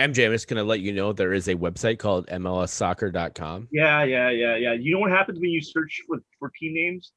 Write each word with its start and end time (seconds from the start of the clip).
MJ, 0.00 0.26
I'm 0.26 0.32
just 0.32 0.48
gonna 0.48 0.64
let 0.64 0.80
you 0.80 0.92
know 0.92 1.12
there 1.12 1.32
is 1.32 1.48
a 1.48 1.54
website 1.54 1.98
called 1.98 2.26
MLSsoccer.com. 2.28 3.68
Yeah, 3.70 4.02
yeah, 4.04 4.30
yeah, 4.30 4.56
yeah. 4.56 4.72
You 4.72 4.92
know 4.94 5.00
what 5.00 5.10
happens 5.10 5.38
when 5.38 5.50
you 5.50 5.60
search 5.60 6.02
for, 6.06 6.18
for 6.38 6.50
team 6.58 6.74
names? 6.74 7.12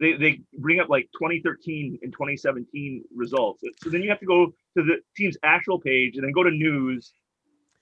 They 0.00 0.12
they 0.14 0.40
bring 0.58 0.80
up 0.80 0.88
like 0.88 1.08
2013 1.18 2.00
and 2.02 2.12
2017 2.12 3.04
results. 3.14 3.62
So 3.82 3.90
then 3.90 4.02
you 4.02 4.10
have 4.10 4.20
to 4.20 4.26
go 4.26 4.46
to 4.46 4.82
the 4.82 4.96
team's 5.16 5.36
actual 5.42 5.80
page 5.80 6.16
and 6.16 6.24
then 6.24 6.32
go 6.32 6.42
to 6.42 6.50
news. 6.50 7.12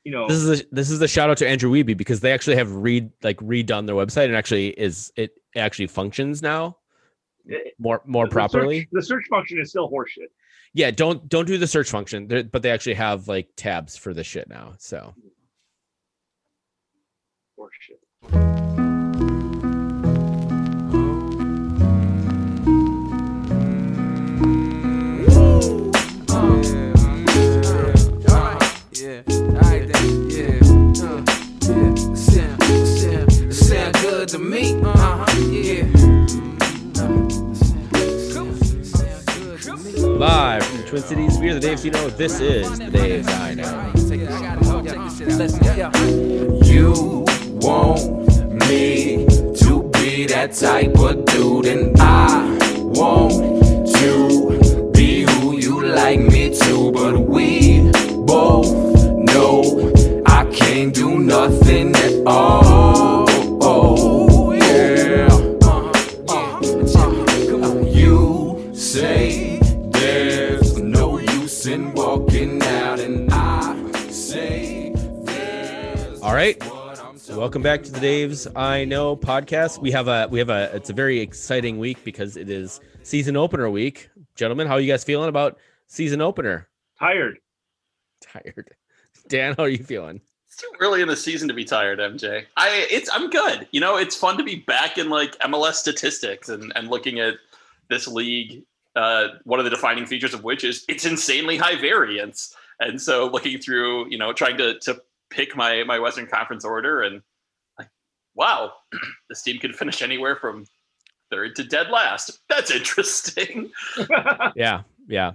You 0.04 0.12
know, 0.12 0.28
This 0.28 0.36
is 0.36 0.60
a, 0.60 0.64
this 0.70 0.90
is 0.90 0.98
the 0.98 1.08
shout 1.08 1.30
out 1.30 1.38
to 1.38 1.48
Andrew 1.48 1.70
Wiebe 1.70 1.96
because 1.96 2.20
they 2.20 2.32
actually 2.32 2.56
have 2.56 2.70
read 2.70 3.10
like 3.22 3.38
redone 3.38 3.86
their 3.86 3.96
website 3.96 4.26
and 4.26 4.36
actually 4.36 4.68
is 4.68 5.12
it 5.16 5.32
actually 5.56 5.86
functions 5.86 6.42
now 6.42 6.76
more 7.78 8.02
more 8.04 8.26
the 8.26 8.30
properly. 8.30 8.80
Search, 8.80 8.88
the 8.92 9.02
search 9.02 9.24
function 9.30 9.58
is 9.60 9.70
still 9.70 9.90
horseshit. 9.90 10.30
Yeah, 10.74 10.90
don't 10.90 11.28
don't 11.28 11.46
do 11.46 11.56
the 11.56 11.68
search 11.68 11.88
function, 11.88 12.26
They're- 12.26 12.42
but 12.44 12.62
they 12.62 12.70
actually 12.70 12.94
have 12.94 13.28
like 13.28 13.48
tabs 13.56 13.96
for 13.96 14.12
this 14.12 14.26
shit 14.26 14.48
now. 14.48 14.74
So 14.78 15.14
Horseshit. 17.58 18.00
Yeah, 28.96 29.22
alright 29.56 29.88
yeah, 29.88 30.02
uh, 30.02 30.24
yeah, 30.28 30.60
sound, 30.94 32.18
sound, 32.18 33.54
sound 33.54 33.94
good 33.96 34.28
to 34.28 34.38
me, 34.38 34.74
uh 34.82 34.92
huh, 34.96 35.33
live 40.18 40.64
from 40.64 40.78
the 40.78 40.84
Twin 40.84 41.02
Cities, 41.02 41.38
we 41.38 41.50
are 41.50 41.58
the 41.58 41.66
Daves. 41.66 41.84
You 41.84 41.90
know, 41.90 42.08
this 42.10 42.38
is 42.40 42.78
the 42.78 42.84
Daves. 42.84 43.28
I 43.28 43.54
know. 43.54 43.92
You 46.64 47.24
want 47.58 48.68
me 48.68 49.26
to 49.56 49.90
be 49.94 50.26
that 50.26 50.52
type 50.52 50.96
of 50.98 51.24
dude, 51.26 51.66
and 51.66 51.96
I 52.00 52.58
want 52.72 53.32
to 53.96 54.90
be 54.92 55.22
who 55.22 55.58
you 55.58 55.84
like 55.84 56.20
me 56.20 56.54
to, 56.60 56.92
but 56.92 57.18
we 57.18 57.90
both 58.24 58.72
know 59.16 60.22
I 60.26 60.44
can't 60.46 60.94
do 60.94 61.18
nothing 61.18 61.94
at 61.96 62.26
all. 62.26 63.24
All 76.34 76.40
right. 76.40 76.60
what 76.64 76.98
I'm 76.98 77.16
So 77.16 77.38
welcome 77.38 77.62
back 77.62 77.84
to 77.84 77.92
the 77.92 78.00
Dave's 78.00 78.48
I 78.56 78.84
Know 78.84 79.16
podcast. 79.16 79.78
We 79.78 79.92
have 79.92 80.08
a 80.08 80.26
we 80.28 80.40
have 80.40 80.50
a 80.50 80.68
it's 80.74 80.90
a 80.90 80.92
very 80.92 81.20
exciting 81.20 81.78
week 81.78 82.02
because 82.02 82.36
it 82.36 82.50
is 82.50 82.80
season 83.04 83.36
opener 83.36 83.70
week. 83.70 84.10
Gentlemen, 84.34 84.66
how 84.66 84.74
are 84.74 84.80
you 84.80 84.90
guys 84.90 85.04
feeling 85.04 85.28
about 85.28 85.58
season 85.86 86.20
opener? 86.20 86.68
Tired. 86.98 87.38
Tired. 88.20 88.74
Dan, 89.28 89.54
how 89.56 89.62
are 89.62 89.68
you 89.68 89.84
feeling? 89.84 90.20
It's 90.48 90.56
too 90.56 90.72
early 90.80 91.02
in 91.02 91.06
the 91.06 91.14
season 91.14 91.46
to 91.46 91.54
be 91.54 91.64
tired, 91.64 92.00
MJ. 92.00 92.46
I 92.56 92.88
it's 92.90 93.08
I'm 93.12 93.30
good. 93.30 93.68
You 93.70 93.78
know, 93.78 93.96
it's 93.96 94.16
fun 94.16 94.36
to 94.38 94.42
be 94.42 94.56
back 94.56 94.98
in 94.98 95.10
like 95.10 95.38
MLS 95.38 95.74
statistics 95.74 96.48
and, 96.48 96.72
and 96.74 96.88
looking 96.88 97.20
at 97.20 97.34
this 97.90 98.08
league. 98.08 98.64
Uh, 98.96 99.28
one 99.44 99.60
of 99.60 99.64
the 99.64 99.70
defining 99.70 100.04
features 100.04 100.34
of 100.34 100.42
which 100.42 100.64
is 100.64 100.84
it's 100.88 101.04
insanely 101.04 101.56
high 101.56 101.80
variance. 101.80 102.56
And 102.80 103.00
so 103.00 103.28
looking 103.28 103.60
through, 103.60 104.10
you 104.10 104.18
know, 104.18 104.32
trying 104.32 104.56
to 104.56 104.80
to 104.80 105.00
pick 105.34 105.56
my 105.56 105.82
my 105.84 105.98
Western 105.98 106.26
Conference 106.26 106.64
order 106.64 107.02
and 107.02 107.20
like, 107.78 107.88
wow, 108.34 108.72
this 109.28 109.42
team 109.42 109.58
could 109.58 109.74
finish 109.74 110.02
anywhere 110.02 110.36
from 110.36 110.64
third 111.30 111.56
to 111.56 111.64
dead 111.64 111.90
last. 111.90 112.38
That's 112.48 112.70
interesting. 112.70 113.70
Yeah, 114.56 114.82
yeah. 115.08 115.32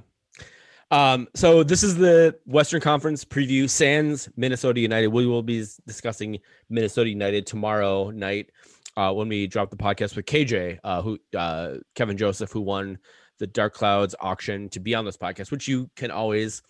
Um, 0.92 1.28
so 1.36 1.62
this 1.62 1.84
is 1.84 1.96
the 1.98 2.36
Western 2.46 2.82
Conference 2.82 3.24
preview. 3.26 3.70
Sans 3.70 4.30
Minnesota 4.36 4.80
United. 4.80 5.08
We 5.08 5.28
will 5.28 5.44
be 5.44 5.66
discussing 5.86 6.40
Minnesota 6.70 7.10
United 7.10 7.46
tomorrow 7.46 8.10
night 8.10 8.50
uh, 8.98 9.14
when 9.14 9.28
we 9.28 9.46
drop 9.46 9.70
the 9.70 9.78
podcast 9.78 10.16
with 10.16 10.26
KJ, 10.26 10.80
uh, 10.84 11.02
who 11.02 11.20
uh, 11.38 11.76
Kevin 11.96 12.18
Joseph, 12.18 12.52
who 12.52 12.62
won 12.62 12.98
the 13.38 13.48
Dark 13.48 13.74
Clouds 13.74 14.16
auction 14.20 14.70
to 14.70 14.80
be 14.80 14.96
on 14.96 15.06
this 15.06 15.18
podcast, 15.18 15.52
which 15.52 15.68
you 15.68 15.90
can 15.96 16.10
always 16.12 16.62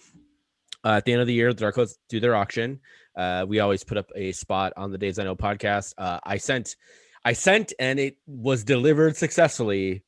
uh, 0.83 0.89
at 0.89 1.05
the 1.05 1.11
end 1.11 1.21
of 1.21 1.27
the 1.27 1.33
year, 1.33 1.53
the 1.53 1.61
Dark 1.61 1.75
Clouds 1.75 1.97
do 2.07 2.19
their 2.19 2.35
auction. 2.35 2.79
Uh, 3.19 3.45
we 3.45 3.59
always 3.59 3.83
put 3.83 3.97
up 3.97 4.09
a 4.15 4.31
spot 4.31 4.71
on 4.77 4.91
the 4.91 4.97
Daves 4.97 5.19
I 5.19 5.25
Know 5.25 5.35
podcast. 5.35 5.93
Uh, 5.97 6.19
I 6.23 6.37
sent, 6.37 6.77
I 7.25 7.33
sent, 7.33 7.73
and 7.77 7.99
it 7.99 8.15
was 8.25 8.63
delivered 8.63 9.17
successfully 9.17 10.05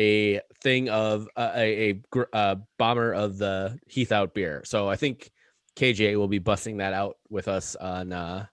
a 0.00 0.40
thing 0.60 0.88
of 0.88 1.28
uh, 1.36 1.52
a, 1.54 1.90
a 1.90 1.92
gr- 2.10 2.22
uh, 2.32 2.56
bomber 2.76 3.14
of 3.14 3.38
the 3.38 3.78
Heath 3.86 4.10
Out 4.10 4.34
beer. 4.34 4.62
So 4.64 4.88
I 4.88 4.96
think 4.96 5.30
KJ 5.76 6.16
will 6.16 6.26
be 6.26 6.40
busting 6.40 6.78
that 6.78 6.94
out 6.94 7.18
with 7.30 7.46
us 7.46 7.76
on 7.76 8.12
uh, 8.12 8.46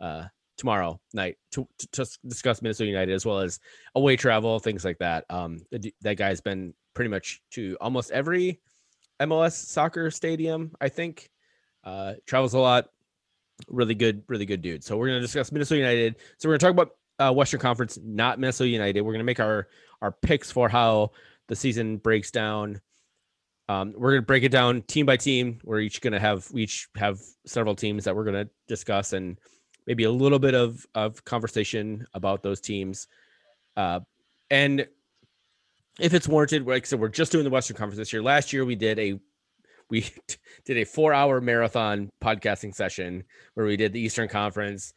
uh, 0.00 0.24
tomorrow 0.56 1.00
night 1.12 1.36
to, 1.52 1.66
to 1.92 2.06
discuss 2.28 2.62
Minnesota 2.62 2.90
United 2.90 3.12
as 3.12 3.26
well 3.26 3.40
as 3.40 3.58
away 3.96 4.14
travel, 4.14 4.60
things 4.60 4.84
like 4.84 4.98
that. 4.98 5.24
Um, 5.30 5.62
that 6.02 6.14
guy's 6.14 6.40
been 6.40 6.74
pretty 6.94 7.10
much 7.10 7.42
to 7.54 7.76
almost 7.80 8.12
every 8.12 8.60
MLS 9.20 9.54
soccer 9.54 10.12
stadium, 10.12 10.76
I 10.80 10.90
think. 10.90 11.28
Uh, 11.82 12.14
travels 12.24 12.54
a 12.54 12.60
lot. 12.60 12.86
Really 13.66 13.94
good, 13.94 14.22
really 14.28 14.46
good 14.46 14.62
dude. 14.62 14.84
So 14.84 14.96
we're 14.96 15.08
gonna 15.08 15.20
discuss 15.20 15.50
Minnesota 15.50 15.78
United. 15.78 16.16
So 16.38 16.48
we're 16.48 16.56
gonna 16.56 16.72
talk 16.72 16.82
about 16.82 16.96
uh, 17.18 17.32
Western 17.32 17.60
Conference, 17.60 17.98
not 18.02 18.38
Minnesota 18.38 18.70
United. 18.70 19.00
We're 19.02 19.12
gonna 19.12 19.24
make 19.24 19.40
our 19.40 19.68
our 20.00 20.12
picks 20.12 20.50
for 20.50 20.68
how 20.68 21.12
the 21.48 21.56
season 21.56 21.96
breaks 21.96 22.30
down. 22.30 22.80
Um, 23.68 23.92
we're 23.96 24.12
gonna 24.12 24.22
break 24.22 24.44
it 24.44 24.50
down 24.50 24.82
team 24.82 25.06
by 25.06 25.16
team. 25.16 25.58
We're 25.64 25.80
each 25.80 26.00
gonna 26.00 26.20
have 26.20 26.50
we 26.52 26.62
each 26.62 26.88
have 26.96 27.18
several 27.46 27.74
teams 27.74 28.04
that 28.04 28.14
we're 28.14 28.24
gonna 28.24 28.48
discuss 28.68 29.12
and 29.12 29.38
maybe 29.86 30.04
a 30.04 30.10
little 30.10 30.38
bit 30.38 30.54
of 30.54 30.86
of 30.94 31.24
conversation 31.24 32.06
about 32.14 32.42
those 32.42 32.60
teams. 32.60 33.08
Uh, 33.76 34.00
and 34.50 34.86
if 35.98 36.14
it's 36.14 36.28
warranted, 36.28 36.66
like 36.66 36.84
I 36.84 36.86
said, 36.86 37.00
we're 37.00 37.08
just 37.08 37.32
doing 37.32 37.44
the 37.44 37.50
Western 37.50 37.76
Conference 37.76 37.98
this 37.98 38.12
year. 38.12 38.22
Last 38.22 38.52
year 38.52 38.64
we 38.64 38.76
did 38.76 38.98
a 38.98 39.18
we 39.90 40.10
did 40.64 40.78
a 40.78 40.84
four 40.84 41.12
hour 41.12 41.40
marathon 41.40 42.10
podcasting 42.22 42.74
session 42.74 43.24
where 43.54 43.66
we 43.66 43.76
did 43.76 43.92
the 43.92 44.00
Eastern 44.00 44.28
Conference. 44.28 44.92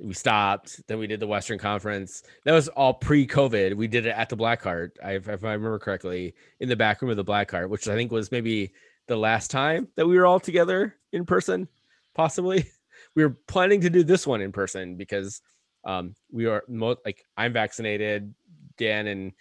We 0.00 0.14
stopped, 0.14 0.86
then 0.88 0.98
we 0.98 1.06
did 1.06 1.20
the 1.20 1.26
Western 1.26 1.58
Conference. 1.58 2.24
That 2.44 2.52
was 2.52 2.68
all 2.68 2.94
pre 2.94 3.26
COVID. 3.26 3.74
We 3.74 3.86
did 3.86 4.06
it 4.06 4.14
at 4.16 4.28
the 4.28 4.36
Black 4.36 4.62
Heart, 4.62 4.98
if 5.02 5.28
I 5.28 5.32
remember 5.32 5.78
correctly, 5.78 6.34
in 6.60 6.68
the 6.68 6.76
back 6.76 7.00
room 7.00 7.10
of 7.10 7.16
the 7.16 7.24
Black 7.24 7.50
Heart, 7.50 7.70
which 7.70 7.86
I 7.86 7.94
think 7.94 8.10
was 8.10 8.32
maybe 8.32 8.72
the 9.06 9.16
last 9.16 9.50
time 9.50 9.88
that 9.96 10.06
we 10.06 10.18
were 10.18 10.26
all 10.26 10.40
together 10.40 10.96
in 11.12 11.24
person, 11.24 11.68
possibly. 12.14 12.70
We 13.16 13.22
were 13.22 13.36
planning 13.46 13.80
to 13.82 13.90
do 13.90 14.02
this 14.02 14.26
one 14.26 14.40
in 14.40 14.50
person 14.50 14.96
because 14.96 15.40
um, 15.84 16.14
we 16.32 16.46
are 16.46 16.64
mo- 16.68 16.96
like 17.04 17.24
I'm 17.36 17.52
vaccinated, 17.52 18.34
Dan 18.76 19.06
and 19.06 19.32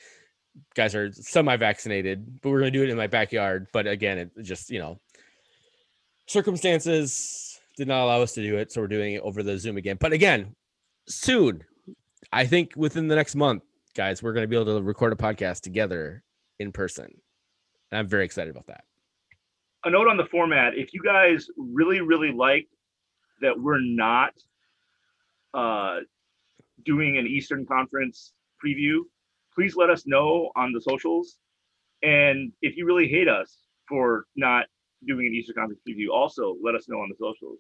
guys 0.76 0.96
are 0.96 1.12
semi-vaccinated, 1.12 2.42
but 2.42 2.50
we're 2.50 2.60
gonna 2.60 2.72
do 2.72 2.84
it 2.84 2.90
in 2.90 2.98
my 2.98 3.08
backyard. 3.08 3.68
But 3.74 3.88
again, 3.88 4.18
it 4.18 4.32
just 4.42 4.70
you 4.70 4.80
know, 4.80 5.00
circumstances 6.28 7.60
did 7.78 7.88
not 7.88 8.04
allow 8.04 8.22
us 8.22 8.34
to 8.34 8.42
do 8.42 8.58
it, 8.58 8.72
so 8.72 8.82
we're 8.82 8.88
doing 8.88 9.16
it 9.16 9.22
over 9.22 9.44
the 9.44 9.58
Zoom 9.58 9.78
again. 9.78 9.98
But 10.00 10.14
again, 10.14 10.56
soon, 11.08 11.64
I 12.32 12.46
think 12.46 12.74
within 12.76 13.08
the 13.08 13.16
next 13.16 13.36
month, 13.36 13.64
guys, 13.96 14.22
we're 14.24 14.34
gonna 14.34 14.48
be 14.48 14.56
able 14.56 14.78
to 14.78 14.84
record 14.84 15.14
a 15.14 15.16
podcast 15.16 15.62
together 15.62 16.24
in 16.60 16.72
person, 16.72 17.06
and 17.92 18.00
I'm 18.00 18.08
very 18.08 18.26
excited 18.26 18.52
about 18.52 18.68
that. 18.68 18.84
a 19.86 19.90
note 19.90 20.08
on 20.08 20.18
the 20.18 20.26
format 20.26 20.74
if 20.76 20.94
you 20.94 21.02
guys 21.04 21.48
really 21.58 22.00
really 22.02 22.32
like 22.32 22.68
that 23.42 23.60
we're 23.60 23.82
not 23.82 24.34
uh 25.54 25.98
doing 26.86 27.18
an 27.18 27.28
eastern 27.28 27.66
conference 27.66 28.34
preview 28.64 29.00
please 29.56 29.76
let 29.76 29.90
us 29.90 30.06
know 30.08 30.50
on 30.56 30.72
the 30.74 30.82
socials 30.82 31.38
and 32.02 32.52
if 32.62 32.76
you 32.78 32.86
really 32.86 33.08
hate 33.08 33.28
us 33.28 33.60
for 33.88 34.26
not 34.36 34.66
doing 35.06 35.28
an 35.28 35.34
eastern 35.34 35.56
conference 35.56 35.82
preview 35.88 36.08
also 36.14 36.56
let 36.64 36.76
us 36.76 36.88
know 36.90 36.98
on 36.98 37.10
the 37.10 37.16
socials 37.20 37.60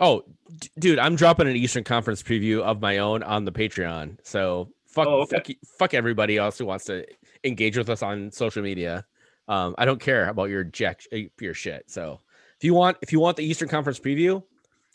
Oh, 0.00 0.24
d- 0.58 0.68
dude, 0.80 0.98
I'm 0.98 1.14
dropping 1.14 1.46
an 1.46 1.54
Eastern 1.54 1.84
Conference 1.84 2.20
preview 2.20 2.62
of 2.62 2.80
my 2.80 2.98
own 2.98 3.22
on 3.22 3.44
the 3.44 3.52
Patreon. 3.52 4.18
So 4.24 4.72
fuck, 4.88 5.06
Oh, 5.06 5.20
okay. 5.22 5.36
fuck, 5.36 5.46
fuck 5.78 5.94
everybody 5.94 6.36
else 6.36 6.58
who 6.58 6.66
wants 6.66 6.84
to 6.86 7.06
engage 7.44 7.78
with 7.78 7.88
us 7.88 8.02
on 8.02 8.32
social 8.32 8.60
media. 8.60 9.06
Um, 9.46 9.76
I 9.78 9.84
don't 9.84 10.00
care 10.00 10.28
about 10.28 10.46
your 10.50 10.64
jack 10.64 11.02
uh, 11.12 11.18
your 11.40 11.54
shit. 11.54 11.88
So 11.88 12.18
if 12.58 12.64
you 12.64 12.74
want, 12.74 12.96
if 13.02 13.12
you 13.12 13.20
want 13.20 13.36
the 13.36 13.44
Eastern 13.44 13.68
Conference 13.68 14.00
preview, 14.00 14.42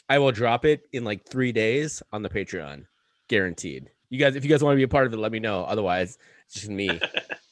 I 0.10 0.20
will 0.20 0.34
drop 0.34 0.66
it 0.66 0.82
in 0.92 1.06
like 1.06 1.26
three 1.26 1.54
days 1.54 2.04
on 2.12 2.22
the 2.22 2.30
Patreon, 2.30 2.84
guaranteed. 3.30 3.90
You 4.10 4.20
guys, 4.20 4.36
if 4.36 4.44
you 4.44 4.50
guys 4.50 4.64
want 4.64 4.74
to 4.74 4.78
be 4.78 4.84
a 4.84 4.88
part 4.88 5.08
of 5.08 5.14
it, 5.14 5.18
let 5.18 5.32
me 5.32 5.40
know. 5.40 5.64
Otherwise, 5.64 6.18
it's 6.46 6.56
just 6.56 6.70
me 6.70 7.00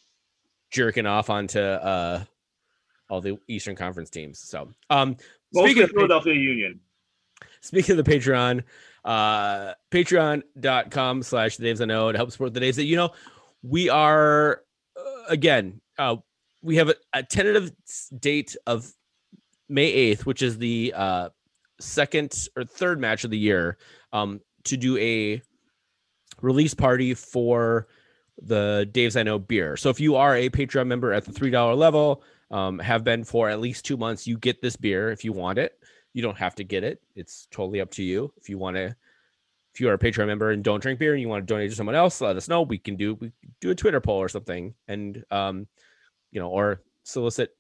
jerking 0.72 1.06
off 1.06 1.30
onto 1.30 1.60
uh 1.60 2.24
all 3.10 3.22
the 3.22 3.38
Eastern 3.48 3.76
Conference 3.76 4.10
teams. 4.10 4.40
So, 4.40 4.70
um, 4.90 5.16
Mostly 5.54 5.72
Speaking 5.72 5.84
of 5.84 5.90
Philadelphia 5.92 6.34
Union. 6.34 6.80
Speaking 7.62 7.98
of 7.98 8.04
the 8.04 8.12
Patreon, 8.12 8.64
uh, 9.06 9.74
patreon.com 9.92 11.24
slash 11.24 11.58
the 11.58 11.68
Daves 11.68 11.82
I 11.82 11.86
know 11.86 12.12
to 12.12 12.18
help 12.18 12.32
support 12.32 12.54
the 12.54 12.60
Daves 12.60 12.76
that 12.76 12.84
you 12.84 12.96
know. 12.96 13.12
We 13.64 13.90
are, 13.90 14.62
uh, 14.98 15.24
again, 15.30 15.82
uh, 15.98 16.18
we 16.62 16.76
have 16.76 16.90
a, 16.90 16.96
a 17.14 17.24
tentative 17.24 17.72
date 18.20 18.56
of 18.66 18.92
May 19.70 20.14
8th, 20.14 20.26
which 20.26 20.42
is 20.42 20.58
the 20.58 20.94
uh, 20.96 21.30
second 21.80 22.48
or 22.56 22.66
third 22.66 23.00
match 23.00 23.24
of 23.24 23.32
the 23.32 23.38
year, 23.38 23.78
um, 24.12 24.42
to 24.66 24.78
do 24.78 24.98
a 24.98 25.42
release 26.42 26.74
party 26.74 27.14
for 27.14 27.88
the 28.42 28.90
Daves 28.92 29.20
I 29.20 29.24
Know 29.24 29.40
beer. 29.40 29.78
So 29.78 29.90
if 29.90 30.00
you 30.00 30.16
are 30.16 30.36
a 30.36 30.50
Patreon 30.50 30.88
member 30.88 31.14
at 31.14 31.26
the 31.26 31.32
$3 31.32 31.78
level, 31.78 32.24
um, 32.52 32.80
have 32.80 33.04
been 33.04 33.24
for 33.24 33.50
at 33.50 33.60
least 33.60 33.86
two 33.86 33.98
months, 33.98 34.28
you 34.28 34.38
get 34.38 34.62
this 34.62 34.76
beer 34.76 35.12
if 35.12 35.24
you 35.24 35.34
want 35.34 35.58
it. 35.58 35.80
You 36.14 36.22
don't 36.22 36.38
have 36.38 36.56
to 36.56 36.64
get 36.64 36.84
it. 36.84 37.02
It's 37.16 37.48
totally 37.52 37.82
up 37.82 37.92
to 37.92 38.04
you. 38.04 38.32
If 38.38 38.50
you 38.50 38.58
want 38.58 38.78
to, 38.78 38.96
if 39.74 39.82
you 39.82 39.90
are 39.90 39.94
a 39.94 40.00
Patreon 40.00 40.28
member 40.28 40.52
and 40.52 40.64
don't 40.64 40.82
drink 40.82 41.00
beer 41.00 41.14
and 41.14 41.22
you 41.22 41.28
want 41.28 41.46
to 41.46 41.54
donate 41.54 41.70
to 41.70 41.76
someone 41.76 41.96
else, 41.96 42.22
let 42.22 42.38
us 42.38 42.48
know. 42.48 42.62
We 42.62 42.80
can 42.80 42.96
do 42.96 43.16
we 43.16 43.32
do 43.62 43.70
a 43.70 43.76
Twitter 43.76 44.02
poll 44.02 44.18
or 44.18 44.30
something, 44.30 44.74
and 44.88 45.24
um, 45.30 45.68
you 46.32 46.40
know, 46.40 46.50
or 46.50 46.82
solicit 47.04 47.56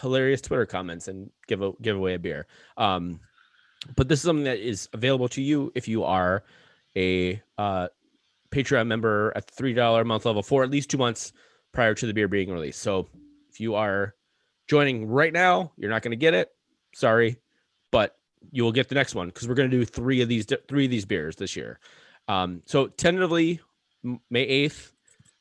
hilarious 0.00 0.40
Twitter 0.40 0.66
comments 0.66 1.08
and 1.08 1.30
give 1.48 1.62
a 1.62 1.72
give 1.82 1.96
away 1.96 2.14
a 2.14 2.18
beer. 2.18 2.46
Um, 2.76 3.18
but 3.96 4.08
this 4.08 4.20
is 4.20 4.24
something 4.24 4.44
that 4.44 4.60
is 4.60 4.88
available 4.92 5.28
to 5.30 5.42
you 5.42 5.72
if 5.74 5.88
you 5.88 6.04
are 6.04 6.44
a 6.96 7.42
uh, 7.58 7.88
Patreon 8.50 8.86
member 8.86 9.32
at 9.36 9.46
the 9.46 9.52
three 9.54 9.74
dollar 9.74 10.02
a 10.02 10.04
month 10.04 10.26
level 10.26 10.42
for 10.42 10.62
at 10.62 10.70
least 10.70 10.90
two 10.90 10.98
months 10.98 11.32
prior 11.72 11.94
to 11.94 12.06
the 12.06 12.14
beer 12.14 12.28
being 12.28 12.50
released. 12.50 12.82
So 12.82 13.08
if 13.48 13.60
you 13.60 13.74
are 13.74 14.14
joining 14.68 15.06
right 15.06 15.32
now, 15.32 15.72
you're 15.76 15.90
not 15.90 16.02
going 16.02 16.12
to 16.12 16.16
get 16.16 16.34
it. 16.34 16.50
Sorry, 16.94 17.36
but 17.90 18.16
you 18.50 18.64
will 18.64 18.72
get 18.72 18.88
the 18.88 18.94
next 18.94 19.14
one 19.14 19.28
because 19.28 19.46
we're 19.48 19.54
going 19.54 19.70
to 19.70 19.76
do 19.76 19.84
three 19.84 20.20
of 20.22 20.28
these 20.28 20.46
three 20.68 20.84
of 20.84 20.90
these 20.90 21.04
beers 21.04 21.36
this 21.36 21.56
year. 21.56 21.78
Um, 22.28 22.62
so 22.66 22.86
tentatively 22.86 23.60
May 24.30 24.42
eighth 24.42 24.92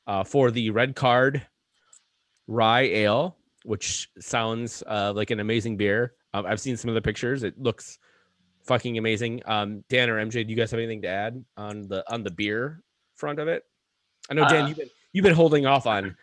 uh, 0.08 0.24
for 0.24 0.52
the 0.52 0.70
red 0.72 0.96
card 0.96 1.46
rye 2.48 2.82
ale, 2.82 3.38
which 3.64 4.10
sounds 4.20 4.84
uh, 4.86 5.14
like 5.16 5.32
an 5.32 5.40
amazing 5.40 5.78
beer. 5.78 6.14
Um, 6.34 6.46
I've 6.46 6.60
seen 6.60 6.78
some 6.78 6.90
of 6.90 6.96
the 6.96 7.02
pictures; 7.02 7.44
it 7.44 7.60
looks 7.60 8.00
fucking 8.64 8.98
amazing. 8.98 9.42
Um, 9.46 9.84
Dan 9.90 10.10
or 10.10 10.24
MJ, 10.24 10.46
do 10.46 10.52
you 10.52 10.56
guys 10.56 10.72
have 10.72 10.80
anything 10.80 11.02
to 11.04 11.08
add 11.08 11.44
on 11.58 11.88
the 11.88 12.04
on 12.12 12.24
the 12.24 12.32
beer 12.32 12.84
front 13.20 13.40
of 13.40 13.48
it? 13.48 13.66
I 14.30 14.34
know 14.34 14.48
Dan, 14.48 14.64
Uh, 14.64 14.68
you've 14.68 14.78
been 14.78 14.90
you've 15.14 15.24
been 15.24 15.36
holding 15.36 15.66
off 15.66 15.86
on 15.86 16.16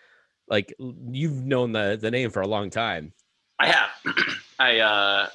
like 0.48 0.74
you've 0.78 1.44
known 1.44 1.72
the 1.72 1.98
the 2.00 2.10
name 2.10 2.30
for 2.30 2.40
a 2.40 2.48
long 2.48 2.70
time. 2.70 3.12
I 3.58 3.68
have. 3.68 3.90
I 4.58 4.78
uh, 4.80 5.28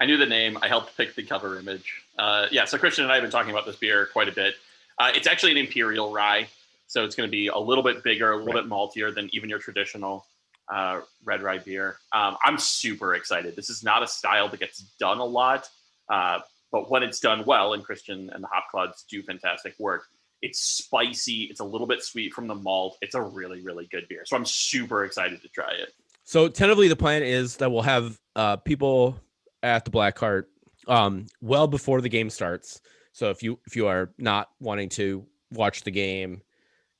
I 0.00 0.06
knew 0.06 0.16
the 0.16 0.26
name. 0.26 0.58
I 0.62 0.68
helped 0.68 0.96
pick 0.96 1.14
the 1.14 1.22
cover 1.22 1.58
image. 1.58 1.92
Uh, 2.18 2.46
yeah, 2.50 2.64
so 2.64 2.78
Christian 2.78 3.04
and 3.04 3.12
I 3.12 3.16
have 3.16 3.22
been 3.22 3.30
talking 3.30 3.50
about 3.50 3.66
this 3.66 3.76
beer 3.76 4.06
quite 4.12 4.28
a 4.28 4.32
bit. 4.32 4.54
Uh, 4.98 5.12
it's 5.14 5.26
actually 5.26 5.52
an 5.52 5.58
imperial 5.58 6.12
rye, 6.12 6.48
so 6.86 7.04
it's 7.04 7.14
going 7.14 7.28
to 7.28 7.30
be 7.30 7.46
a 7.48 7.58
little 7.58 7.84
bit 7.84 8.02
bigger, 8.02 8.32
a 8.32 8.36
little 8.36 8.52
bit 8.52 8.68
maltier 8.68 9.14
than 9.14 9.30
even 9.32 9.48
your 9.48 9.60
traditional 9.60 10.26
uh, 10.68 11.00
red 11.24 11.42
rye 11.42 11.58
beer. 11.58 11.96
Um, 12.12 12.36
I'm 12.44 12.58
super 12.58 13.14
excited. 13.14 13.54
This 13.56 13.70
is 13.70 13.82
not 13.84 14.02
a 14.02 14.06
style 14.06 14.48
that 14.48 14.58
gets 14.60 14.80
done 14.98 15.18
a 15.18 15.24
lot, 15.24 15.68
uh, 16.08 16.40
but 16.72 16.90
when 16.90 17.02
it's 17.04 17.20
done 17.20 17.44
well, 17.46 17.74
and 17.74 17.84
Christian 17.84 18.30
and 18.30 18.42
the 18.42 18.48
Hop 18.48 18.70
Clods 18.70 19.04
do 19.08 19.22
fantastic 19.22 19.74
work, 19.78 20.02
it's 20.42 20.60
spicy. 20.60 21.44
It's 21.44 21.60
a 21.60 21.64
little 21.64 21.86
bit 21.86 22.02
sweet 22.02 22.32
from 22.32 22.46
the 22.46 22.54
malt. 22.54 22.98
It's 23.02 23.14
a 23.14 23.22
really, 23.22 23.62
really 23.62 23.88
good 23.90 24.06
beer. 24.08 24.22
So 24.24 24.36
I'm 24.36 24.44
super 24.44 25.04
excited 25.04 25.42
to 25.42 25.48
try 25.48 25.70
it. 25.72 25.92
So 26.24 26.48
tentatively, 26.48 26.88
the 26.88 26.96
plan 26.96 27.22
is 27.22 27.56
that 27.56 27.70
we'll 27.70 27.82
have 27.82 28.18
uh, 28.36 28.56
people 28.56 29.18
at 29.62 29.84
the 29.84 29.90
Black 29.90 30.18
Heart 30.18 30.50
um, 30.86 31.26
well 31.40 31.66
before 31.66 32.00
the 32.00 32.08
game 32.08 32.30
starts. 32.30 32.80
So 33.12 33.30
if 33.30 33.42
you 33.42 33.58
if 33.66 33.74
you 33.74 33.86
are 33.86 34.12
not 34.18 34.48
wanting 34.60 34.90
to 34.90 35.26
watch 35.50 35.82
the 35.82 35.90
game, 35.90 36.42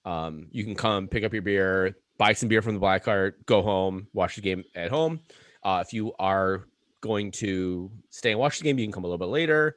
um, 0.04 0.48
you 0.50 0.64
can 0.64 0.74
come 0.74 1.08
pick 1.08 1.24
up 1.24 1.32
your 1.32 1.42
beer, 1.42 1.96
buy 2.16 2.32
some 2.32 2.48
beer 2.48 2.62
from 2.62 2.74
the 2.74 2.80
Black 2.80 3.04
Heart, 3.04 3.44
go 3.46 3.62
home, 3.62 4.08
watch 4.14 4.36
the 4.36 4.42
game 4.42 4.64
at 4.74 4.90
home. 4.90 5.20
Uh, 5.62 5.82
if 5.86 5.92
you 5.92 6.12
are 6.18 6.66
going 7.00 7.30
to 7.30 7.90
stay 8.10 8.32
and 8.32 8.40
watch 8.40 8.58
the 8.58 8.64
game, 8.64 8.78
you 8.78 8.84
can 8.86 8.92
come 8.92 9.04
a 9.04 9.06
little 9.06 9.18
bit 9.18 9.32
later. 9.32 9.76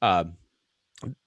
Um, 0.00 0.34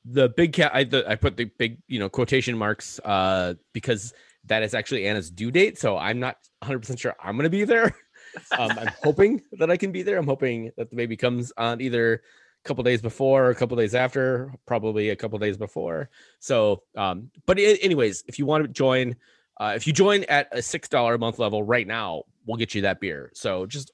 the 0.06 0.30
big 0.30 0.54
cat, 0.54 0.72
I, 0.74 0.84
the, 0.84 1.10
I 1.10 1.16
put 1.16 1.38
the 1.38 1.46
big 1.46 1.80
you 1.88 2.00
know 2.00 2.10
quotation 2.10 2.58
marks 2.58 3.00
uh, 3.04 3.56
because 3.74 4.14
that 4.46 4.64
is 4.64 4.74
actually 4.74 5.08
Anna's 5.08 5.30
due 5.30 5.52
date. 5.52 5.78
So 5.78 5.98
I'm 5.98 6.20
not 6.20 6.38
100% 6.64 7.00
sure 7.00 7.16
I'm 7.22 7.38
to 7.40 7.50
be 7.50 7.64
there. 7.64 7.96
um, 8.58 8.72
I'm 8.72 8.92
hoping 9.04 9.42
that 9.54 9.72
I 9.72 9.78
can 9.78 9.92
be 9.92 10.04
there. 10.04 10.18
I'm 10.18 10.28
hoping 10.28 10.72
that 10.78 10.90
the 10.90 10.96
baby 10.96 11.18
comes 11.18 11.52
on 11.58 11.82
either 11.82 12.16
a 12.16 12.68
couple 12.68 12.84
days 12.84 13.02
before 13.02 13.46
or 13.46 13.50
a 13.50 13.56
couple 13.56 13.78
days 13.78 13.96
after, 13.96 14.54
probably 14.66 15.10
a 15.10 15.16
couple 15.16 15.38
days 15.40 15.58
before. 15.58 16.10
So, 16.40 16.84
um, 16.96 17.30
but 17.46 17.58
anyways, 17.60 18.24
if 18.28 18.40
you 18.40 18.46
want 18.46 18.64
to 18.64 18.68
join, 18.68 19.16
uh, 19.60 19.74
if 19.76 19.88
you 19.88 19.94
join 19.94 20.24
at 20.26 20.48
a 20.52 20.62
six 20.62 20.88
dollar 20.90 21.16
a 21.16 21.20
month 21.20 21.40
level 21.40 21.64
right 21.64 21.88
now, 21.88 22.24
we'll 22.46 22.58
get 22.58 22.76
you 22.76 22.82
that 22.82 23.00
beer. 23.00 23.32
So 23.34 23.66
just 23.66 23.92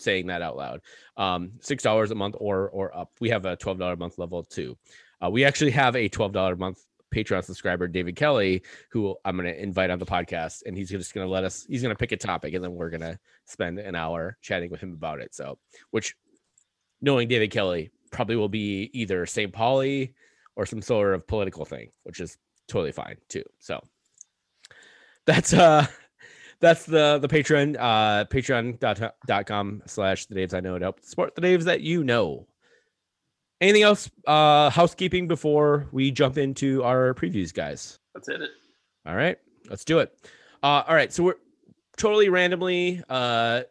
saying 0.00 0.26
that 0.26 0.42
out 0.42 0.56
loud, 0.56 0.80
um, 1.16 1.52
six 1.60 1.82
dollars 1.82 2.10
a 2.10 2.14
month 2.14 2.36
or 2.38 2.68
or 2.70 2.96
up. 2.96 3.12
We 3.20 3.30
have 3.30 3.44
a 3.46 3.56
twelve 3.56 3.78
dollar 3.78 3.92
a 3.92 3.96
month 3.96 4.18
level 4.18 4.42
too. 4.42 4.76
Uh, 5.22 5.30
we 5.30 5.44
actually 5.44 5.72
have 5.72 5.96
a 5.96 6.08
twelve 6.08 6.32
dollar 6.32 6.54
a 6.54 6.56
month 6.56 6.84
Patreon 7.14 7.44
subscriber, 7.44 7.88
David 7.88 8.16
Kelly, 8.16 8.62
who 8.90 9.16
I'm 9.24 9.36
going 9.36 9.48
to 9.48 9.62
invite 9.62 9.90
on 9.90 9.98
the 9.98 10.06
podcast, 10.06 10.62
and 10.64 10.76
he's 10.76 10.90
just 10.90 11.14
going 11.14 11.26
to 11.26 11.30
let 11.30 11.44
us. 11.44 11.66
He's 11.68 11.82
going 11.82 11.94
to 11.94 11.98
pick 11.98 12.12
a 12.12 12.16
topic, 12.16 12.54
and 12.54 12.62
then 12.62 12.74
we're 12.74 12.90
going 12.90 13.00
to 13.00 13.18
spend 13.46 13.78
an 13.78 13.94
hour 13.94 14.36
chatting 14.40 14.70
with 14.70 14.80
him 14.80 14.92
about 14.92 15.20
it. 15.20 15.34
So, 15.34 15.58
which 15.90 16.14
knowing 17.00 17.28
David 17.28 17.50
Kelly 17.50 17.90
probably 18.10 18.36
will 18.36 18.48
be 18.48 18.90
either 18.92 19.26
St. 19.26 19.52
Pauli 19.52 20.14
or 20.56 20.66
some 20.66 20.82
sort 20.82 21.14
of 21.14 21.26
political 21.26 21.64
thing, 21.64 21.90
which 22.04 22.20
is 22.20 22.36
totally 22.68 22.92
fine 22.92 23.16
too. 23.28 23.44
So 23.58 23.80
that's 25.26 25.52
uh 25.52 25.86
that's 26.60 26.84
the 26.84 27.18
the 27.18 27.28
Patreon 27.28 27.76
uh 27.78 28.24
patreon.com 28.26 29.82
slash 29.86 30.26
the 30.26 30.34
Daves 30.34 30.54
I 30.54 30.60
know 30.60 30.78
to 30.78 30.84
help 30.84 31.00
support 31.02 31.34
the 31.34 31.40
Daves 31.40 31.64
that 31.64 31.80
you 31.80 32.04
know. 32.04 32.46
Anything 33.60 33.82
else 33.82 34.10
uh 34.26 34.70
housekeeping 34.70 35.28
before 35.28 35.88
we 35.92 36.10
jump 36.10 36.38
into 36.38 36.82
our 36.82 37.14
previews, 37.14 37.52
guys? 37.52 37.98
That's 38.14 38.28
it. 38.28 38.40
All 39.06 39.16
right, 39.16 39.38
let's 39.68 39.84
do 39.84 39.98
it. 40.00 40.12
Uh, 40.62 40.82
all 40.86 40.94
right, 40.94 41.12
so 41.12 41.22
we're 41.22 41.36
totally 41.96 42.28
randomly 42.28 43.02
uh, 43.08 43.62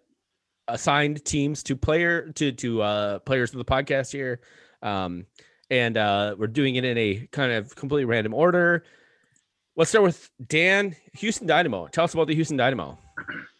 assigned 0.67 1.23
teams 1.23 1.61
to 1.63 1.75
player 1.75 2.31
to 2.33 2.51
to 2.51 2.81
uh, 2.81 3.19
players 3.19 3.51
of 3.51 3.59
the 3.59 3.65
podcast 3.65 4.11
here, 4.11 4.39
um, 4.81 5.25
and 5.69 5.97
uh, 5.97 6.35
we're 6.37 6.47
doing 6.47 6.75
it 6.75 6.85
in 6.85 6.97
a 6.97 7.27
kind 7.31 7.51
of 7.51 7.75
completely 7.75 8.05
random 8.05 8.33
order. 8.33 8.83
Let's 9.79 9.91
start 9.91 10.03
with 10.03 10.29
Dan, 10.45 10.93
Houston 11.13 11.47
Dynamo. 11.47 11.87
Tell 11.87 12.03
us 12.03 12.13
about 12.13 12.27
the 12.27 12.35
Houston 12.35 12.57
Dynamo. 12.57 12.97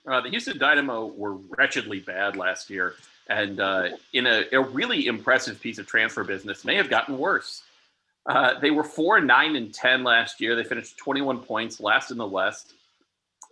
Uh, 0.06 0.20
the 0.20 0.30
Houston 0.30 0.58
Dynamo 0.58 1.06
were 1.06 1.36
wretchedly 1.36 2.02
bad 2.02 2.36
last 2.36 2.70
year, 2.70 2.96
and 3.30 3.62
uh, 3.62 3.92
in 4.12 4.28
a, 4.28 4.44
a 4.52 4.60
really 4.60 5.08
impressive 5.08 5.62
piece 5.62 5.78
of 5.78 5.88
transfer 5.88 6.26
business, 6.26 6.66
may 6.66 6.76
have 6.76 6.90
gotten 6.90 7.18
worse. 7.18 7.64
Uh, 8.26 8.60
they 8.60 8.70
were 8.70 8.84
four, 8.84 9.22
nine, 9.22 9.56
and 9.56 9.74
ten 9.74 10.04
last 10.04 10.42
year. 10.42 10.58
They 10.58 10.66
finished 10.66 10.98
21 10.98 11.40
points, 11.40 11.80
last 11.80 12.12
in 12.12 12.18
the 12.18 12.28
West. 12.28 12.74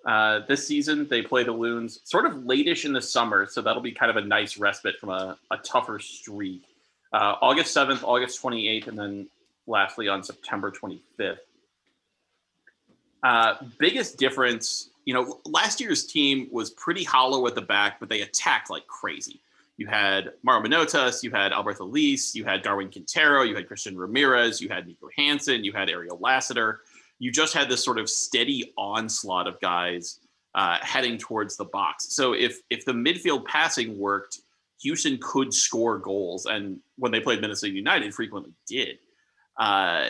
Uh, 0.06 0.42
this 0.50 0.68
season, 0.68 1.08
they 1.08 1.22
play 1.22 1.44
the 1.46 1.54
Loons 1.54 2.02
sort 2.04 2.26
of 2.26 2.34
latish 2.34 2.84
in 2.84 2.92
the 2.92 3.02
summer, 3.02 3.46
so 3.46 3.62
that'll 3.62 3.82
be 3.82 3.94
kind 3.94 4.10
of 4.10 4.18
a 4.18 4.28
nice 4.28 4.58
respite 4.58 5.00
from 5.00 5.12
a, 5.12 5.38
a 5.52 5.58
tougher 5.60 6.00
streak. 6.00 6.66
Uh, 7.14 7.36
August 7.42 7.74
7th, 7.74 8.04
August 8.04 8.44
28th, 8.44 8.88
and 8.88 9.00
then 9.00 9.30
lastly 9.68 10.10
on 10.10 10.22
September 10.22 10.70
25th. 10.70 11.38
Uh, 13.24 13.56
biggest 13.80 14.18
difference, 14.18 14.90
you 15.06 15.14
know, 15.14 15.40
last 15.46 15.82
year's 15.82 16.06
team 16.06 16.48
was 16.52 16.72
pretty 16.72 17.04
hollow 17.04 17.48
at 17.48 17.56
the 17.56 17.62
back, 17.62 18.00
but 18.00 18.10
they 18.10 18.22
attacked 18.22 18.70
like 18.70 18.86
crazy. 18.88 19.42
You 19.78 19.86
had 19.86 20.32
Mauro 20.44 20.62
Manotas, 20.62 21.24
you 21.24 21.30
had 21.32 21.52
Alberth 21.52 21.80
Elis, 21.80 22.36
you 22.36 22.44
had 22.44 22.64
Darwin 22.64 22.92
Quintero, 22.92 23.44
you 23.44 23.56
had 23.56 23.68
Christian 23.68 23.96
Ramirez, 23.96 24.60
you 24.60 24.70
had 24.70 24.88
Niko 24.88 25.10
Hansen, 25.16 25.64
you 25.64 25.72
had 25.72 25.90
Ariel 25.90 26.18
Lassiter. 26.20 26.82
You 27.20 27.32
just 27.32 27.54
had 27.54 27.70
this 27.70 27.84
sort 27.84 28.00
of 28.00 28.10
steady 28.10 28.74
onslaught 28.78 29.48
of 29.48 29.60
guys 29.60 30.20
uh, 30.56 30.78
heading 30.82 31.18
towards 31.18 31.58
the 31.58 31.66
box. 31.66 32.14
So 32.16 32.34
if 32.34 32.60
if 32.70 32.86
the 32.86 32.92
midfield 32.92 33.46
passing 33.46 33.98
worked, 33.98 34.40
Houston 34.82 35.20
could 35.22 35.54
score 35.54 35.98
goals, 36.00 36.46
and 36.48 36.80
when 36.98 37.12
they 37.12 37.20
played 37.20 37.42
Minnesota 37.42 37.74
United, 37.74 38.14
frequently 38.14 38.54
did. 38.68 38.98
Uh, 39.58 40.10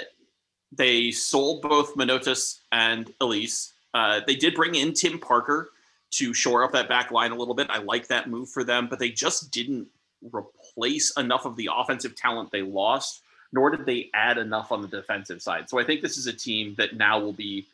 they 0.71 1.11
sold 1.11 1.61
both 1.61 1.95
Manotas 1.95 2.59
and 2.71 3.13
Elis. 3.21 3.73
Uh, 3.93 4.21
they 4.25 4.35
did 4.35 4.55
bring 4.55 4.75
in 4.75 4.93
Tim 4.93 5.19
Parker 5.19 5.69
to 6.11 6.33
shore 6.33 6.63
up 6.63 6.71
that 6.71 6.87
back 6.87 7.11
line 7.11 7.31
a 7.31 7.35
little 7.35 7.53
bit. 7.53 7.67
I 7.69 7.79
like 7.79 8.07
that 8.07 8.29
move 8.29 8.49
for 8.49 8.63
them, 8.63 8.87
but 8.89 8.99
they 8.99 9.09
just 9.09 9.51
didn't 9.51 9.87
replace 10.31 11.15
enough 11.17 11.45
of 11.45 11.55
the 11.55 11.69
offensive 11.73 12.15
talent 12.15 12.51
they 12.51 12.61
lost, 12.61 13.21
nor 13.51 13.69
did 13.69 13.85
they 13.85 14.09
add 14.13 14.37
enough 14.37 14.71
on 14.71 14.81
the 14.81 14.87
defensive 14.87 15.41
side. 15.41 15.69
So 15.69 15.79
I 15.79 15.83
think 15.83 16.01
this 16.01 16.17
is 16.17 16.27
a 16.27 16.33
team 16.33 16.75
that 16.77 16.95
now 16.95 17.19
will 17.19 17.33
be 17.33 17.67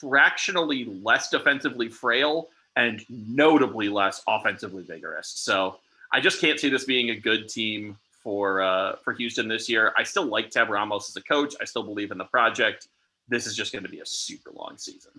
fractionally 0.00 0.84
less 1.02 1.30
defensively 1.30 1.88
frail 1.88 2.48
and 2.76 3.04
notably 3.08 3.88
less 3.88 4.22
offensively 4.28 4.82
vigorous. 4.82 5.28
So 5.28 5.78
I 6.12 6.20
just 6.20 6.40
can't 6.40 6.60
see 6.60 6.68
this 6.68 6.84
being 6.84 7.10
a 7.10 7.16
good 7.16 7.48
team 7.48 7.98
for 8.22 8.60
uh, 8.60 8.96
for 8.96 9.12
Houston 9.14 9.48
this 9.48 9.68
year. 9.68 9.92
I 9.96 10.02
still 10.02 10.24
like 10.24 10.50
Tab 10.50 10.68
Ramos 10.68 11.08
as 11.08 11.16
a 11.16 11.22
coach. 11.22 11.54
I 11.60 11.64
still 11.64 11.82
believe 11.82 12.10
in 12.10 12.18
the 12.18 12.24
project. 12.24 12.88
This 13.28 13.46
is 13.46 13.54
just 13.54 13.72
going 13.72 13.84
to 13.84 13.90
be 13.90 14.00
a 14.00 14.06
super 14.06 14.50
long 14.54 14.76
season. 14.78 15.12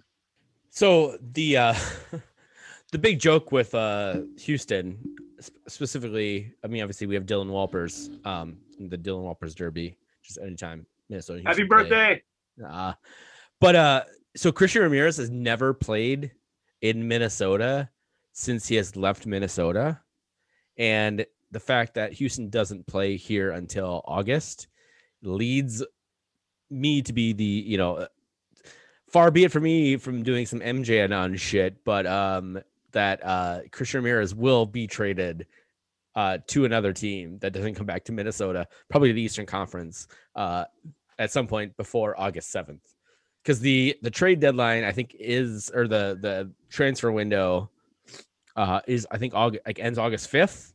So 0.69 1.17
the 1.33 1.57
uh 1.57 1.75
the 2.91 2.97
big 2.97 3.19
joke 3.19 3.51
with 3.51 3.73
uh 3.75 4.21
Houston 4.39 4.99
specifically, 5.67 6.53
I 6.63 6.67
mean 6.67 6.81
obviously 6.81 7.07
we 7.07 7.15
have 7.15 7.25
Dylan 7.25 7.49
Walpers, 7.49 8.09
um 8.25 8.57
the 8.79 8.97
Dylan 8.97 9.21
Walpers 9.23 9.55
Derby, 9.55 9.97
just 10.23 10.37
anytime 10.39 10.85
Minnesota. 11.09 11.41
Happy 11.45 11.63
Houston 11.63 11.67
play. 11.67 11.89
birthday. 11.89 12.23
Uh, 12.65 12.93
but 13.59 13.75
uh 13.75 14.03
so 14.35 14.51
Christian 14.51 14.83
Ramirez 14.83 15.17
has 15.17 15.29
never 15.29 15.73
played 15.73 16.31
in 16.81 17.07
Minnesota 17.07 17.89
since 18.33 18.67
he 18.67 18.75
has 18.75 18.95
left 18.95 19.25
Minnesota. 19.25 19.99
And 20.77 21.25
the 21.51 21.59
fact 21.59 21.95
that 21.95 22.13
Houston 22.13 22.49
doesn't 22.49 22.87
play 22.87 23.17
here 23.17 23.51
until 23.51 24.01
August 24.05 24.67
leads 25.21 25.83
me 26.69 27.01
to 27.01 27.13
be 27.13 27.33
the, 27.33 27.43
you 27.43 27.77
know, 27.77 28.07
far 29.09 29.31
be 29.31 29.43
it 29.43 29.51
for 29.51 29.59
me 29.59 29.97
from 29.97 30.23
doing 30.23 30.45
some 30.45 30.59
MJ 30.59 31.03
anon 31.03 31.35
shit, 31.35 31.83
but 31.83 32.05
um 32.05 32.59
that 32.91 33.23
uh 33.23 33.59
Christian 33.71 33.99
Ramirez 34.03 34.33
will 34.35 34.65
be 34.65 34.87
traded 34.87 35.47
uh 36.15 36.37
to 36.47 36.65
another 36.65 36.93
team 36.93 37.39
that 37.39 37.53
doesn't 37.53 37.75
come 37.75 37.85
back 37.85 38.03
to 38.05 38.11
Minnesota, 38.11 38.67
probably 38.89 39.11
the 39.11 39.21
Eastern 39.21 39.45
Conference, 39.45 40.07
uh 40.35 40.65
at 41.17 41.31
some 41.31 41.47
point 41.47 41.75
before 41.77 42.19
August 42.19 42.53
7th. 42.53 42.81
Because 43.43 43.59
the 43.59 43.95
the 44.01 44.11
trade 44.11 44.39
deadline, 44.39 44.83
I 44.83 44.91
think, 44.91 45.15
is 45.19 45.71
or 45.73 45.87
the 45.87 46.17
the 46.21 46.51
transfer 46.69 47.11
window 47.11 47.71
uh 48.55 48.81
is 48.87 49.07
I 49.09 49.17
think 49.17 49.33
August 49.33 49.63
like 49.65 49.79
ends 49.79 49.97
August 49.97 50.31
5th. 50.31 50.73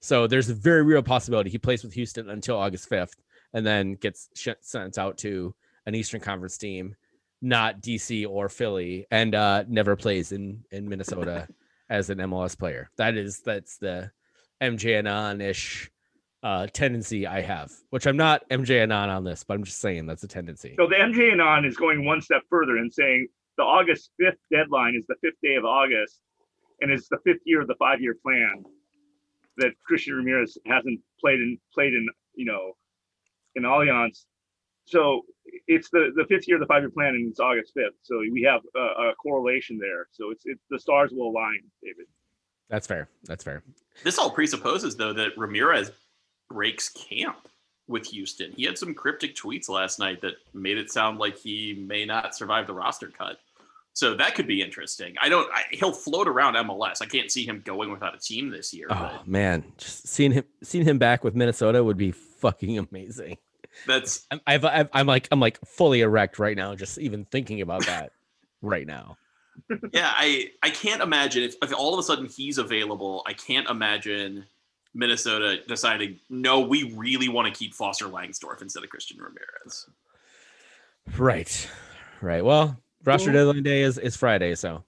So 0.00 0.26
there's 0.26 0.48
a 0.48 0.54
very 0.54 0.82
real 0.82 1.02
possibility 1.02 1.50
he 1.50 1.58
plays 1.58 1.84
with 1.84 1.92
Houston 1.92 2.30
until 2.30 2.56
August 2.56 2.88
5th 2.88 3.14
and 3.52 3.66
then 3.66 3.94
gets 3.94 4.28
sh- 4.34 4.48
sent 4.60 4.98
out 4.98 5.18
to 5.18 5.54
an 5.86 5.94
Eastern 5.94 6.20
Conference 6.20 6.56
team 6.56 6.96
not 7.42 7.80
DC 7.80 8.28
or 8.28 8.48
Philly, 8.48 9.06
and 9.10 9.34
uh, 9.34 9.64
never 9.68 9.96
plays 9.96 10.32
in 10.32 10.64
in 10.70 10.88
Minnesota 10.88 11.48
as 11.90 12.10
an 12.10 12.18
MLS 12.18 12.58
player. 12.58 12.90
That 12.96 13.16
is 13.16 13.40
that's 13.40 13.78
the 13.78 14.10
MJ 14.60 14.98
Anon 14.98 15.40
ish 15.40 15.90
uh, 16.42 16.66
tendency 16.72 17.26
I 17.26 17.40
have, 17.40 17.70
which 17.90 18.06
I'm 18.06 18.16
not 18.16 18.48
MJ 18.50 18.82
Anon 18.82 19.10
on 19.10 19.24
this, 19.24 19.44
but 19.44 19.54
I'm 19.54 19.64
just 19.64 19.80
saying 19.80 20.06
that's 20.06 20.22
a 20.22 20.28
tendency. 20.28 20.74
So 20.78 20.86
the 20.86 20.96
MJ 20.96 21.32
Anon 21.32 21.64
is 21.64 21.76
going 21.76 22.04
one 22.04 22.20
step 22.20 22.42
further 22.48 22.76
and 22.76 22.92
saying 22.92 23.28
the 23.56 23.62
August 23.62 24.10
5th 24.20 24.36
deadline 24.52 24.94
is 24.96 25.06
the 25.06 25.16
fifth 25.22 25.40
day 25.42 25.56
of 25.56 25.64
August, 25.64 26.20
and 26.80 26.90
it's 26.90 27.08
the 27.08 27.18
fifth 27.24 27.40
year 27.44 27.60
of 27.60 27.68
the 27.68 27.74
five-year 27.78 28.16
plan 28.22 28.64
that 29.60 29.72
Christian 29.86 30.14
Ramirez 30.14 30.58
hasn't 30.66 31.00
played 31.20 31.40
in 31.40 31.58
played 31.72 31.94
in 31.94 32.06
you 32.34 32.46
know 32.46 32.72
in 33.54 33.62
Allianz. 33.62 34.24
So 34.86 35.22
it's 35.66 35.88
the 35.90 36.10
the 36.16 36.24
fifth 36.28 36.48
year 36.48 36.56
of 36.56 36.60
the 36.60 36.66
five-year 36.66 36.90
plan, 36.90 37.14
and 37.14 37.30
it's 37.30 37.40
August 37.40 37.72
5th. 37.76 37.96
So 38.02 38.18
we 38.18 38.42
have 38.42 38.60
a, 38.74 39.10
a 39.10 39.14
correlation 39.14 39.78
there. 39.78 40.08
So 40.10 40.30
it's 40.30 40.42
it's 40.46 40.64
the 40.70 40.78
stars 40.78 41.10
will 41.12 41.30
align, 41.30 41.60
David. 41.82 42.06
That's 42.68 42.86
fair. 42.86 43.08
That's 43.24 43.42
fair. 43.42 43.62
This 44.04 44.18
all 44.18 44.30
presupposes, 44.30 44.96
though, 44.96 45.12
that 45.12 45.36
Ramirez 45.36 45.90
breaks 46.48 46.88
camp 46.88 47.48
with 47.88 48.06
Houston. 48.06 48.52
He 48.52 48.64
had 48.64 48.78
some 48.78 48.94
cryptic 48.94 49.34
tweets 49.34 49.68
last 49.68 49.98
night 49.98 50.20
that 50.22 50.34
made 50.54 50.78
it 50.78 50.90
sound 50.90 51.18
like 51.18 51.36
he 51.36 51.84
may 51.86 52.04
not 52.06 52.36
survive 52.36 52.68
the 52.68 52.72
roster 52.72 53.08
cut. 53.08 53.38
So 53.92 54.14
that 54.14 54.34
could 54.34 54.46
be 54.46 54.62
interesting. 54.62 55.14
I 55.20 55.28
don't. 55.28 55.50
I, 55.52 55.64
he'll 55.72 55.92
float 55.92 56.28
around 56.28 56.54
MLS. 56.54 57.02
I 57.02 57.06
can't 57.06 57.30
see 57.30 57.44
him 57.44 57.62
going 57.64 57.90
without 57.90 58.14
a 58.14 58.18
team 58.18 58.50
this 58.50 58.72
year. 58.72 58.86
Oh 58.90 58.94
But 58.94 59.28
man, 59.28 59.64
just 59.76 60.06
seeing 60.08 60.32
him 60.32 60.44
seeing 60.62 60.84
him 60.84 60.98
back 60.98 61.24
with 61.24 61.34
Minnesota 61.34 61.82
would 61.82 61.96
be 61.96 62.12
fucking 62.12 62.78
amazing. 62.78 63.36
that's 63.86 64.26
I'm 64.30 64.40
I've, 64.46 64.64
I've, 64.64 64.88
I'm 64.92 65.06
like 65.06 65.28
I'm 65.30 65.40
like 65.40 65.58
fully 65.66 66.00
erect 66.00 66.38
right 66.38 66.56
now, 66.56 66.74
just 66.74 66.98
even 66.98 67.24
thinking 67.26 67.60
about 67.60 67.84
that 67.86 68.12
right 68.62 68.86
now. 68.86 69.16
yeah. 69.92 70.12
I 70.14 70.50
I 70.62 70.70
can't 70.70 71.02
imagine 71.02 71.42
if, 71.42 71.56
if 71.62 71.74
all 71.74 71.92
of 71.92 71.98
a 71.98 72.02
sudden 72.02 72.26
he's 72.26 72.58
available. 72.58 73.22
I 73.26 73.32
can't 73.32 73.68
imagine 73.68 74.44
Minnesota 74.94 75.58
deciding 75.68 76.18
no, 76.28 76.60
we 76.60 76.92
really 76.96 77.28
want 77.28 77.52
to 77.52 77.58
keep 77.58 77.74
Foster 77.74 78.06
Langsdorf 78.06 78.62
instead 78.62 78.82
of 78.84 78.90
Christian 78.90 79.18
Ramirez. 79.18 79.86
Right. 81.16 81.68
Right. 82.20 82.44
Well, 82.44 82.78
roster 83.04 83.30
Mhm. 83.30 83.34
deadline 83.34 83.62
day 83.62 83.82
is, 83.82 83.98
is 83.98 84.16
Friday. 84.16 84.54
So, 84.54 84.84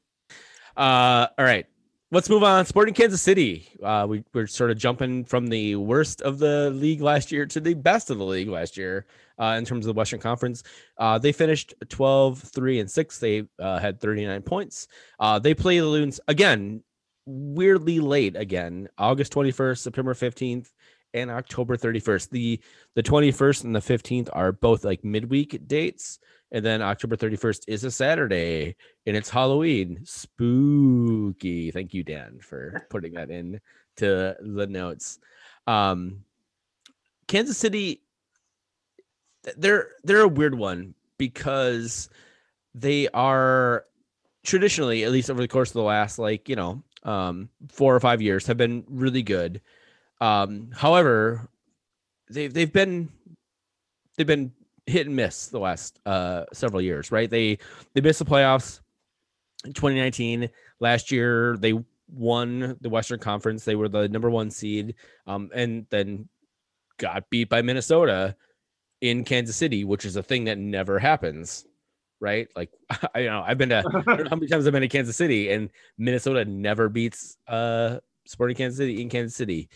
uh, 0.77 1.27
all 1.39 1.45
right. 1.45 1.67
Let's 2.11 2.29
move 2.29 2.43
on. 2.43 2.67
Sporting 2.67 2.93
Kansas 2.93 3.23
City. 3.23 3.67
Uh, 3.83 4.07
we, 4.07 4.23
we're 4.35 4.47
sort 4.47 4.71
of 4.71 4.77
jumping 4.77 5.25
from 5.25 5.47
the 5.47 5.77
worst 5.77 6.21
of 6.21 6.39
the 6.39 6.69
league 6.69 7.01
last 7.01 7.33
year 7.33 7.47
to 7.47 7.59
the 7.59 7.73
best 7.73 8.11
of 8.11 8.19
the 8.19 8.25
league 8.25 8.51
last 8.51 8.77
year 8.77 9.07
uh, 9.39 9.55
in 9.57 9.65
terms 9.65 9.87
of 9.87 9.95
the 9.95 9.99
Western 9.99 10.21
Conference. 10.21 10.63
Uh, 10.99 11.17
they 11.17 11.33
finished 11.33 11.73
12, 11.89 12.39
3, 12.39 12.81
and 12.81 12.91
6. 12.91 13.19
They 13.19 13.45
uh, 13.59 13.79
had 13.79 13.99
39 13.99 14.43
points. 14.43 14.89
Uh, 15.19 15.39
they 15.39 15.55
play 15.55 15.79
the 15.79 15.87
Loons 15.87 16.21
again, 16.29 16.83
weirdly 17.25 17.99
late 17.99 18.37
again, 18.37 18.91
August 18.99 19.33
21st, 19.33 19.79
September 19.79 20.13
15th, 20.13 20.69
and 21.15 21.31
October 21.31 21.79
31st. 21.79 22.29
The 22.29 22.61
the 22.95 23.03
21st 23.03 23.65
and 23.65 23.75
the 23.75 23.81
15th 23.81 24.29
are 24.35 24.53
both 24.53 24.85
like 24.85 25.03
midweek 25.03 25.67
dates 25.67 26.19
and 26.53 26.65
then 26.65 26.83
October 26.83 27.17
31st 27.17 27.65
is 27.67 27.83
a 27.83 27.91
Saturday 27.91 28.77
and 29.07 29.17
it's 29.17 29.31
Halloween. 29.31 30.01
Spooky. 30.05 31.71
Thank 31.71 31.95
you 31.95 32.05
Dan 32.05 32.39
for 32.41 32.87
putting 32.91 33.15
that 33.15 33.31
in 33.31 33.59
to 33.97 34.37
the 34.39 34.67
notes. 34.67 35.19
Um 35.67 36.25
Kansas 37.27 37.57
City 37.57 38.03
they're 39.57 39.89
they're 40.05 40.21
a 40.21 40.29
weird 40.29 40.55
one 40.55 40.95
because 41.17 42.11
they 42.75 43.09
are 43.09 43.87
traditionally 44.45 45.05
at 45.05 45.11
least 45.11 45.31
over 45.31 45.41
the 45.41 45.49
course 45.49 45.71
of 45.71 45.75
the 45.75 45.83
last 45.83 46.19
like, 46.19 46.49
you 46.49 46.57
know, 46.57 46.83
um 47.03 47.49
4 47.71 47.97
or 47.97 48.01
5 48.01 48.21
years 48.21 48.47
have 48.47 48.59
been 48.59 48.85
really 48.89 49.23
good. 49.23 49.63
Um 50.21 50.71
however, 50.75 51.49
they've 52.29 52.53
they've 52.53 52.73
been 52.73 53.09
they've 54.17 54.27
been 54.27 54.53
hit 54.87 55.07
and 55.07 55.17
miss 55.17 55.49
the 55.49 55.59
last 55.59 56.01
uh 56.07 56.45
several 56.53 56.83
years, 56.83 57.13
right? 57.13 57.31
They 57.31 57.59
they 57.95 58.01
missed 58.01 58.19
the 58.19 58.25
playoffs 58.25 58.81
in 59.65 59.73
2019. 59.73 60.49
Last 60.81 61.11
year 61.11 61.57
they 61.57 61.75
won 62.09 62.77
the 62.81 62.89
Western 62.89 63.19
Conference. 63.19 63.65
They 63.65 63.77
were 63.77 63.89
the 63.89 64.09
number 64.09 64.31
1 64.31 64.51
seed 64.51 64.95
um 65.27 65.51
and 65.55 65.87
then 65.91 66.29
got 66.99 67.29
beat 67.31 67.49
by 67.49 67.63
Minnesota 67.63 68.37
in 69.01 69.25
Kansas 69.25 69.57
City, 69.57 69.85
which 69.85 70.05
is 70.05 70.17
a 70.17 70.23
thing 70.23 70.45
that 70.45 70.59
never 70.59 70.99
happens, 70.99 71.67
right? 72.21 72.49
Like 72.57 72.71
I 73.15 73.21
you 73.21 73.27
know, 73.27 73.43
I've 73.47 73.59
been 73.59 73.71
to 73.71 73.83
how 74.29 74.37
many 74.37 74.49
times 74.49 74.67
I've 74.67 74.73
been 74.73 74.83
to 74.83 74.89
Kansas 74.89 75.17
City 75.17 75.51
and 75.51 75.71
Minnesota 75.99 76.45
never 76.45 76.89
beats 76.89 77.37
uh 77.47 77.99
Sporting 78.27 78.57
Kansas 78.57 78.79
City 78.79 79.01
in 79.01 79.09
Kansas 79.09 79.37
City 79.37 79.69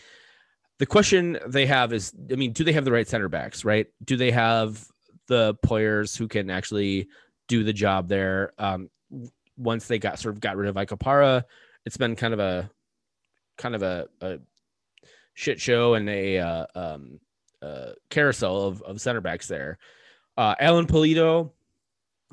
the 0.79 0.85
question 0.85 1.37
they 1.47 1.65
have 1.65 1.93
is 1.93 2.13
i 2.31 2.35
mean 2.35 2.51
do 2.53 2.63
they 2.63 2.71
have 2.71 2.85
the 2.85 2.91
right 2.91 3.07
center 3.07 3.29
backs 3.29 3.65
right 3.65 3.87
do 4.03 4.15
they 4.15 4.31
have 4.31 4.87
the 5.27 5.55
players 5.63 6.15
who 6.15 6.27
can 6.27 6.49
actually 6.49 7.07
do 7.47 7.63
the 7.63 7.73
job 7.73 8.07
there. 8.07 8.53
Um 8.57 8.89
once 9.57 9.87
they 9.87 9.99
got 9.99 10.19
sort 10.19 10.35
of 10.35 10.41
got 10.41 10.55
rid 10.55 10.69
of 10.69 10.77
Ike 10.77 10.89
Opara, 10.89 11.43
it's 11.85 11.97
been 11.97 12.15
kind 12.15 12.33
of 12.33 12.39
a 12.39 12.69
kind 13.57 13.75
of 13.75 13.81
a, 13.81 14.07
a 14.21 14.39
shit 15.33 15.59
show 15.59 15.95
and 15.95 16.09
a 16.09 16.39
uh, 16.39 16.65
um, 16.75 17.19
uh, 17.61 17.91
carousel 18.09 18.63
of, 18.63 18.81
of 18.83 19.01
center 19.01 19.21
backs 19.21 19.47
there. 19.47 19.77
Uh, 20.37 20.53
alan 20.59 20.85
pulido 20.85 21.51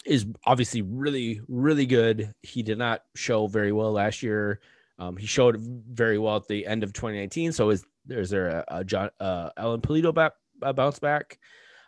is 0.04 0.26
obviously 0.44 0.82
really 0.82 1.40
really 1.48 1.86
good. 1.86 2.34
He 2.42 2.62
did 2.62 2.78
not 2.78 3.02
show 3.14 3.46
very 3.46 3.72
well 3.72 3.92
last 3.92 4.22
year. 4.22 4.60
Um, 4.98 5.16
he 5.16 5.26
showed 5.26 5.56
very 5.60 6.18
well 6.18 6.36
at 6.36 6.46
the 6.46 6.66
end 6.66 6.84
of 6.84 6.92
2019 6.92 7.52
so 7.52 7.70
is 7.70 7.84
there's 8.06 8.30
there 8.30 8.48
a, 8.48 8.64
a 8.68 8.84
John 8.84 9.10
uh, 9.18 9.50
Alan 9.56 9.80
Pulido 9.80 10.14
back 10.14 10.32
bounce 10.74 10.98
back, 10.98 11.38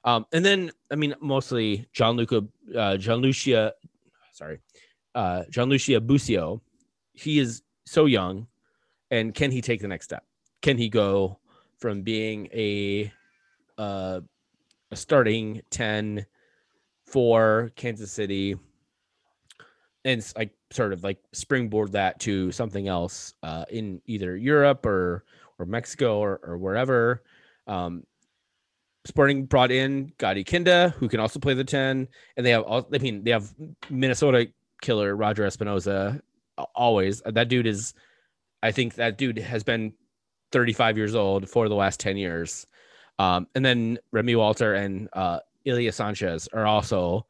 um, 0.07 0.25
and 0.33 0.45
then 0.45 0.71
I 0.91 0.95
mean 0.95 1.15
mostly 1.21 1.87
Gianluca 1.93 2.45
uh, 2.75 2.97
Lucia, 2.97 3.75
sorry, 4.33 4.61
uh, 5.15 5.43
John 5.51 5.69
Lucia 5.69 6.01
Busio. 6.01 6.63
He 7.13 7.39
is 7.39 7.63
so 7.85 8.07
young, 8.07 8.47
and 9.11 9.35
can 9.35 9.51
he 9.51 9.61
take 9.61 9.81
the 9.81 9.89
next 9.89 10.07
step? 10.07 10.25
Can 10.63 10.79
he 10.79 10.89
go 10.89 11.39
from 11.79 12.03
being 12.03 12.49
a 12.55 13.13
uh, 13.77 14.21
a 14.91 14.97
starting 14.97 15.61
ten 15.71 16.25
for 17.05 17.71
Kansas 17.77 18.11
City? 18.11 18.57
and 20.07 20.33
like 20.37 20.53
sort 20.71 20.93
of 20.93 21.03
like 21.03 21.19
springboard 21.33 21.91
that 21.91 22.19
to 22.21 22.53
something 22.53 22.87
else 22.87 23.35
uh, 23.43 23.65
in 23.71 24.01
either 24.07 24.37
Europe 24.37 24.87
or 24.87 25.25
or 25.59 25.67
Mexico 25.67 26.19
or, 26.19 26.41
or 26.45 26.57
wherever. 26.57 27.23
Um, 27.67 28.05
Sporting 29.07 29.45
brought 29.47 29.71
in 29.71 30.13
Gadi 30.19 30.45
Kinda, 30.45 30.95
who 30.99 31.09
can 31.09 31.21
also 31.21 31.39
play 31.39 31.55
the 31.55 31.65
10. 31.65 32.09
And 32.37 32.47
they 32.47 32.51
have, 32.51 32.63
all, 32.63 32.87
I 32.93 32.99
mean, 32.99 33.25
they 33.25 33.31
have 33.31 33.53
Minnesota 33.89 34.49
killer 34.83 35.15
Roger 35.17 35.45
Espinoza 35.45 36.21
always. 36.75 37.23
That 37.25 37.49
dude 37.49 37.67
is, 37.67 37.95
I 38.63 38.73
think 38.73 38.95
that 38.95 39.19
dude 39.19 39.39
has 39.39 39.63
been 39.63 39.93
35 40.53 40.97
years 40.97 41.15
old 41.15 41.49
for 41.49 41.69
the 41.69 41.75
last 41.75 42.01
10 42.01 42.17
years. 42.17 42.67
Um, 43.19 43.47
and 43.55 43.65
then 43.65 43.99
Remi 44.13 44.37
Walter 44.37 44.75
and 44.75 45.09
uh, 45.13 45.41
Ilie 45.67 45.91
Sanchez 45.91 46.49
are 46.53 46.67
also 46.67 47.27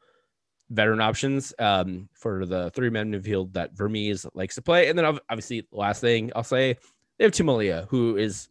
veteran 0.70 1.00
options 1.00 1.54
um, 1.58 2.08
for 2.12 2.44
the 2.44 2.70
three 2.70 2.90
man 2.90 3.12
midfield 3.12 3.52
that 3.52 3.72
Vermes 3.76 4.26
likes 4.34 4.56
to 4.56 4.62
play. 4.62 4.88
And 4.88 4.98
then 4.98 5.18
obviously, 5.30 5.66
last 5.70 6.00
thing 6.00 6.32
I'll 6.34 6.42
say, 6.42 6.76
they 7.18 7.24
have 7.24 7.32
Tim 7.32 7.46
who 7.88 8.16
is 8.16 8.48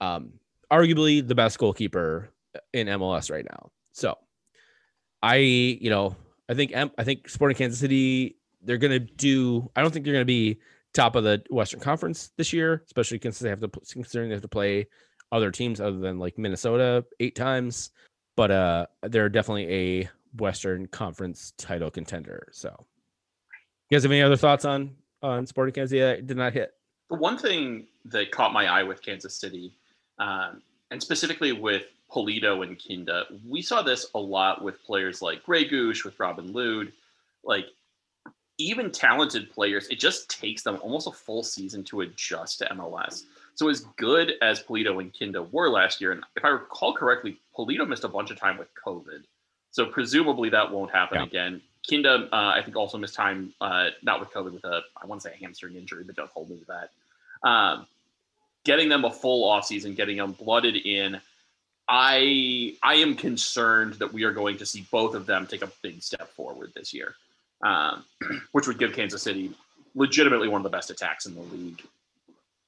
um, 0.00 0.34
arguably 0.70 1.26
the 1.26 1.34
best 1.34 1.58
goalkeeper 1.58 2.30
in 2.72 2.86
MLS 2.88 3.30
right 3.30 3.44
now. 3.48 3.70
So 3.92 4.16
I, 5.22 5.36
you 5.36 5.90
know, 5.90 6.16
I 6.48 6.54
think 6.54 6.72
I 6.74 7.04
think 7.04 7.28
Sporting 7.28 7.56
Kansas 7.56 7.78
City 7.78 8.36
they're 8.62 8.78
gonna 8.78 8.98
do. 8.98 9.70
I 9.76 9.82
don't 9.82 9.90
think 9.90 10.04
they're 10.04 10.14
gonna 10.14 10.24
be 10.24 10.58
top 10.92 11.16
of 11.16 11.24
the 11.24 11.42
Western 11.50 11.80
Conference 11.80 12.32
this 12.36 12.52
year, 12.52 12.82
especially 12.86 13.18
considering 13.18 13.56
they 13.56 13.66
have 13.66 13.72
to 13.72 13.92
considering 13.92 14.28
they 14.28 14.34
have 14.34 14.42
to 14.42 14.48
play 14.48 14.86
other 15.32 15.50
teams 15.50 15.80
other 15.80 15.98
than 15.98 16.18
like 16.18 16.38
Minnesota 16.38 17.04
eight 17.20 17.34
times. 17.34 17.90
But 18.36 18.50
uh, 18.50 18.86
they're 19.02 19.28
definitely 19.28 19.72
a 19.72 20.10
Western 20.38 20.86
Conference 20.86 21.52
title 21.58 21.90
contender. 21.90 22.48
So, 22.52 22.74
you 23.88 23.96
guys 23.96 24.02
have 24.02 24.12
any 24.12 24.22
other 24.22 24.36
thoughts 24.36 24.64
on 24.64 24.96
on 25.22 25.46
Sporting 25.46 25.74
Kansas 25.74 25.96
City 25.96 26.22
did 26.22 26.36
not 26.36 26.52
hit? 26.52 26.72
The 27.10 27.16
one 27.16 27.36
thing 27.36 27.86
that 28.06 28.30
caught 28.30 28.52
my 28.52 28.66
eye 28.66 28.82
with 28.82 29.02
Kansas 29.02 29.34
City, 29.34 29.76
um, 30.18 30.62
and 30.90 31.02
specifically 31.02 31.52
with 31.52 31.84
Pulido 32.10 32.62
and 32.66 32.78
Kinda, 32.78 33.26
we 33.46 33.62
saw 33.62 33.82
this 33.82 34.10
a 34.14 34.18
lot 34.18 34.62
with 34.62 34.82
players 34.84 35.22
like 35.22 35.42
Grey 35.44 35.64
Goose, 35.64 36.04
with 36.04 36.18
Robin 36.18 36.52
Lod. 36.52 36.92
Like, 37.44 37.66
even 38.58 38.90
talented 38.90 39.50
players, 39.50 39.88
it 39.88 39.98
just 39.98 40.28
takes 40.28 40.62
them 40.62 40.78
almost 40.82 41.06
a 41.06 41.12
full 41.12 41.42
season 41.42 41.82
to 41.84 42.02
adjust 42.02 42.58
to 42.58 42.66
MLS. 42.74 43.24
So, 43.54 43.68
as 43.68 43.80
good 43.96 44.34
as 44.42 44.62
Pulido 44.62 45.00
and 45.00 45.12
Kinda 45.12 45.42
were 45.44 45.70
last 45.70 46.00
year, 46.00 46.12
and 46.12 46.24
if 46.36 46.44
I 46.44 46.48
recall 46.48 46.92
correctly, 46.94 47.38
Pulido 47.56 47.86
missed 47.86 48.04
a 48.04 48.08
bunch 48.08 48.30
of 48.30 48.38
time 48.38 48.58
with 48.58 48.68
COVID. 48.74 49.24
So, 49.70 49.86
presumably 49.86 50.50
that 50.50 50.70
won't 50.70 50.90
happen 50.90 51.18
Yeah. 51.18 51.24
again. 51.26 51.62
Kinda, 51.88 52.28
uh, 52.32 52.52
I 52.54 52.62
think, 52.62 52.76
also 52.76 52.98
missed 52.98 53.14
time, 53.14 53.54
uh, 53.60 53.90
not 54.02 54.20
with 54.20 54.30
COVID, 54.30 54.52
with 54.52 54.64
a, 54.64 54.82
I 55.00 55.06
want 55.06 55.22
to 55.22 55.28
say 55.28 55.34
a 55.34 55.38
hamstring 55.38 55.76
injury, 55.76 56.04
but 56.04 56.16
don't 56.16 56.30
hold 56.30 56.50
me 56.50 56.58
to 56.58 56.66
that. 56.66 56.90
Um, 57.48 57.86
getting 58.64 58.90
them 58.90 59.04
a 59.04 59.10
full 59.10 59.50
offseason, 59.50 59.96
getting 59.96 60.18
them 60.18 60.32
blooded 60.32 60.76
in. 60.76 61.20
I 61.92 62.76
I 62.84 62.94
am 62.94 63.16
concerned 63.16 63.94
that 63.94 64.12
we 64.12 64.22
are 64.22 64.32
going 64.32 64.56
to 64.58 64.66
see 64.66 64.86
both 64.92 65.16
of 65.16 65.26
them 65.26 65.46
take 65.46 65.62
a 65.62 65.70
big 65.82 66.00
step 66.02 66.30
forward 66.30 66.70
this 66.74 66.94
year, 66.94 67.16
um, 67.64 68.04
which 68.52 68.68
would 68.68 68.78
give 68.78 68.92
Kansas 68.92 69.22
City 69.22 69.50
legitimately 69.96 70.46
one 70.46 70.60
of 70.60 70.62
the 70.62 70.70
best 70.70 70.90
attacks 70.90 71.26
in 71.26 71.34
the 71.34 71.40
league. 71.40 71.82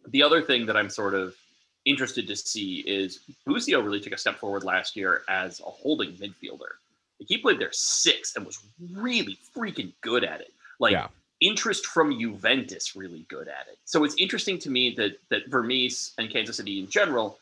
The 0.08 0.24
other 0.24 0.42
thing 0.42 0.66
that 0.66 0.76
I'm 0.76 0.90
sort 0.90 1.14
of 1.14 1.36
interested 1.84 2.26
to 2.26 2.34
see 2.34 2.80
is 2.80 3.20
Busio 3.46 3.80
really 3.80 4.00
took 4.00 4.12
a 4.12 4.18
step 4.18 4.38
forward 4.38 4.64
last 4.64 4.96
year 4.96 5.22
as 5.28 5.60
a 5.60 5.64
holding 5.64 6.12
midfielder. 6.14 6.72
He 7.20 7.38
played 7.38 7.60
there 7.60 7.70
six 7.72 8.34
and 8.34 8.44
was 8.44 8.58
really 8.92 9.38
freaking 9.56 9.92
good 10.00 10.24
at 10.24 10.40
it. 10.40 10.52
Like 10.80 10.92
Yeah. 10.92 11.06
interest 11.40 11.86
from 11.86 12.18
Juventus 12.18 12.96
really 12.96 13.24
good 13.28 13.46
at 13.46 13.68
it. 13.70 13.78
So 13.84 14.02
it's 14.02 14.16
interesting 14.16 14.58
to 14.58 14.70
me 14.70 14.90
that 14.96 15.20
that 15.28 15.46
Vermes 15.46 16.12
and 16.18 16.28
Kansas 16.28 16.56
City 16.56 16.80
in 16.80 16.88
general 16.88 17.38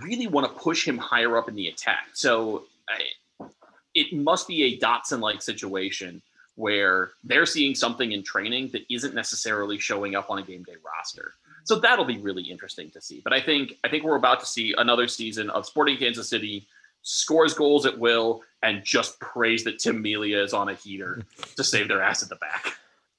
really 0.00 0.26
want 0.26 0.46
to 0.46 0.60
push 0.60 0.86
him 0.86 0.98
higher 0.98 1.36
up 1.36 1.48
in 1.48 1.54
the 1.54 1.68
attack. 1.68 2.08
So 2.14 2.64
I, 2.88 3.46
it 3.94 4.12
must 4.12 4.48
be 4.48 4.64
a 4.64 4.78
Dotson 4.78 5.20
like 5.20 5.42
situation 5.42 6.22
where 6.54 7.10
they're 7.24 7.46
seeing 7.46 7.74
something 7.74 8.12
in 8.12 8.22
training 8.22 8.68
that 8.72 8.82
isn't 8.90 9.14
necessarily 9.14 9.78
showing 9.78 10.14
up 10.14 10.30
on 10.30 10.38
a 10.38 10.42
game 10.42 10.62
day 10.62 10.74
roster. 10.84 11.32
So 11.64 11.76
that'll 11.78 12.04
be 12.04 12.18
really 12.18 12.42
interesting 12.42 12.90
to 12.90 13.00
see. 13.00 13.20
But 13.22 13.32
I 13.32 13.40
think 13.40 13.78
I 13.84 13.88
think 13.88 14.04
we're 14.04 14.16
about 14.16 14.40
to 14.40 14.46
see 14.46 14.74
another 14.76 15.08
season 15.08 15.50
of 15.50 15.66
Sporting 15.66 15.96
Kansas 15.96 16.28
City 16.28 16.66
scores 17.02 17.54
goals 17.54 17.86
at 17.86 17.98
will 17.98 18.42
and 18.62 18.84
just 18.84 19.18
praise 19.20 19.64
that 19.64 19.78
Tim 19.78 20.02
Melia 20.02 20.42
is 20.42 20.52
on 20.52 20.68
a 20.68 20.74
heater 20.74 21.22
to 21.56 21.64
save 21.64 21.88
their 21.88 22.02
ass 22.02 22.22
at 22.22 22.28
the 22.28 22.36
back. 22.36 22.76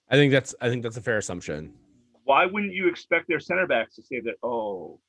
I 0.10 0.16
think 0.16 0.32
that's 0.32 0.54
I 0.62 0.70
think 0.70 0.84
that's 0.84 0.98
a 0.98 1.02
fair 1.02 1.18
assumption. 1.18 1.74
Why 2.26 2.46
wouldn't 2.46 2.74
you 2.74 2.88
expect 2.88 3.28
their 3.28 3.40
center 3.40 3.68
backs 3.68 3.96
to 3.96 4.02
say 4.02 4.20
that? 4.22 4.36
Oh, 4.44 5.00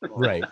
Right. 0.00 0.44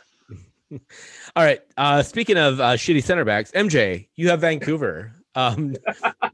All 0.73 1.45
right. 1.45 1.61
Uh, 1.77 2.03
speaking 2.03 2.37
of 2.37 2.61
uh, 2.61 2.75
shitty 2.75 3.03
center 3.03 3.25
backs, 3.25 3.51
MJ, 3.53 4.09
you 4.17 4.29
have 4.31 4.41
Vancouver. 4.41 5.13
Um, 5.35 5.77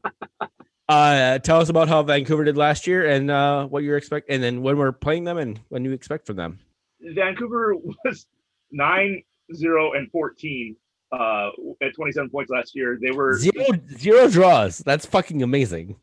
uh, 0.88 1.38
tell 1.40 1.60
us 1.60 1.68
about 1.68 1.88
how 1.88 2.02
Vancouver 2.02 2.44
did 2.44 2.56
last 2.56 2.86
year 2.86 3.08
and 3.08 3.30
uh, 3.30 3.66
what 3.66 3.82
you 3.82 3.94
expect, 3.94 4.30
and 4.30 4.42
then 4.42 4.62
when 4.62 4.76
we're 4.76 4.92
playing 4.92 5.24
them 5.24 5.38
and 5.38 5.60
when 5.68 5.84
you 5.84 5.92
expect 5.92 6.26
from 6.26 6.36
them. 6.36 6.58
Vancouver 7.00 7.74
was 8.04 8.26
9 8.70 9.22
0 9.54 9.92
and 9.92 10.10
14 10.10 10.76
uh, 11.12 11.50
at 11.82 11.94
27 11.94 12.30
points 12.30 12.50
last 12.50 12.74
year. 12.74 12.98
They 13.00 13.10
were 13.10 13.36
Zero 13.36 13.66
zero 13.96 14.28
draws. 14.28 14.78
That's 14.78 15.04
fucking 15.06 15.42
amazing. 15.42 15.96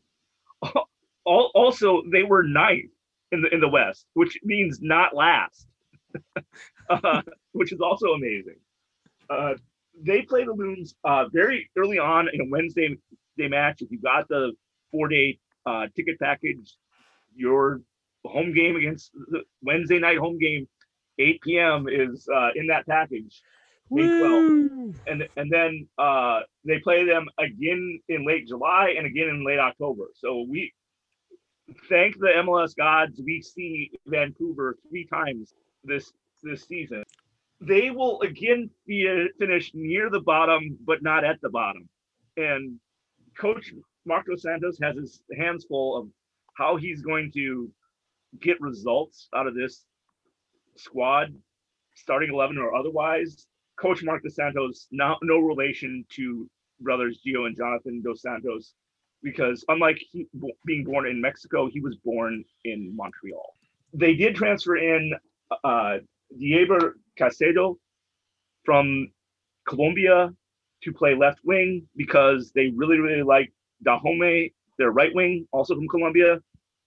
also 1.24 2.02
they 2.12 2.22
were 2.22 2.42
ninth 2.42 2.90
in 3.32 3.42
the 3.42 3.48
in 3.52 3.60
the 3.60 3.68
West, 3.68 4.06
which 4.14 4.38
means 4.44 4.78
not 4.80 5.14
last, 5.14 5.66
uh, 6.90 7.22
which 7.52 7.72
is 7.72 7.80
also 7.80 8.08
amazing. 8.08 8.56
Uh, 9.28 9.54
they 10.02 10.22
play 10.22 10.44
the 10.44 10.52
Loons 10.52 10.94
uh, 11.04 11.26
very 11.32 11.70
early 11.76 11.98
on 11.98 12.28
in 12.32 12.40
a 12.40 12.44
Wednesday 12.48 12.96
day 13.36 13.48
match. 13.48 13.82
If 13.82 13.90
you 13.90 14.00
got 14.00 14.28
the 14.28 14.52
four 14.90 15.08
day 15.08 15.38
uh, 15.66 15.86
ticket 15.94 16.18
package, 16.18 16.76
your 17.34 17.80
home 18.24 18.52
game 18.52 18.76
against 18.76 19.12
the 19.12 19.42
Wednesday 19.62 19.98
night 19.98 20.18
home 20.18 20.38
game, 20.38 20.68
8 21.18 21.40
p.m. 21.42 21.86
is 21.88 22.26
uh, 22.34 22.50
in 22.54 22.66
that 22.68 22.86
package. 22.86 23.42
May 23.90 24.02
12th. 24.02 24.94
And 25.06 25.28
and 25.36 25.50
then 25.50 25.88
uh, 25.98 26.40
they 26.64 26.78
play 26.78 27.04
them 27.04 27.26
again 27.38 28.00
in 28.08 28.26
late 28.26 28.46
July 28.46 28.94
and 28.96 29.06
again 29.06 29.28
in 29.28 29.44
late 29.44 29.58
October. 29.58 30.04
So 30.14 30.46
we 30.48 30.72
thank 31.88 32.18
the 32.18 32.28
MLS 32.44 32.76
gods. 32.76 33.20
We 33.24 33.42
see 33.42 33.90
Vancouver 34.06 34.76
three 34.88 35.06
times 35.06 35.52
this 35.84 36.12
this 36.42 36.64
season. 36.64 37.02
They 37.60 37.90
will 37.90 38.20
again 38.22 38.70
be 38.86 39.28
finish 39.38 39.72
near 39.74 40.08
the 40.10 40.20
bottom, 40.20 40.78
but 40.84 41.02
not 41.02 41.24
at 41.24 41.40
the 41.42 41.50
bottom. 41.50 41.88
And 42.36 42.80
Coach 43.38 43.74
Marc 44.06 44.26
Dos 44.26 44.42
Santos 44.42 44.78
has 44.82 44.96
his 44.96 45.22
hands 45.38 45.66
full 45.66 45.96
of 45.96 46.08
how 46.54 46.76
he's 46.76 47.02
going 47.02 47.30
to 47.32 47.70
get 48.40 48.60
results 48.60 49.28
out 49.34 49.46
of 49.46 49.54
this 49.54 49.84
squad, 50.76 51.34
starting 51.94 52.30
eleven 52.32 52.56
or 52.56 52.74
otherwise. 52.74 53.46
Coach 53.78 54.02
Marc 54.02 54.22
Dos 54.22 54.36
Santos, 54.36 54.86
no, 54.90 55.16
no 55.22 55.38
relation 55.38 56.04
to 56.10 56.48
brothers 56.80 57.20
Gio 57.26 57.46
and 57.46 57.56
Jonathan 57.56 58.00
Dos 58.02 58.22
Santos, 58.22 58.74
because 59.22 59.64
unlike 59.68 59.98
he, 60.10 60.26
being 60.64 60.84
born 60.84 61.06
in 61.06 61.20
Mexico, 61.20 61.68
he 61.70 61.80
was 61.80 61.96
born 61.96 62.42
in 62.64 62.94
Montreal. 62.96 63.54
They 63.92 64.14
did 64.14 64.34
transfer 64.34 64.76
in 64.76 65.12
uh, 65.64 65.98
Diego 66.38 66.92
Caicedo 67.20 67.76
from 68.64 69.08
Colombia 69.68 70.32
to 70.82 70.92
play 70.92 71.14
left 71.14 71.40
wing 71.44 71.86
because 71.96 72.52
they 72.54 72.68
really, 72.74 72.98
really 72.98 73.22
like 73.22 73.52
Dájome, 73.84 74.52
their 74.78 74.90
right 74.90 75.14
wing, 75.14 75.46
also 75.52 75.74
from 75.74 75.88
Colombia. 75.88 76.38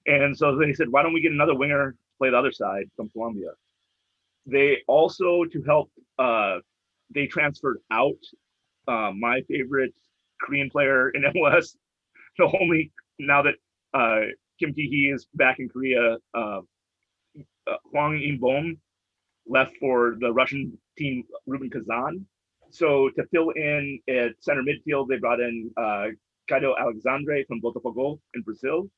And 0.06 0.36
so 0.36 0.58
they 0.58 0.74
said, 0.74 0.90
why 0.90 1.04
don't 1.04 1.14
we 1.14 1.22
get 1.22 1.32
another 1.32 1.56
winger 1.56 1.92
to 1.92 1.98
play 2.18 2.30
the 2.30 2.38
other 2.38 2.52
side 2.52 2.90
from 2.96 3.10
Colombia? 3.10 3.52
They 4.46 4.78
also, 4.88 5.46
to 5.46 5.62
help 5.64 5.92
uh, 6.20 6.58
they 7.14 7.28
transferred 7.28 7.78
out 7.92 8.18
uh, 8.88 9.12
my 9.18 9.42
favorite 9.48 9.94
Korean 10.42 10.70
player 10.70 11.10
in 11.10 11.24
MLS, 11.36 11.76
the 12.38 12.50
only 12.60 12.92
now 13.20 13.44
that 13.44 13.56
uh, 13.94 14.28
Kim 14.60 14.74
Ki 14.74 14.88
Hee 14.90 15.12
is 15.14 15.28
back 15.36 15.60
in 15.60 15.70
Korea, 15.70 16.18
uh, 16.34 16.62
uh, 17.68 17.78
Hwang 17.92 18.22
In-beom 18.22 18.78
left 19.48 19.76
for 19.80 20.16
the 20.20 20.32
Russian 20.32 20.78
team 20.98 21.24
Rubin 21.48 21.70
Kazan. 21.70 22.26
So 22.70 23.10
to 23.16 23.24
fill 23.32 23.52
in 23.52 24.00
at 24.10 24.32
center 24.40 24.64
midfield, 24.64 25.08
they 25.08 25.18
brought 25.18 25.40
in 25.40 25.72
uh, 25.78 26.08
Caio 26.50 26.76
Alexandre 26.80 27.44
from 27.48 27.62
Botafogo 27.62 28.20
in 28.34 28.42
Brazil. 28.42 28.90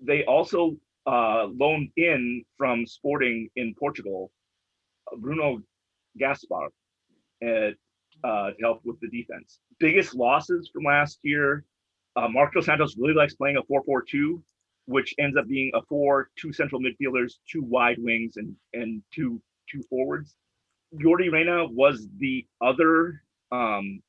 They 0.00 0.24
also 0.24 0.76
uh, 1.06 1.46
loaned 1.46 1.90
in 1.96 2.44
from 2.58 2.86
Sporting 2.86 3.48
in 3.56 3.74
Portugal, 3.78 4.30
Bruno 5.18 5.62
Gaspar 6.18 6.68
at, 7.42 7.74
uh, 8.24 8.50
to 8.50 8.56
help 8.60 8.80
with 8.84 9.00
the 9.00 9.08
defense. 9.08 9.60
Biggest 9.78 10.14
losses 10.14 10.70
from 10.72 10.84
last 10.84 11.18
year. 11.22 11.64
Uh, 12.14 12.28
Marc 12.28 12.52
Dos 12.52 12.66
Santos 12.66 12.96
really 12.98 13.14
likes 13.14 13.34
playing 13.34 13.56
a 13.56 13.62
4-4-2, 13.62 14.42
which 14.86 15.14
ends 15.18 15.36
up 15.36 15.46
being 15.46 15.70
a 15.74 15.82
four, 15.82 16.30
two 16.36 16.52
central 16.52 16.80
midfielders, 16.80 17.34
two 17.50 17.62
wide 17.62 17.96
wings, 17.98 18.36
and 18.36 18.54
and 18.74 19.02
two 19.12 19.40
two 19.70 19.82
forwards. 19.88 20.34
Yordy 20.94 21.32
Reyna 21.32 21.66
was 21.68 22.08
the 22.18 22.46
other 22.60 23.22
um, 23.50 24.02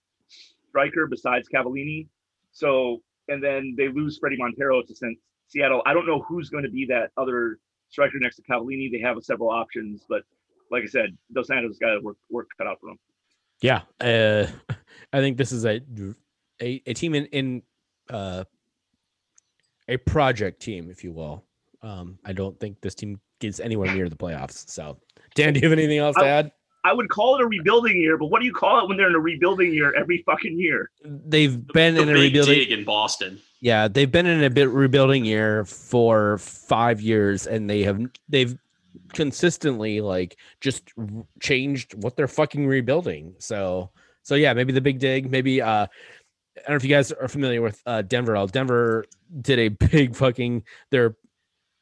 striker 0.70 1.08
besides 1.08 1.48
Cavallini. 1.54 2.08
So 2.52 3.02
and 3.30 3.44
then 3.44 3.76
they 3.78 3.88
lose 3.88 4.20
Fredy 4.20 4.38
Montero 4.38 4.82
to 4.82 5.16
Seattle. 5.48 5.82
I 5.86 5.94
don't 5.94 6.06
know 6.06 6.22
who's 6.28 6.50
going 6.50 6.64
to 6.64 6.70
be 6.70 6.86
that 6.90 7.12
other 7.18 7.60
striker 7.90 8.20
next 8.20 8.38
to 8.38 8.42
Cavallini. 8.44 8.92
They 8.92 9.00
have 9.00 9.18
several 9.22 9.50
options, 9.50 10.06
but 10.10 10.24
like 10.72 10.84
I 10.84 10.88
said, 10.88 11.18
Dos 11.34 11.48
Santos 11.48 11.78
got 11.78 12.04
work 12.04 12.18
work 12.30 12.48
cut 12.58 12.68
out 12.68 12.80
for 12.82 12.90
them. 12.90 13.00
Yeah, 13.62 13.82
uh, 14.02 14.48
I 15.14 15.20
think 15.20 15.38
this 15.38 15.52
is 15.52 15.66
a 15.66 15.82
a, 16.62 16.82
a 16.86 16.94
team 16.94 17.16
in 17.16 17.26
in 17.28 17.64
uh, 18.10 18.44
a 19.88 19.98
project 19.98 20.62
team, 20.62 20.90
if 20.90 21.04
you 21.04 21.12
will. 21.12 21.44
Um, 21.82 22.18
I 22.26 22.34
don't 22.34 22.58
think 22.60 22.80
this 22.82 22.96
team 22.96 23.20
gets 23.40 23.60
anywhere 23.60 23.94
near 23.94 24.08
the 24.10 24.16
playoffs. 24.16 24.70
So, 24.70 24.98
Dan, 25.36 25.54
do 25.54 25.60
you 25.60 25.70
have 25.70 25.78
anything 25.78 25.98
else 26.00 26.16
to 26.16 26.24
I- 26.24 26.28
add? 26.30 26.52
I 26.86 26.92
would 26.92 27.08
call 27.08 27.36
it 27.38 27.42
a 27.42 27.48
rebuilding 27.48 27.96
year, 27.96 28.18
but 28.18 28.26
what 28.26 28.40
do 28.42 28.46
you 28.46 28.52
call 28.54 28.82
it 28.84 28.90
when 28.90 28.98
they're 28.98 29.08
in 29.08 29.16
a 29.16 29.20
rebuilding 29.20 29.74
year 29.74 29.94
every 29.96 30.22
fucking 30.26 30.60
year? 30.60 30.92
They've 31.06 31.66
been 31.68 31.96
The 31.96 32.02
in 32.02 32.10
a 32.10 32.14
big 32.14 32.22
rebuilding. 32.24 32.56
dig 32.56 32.72
in 32.74 32.84
Boston. 32.84 33.40
Yeah, 33.62 33.88
they've 33.88 34.12
been 34.12 34.26
in 34.26 34.44
a 34.44 34.50
bit 34.50 34.68
rebuilding 34.68 35.24
year 35.24 35.64
for 35.64 36.40
five 36.40 37.00
years, 37.00 37.48
and 37.48 37.70
they 37.70 37.84
have 37.84 38.02
they've 38.28 38.58
consistently 39.14 40.02
like 40.02 40.38
just 40.60 40.92
changed 41.42 41.94
what 42.04 42.18
they're 42.18 42.28
fucking 42.28 42.68
rebuilding. 42.68 43.36
So 43.40 43.90
so 44.24 44.36
yeah, 44.36 44.54
maybe 44.54 44.74
the 44.74 44.82
big 44.82 45.00
dig, 45.00 45.32
maybe 45.32 45.62
uh 45.62 45.88
I 46.58 46.62
don't 46.62 46.70
know 46.72 46.76
if 46.76 46.84
you 46.84 46.90
guys 46.90 47.12
are 47.12 47.28
familiar 47.28 47.62
with 47.62 47.82
uh 47.86 48.02
Denver. 48.02 48.36
Uh, 48.36 48.46
Denver 48.46 49.06
did 49.42 49.60
a 49.60 49.68
big 49.92 50.16
fucking 50.16 50.64
their 50.92 51.16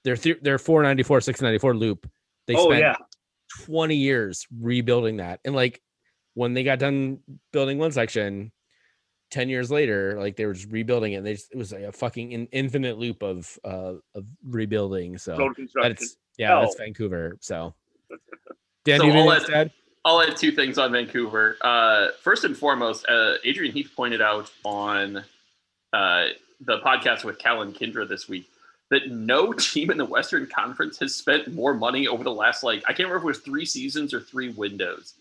their 0.03 0.15
th- 0.15 0.39
their 0.41 0.57
494 0.57 1.21
694 1.21 1.75
loop. 1.75 2.09
They 2.47 2.55
oh 2.55 2.69
spent 2.69 2.81
yeah, 2.81 2.95
20 3.65 3.95
years 3.95 4.47
rebuilding 4.59 5.17
that. 5.17 5.39
And 5.45 5.55
like 5.55 5.81
when 6.33 6.53
they 6.53 6.63
got 6.63 6.79
done 6.79 7.19
building 7.51 7.77
one 7.77 7.91
section, 7.91 8.51
10 9.31 9.49
years 9.49 9.71
later, 9.71 10.17
like 10.19 10.35
they 10.35 10.45
were 10.45 10.53
just 10.53 10.71
rebuilding 10.71 11.13
it. 11.13 11.23
They 11.23 11.33
just, 11.33 11.51
it 11.51 11.57
was 11.57 11.71
like 11.71 11.83
a 11.83 11.91
fucking 11.91 12.31
in, 12.31 12.47
infinite 12.47 12.97
loop 12.97 13.21
of 13.23 13.57
uh 13.63 13.93
of 14.15 14.25
rebuilding. 14.45 15.17
So 15.17 15.53
that's 15.81 16.17
yeah, 16.37 16.59
that's 16.61 16.75
Vancouver. 16.75 17.37
So 17.41 17.73
Dan, 18.85 18.99
So 18.99 19.05
do 19.05 19.11
you 19.11 19.29
have 19.29 19.49
I'll 19.53 19.69
anything 20.05 20.31
else 20.31 20.41
to 20.41 20.47
add? 20.47 20.51
I'll 20.51 20.51
add 20.51 20.51
two 20.51 20.51
things 20.51 20.77
on 20.77 20.91
Vancouver. 20.91 21.57
Uh, 21.61 22.07
first 22.21 22.43
and 22.43 22.57
foremost, 22.57 23.05
uh, 23.09 23.33
Adrian 23.43 23.73
Heath 23.73 23.91
pointed 23.95 24.21
out 24.21 24.51
on 24.63 25.23
uh, 25.93 26.25
the 26.59 26.79
podcast 26.79 27.23
with 27.23 27.39
Callan 27.39 27.73
Kindra 27.73 28.07
this 28.07 28.27
week 28.29 28.47
that 28.89 29.09
no 29.09 29.53
team 29.57 29.89
in 29.89 29.97
the 29.97 30.05
Western 30.05 30.47
Conference 30.47 30.99
has 30.99 31.15
spent 31.15 31.53
more 31.53 31.73
money 31.73 32.07
over 32.07 32.23
the 32.23 32.33
last 32.33 32.63
like 32.63 32.83
I 32.85 32.93
can't 32.93 33.09
remember 33.09 33.17
if 33.17 33.23
it 33.23 33.27
was 33.27 33.39
three 33.39 33.65
seasons 33.65 34.13
or 34.13 34.21
three 34.21 34.49
windows 34.49 35.13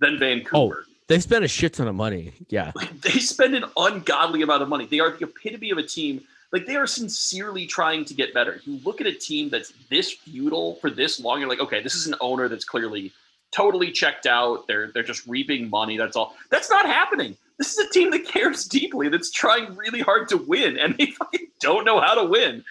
than 0.00 0.18
Vancouver. 0.18 0.84
Oh, 0.86 0.92
They 1.08 1.20
spent 1.20 1.44
a 1.44 1.48
shit 1.48 1.74
ton 1.74 1.88
of 1.88 1.94
money. 1.94 2.32
Yeah. 2.48 2.72
Like 2.76 3.00
they 3.00 3.18
spend 3.18 3.54
an 3.54 3.64
ungodly 3.76 4.42
amount 4.42 4.62
of 4.62 4.68
money. 4.68 4.86
They 4.86 5.00
are 5.00 5.10
the 5.10 5.26
epitome 5.26 5.70
of 5.70 5.78
a 5.78 5.82
team. 5.82 6.22
Like 6.52 6.66
they 6.66 6.76
are 6.76 6.86
sincerely 6.86 7.66
trying 7.66 8.04
to 8.06 8.14
get 8.14 8.34
better. 8.34 8.60
You 8.64 8.80
look 8.84 9.00
at 9.00 9.06
a 9.06 9.12
team 9.12 9.50
that's 9.50 9.72
this 9.90 10.10
feudal 10.10 10.76
for 10.76 10.90
this 10.90 11.20
long. 11.20 11.40
You're 11.40 11.48
like, 11.48 11.60
okay, 11.60 11.82
this 11.82 11.94
is 11.94 12.08
an 12.08 12.16
owner 12.20 12.48
that's 12.48 12.64
clearly 12.64 13.12
totally 13.52 13.90
checked 13.90 14.26
out. 14.26 14.66
They're 14.66 14.90
they're 14.92 15.02
just 15.02 15.26
reaping 15.26 15.70
money. 15.70 15.96
That's 15.96 16.16
all. 16.16 16.36
That's 16.50 16.70
not 16.70 16.86
happening. 16.86 17.36
This 17.58 17.76
is 17.76 17.86
a 17.86 17.90
team 17.90 18.10
that 18.12 18.26
cares 18.26 18.64
deeply. 18.64 19.08
That's 19.08 19.30
trying 19.30 19.76
really 19.76 20.00
hard 20.00 20.28
to 20.30 20.38
win, 20.38 20.78
and 20.78 20.96
they 20.96 21.06
fucking 21.18 21.48
don't 21.60 21.84
know 21.84 22.00
how 22.00 22.14
to 22.14 22.24
win. 22.24 22.64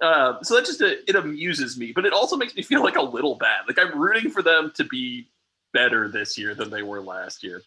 Uh, 0.00 0.40
so 0.42 0.54
that 0.54 0.64
just 0.64 0.80
uh, 0.80 0.92
it 1.08 1.16
amuses 1.16 1.76
me, 1.76 1.92
but 1.92 2.06
it 2.06 2.12
also 2.12 2.36
makes 2.36 2.54
me 2.54 2.62
feel 2.62 2.82
like 2.82 2.96
a 2.96 3.02
little 3.02 3.34
bad. 3.34 3.62
Like 3.66 3.78
I'm 3.78 3.98
rooting 3.98 4.30
for 4.30 4.42
them 4.42 4.72
to 4.76 4.84
be 4.84 5.26
better 5.72 6.08
this 6.08 6.38
year 6.38 6.54
than 6.54 6.70
they 6.70 6.82
were 6.82 7.00
last 7.00 7.42
year. 7.42 7.62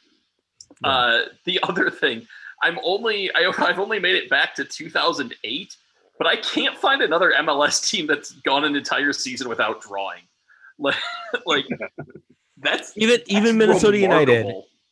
Uh, 0.83 1.23
the 1.43 1.59
other 1.63 1.89
thing, 1.89 2.25
I'm 2.63 2.79
only 2.83 3.29
I, 3.35 3.51
I've 3.57 3.79
only 3.79 3.99
made 3.99 4.15
it 4.15 4.29
back 4.29 4.55
to 4.55 4.63
2008, 4.63 5.75
but 6.17 6.27
I 6.27 6.37
can't 6.37 6.77
find 6.77 7.01
another 7.01 7.33
MLS 7.39 7.89
team 7.89 8.07
that's 8.07 8.31
gone 8.31 8.63
an 8.63 8.75
entire 8.75 9.13
season 9.13 9.49
without 9.49 9.81
drawing. 9.81 10.21
Like, 10.79 10.95
like 11.45 11.67
that's 12.61 12.93
Even 12.95 13.19
even 13.27 13.57
that's 13.57 13.67
Minnesota 13.67 13.97
United, 13.97 14.45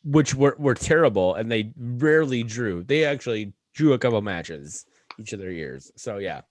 which 0.04 0.34
were, 0.34 0.56
were 0.58 0.74
terrible 0.74 1.34
and 1.34 1.50
they 1.50 1.72
rarely 1.78 2.42
drew. 2.42 2.82
They 2.84 3.04
actually 3.04 3.52
drew 3.74 3.92
a 3.92 3.98
couple 3.98 4.20
matches 4.22 4.86
each 5.18 5.32
of 5.32 5.40
their 5.40 5.52
years. 5.52 5.92
So 5.96 6.18
yeah. 6.18 6.42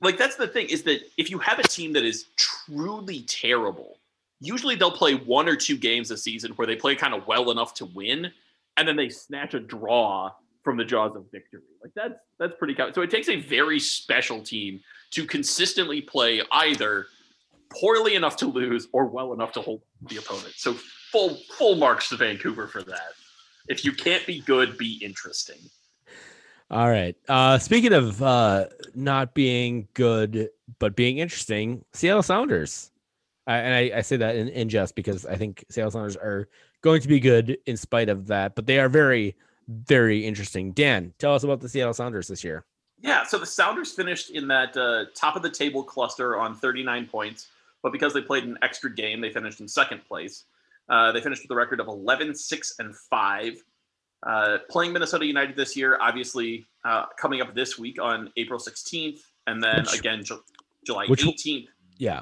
like 0.00 0.18
that's 0.18 0.36
the 0.36 0.48
thing 0.48 0.68
is 0.68 0.82
that 0.84 1.00
if 1.16 1.30
you 1.30 1.38
have 1.38 1.58
a 1.58 1.62
team 1.64 1.92
that 1.94 2.04
is 2.04 2.26
truly 2.36 3.22
terrible, 3.22 3.98
usually 4.40 4.74
they'll 4.74 4.90
play 4.90 5.14
one 5.14 5.48
or 5.48 5.56
two 5.56 5.76
games 5.76 6.10
a 6.10 6.16
season 6.16 6.52
where 6.52 6.66
they 6.66 6.76
play 6.76 6.94
kind 6.94 7.14
of 7.14 7.26
well 7.26 7.50
enough 7.50 7.74
to 7.74 7.86
win, 7.86 8.30
and 8.76 8.86
then 8.86 8.96
they 8.96 9.08
snatch 9.08 9.54
a 9.54 9.60
draw 9.60 10.30
from 10.62 10.76
the 10.76 10.84
jaws 10.84 11.16
of 11.16 11.30
victory. 11.30 11.62
Like 11.82 11.92
that's 11.94 12.20
that's 12.38 12.54
pretty 12.58 12.74
common. 12.74 12.94
So 12.94 13.02
it 13.02 13.10
takes 13.10 13.28
a 13.28 13.36
very 13.36 13.80
special 13.80 14.42
team 14.42 14.80
to 15.12 15.26
consistently 15.26 16.00
play 16.00 16.42
either 16.52 17.06
poorly 17.70 18.14
enough 18.14 18.36
to 18.36 18.46
lose 18.46 18.88
or 18.92 19.06
well 19.06 19.32
enough 19.32 19.52
to 19.52 19.60
hold 19.60 19.82
the 20.08 20.16
opponent. 20.16 20.52
So 20.56 20.74
full 21.12 21.38
full 21.56 21.76
marks 21.76 22.08
to 22.10 22.16
Vancouver 22.16 22.66
for 22.66 22.82
that. 22.82 23.12
If 23.68 23.84
you 23.84 23.92
can't 23.92 24.26
be 24.26 24.40
good, 24.40 24.76
be 24.76 24.98
interesting. 25.02 25.58
All 26.70 26.88
right. 26.88 27.16
Uh 27.28 27.58
speaking 27.58 27.92
of 27.92 28.22
uh 28.22 28.66
not 28.94 29.34
being 29.34 29.88
good 29.94 30.50
but 30.78 30.96
being 30.96 31.18
interesting, 31.18 31.84
Seattle 31.92 32.22
Sounders. 32.22 32.90
I, 33.46 33.56
and 33.56 33.74
I, 33.74 33.98
I 33.98 34.00
say 34.02 34.16
that 34.16 34.36
in, 34.36 34.48
in 34.48 34.68
jest 34.68 34.94
because 34.94 35.26
I 35.26 35.34
think 35.34 35.64
Seattle 35.70 35.90
Sounders 35.90 36.16
are 36.16 36.48
going 36.82 37.00
to 37.00 37.08
be 37.08 37.20
good 37.20 37.58
in 37.66 37.76
spite 37.76 38.08
of 38.08 38.26
that, 38.28 38.54
but 38.54 38.66
they 38.66 38.78
are 38.78 38.88
very, 38.88 39.36
very 39.68 40.24
interesting. 40.24 40.72
Dan, 40.72 41.12
tell 41.18 41.34
us 41.34 41.42
about 41.42 41.60
the 41.60 41.68
Seattle 41.68 41.94
Sounders 41.94 42.28
this 42.28 42.44
year. 42.44 42.64
Yeah, 43.02 43.24
so 43.24 43.38
the 43.38 43.46
Sounders 43.46 43.92
finished 43.92 44.30
in 44.30 44.46
that 44.48 44.76
uh, 44.76 45.06
top 45.14 45.36
of 45.36 45.42
the 45.42 45.50
table 45.50 45.82
cluster 45.82 46.38
on 46.38 46.54
39 46.54 47.06
points, 47.06 47.48
but 47.82 47.92
because 47.92 48.12
they 48.14 48.20
played 48.22 48.44
an 48.44 48.58
extra 48.62 48.92
game, 48.94 49.20
they 49.20 49.30
finished 49.30 49.60
in 49.60 49.68
second 49.68 50.02
place. 50.06 50.44
Uh, 50.88 51.12
they 51.12 51.20
finished 51.20 51.42
with 51.42 51.50
a 51.50 51.54
record 51.54 51.80
of 51.80 51.86
11, 51.88 52.34
6, 52.34 52.74
and 52.80 52.94
5. 52.96 53.54
Uh, 54.26 54.58
playing 54.68 54.92
Minnesota 54.92 55.24
United 55.24 55.56
this 55.56 55.76
year, 55.76 55.96
obviously 56.00 56.66
uh, 56.84 57.06
coming 57.18 57.40
up 57.40 57.54
this 57.54 57.78
week 57.78 58.00
on 58.02 58.30
April 58.36 58.58
16th, 58.58 59.20
and 59.46 59.62
then 59.62 59.80
Which- 59.82 59.98
again 59.98 60.22
Ju- 60.24 60.42
July 60.84 61.06
which- 61.06 61.24
18th. 61.24 61.68
Yeah. 61.96 62.20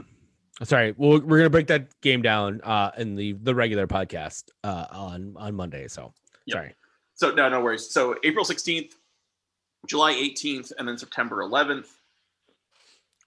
Sorry. 0.65 0.93
Well, 0.97 1.21
we're 1.21 1.39
gonna 1.39 1.51
break 1.51 1.69
that 1.69 2.01
game 2.01 2.21
down 2.21 2.61
uh 2.65 2.91
in 2.99 3.15
the 3.15 3.33
the 3.35 3.55
regular 3.55 3.87
podcast 3.87 4.51
uh 4.65 4.87
on 4.91 5.35
on 5.37 5.55
Monday. 5.55 5.87
So 5.87 6.13
Yep. 6.47 6.55
sorry. 6.57 6.75
So 7.15 7.31
no, 7.31 7.49
no 7.49 7.61
worries. 7.61 7.89
So 7.91 8.17
April 8.25 8.45
16th, 8.45 8.95
July 9.87 10.15
18th, 10.15 10.73
and 10.77 10.89
then 10.89 10.99
September 10.99 11.37
11th. 11.45 11.87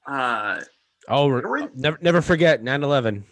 Uh, 0.06 0.62
Oh, 1.08 1.36
in- 1.38 1.72
never 1.76 1.98
never 2.02 2.22
forget 2.22 2.64
9-11, 2.64 3.24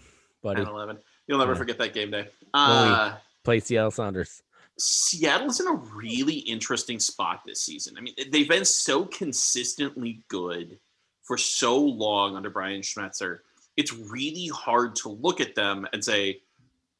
buddy. 0.41 0.63
9/11. 0.63 0.99
You'll 1.27 1.37
never 1.39 1.51
Yeah. 1.53 1.57
forget 1.57 1.77
that 1.77 1.93
game 1.93 2.11
day. 2.11 2.29
Uh, 2.53 3.17
Play 3.43 3.59
Seattle 3.59 3.91
Sounders. 3.91 4.41
Seattle's 4.77 5.59
in 5.59 5.67
a 5.67 5.73
really 5.73 6.35
interesting 6.39 6.99
spot 6.99 7.41
this 7.45 7.61
season. 7.61 7.97
I 7.97 8.01
mean, 8.01 8.15
they've 8.31 8.47
been 8.47 8.65
so 8.65 9.05
consistently 9.05 10.23
good 10.29 10.79
for 11.23 11.37
so 11.37 11.77
long 11.77 12.35
under 12.35 12.49
Brian 12.49 12.81
Schmetzer. 12.81 13.39
It's 13.77 13.93
really 13.93 14.47
hard 14.47 14.95
to 14.97 15.09
look 15.09 15.39
at 15.41 15.53
them 15.55 15.87
and 15.93 16.03
say, 16.03 16.41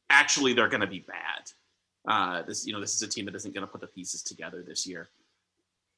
actually, 0.10 0.54
they're 0.54 0.68
going 0.70 0.82
to 0.82 0.88
be 0.88 1.00
bad. 1.00 1.52
Uh, 2.08 2.42
this, 2.44 2.66
you 2.66 2.74
know, 2.74 2.80
this 2.80 2.96
is 2.96 3.02
a 3.02 3.08
team 3.08 3.26
that 3.26 3.36
isn't 3.36 3.54
going 3.54 3.66
to 3.66 3.72
put 3.72 3.82
the 3.82 3.88
pieces 3.88 4.22
together 4.24 4.62
this 4.62 4.86
year. 4.86 5.10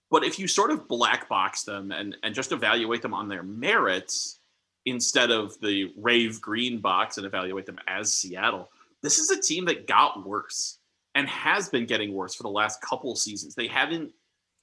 But 0.09 0.23
if 0.23 0.37
you 0.39 0.47
sort 0.47 0.71
of 0.71 0.87
black 0.87 1.29
box 1.29 1.63
them 1.63 1.91
and 1.91 2.17
and 2.21 2.35
just 2.35 2.51
evaluate 2.51 3.01
them 3.01 3.13
on 3.13 3.27
their 3.29 3.43
merits 3.43 4.39
instead 4.85 5.31
of 5.31 5.59
the 5.61 5.93
rave 5.97 6.41
green 6.41 6.79
box 6.79 7.17
and 7.17 7.25
evaluate 7.25 7.65
them 7.65 7.79
as 7.87 8.13
Seattle, 8.13 8.69
this 9.01 9.19
is 9.19 9.29
a 9.31 9.41
team 9.41 9.65
that 9.65 9.87
got 9.87 10.25
worse 10.25 10.77
and 11.15 11.27
has 11.27 11.69
been 11.69 11.85
getting 11.85 12.13
worse 12.13 12.35
for 12.35 12.43
the 12.43 12.49
last 12.49 12.81
couple 12.81 13.15
seasons. 13.15 13.55
They 13.55 13.67
haven't 13.67 14.11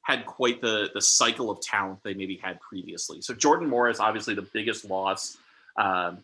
had 0.03 0.25
quite 0.25 0.61
the 0.63 0.91
the 0.95 1.03
cycle 1.03 1.51
of 1.51 1.61
talent 1.61 2.01
they 2.03 2.15
maybe 2.15 2.37
had 2.37 2.59
previously. 2.61 3.21
So 3.21 3.35
Jordan 3.35 3.69
Morris, 3.69 4.01
obviously 4.01 4.35
the 4.35 4.43
biggest 4.43 4.89
loss. 4.89 5.37
Um, 5.77 6.19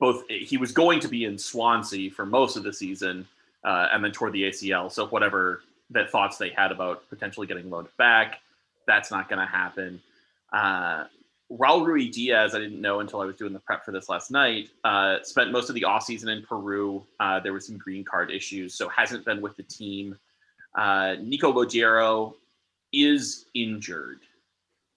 both 0.00 0.24
he 0.28 0.56
was 0.56 0.72
going 0.72 1.00
to 1.00 1.08
be 1.08 1.24
in 1.24 1.38
Swansea 1.38 2.10
for 2.10 2.26
most 2.26 2.56
of 2.56 2.62
the 2.62 2.72
season, 2.72 3.26
uh, 3.64 3.88
and 3.92 4.02
then 4.02 4.12
toward 4.12 4.32
the 4.32 4.44
ACL. 4.44 4.90
So 4.90 5.06
whatever 5.06 5.62
that 5.90 6.10
thoughts 6.10 6.38
they 6.38 6.48
had 6.48 6.72
about 6.72 7.08
potentially 7.10 7.46
getting 7.46 7.70
loaned 7.70 7.88
back, 7.96 8.40
that's 8.86 9.10
not 9.10 9.28
going 9.28 9.38
to 9.38 9.46
happen. 9.46 10.00
Uh, 10.52 11.04
Raul 11.52 11.86
Ruidiaz, 11.86 12.54
I 12.54 12.58
didn't 12.58 12.80
know 12.80 13.00
until 13.00 13.20
I 13.20 13.24
was 13.24 13.36
doing 13.36 13.52
the 13.52 13.60
prep 13.60 13.84
for 13.84 13.92
this 13.92 14.08
last 14.08 14.30
night. 14.30 14.70
Uh, 14.84 15.18
spent 15.22 15.52
most 15.52 15.68
of 15.68 15.74
the 15.76 15.82
offseason 15.82 16.28
in 16.36 16.42
Peru. 16.42 17.04
Uh, 17.20 17.38
there 17.40 17.52
were 17.52 17.60
some 17.60 17.76
green 17.78 18.04
card 18.04 18.30
issues, 18.32 18.74
so 18.74 18.88
hasn't 18.88 19.24
been 19.24 19.40
with 19.40 19.56
the 19.56 19.62
team. 19.62 20.18
Uh, 20.74 21.14
Nico 21.22 21.52
Lodeiro 21.52 22.34
is 22.92 23.46
injured 23.54 24.20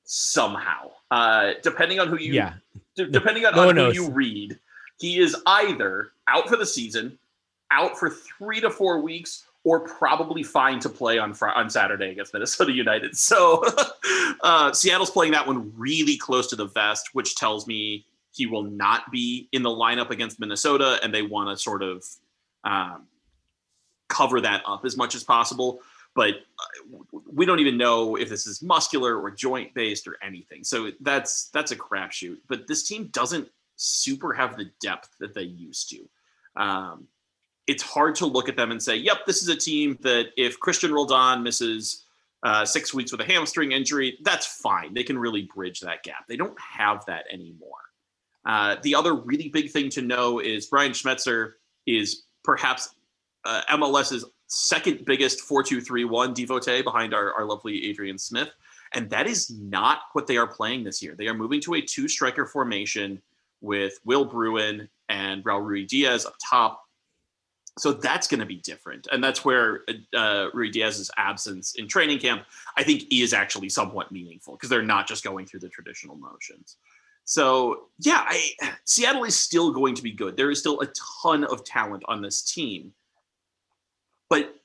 somehow. 0.05 0.89
Uh, 1.11 1.53
depending 1.61 1.99
on 1.99 2.07
who 2.07 2.17
you 2.17 2.33
Yeah. 2.33 2.53
d- 2.95 3.05
depending 3.09 3.45
on, 3.45 3.55
No 3.55 3.61
on 3.61 3.67
who 3.69 3.73
knows. 3.83 3.95
you 3.95 4.09
read, 4.09 4.57
he 4.99 5.19
is 5.19 5.35
either 5.45 6.11
out 6.27 6.49
for 6.49 6.55
the 6.57 6.65
season, 6.65 7.17
out 7.71 7.97
for 7.97 8.09
three 8.09 8.59
to 8.61 8.69
four 8.71 9.01
weeks, 9.01 9.45
or 9.69 9.81
probably 9.81 10.41
fine 10.41 10.79
to 10.79 10.89
play 10.89 11.19
on 11.19 11.31
on 11.55 11.69
Saturday 11.69 12.09
against 12.09 12.33
Minnesota 12.33 12.71
United. 12.71 13.15
So 13.15 13.63
uh, 14.41 14.73
Seattle's 14.73 15.11
playing 15.11 15.33
that 15.33 15.45
one 15.45 15.71
really 15.77 16.17
close 16.17 16.47
to 16.47 16.55
the 16.55 16.65
vest, 16.65 17.09
which 17.13 17.35
tells 17.35 17.67
me 17.67 18.03
he 18.31 18.47
will 18.47 18.63
not 18.63 19.11
be 19.11 19.47
in 19.51 19.61
the 19.61 19.69
lineup 19.69 20.09
against 20.09 20.39
Minnesota, 20.39 20.99
and 21.03 21.13
they 21.13 21.21
want 21.21 21.55
to 21.55 21.61
sort 21.61 21.83
of 21.83 22.03
um, 22.63 23.05
cover 24.07 24.41
that 24.41 24.63
up 24.65 24.85
as 24.85 24.97
much 24.97 25.13
as 25.13 25.23
possible. 25.23 25.81
But 26.15 26.33
uh, 26.33 27.19
we 27.31 27.45
don't 27.45 27.59
even 27.59 27.77
know 27.77 28.15
if 28.15 28.27
this 28.27 28.47
is 28.47 28.63
muscular 28.63 29.21
or 29.21 29.29
joint 29.29 29.75
based 29.75 30.07
or 30.07 30.17
anything. 30.23 30.63
So 30.63 30.89
that's 31.01 31.49
that's 31.49 31.71
a 31.71 31.75
crapshoot. 31.75 32.37
But 32.47 32.67
this 32.67 32.87
team 32.87 33.09
doesn't 33.13 33.47
super 33.75 34.33
have 34.33 34.57
the 34.57 34.71
depth 34.81 35.09
that 35.19 35.35
they 35.35 35.43
used 35.43 35.91
to. 35.91 36.09
Um, 36.59 37.07
it's 37.69 37.83
hard 37.83 38.15
to 38.15 38.25
look 38.25 38.49
at 38.49 38.57
them 38.57 38.71
and 38.71 38.81
say, 38.81 38.95
"Yep, 38.95 39.25
this 39.25 39.41
is 39.41 39.49
a 39.49 39.55
team 39.55 39.97
that 40.01 40.27
if 40.37 40.59
Cristian 40.59 40.91
Roldan 40.91 41.43
misses." 41.43 42.05
Uh, 42.41 42.63
six 42.63 42.93
weeks 42.93 43.11
with 43.11 43.19
a 43.19 43.25
hamstring 43.25 43.73
injury, 43.73 44.17
that's 44.23 44.45
fine. 44.45 44.93
They 44.93 45.03
can 45.03 45.19
really 45.19 45.49
bridge 45.53 45.81
that 45.81 46.03
gap. 46.03 46.25
They 46.25 46.37
don't 46.37 46.57
have 46.57 47.05
that 47.07 47.25
anymore. 47.29 47.81
Uh, 48.45 48.77
the 48.81 48.95
other 48.95 49.13
really 49.13 49.49
big 49.49 49.71
thing 49.71 49.89
to 49.89 50.01
know 50.01 50.39
is 50.39 50.67
Brian 50.67 50.93
Schmetzer 50.93 51.55
is 51.85 52.23
perhaps 52.45 52.95
uh, 53.45 53.61
MLS's 53.69 54.25
second 54.47 55.05
biggest 55.05 55.47
4-2-3-1 55.47 56.33
devotee 56.33 56.81
behind 56.81 57.13
our, 57.13 57.33
our 57.33 57.45
lovely 57.45 57.85
Adrian 57.89 58.17
Smith. 58.17 58.49
And 58.93 59.09
that 59.11 59.27
is 59.27 59.51
not 59.51 59.99
what 60.13 60.25
they 60.25 60.37
are 60.37 60.47
playing 60.47 60.83
this 60.83 61.01
year. 61.01 61.15
They 61.15 61.27
are 61.27 61.33
moving 61.33 61.61
to 61.61 61.75
a 61.75 61.81
two 61.81 62.07
striker 62.07 62.45
formation 62.45 63.21
with 63.61 63.99
Will 64.03 64.25
Bruin 64.25 64.89
and 65.09 65.43
Raul 65.43 65.61
Ruidiaz 65.61 66.25
up 66.25 66.35
top. 66.49 66.81
So 67.79 67.93
that's 67.93 68.27
going 68.27 68.41
to 68.41 68.45
be 68.45 68.57
different. 68.57 69.07
And 69.11 69.23
that's 69.23 69.45
where 69.45 69.83
uh, 70.13 70.49
Ruidiaz's 70.53 71.09
absence 71.17 71.75
in 71.75 71.87
training 71.87 72.19
camp, 72.19 72.43
I 72.75 72.83
think, 72.83 73.03
is 73.09 73.33
actually 73.33 73.69
somewhat 73.69 74.11
meaningful 74.11 74.55
because 74.55 74.69
they're 74.69 74.81
not 74.81 75.07
just 75.07 75.23
going 75.23 75.45
through 75.45 75.61
the 75.61 75.69
traditional 75.69 76.17
motions. 76.17 76.75
So 77.23 77.83
yeah, 77.99 78.25
I, 78.27 78.51
Seattle 78.85 79.23
is 79.23 79.35
still 79.35 79.71
going 79.71 79.95
to 79.95 80.01
be 80.01 80.11
good. 80.11 80.35
There 80.35 80.51
is 80.51 80.59
still 80.59 80.81
a 80.81 80.87
ton 81.21 81.43
of 81.45 81.63
talent 81.63 82.03
on 82.07 82.21
this 82.21 82.41
team, 82.41 82.91
but 84.29 84.55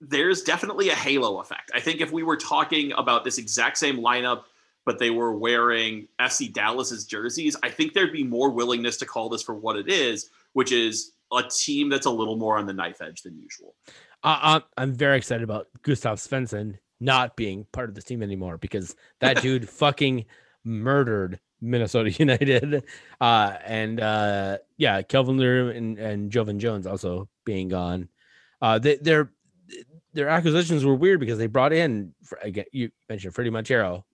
there's 0.00 0.42
definitely 0.42 0.90
a 0.90 0.94
halo 0.94 1.40
effect. 1.40 1.70
I 1.74 1.80
think 1.80 2.00
if 2.00 2.12
we 2.12 2.22
were 2.22 2.36
talking 2.36 2.92
about 2.92 3.24
this 3.24 3.36
exact 3.36 3.78
same 3.78 3.98
lineup, 3.98 4.44
but 4.86 4.98
they 4.98 5.10
were 5.10 5.32
wearing 5.36 6.08
FC 6.20 6.52
Dallas's 6.52 7.04
jerseys, 7.04 7.56
I 7.62 7.68
think 7.68 7.92
there'd 7.92 8.12
be 8.12 8.24
more 8.24 8.48
willingness 8.50 8.96
to 8.98 9.06
call 9.06 9.28
this 9.28 9.42
for 9.42 9.54
what 9.54 9.76
it 9.76 9.88
is, 9.88 10.30
which 10.52 10.72
is 10.72 11.12
a 11.32 11.42
team 11.42 11.88
that's 11.88 12.06
a 12.06 12.10
little 12.10 12.36
more 12.36 12.58
on 12.58 12.66
the 12.66 12.72
knife 12.72 13.00
edge 13.00 13.22
than 13.22 13.38
usual. 13.38 13.74
Uh, 14.22 14.60
I'm 14.76 14.94
very 14.94 15.16
excited 15.16 15.44
about 15.44 15.68
Gustav 15.82 16.18
Svensson 16.18 16.78
not 17.00 17.36
being 17.36 17.66
part 17.72 17.88
of 17.88 17.94
this 17.94 18.04
team 18.04 18.22
anymore 18.22 18.58
because 18.58 18.96
that 19.20 19.40
dude 19.42 19.68
fucking 19.68 20.24
murdered 20.64 21.38
Minnesota 21.60 22.10
United. 22.18 22.84
Uh, 23.20 23.56
and 23.64 24.00
uh, 24.00 24.58
yeah, 24.76 25.02
Kelvin 25.02 25.36
Leerdam 25.36 25.76
and, 25.76 25.98
and 25.98 26.32
Joevin 26.32 26.58
Jones 26.58 26.86
also 26.86 27.28
being 27.44 27.68
gone. 27.68 28.08
Uh, 28.60 28.78
they, 28.78 28.96
their 28.96 29.30
their 30.14 30.28
acquisitions 30.28 30.84
were 30.84 30.94
weird 30.94 31.20
because 31.20 31.38
they 31.38 31.46
brought 31.46 31.72
in 31.72 32.12
again. 32.42 32.64
You 32.72 32.90
mentioned 33.08 33.34
Fredy 33.34 33.52
Montero, 33.52 34.04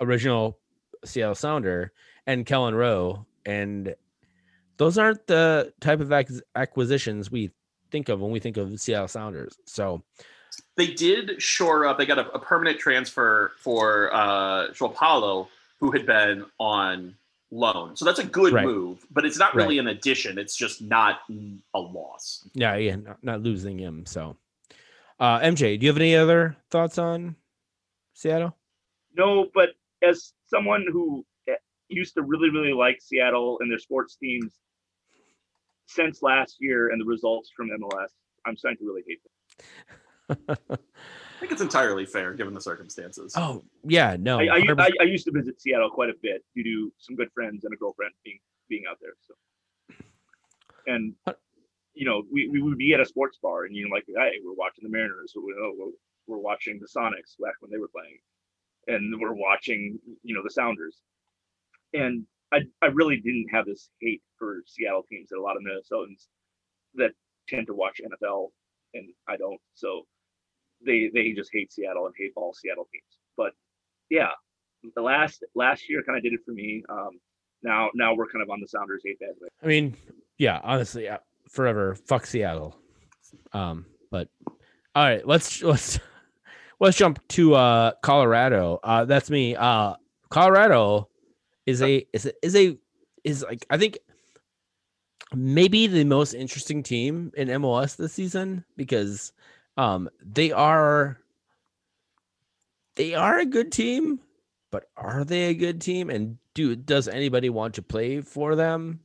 original 0.00 0.58
Seattle 1.04 1.34
Sounder, 1.34 1.92
and 2.26 2.46
Kelyn 2.46 2.74
Rowe, 2.74 3.26
and 3.44 3.94
those 4.76 4.98
aren't 4.98 5.26
the 5.26 5.72
type 5.80 6.00
of 6.00 6.12
acquisitions 6.54 7.30
we 7.30 7.50
think 7.90 8.08
of 8.08 8.20
when 8.20 8.30
we 8.30 8.40
think 8.40 8.56
of 8.56 8.80
Seattle 8.80 9.08
Sounders. 9.08 9.56
So 9.66 10.02
they 10.76 10.88
did 10.88 11.40
shore 11.40 11.86
up. 11.86 11.98
They 11.98 12.06
got 12.06 12.18
a, 12.18 12.30
a 12.32 12.38
permanent 12.38 12.78
transfer 12.78 13.52
for 13.58 14.12
uh, 14.14 14.72
Joao 14.72 14.88
Paulo 14.88 15.48
who 15.78 15.90
had 15.90 16.06
been 16.06 16.44
on 16.58 17.14
loan. 17.50 17.96
So 17.96 18.04
that's 18.04 18.18
a 18.18 18.24
good 18.24 18.52
right. 18.52 18.64
move, 18.64 19.04
but 19.10 19.24
it's 19.24 19.38
not 19.38 19.54
really 19.54 19.78
right. 19.78 19.88
an 19.88 19.96
addition. 19.96 20.38
It's 20.38 20.56
just 20.56 20.80
not 20.80 21.20
a 21.28 21.78
loss. 21.78 22.48
Yeah, 22.54 22.76
yeah, 22.76 22.96
not, 22.96 23.22
not 23.22 23.42
losing 23.42 23.78
him. 23.78 24.06
So, 24.06 24.36
uh, 25.20 25.40
MJ, 25.40 25.78
do 25.78 25.84
you 25.84 25.90
have 25.90 25.98
any 25.98 26.16
other 26.16 26.56
thoughts 26.70 26.98
on 26.98 27.36
Seattle? 28.14 28.56
No, 29.14 29.48
but 29.54 29.70
as 30.02 30.32
someone 30.46 30.86
who 30.90 31.24
used 31.92 32.14
to 32.14 32.22
really, 32.22 32.50
really 32.50 32.72
like 32.72 33.00
Seattle 33.00 33.58
and 33.60 33.70
their 33.70 33.78
sports 33.78 34.16
teams 34.16 34.58
since 35.86 36.22
last 36.22 36.56
year 36.60 36.90
and 36.90 37.00
the 37.00 37.04
results 37.04 37.50
from 37.56 37.68
MLS, 37.68 38.08
I'm 38.46 38.56
starting 38.56 38.78
to 38.78 38.84
really 38.84 39.02
hate 39.06 39.20
them. 39.22 40.46
I 40.48 41.40
think 41.40 41.52
it's 41.52 41.60
entirely 41.60 42.06
fair 42.06 42.34
given 42.34 42.54
the 42.54 42.60
circumstances. 42.60 43.34
Oh 43.36 43.62
yeah, 43.84 44.16
no. 44.18 44.38
I, 44.38 44.44
I, 44.44 44.74
I, 44.78 44.90
I, 45.00 45.04
used 45.04 45.24
to 45.26 45.32
visit 45.32 45.60
Seattle 45.60 45.90
quite 45.90 46.08
a 46.08 46.14
bit 46.22 46.44
due 46.54 46.62
to 46.62 46.92
some 46.98 47.16
good 47.16 47.30
friends 47.34 47.64
and 47.64 47.74
a 47.74 47.76
girlfriend 47.76 48.12
being 48.24 48.38
being 48.68 48.84
out 48.88 48.98
there. 49.00 49.14
So, 49.20 49.34
and 50.86 51.14
you 51.94 52.06
know, 52.06 52.22
we, 52.30 52.48
we 52.48 52.62
would 52.62 52.78
be 52.78 52.94
at 52.94 53.00
a 53.00 53.04
sports 53.04 53.38
bar 53.42 53.64
and 53.64 53.74
you 53.74 53.88
know, 53.88 53.94
like, 53.94 54.04
hey, 54.06 54.38
we're 54.44 54.54
watching 54.54 54.84
the 54.84 54.90
Mariners, 54.90 55.34
or 55.36 55.42
oh, 55.60 55.74
we're, 55.76 56.36
we're 56.36 56.42
watching 56.42 56.80
the 56.80 56.86
Sonics 56.86 57.36
back 57.40 57.54
when 57.60 57.70
they 57.70 57.78
were 57.78 57.88
playing, 57.88 58.18
and 58.86 59.20
we're 59.20 59.34
watching 59.34 59.98
you 60.22 60.34
know 60.34 60.42
the 60.42 60.50
Sounders, 60.50 61.02
and 61.94 62.24
I 62.52 62.60
I 62.82 62.86
really 62.86 63.16
didn't 63.16 63.48
have 63.52 63.66
this 63.66 63.90
hate 64.00 64.22
for 64.38 64.62
Seattle 64.66 65.04
teams 65.08 65.30
that 65.30 65.38
a 65.38 65.42
lot 65.42 65.56
of 65.56 65.62
Minnesotans 65.62 66.26
that 66.94 67.10
tend 67.48 67.66
to 67.66 67.74
watch 67.74 68.00
NFL 68.00 68.48
and 68.94 69.08
I 69.28 69.36
don't. 69.36 69.60
So 69.74 70.02
they 70.84 71.10
they 71.14 71.32
just 71.32 71.50
hate 71.52 71.72
Seattle 71.72 72.06
and 72.06 72.14
hate 72.18 72.32
all 72.36 72.54
Seattle 72.54 72.86
teams. 72.92 73.18
But 73.36 73.52
yeah, 74.10 74.30
the 74.94 75.02
last 75.02 75.44
last 75.54 75.88
year 75.88 76.02
kind 76.02 76.18
of 76.18 76.24
did 76.24 76.32
it 76.32 76.40
for 76.44 76.52
me. 76.52 76.82
Um, 76.88 77.20
now 77.62 77.90
now 77.94 78.14
we're 78.14 78.28
kind 78.28 78.42
of 78.42 78.50
on 78.50 78.60
the 78.60 78.68
Sounders 78.68 79.02
hate 79.04 79.18
bad. 79.20 79.30
I 79.62 79.66
mean, 79.66 79.96
yeah, 80.38 80.60
honestly, 80.62 81.04
yeah, 81.04 81.18
forever 81.48 81.94
fuck 81.94 82.26
Seattle. 82.26 82.76
Um, 83.52 83.86
but 84.10 84.28
all 84.94 85.04
right, 85.04 85.26
let's 85.26 85.62
let's 85.62 85.98
let's 86.80 86.96
jump 86.96 87.26
to 87.28 87.54
uh 87.54 87.92
Colorado. 88.02 88.78
Uh, 88.82 89.04
that's 89.04 89.30
me. 89.30 89.56
Uh, 89.56 89.94
Colorado 90.28 91.08
is 91.66 91.82
a 91.82 92.06
is 92.12 92.26
a, 92.26 92.32
is 92.44 92.56
a 92.56 92.78
is 93.24 93.42
like 93.42 93.66
I 93.70 93.78
think 93.78 93.98
maybe 95.34 95.86
the 95.86 96.04
most 96.04 96.34
interesting 96.34 96.82
team 96.82 97.32
in 97.36 97.48
MLS 97.48 97.96
this 97.96 98.12
season 98.12 98.64
because 98.76 99.32
um, 99.76 100.08
they 100.22 100.52
are 100.52 101.18
they 102.96 103.14
are 103.14 103.38
a 103.38 103.46
good 103.46 103.72
team, 103.72 104.20
but 104.70 104.84
are 104.96 105.24
they 105.24 105.44
a 105.44 105.54
good 105.54 105.80
team? 105.80 106.10
And 106.10 106.38
do 106.54 106.76
does 106.76 107.08
anybody 107.08 107.50
want 107.50 107.74
to 107.74 107.82
play 107.82 108.20
for 108.20 108.54
them? 108.54 109.00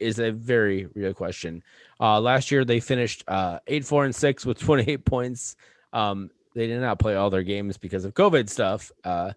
Is 0.00 0.18
a 0.18 0.32
very 0.32 0.86
real 0.94 1.14
question. 1.14 1.62
Uh, 2.00 2.20
last 2.20 2.50
year 2.50 2.64
they 2.64 2.80
finished 2.80 3.24
uh, 3.28 3.60
eight, 3.68 3.84
four, 3.84 4.04
and 4.04 4.14
six 4.14 4.44
with 4.44 4.58
28 4.60 5.04
points. 5.04 5.56
Um, 5.92 6.30
they 6.54 6.66
did 6.66 6.80
not 6.80 6.98
play 6.98 7.14
all 7.14 7.30
their 7.30 7.42
games 7.42 7.78
because 7.78 8.04
of 8.04 8.14
COVID 8.14 8.48
stuff. 8.48 8.90
Uh, 9.04 9.32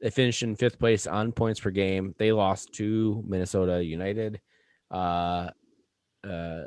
they 0.00 0.10
finished 0.10 0.42
in 0.42 0.56
fifth 0.56 0.78
place 0.78 1.06
on 1.06 1.32
points 1.32 1.60
per 1.60 1.70
game. 1.70 2.14
They 2.18 2.32
lost 2.32 2.72
to 2.74 3.22
Minnesota 3.26 3.84
United 3.84 4.40
uh, 4.90 5.50
uh, 6.26 6.62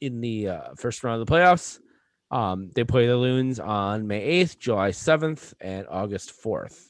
in 0.00 0.20
the 0.20 0.48
uh, 0.48 0.74
first 0.76 1.04
round 1.04 1.20
of 1.20 1.26
the 1.26 1.32
playoffs. 1.32 1.78
Um, 2.30 2.70
they 2.74 2.84
play 2.84 3.06
the 3.06 3.16
Loons 3.16 3.60
on 3.60 4.06
May 4.06 4.42
8th, 4.42 4.58
July 4.58 4.90
7th, 4.90 5.52
and 5.60 5.86
August 5.90 6.32
4th. 6.42 6.88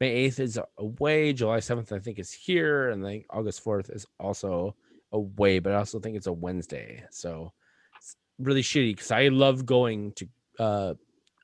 May 0.00 0.28
8th 0.28 0.40
is 0.40 0.58
away. 0.78 1.32
July 1.32 1.58
7th, 1.58 1.92
I 1.92 1.98
think, 1.98 2.20
is 2.20 2.32
here. 2.32 2.90
And 2.90 3.04
then 3.04 3.24
August 3.30 3.64
4th 3.64 3.94
is 3.94 4.06
also 4.20 4.76
away, 5.10 5.58
but 5.58 5.72
I 5.72 5.76
also 5.76 5.98
think 5.98 6.16
it's 6.16 6.28
a 6.28 6.32
Wednesday. 6.32 7.02
So 7.10 7.52
it's 7.98 8.16
really 8.38 8.62
shitty 8.62 8.94
because 8.94 9.10
I 9.10 9.28
love 9.28 9.66
going 9.66 10.12
to 10.12 10.28
uh, 10.60 10.94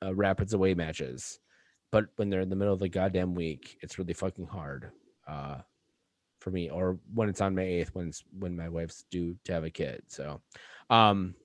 uh, 0.01 0.15
Rapids 0.15 0.53
away 0.53 0.73
matches. 0.73 1.39
But 1.91 2.07
when 2.15 2.29
they're 2.29 2.41
in 2.41 2.49
the 2.49 2.55
middle 2.55 2.73
of 2.73 2.79
the 2.79 2.89
goddamn 2.89 3.33
week, 3.33 3.77
it's 3.81 3.97
really 3.97 4.13
fucking 4.13 4.47
hard 4.47 4.91
uh, 5.27 5.57
for 6.39 6.51
me. 6.51 6.69
Or 6.69 6.99
when 7.13 7.29
it's 7.29 7.41
on 7.41 7.55
May 7.55 7.81
8th, 7.81 7.89
when, 7.89 8.07
it's, 8.09 8.23
when 8.37 8.55
my 8.55 8.69
wife's 8.69 9.05
due 9.09 9.35
to 9.45 9.53
have 9.53 9.63
a 9.63 9.69
kid. 9.69 10.03
So, 10.07 10.41
um, 10.89 11.35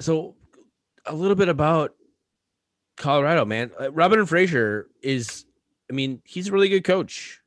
so 0.00 0.36
a 1.06 1.14
little 1.14 1.34
bit 1.34 1.48
about 1.48 1.94
Colorado, 2.96 3.44
man. 3.44 3.70
Uh, 3.80 3.90
Robin 3.90 4.24
Fraser 4.26 4.88
is, 5.02 5.44
I 5.90 5.94
mean, 5.94 6.22
he's 6.24 6.48
a 6.48 6.52
really 6.52 6.68
good 6.68 6.84
coach. 6.84 7.40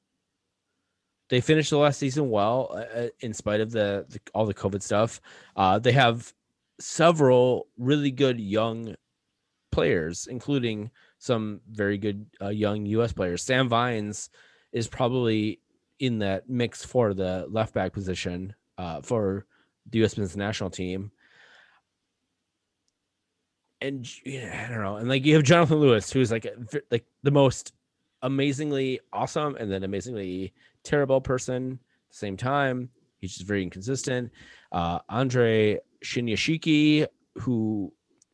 They 1.30 1.40
finished 1.40 1.70
the 1.70 1.78
last 1.78 2.00
season 2.00 2.30
well, 2.30 2.72
uh, 2.72 3.00
uh, 3.00 3.08
in 3.22 3.34
spite 3.34 3.62
of 3.62 3.72
the, 3.72 4.06
the, 4.10 4.20
all 4.34 4.46
the 4.46 4.54
COVID 4.54 4.82
stuff. 4.82 5.22
Uh, 5.56 5.80
they 5.80 5.94
have 5.94 6.34
several 6.80 7.68
really 7.78 8.12
good 8.12 8.40
young 8.40 8.96
players, 9.72 10.28
including 10.28 10.92
some 11.20 11.62
very 11.72 11.98
good 11.98 12.26
uh, 12.42 12.50
young 12.50 12.86
U.S. 12.86 13.14
players. 13.14 13.44
Sam 13.44 13.70
Vines 13.70 14.30
is 14.72 14.88
probably 14.88 15.60
in 16.00 16.20
that 16.20 16.50
mix 16.50 16.84
for 16.84 17.14
the 17.14 17.46
left 17.50 17.74
back 17.74 17.94
position 17.94 18.54
uh, 18.78 19.02
for 19.02 19.46
the 19.90 20.00
U.S. 20.00 20.18
men's 20.18 20.38
national 20.38 20.70
team 20.70 21.12
and 23.82 24.08
I 24.28 24.68
don't 24.70 24.82
know. 24.82 24.98
And 24.98 25.10
like 25.10 25.26
you 25.26 25.34
have 25.36 25.44
Jonathan 25.44 25.80
Lewis, 25.80 26.12
who's 26.12 26.32
like 26.32 26.48
like 26.92 27.06
the 27.24 27.32
most 27.32 27.74
amazingly 28.22 29.00
awesome 29.12 29.56
and 29.56 29.72
then 29.72 29.84
amazingly 29.84 30.54
terrible 30.84 31.20
person. 31.20 31.74
At 31.74 32.12
the 32.12 32.18
same 32.18 32.38
time, 32.38 32.90
he's 33.18 33.34
just 33.34 33.48
very 33.48 33.64
inconsistent. 33.64 34.32
Uh, 34.72 35.00
Andre 35.10 35.80
Shinyashiki, 36.04 37.08
who 37.40 37.92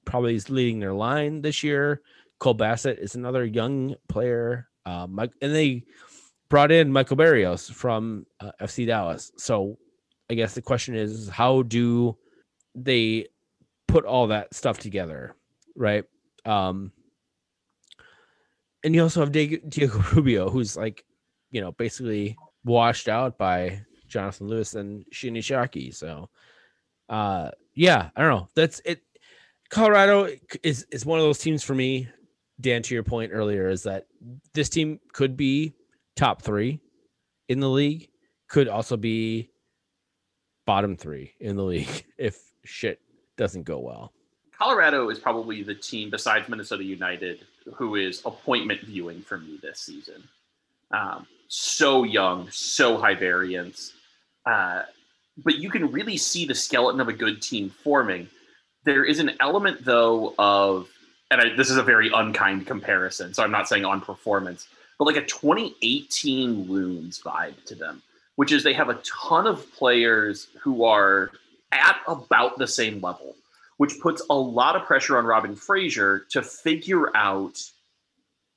probably 0.07 0.33
is 0.33 0.49
leading 0.49 0.79
their 0.79 0.93
line 0.93 1.41
this 1.41 1.61
year. 1.61 2.01
Cole 2.39 2.55
Bassett 2.55 2.97
is 2.97 3.15
another 3.15 3.45
young 3.45 3.95
player. 4.07 4.69
Uh, 4.85 5.05
Mike, 5.05 5.33
and 5.41 5.53
they 5.53 5.83
brought 6.49 6.71
in 6.71 6.91
Michael 6.91 7.17
Barrios 7.17 7.69
from 7.69 8.25
uh, 8.39 8.51
FC 8.61 8.87
Dallas. 8.87 9.31
So 9.37 9.77
I 10.29 10.33
guess 10.33 10.55
the 10.55 10.61
question 10.61 10.95
is, 10.95 11.27
how 11.27 11.63
do 11.63 12.17
they 12.73 13.27
put 13.87 14.05
all 14.05 14.27
that 14.27 14.53
stuff 14.53 14.79
together, 14.79 15.35
right? 15.75 16.05
Um, 16.45 16.91
and 18.83 18.95
you 18.95 19.03
also 19.03 19.19
have 19.19 19.31
Diego, 19.31 20.03
Rubio, 20.13 20.49
who's 20.49 20.77
like, 20.77 21.03
you 21.51 21.59
know, 21.59 21.73
basically 21.73 22.37
washed 22.63 23.09
out 23.09 23.37
by 23.37 23.81
Jonathan 24.07 24.47
Lewis 24.47 24.73
and 24.75 25.05
Shinyashiki. 25.13 25.93
So, 25.93 26.29
uh, 27.09 27.51
yeah, 27.73 28.09
I 28.15 28.21
don't 28.21 28.31
know. 28.31 28.49
That's 28.55 28.81
it. 28.85 29.01
Colorado 29.69 30.29
is 30.63 30.85
is 30.91 31.05
one 31.05 31.19
of 31.19 31.25
those 31.25 31.39
teams 31.39 31.63
for 31.63 31.75
me. 31.75 32.07
Dan, 32.59 32.81
to 32.83 32.93
your 32.93 33.03
point 33.03 33.31
earlier, 33.33 33.69
is 33.69 33.83
that 33.83 34.07
this 34.53 34.69
team 34.69 34.99
could 35.13 35.37
be 35.37 35.73
top 36.15 36.41
three 36.41 36.79
in 37.49 37.59
the 37.59 37.69
league, 37.69 38.09
could 38.49 38.67
also 38.67 38.97
be 38.97 39.49
bottom 40.65 40.97
three 40.97 41.33
in 41.39 41.55
the 41.55 41.63
league 41.63 42.05
if 42.17 42.39
shit 42.65 42.99
doesn't 43.37 43.63
go 43.63 43.79
well. 43.79 44.11
Colorado 44.57 45.09
is 45.09 45.19
probably 45.19 45.61
the 45.61 45.75
team 45.75 46.09
besides 46.09 46.49
Minnesota 46.49 46.83
United 46.83 47.45
who 47.75 47.95
is 47.95 48.21
appointment 48.25 48.81
viewing 48.81 49.21
for 49.21 49.37
me 49.37 49.59
this 49.61 49.79
season. 49.79 50.23
Um, 50.91 51.27
so 51.47 52.03
young, 52.03 52.49
so 52.49 52.97
high 52.97 53.15
variance. 53.15 53.93
Uh, 54.45 54.83
but 55.43 55.55
you 55.55 55.69
can 55.69 55.91
really 55.91 56.17
see 56.17 56.45
the 56.45 56.55
skeleton 56.55 57.01
of 57.01 57.07
a 57.07 57.13
good 57.13 57.41
team 57.41 57.69
forming. 57.69 58.27
There 58.87 59.05
is 59.05 59.19
an 59.19 59.31
element, 59.39 59.83
though, 59.85 60.33
of, 60.39 60.89
and 61.29 61.41
I, 61.41 61.55
this 61.55 61.69
is 61.69 61.77
a 61.77 61.83
very 61.83 62.09
unkind 62.13 62.65
comparison, 62.65 63.33
so 63.33 63.43
I'm 63.43 63.51
not 63.51 63.67
saying 63.67 63.85
on 63.85 64.01
performance, 64.01 64.67
but 64.97 65.05
like 65.05 65.17
a 65.17 65.25
2018 65.25 66.71
Loons 66.71 67.21
vibe 67.21 67.63
to 67.65 67.75
them, 67.75 68.01
which 68.37 68.51
is 68.51 68.63
they 68.63 68.73
have 68.73 68.89
a 68.89 68.99
ton 69.03 69.45
of 69.45 69.71
players 69.73 70.47
who 70.61 70.85
are 70.85 71.31
at 71.71 71.97
about 72.07 72.57
the 72.57 72.67
same 72.67 73.01
level 73.01 73.35
which 73.77 73.99
puts 73.99 74.21
a 74.29 74.35
lot 74.35 74.75
of 74.75 74.83
pressure 74.83 75.17
on 75.17 75.25
Robin 75.25 75.55
Fraser 75.55 76.25
to 76.31 76.41
figure 76.41 77.15
out 77.15 77.61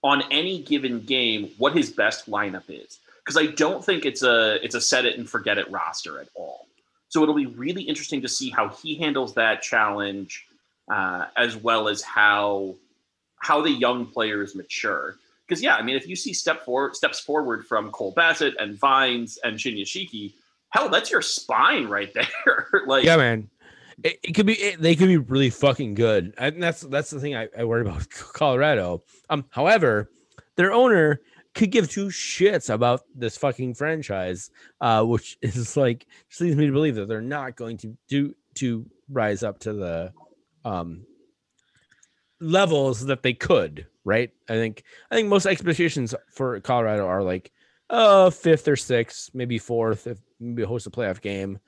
on 0.03 0.23
any 0.31 0.63
given 0.63 1.01
game 1.01 1.51
what 1.59 1.77
his 1.77 1.91
best 1.91 2.31
lineup 2.31 2.65
is. 2.69 2.99
Because 3.25 3.37
I 3.37 3.53
don't 3.53 3.85
think 3.85 4.07
it's 4.07 4.23
a 4.23 4.59
it's 4.65 4.75
a 4.75 4.81
set 4.81 5.05
it 5.05 5.19
and 5.19 5.29
forget 5.29 5.59
it 5.59 5.71
roster 5.71 6.21
at 6.21 6.29
all. 6.35 6.67
So 7.11 7.23
it'll 7.23 7.35
be 7.35 7.47
really 7.47 7.83
interesting 7.83 8.23
to 8.23 8.29
see 8.29 8.49
how 8.51 8.69
he 8.69 8.95
handles 8.95 9.35
that 9.35 9.63
challenge, 9.63 10.47
uh, 10.91 11.27
as 11.37 11.57
well 11.57 11.89
as 11.89 12.03
how 12.03 12.77
how 13.37 13.61
the 13.61 13.71
young 13.71 14.07
players 14.07 14.55
mature. 14.55 15.17
Because 15.47 15.63
yeah, 15.63 15.77
I 15.77 15.83
mean, 15.83 15.97
if 15.97 16.09
you 16.09 16.17
see 16.17 16.33
step 16.33 16.65
forward 16.65 16.97
steps 16.97 17.21
forward 17.21 17.67
from 17.67 17.91
Cole 17.91 18.13
Bassett 18.13 18.55
and 18.59 18.79
Vines 18.79 19.39
and 19.45 19.59
Shinyashiki, 19.59 20.33
hell, 20.71 20.89
that's 20.89 21.11
your 21.11 21.23
spine 21.23 21.87
right 21.87 22.13
there. 22.47 22.67
like, 22.87 23.05
yeah, 23.05 23.17
man 23.17 23.51
it, 24.03 24.19
it 24.23 24.33
could 24.33 24.47
be 24.47 24.55
it, 24.55 24.81
they 24.81 24.97
could 24.97 25.09
be 25.09 25.17
really 25.19 25.51
fucking 25.51 25.95
good 25.95 26.35
and 26.39 26.63
that's 26.63 26.83
that's 26.83 27.11
the 27.11 27.21
thing 27.21 27.37
I, 27.37 27.49
I 27.57 27.65
worry 27.65 27.83
about 27.83 28.09
colorado 28.33 29.03
um 29.29 29.45
however 29.51 30.11
their 30.57 30.73
owner 30.73 31.21
could 31.55 31.71
give 31.71 31.91
two 31.91 32.07
shits 32.07 32.73
about 32.73 33.03
this 33.15 33.37
fucking 33.37 33.75
franchise 33.75 34.51
uh 34.81 35.03
which 35.05 35.37
is 35.43 35.77
like 35.77 36.07
just 36.29 36.41
leads 36.41 36.57
me 36.57 36.67
to 36.67 36.73
believe 36.73 36.95
that 36.95 37.09
they're 37.09 37.21
not 37.21 37.57
going 37.57 37.77
to 37.77 37.97
do 38.09 38.35
to 38.55 38.87
rise 39.09 39.43
up 39.43 39.59
to 39.59 39.73
the 39.73 40.13
um 40.65 41.05
levels 42.41 43.07
that 43.07 43.23
they 43.23 43.35
could 43.35 43.87
right? 44.05 44.31
I 44.49 44.55
think 44.55 44.83
i 45.11 45.15
think 45.15 45.29
most 45.29 45.47
expectations 45.47 46.15
for 46.33 46.59
colorado 46.61 47.07
are 47.07 47.23
like 47.23 47.53
uh 47.91 48.31
fifth 48.31 48.67
or 48.67 48.77
sixth 48.77 49.31
maybe 49.35 49.59
fourth 49.59 50.07
if 50.07 50.19
maybe 50.41 50.63
host 50.63 50.87
a 50.87 50.91
playoff 50.91 51.21
game. 51.21 51.59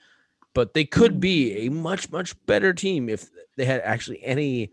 But 0.55 0.75
they 0.75 0.85
could 0.85 1.21
be 1.21 1.67
a 1.67 1.71
much 1.71 2.11
much 2.11 2.35
better 2.47 2.73
team 2.73 3.09
if 3.09 3.31
they 3.57 3.65
had 3.65 3.81
actually 3.83 4.23
any 4.23 4.73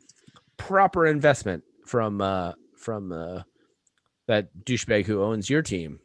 proper 0.57 1.05
investment 1.05 1.63
from 1.85 2.21
uh 2.21 2.53
from 2.75 3.11
uh 3.11 3.43
that 4.29 4.47
douchebag 4.63 5.05
who 5.05 5.23
owns 5.23 5.49
your 5.49 5.63
team 5.63 5.99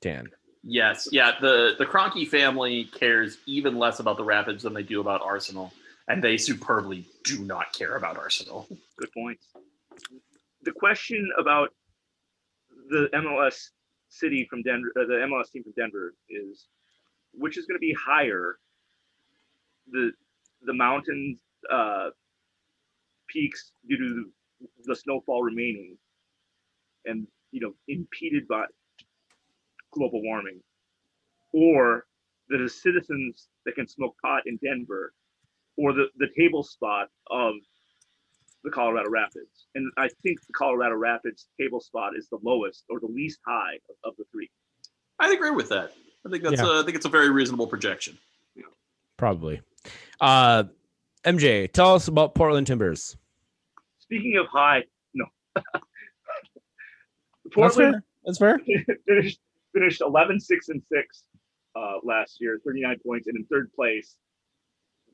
dan? 0.00 0.26
Yes. 0.64 1.06
Yeah 1.12 1.32
the 1.40 1.74
the 1.78 1.84
Kroenke 1.84 2.26
family 2.26 2.84
cares 2.84 3.36
even 3.46 3.78
less 3.78 4.00
about 4.00 4.16
the 4.16 4.24
rapids 4.24 4.62
than 4.62 4.72
they 4.72 4.82
do 4.82 5.00
about 5.00 5.20
arsenal 5.20 5.72
and 6.08 6.24
they 6.24 6.38
superbly 6.38 7.04
do 7.24 7.44
not 7.44 7.72
care 7.74 7.96
about 7.96 8.16
arsenal. 8.16 8.66
Good 8.96 9.12
point. 9.12 9.38
The 10.62 10.72
question 10.72 11.30
about 11.38 11.68
the 12.88 13.08
mls 13.14 13.68
city 14.08 14.46
from 14.50 14.62
denver 14.62 14.90
uh, 14.98 15.06
the 15.06 15.14
mls 15.28 15.52
team 15.52 15.62
from 15.62 15.72
denver 15.76 16.14
is 16.28 16.66
which 17.32 17.56
is 17.56 17.66
going 17.66 17.76
to 17.76 17.80
be 17.80 17.94
higher 17.94 18.58
the 19.92 20.10
the 20.62 20.74
mountains 20.74 21.38
uh, 21.70 22.08
peaks 23.28 23.72
due 23.88 23.98
to 23.98 24.24
the 24.84 24.96
snowfall 24.96 25.42
remaining 25.42 25.96
and 27.06 27.26
you 27.52 27.60
know 27.60 27.72
impeded 27.88 28.46
by 28.48 28.64
global 29.92 30.22
warming 30.22 30.60
or 31.52 32.06
the 32.48 32.68
citizens 32.68 33.48
that 33.64 33.74
can 33.74 33.86
smoke 33.86 34.14
pot 34.22 34.42
in 34.46 34.58
denver 34.62 35.12
or 35.76 35.92
the, 35.92 36.06
the 36.18 36.28
table 36.36 36.62
spot 36.62 37.08
of 37.30 37.54
the 38.64 38.70
colorado 38.70 39.08
rapids 39.08 39.66
and 39.74 39.90
i 39.96 40.08
think 40.22 40.38
the 40.46 40.52
colorado 40.52 40.94
rapids 40.94 41.48
table 41.58 41.80
spot 41.80 42.12
is 42.16 42.28
the 42.30 42.38
lowest 42.42 42.84
or 42.90 43.00
the 43.00 43.06
least 43.06 43.40
high 43.46 43.74
of, 43.88 44.10
of 44.10 44.16
the 44.18 44.24
three 44.32 44.48
i 45.18 45.32
agree 45.32 45.50
with 45.50 45.68
that 45.68 45.92
I 46.26 46.30
think 46.30 46.42
that's 46.42 46.60
yeah. 46.60 46.78
a, 46.78 46.80
I 46.80 46.82
think 46.84 46.96
it's 46.96 47.06
a 47.06 47.10
very 47.10 47.30
reasonable 47.30 47.66
projection. 47.66 48.18
Yeah. 48.54 48.64
Probably. 49.16 49.62
Uh, 50.20 50.64
MJ, 51.24 51.70
tell 51.72 51.94
us 51.94 52.08
about 52.08 52.34
Portland 52.34 52.66
Timbers. 52.66 53.16
Speaking 53.98 54.36
of 54.38 54.46
high, 54.46 54.84
no. 55.14 55.26
Portland 57.52 58.02
that's 58.24 58.38
fair. 58.38 58.58
That's 58.58 58.84
fair. 58.86 58.96
finished 59.06 59.40
finished 59.72 60.00
11 60.00 60.40
6 60.40 60.68
and 60.68 60.82
6 60.92 61.24
uh, 61.76 61.92
last 62.02 62.38
year, 62.40 62.60
39 62.64 62.96
points 63.06 63.26
and 63.28 63.36
in 63.36 63.44
third 63.46 63.72
place. 63.72 64.16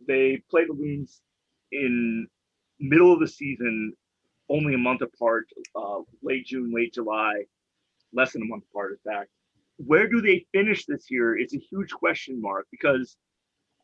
They 0.06 0.42
played 0.50 0.68
the 0.68 0.74
Loons 0.74 1.20
in 1.72 2.26
middle 2.80 3.12
of 3.12 3.20
the 3.20 3.28
season, 3.28 3.92
only 4.48 4.74
a 4.74 4.78
month 4.78 5.02
apart, 5.02 5.48
uh, 5.74 6.00
late 6.22 6.46
June, 6.46 6.72
late 6.74 6.94
July, 6.94 7.44
less 8.12 8.32
than 8.32 8.42
a 8.42 8.46
month 8.46 8.64
apart, 8.70 8.92
in 8.92 9.10
fact 9.10 9.30
where 9.78 10.08
do 10.08 10.20
they 10.20 10.46
finish 10.52 10.86
this 10.86 11.10
year 11.10 11.38
is 11.38 11.54
a 11.54 11.58
huge 11.58 11.90
question 11.90 12.40
mark 12.40 12.66
because 12.70 13.16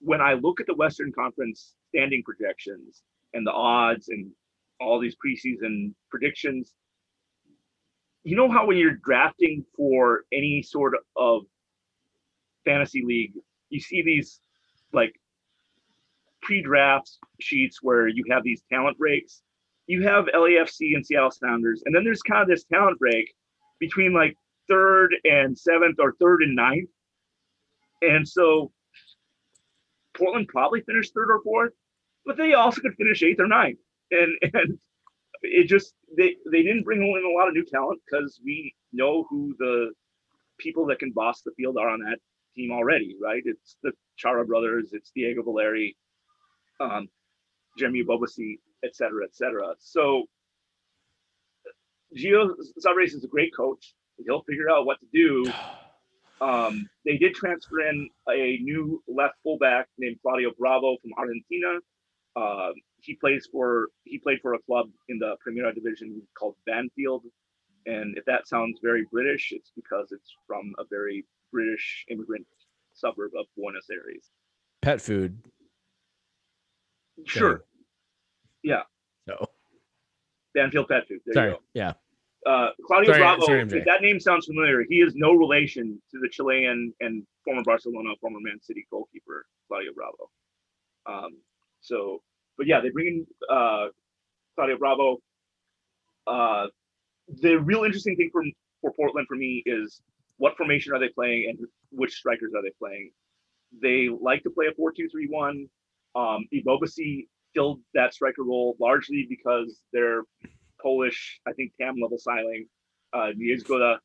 when 0.01 0.21
I 0.21 0.35
look 0.35 0.61
at 0.61 0.67
the 0.67 0.75
Western 0.75 1.13
Conference 1.13 1.75
standing 1.89 2.23
projections 2.25 3.03
and 3.35 3.47
the 3.47 3.53
odds 3.53 4.09
and 4.09 4.31
all 4.81 4.99
these 4.99 5.15
preseason 5.25 5.95
predictions, 6.11 6.73
you 8.25 8.37
know 8.37 8.51
how 8.51 8.67
when 8.67 8.77
you're 8.77 8.97
drafting 9.05 9.65
for 9.77 10.25
any 10.33 10.63
sort 10.63 10.95
of 11.17 11.43
fantasy 12.65 13.03
league, 13.05 13.33
you 13.71 13.81
see 13.81 14.03
these 14.03 14.41
like 14.93 15.15
pre-draft 16.43 17.11
sheets 17.41 17.79
where 17.83 18.09
you 18.09 18.25
have 18.31 18.45
these 18.45 18.63
talent 18.71 18.99
breaks. 18.99 19.43
You 19.87 20.03
have 20.03 20.27
LAFC 20.27 20.95
and 20.95 21.05
Seattle 21.05 21.31
Sounders, 21.31 21.83
and 21.85 21.95
then 21.95 22.05
there's 22.05 22.23
kind 22.23 22.43
of 22.43 22.49
this 22.49 22.65
talent 22.65 22.99
break 22.99 23.35
between 23.81 24.15
like 24.15 24.37
third 24.69 25.15
and 25.25 25.59
seventh 25.59 25.97
or 25.99 26.15
third 26.21 26.43
and 26.43 26.55
ninth. 26.55 26.89
And 28.01 28.27
so 28.27 28.73
Portland 30.17 30.49
probably 30.49 30.83
finished 30.83 31.13
third 31.15 31.31
or 31.31 31.41
fourth, 31.43 31.73
but 32.25 32.37
they 32.37 32.55
also 32.55 32.81
could 32.81 32.95
finish 32.95 33.23
eighth 33.23 33.41
or 33.41 33.49
ninth. 33.49 33.79
And 34.13 34.33
and 34.55 34.79
it 35.43 35.67
just 35.67 35.95
they 36.17 36.37
they 36.51 36.63
didn't 36.63 36.85
bring 36.85 37.03
in 37.03 37.25
a 37.25 37.39
lot 37.39 37.49
of 37.49 37.55
new 37.55 37.65
talent 37.65 38.01
because 38.09 38.41
we 38.45 38.75
know 38.93 39.27
who 39.29 39.55
the 39.59 39.93
people 40.59 40.87
that 40.87 40.99
can 40.99 41.11
boss 41.13 41.43
the 41.43 41.53
field 41.57 41.77
are 41.77 41.89
on 41.89 42.01
that 42.01 42.19
team 42.55 42.71
already, 42.71 43.17
right? 43.21 43.43
It's 43.45 43.77
the 43.83 43.93
Chara 44.17 44.45
brothers, 44.45 44.91
it's 44.93 45.11
Diego 45.15 45.43
Valeri, 45.43 45.97
um, 46.81 47.09
Jeremy 47.79 48.05
Ebobisse, 48.05 48.59
et 48.85 48.95
cetera, 48.95 49.25
et 49.25 49.35
cetera. 49.35 49.75
So 49.79 50.25
Gio 52.17 52.51
Savarese 52.79 53.15
is 53.15 53.25
a 53.25 53.29
great 53.29 53.55
coach 53.57 53.95
he'll 54.25 54.43
figure 54.43 54.71
out 54.71 54.87
what 54.87 54.99
to 55.01 55.07
do. 55.13 55.53
Um, 56.41 56.89
they 57.05 57.19
did 57.19 57.35
transfer 57.35 57.89
in 57.89 58.09
a 58.29 58.59
new 58.65 59.01
left 59.07 59.35
fullback 59.45 59.87
named 59.97 60.17
Claudio 60.23 60.51
Bravo 60.59 60.97
from 61.01 61.13
Argentina. 61.17 61.79
Uh, 62.35 62.71
he 63.03 63.15
plays 63.15 63.49
for 63.51 63.89
he 64.05 64.19
played 64.19 64.41
for 64.41 64.55
a 64.55 64.59
club 64.61 64.89
in 65.09 65.19
the 65.19 65.37
Primera 65.47 65.75
division 65.75 66.23
called 66.39 66.57
Banfield 66.67 67.25
And 67.87 68.17
if 68.17 68.25
that 68.27 68.49
sounds 68.49 68.79
very 68.83 69.07
British, 69.11 69.53
it's 69.53 69.73
because 69.75 70.13
it's 70.13 70.35
from 70.47 70.73
a 70.79 70.85
very 70.89 71.27
British 71.53 72.05
immigrant 72.09 72.47
suburb 72.95 73.33
of 73.39 73.47
Buenos 73.57 73.89
Aires. 73.91 74.31
Pet 74.81 75.01
food. 75.01 75.39
Sure. 77.27 77.65
Yeah. 78.63 78.83
So 79.29 79.47
Banfield 80.55 80.89
Pet 80.89 81.07
Food. 81.09 81.21
There 81.27 81.35
sorry. 81.35 81.57
Yeah. 81.75 81.93
Uh, 82.45 82.71
Claudio 82.87 83.13
Sorry, 83.13 83.21
Bravo, 83.21 83.47
sorry, 83.47 83.61
if 83.63 83.85
that 83.85 84.03
name 84.03 84.19
sounds 84.19 84.47
familiar, 84.47 84.85
he 84.89 84.97
is 84.97 85.15
no 85.15 85.33
relation 85.33 86.03
to 86.11 86.19
the 86.21 86.29
Chilean 86.29 86.93
and 87.01 87.25
former 87.45 87.63
Barcelona, 87.63 88.11
former 88.21 88.41
Man 88.41 88.61
City 88.61 88.85
goalkeeper, 88.91 89.47
Claudio 89.69 89.93
Bravo. 89.95 90.29
Um, 91.07 91.39
so, 91.81 92.21
but 92.57 92.67
yeah, 92.67 92.81
they 92.81 92.91
bring 92.91 93.07
in 93.07 93.27
uh, 93.51 93.87
Claudio 94.55 94.79
Bravo. 94.79 95.19
Uh, 96.27 96.67
the 97.41 97.57
real 97.57 97.85
interesting 97.85 98.17
thing 98.17 98.31
for, 98.33 98.43
for 98.81 98.93
Portland 98.95 99.27
for 99.29 99.37
me 99.37 99.63
is 99.67 100.01
what 100.39 100.57
formation 100.57 100.93
are 100.93 100.99
they 100.99 101.09
playing 101.09 101.47
and 101.49 101.59
which 101.91 102.13
strikers 102.13 102.53
are 102.55 102.63
they 102.63 102.73
playing? 102.79 103.11
They 103.81 104.09
like 104.09 104.43
to 104.43 104.51
play 104.51 104.67
a 104.67 104.75
4 104.75 104.93
2 104.93 105.09
3 105.09 105.27
1. 105.31 105.69
Um, 106.15 106.47
Ebobisse 106.53 107.27
filled 107.55 107.81
that 107.95 108.13
striker 108.15 108.43
role 108.43 108.77
largely 108.81 109.27
because 109.29 109.81
their 109.93 110.23
Polish, 110.81 111.41
I 111.47 111.53
think 111.53 111.73
TAM 111.81 111.97
level 112.01 112.19
signing. 112.19 112.67
Uh, 113.13 113.29
Niezgoda 113.37 113.99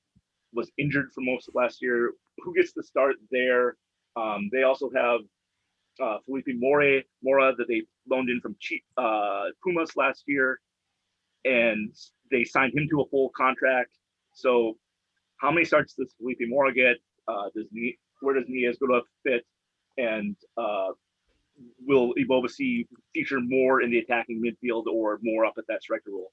was 0.53 0.71
injured 0.77 1.11
for 1.13 1.21
most 1.21 1.47
of 1.47 1.55
last 1.55 1.81
year. 1.81 2.13
Who 2.39 2.53
gets 2.53 2.73
the 2.73 2.83
start 2.83 3.15
there? 3.31 3.75
Um, 4.15 4.49
they 4.51 4.63
also 4.63 4.89
have 4.95 5.21
uh, 5.99 6.17
Felipe 6.25 6.47
More, 6.55 7.01
Mora 7.23 7.53
that 7.57 7.67
they 7.67 7.83
loaned 8.09 8.29
in 8.29 8.41
from 8.41 8.55
uh, 8.97 9.45
Pumas 9.63 9.95
last 9.95 10.23
year, 10.27 10.59
and 11.45 11.93
they 12.31 12.43
signed 12.43 12.73
him 12.75 12.87
to 12.89 13.01
a 13.01 13.05
full 13.09 13.29
contract. 13.35 13.91
So, 14.33 14.77
how 15.37 15.51
many 15.51 15.65
starts 15.65 15.93
does 15.93 16.13
Felipe 16.19 16.39
Mora 16.41 16.73
get? 16.73 16.97
Uh, 17.27 17.49
does 17.55 17.65
where 18.21 18.35
does 18.35 18.49
Niezgoda 18.49 19.01
fit? 19.23 19.45
And 19.97 20.35
uh, 20.57 20.89
will 21.85 22.13
see 22.47 22.87
feature 23.13 23.39
more 23.41 23.81
in 23.81 23.91
the 23.91 23.99
attacking 23.99 24.41
midfield 24.41 24.85
or 24.85 25.19
more 25.21 25.45
up 25.45 25.53
at 25.57 25.65
that 25.67 25.83
striker 25.83 26.11
role? 26.11 26.31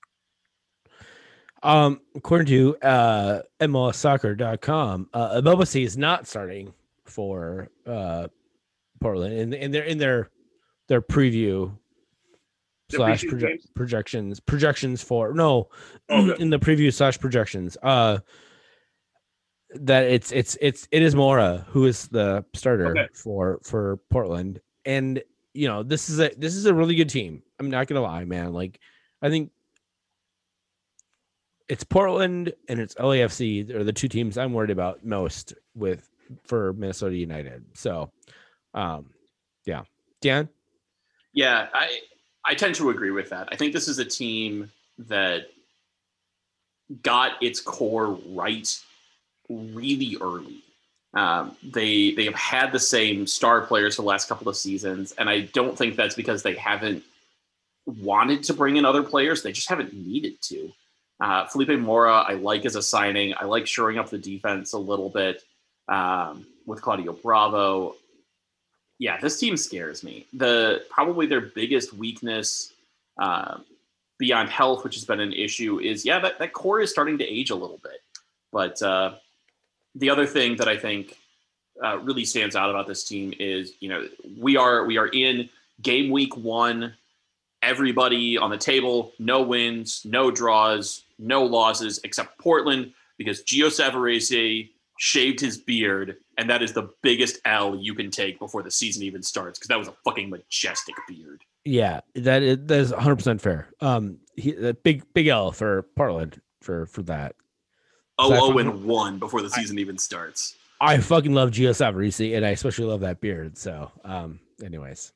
Um, 1.62 2.02
according 2.14 2.46
to 2.48 2.76
uh 2.82 3.42
MLSsoccer.com, 3.60 5.08
uh 5.14 5.40
Ebobisse 5.40 5.82
is 5.82 5.96
not 5.96 6.26
starting 6.26 6.74
for 7.04 7.68
uh 7.86 8.28
Portland 9.04 9.34
and 9.38 9.52
in 9.54 9.70
their 9.70 9.84
in 9.84 9.98
their 9.98 10.30
their 10.88 11.02
preview 11.02 11.70
The 12.88 12.96
slash 12.96 13.22
proje- 13.24 13.58
projections 13.74 14.40
projections 14.40 15.02
for 15.02 15.34
no 15.34 15.68
Oh, 16.08 16.30
okay. 16.30 16.42
in 16.42 16.48
the 16.50 16.58
preview 16.58 16.90
slash 16.92 17.18
projections 17.20 17.76
uh 17.82 18.18
that 19.74 20.04
it's 20.04 20.32
it's 20.32 20.56
it's 20.60 20.88
it 20.90 21.02
is 21.02 21.14
Mora 21.14 21.66
who 21.68 21.84
is 21.84 22.08
the 22.08 22.44
starter 22.54 22.88
Okay. 22.92 23.08
for 23.14 23.60
for 23.62 23.98
Portland. 24.10 24.60
And 24.86 25.22
you 25.52 25.68
know 25.68 25.82
this 25.82 26.08
is 26.08 26.18
a 26.20 26.30
this 26.38 26.54
is 26.54 26.64
a 26.66 26.72
really 26.74 26.94
good 26.94 27.10
team. 27.10 27.42
I'm 27.58 27.70
not 27.70 27.86
gonna 27.88 28.00
lie 28.00 28.24
man. 28.24 28.52
Like 28.52 28.78
I 29.20 29.28
think 29.30 29.50
it's 31.68 31.84
Portland 31.84 32.52
and 32.68 32.78
it's 32.80 32.94
LAFC 32.94 33.70
are 33.74 33.84
the 33.84 33.92
two 33.92 34.08
teams 34.08 34.36
I'm 34.38 34.52
worried 34.52 34.70
about 34.70 35.04
most 35.04 35.54
with 35.74 36.08
for 36.44 36.72
Minnesota 36.74 37.16
United. 37.16 37.64
So 37.74 38.10
um 38.74 39.06
yeah 39.64 39.82
Dan 40.20 40.48
Yeah, 41.32 41.68
I 41.74 42.00
I 42.44 42.54
tend 42.54 42.74
to 42.76 42.90
agree 42.90 43.10
with 43.10 43.30
that. 43.30 43.48
I 43.52 43.56
think 43.56 43.72
this 43.72 43.88
is 43.88 43.98
a 43.98 44.04
team 44.04 44.70
that 44.98 45.48
got 47.02 47.42
its 47.42 47.60
core 47.60 48.18
right 48.28 48.80
really 49.48 50.16
early. 50.20 50.62
Um, 51.14 51.56
they 51.62 52.12
they 52.12 52.24
have 52.24 52.34
had 52.34 52.72
the 52.72 52.80
same 52.80 53.26
star 53.26 53.60
players 53.62 53.96
for 53.96 54.02
the 54.02 54.08
last 54.08 54.28
couple 54.28 54.48
of 54.48 54.56
seasons, 54.56 55.12
and 55.12 55.30
I 55.30 55.42
don't 55.42 55.76
think 55.76 55.96
that's 55.96 56.14
because 56.14 56.42
they 56.42 56.54
haven't 56.54 57.04
wanted 57.86 58.44
to 58.44 58.54
bring 58.54 58.76
in 58.76 58.84
other 58.84 59.02
players. 59.02 59.42
They 59.42 59.52
just 59.52 59.68
haven't 59.68 59.92
needed 59.92 60.40
to. 60.42 60.72
Uh, 61.20 61.46
Felipe 61.46 61.78
Mora, 61.78 62.24
I 62.26 62.34
like 62.34 62.66
as 62.66 62.76
a 62.76 62.82
signing. 62.82 63.34
I 63.38 63.44
like 63.44 63.66
shoring 63.66 63.98
up 63.98 64.10
the 64.10 64.18
defense 64.18 64.72
a 64.72 64.78
little 64.78 65.10
bit 65.10 65.42
um, 65.88 66.46
with 66.66 66.82
Claudio 66.82 67.12
Bravo 67.12 67.94
yeah, 68.98 69.20
this 69.20 69.38
team 69.38 69.56
scares 69.56 70.04
me. 70.04 70.26
The 70.32 70.84
probably 70.88 71.26
their 71.26 71.40
biggest 71.40 71.92
weakness 71.92 72.72
uh, 73.18 73.58
beyond 74.18 74.48
health, 74.48 74.84
which 74.84 74.94
has 74.94 75.04
been 75.04 75.20
an 75.20 75.32
issue, 75.32 75.80
is 75.80 76.04
yeah 76.04 76.20
that, 76.20 76.38
that 76.38 76.52
core 76.52 76.80
is 76.80 76.90
starting 76.90 77.18
to 77.18 77.24
age 77.24 77.50
a 77.50 77.54
little 77.54 77.80
bit. 77.82 78.02
But 78.52 78.80
uh, 78.82 79.14
the 79.94 80.10
other 80.10 80.26
thing 80.26 80.56
that 80.56 80.68
I 80.68 80.76
think 80.76 81.16
uh, 81.82 81.98
really 81.98 82.24
stands 82.24 82.54
out 82.54 82.70
about 82.70 82.86
this 82.86 83.04
team 83.04 83.34
is 83.38 83.72
you 83.80 83.88
know 83.88 84.08
we 84.38 84.56
are 84.56 84.84
we 84.84 84.96
are 84.96 85.08
in 85.08 85.48
game 85.82 86.10
week 86.10 86.36
one. 86.36 86.94
Everybody 87.62 88.36
on 88.36 88.50
the 88.50 88.58
table, 88.58 89.12
no 89.18 89.40
wins, 89.42 90.02
no 90.04 90.30
draws, 90.30 91.02
no 91.18 91.44
losses, 91.44 91.98
except 92.04 92.38
Portland 92.38 92.92
because 93.16 93.42
Gio 93.42 93.68
Savarese 93.68 94.68
shaved 94.98 95.40
his 95.40 95.56
beard, 95.56 96.18
and 96.38 96.48
that 96.50 96.62
is 96.62 96.72
the 96.72 96.90
biggest 97.02 97.38
L 97.44 97.76
you 97.76 97.94
can 97.94 98.10
take 98.10 98.38
before 98.38 98.62
the 98.62 98.70
season 98.70 99.02
even 99.02 99.22
starts 99.22 99.58
because 99.58 99.68
that 99.68 99.78
was 99.78 99.88
a 99.88 99.94
fucking 100.04 100.30
majestic 100.30 100.94
beard. 101.08 101.42
Yeah, 101.64 102.00
that 102.14 102.42
is, 102.42 102.58
that 102.66 102.78
is 102.78 102.92
100 102.92 103.16
percent 103.16 103.40
fair. 103.40 103.68
Um, 103.80 104.18
he, 104.36 104.52
the 104.52 104.74
big 104.74 105.04
big 105.14 105.28
L 105.28 105.52
for 105.52 105.82
Portland 105.96 106.40
for 106.60 106.86
for 106.86 107.02
that. 107.04 107.36
Oh, 108.18 108.28
So 108.28 108.34
I 108.34 108.38
oh, 108.40 108.58
and 108.58 108.84
one 108.84 109.18
before 109.18 109.42
the 109.42 109.50
season 109.50 109.78
even 109.78 109.98
starts. 109.98 110.56
I 110.80 110.98
fucking 110.98 111.32
love 111.32 111.50
Gio 111.50 111.70
Savarese, 111.70 112.36
and 112.36 112.44
I 112.44 112.50
especially 112.50 112.86
love 112.86 113.00
that 113.00 113.20
beard. 113.20 113.56
So, 113.56 113.90
um, 114.04 114.40
anyways, 114.62 115.12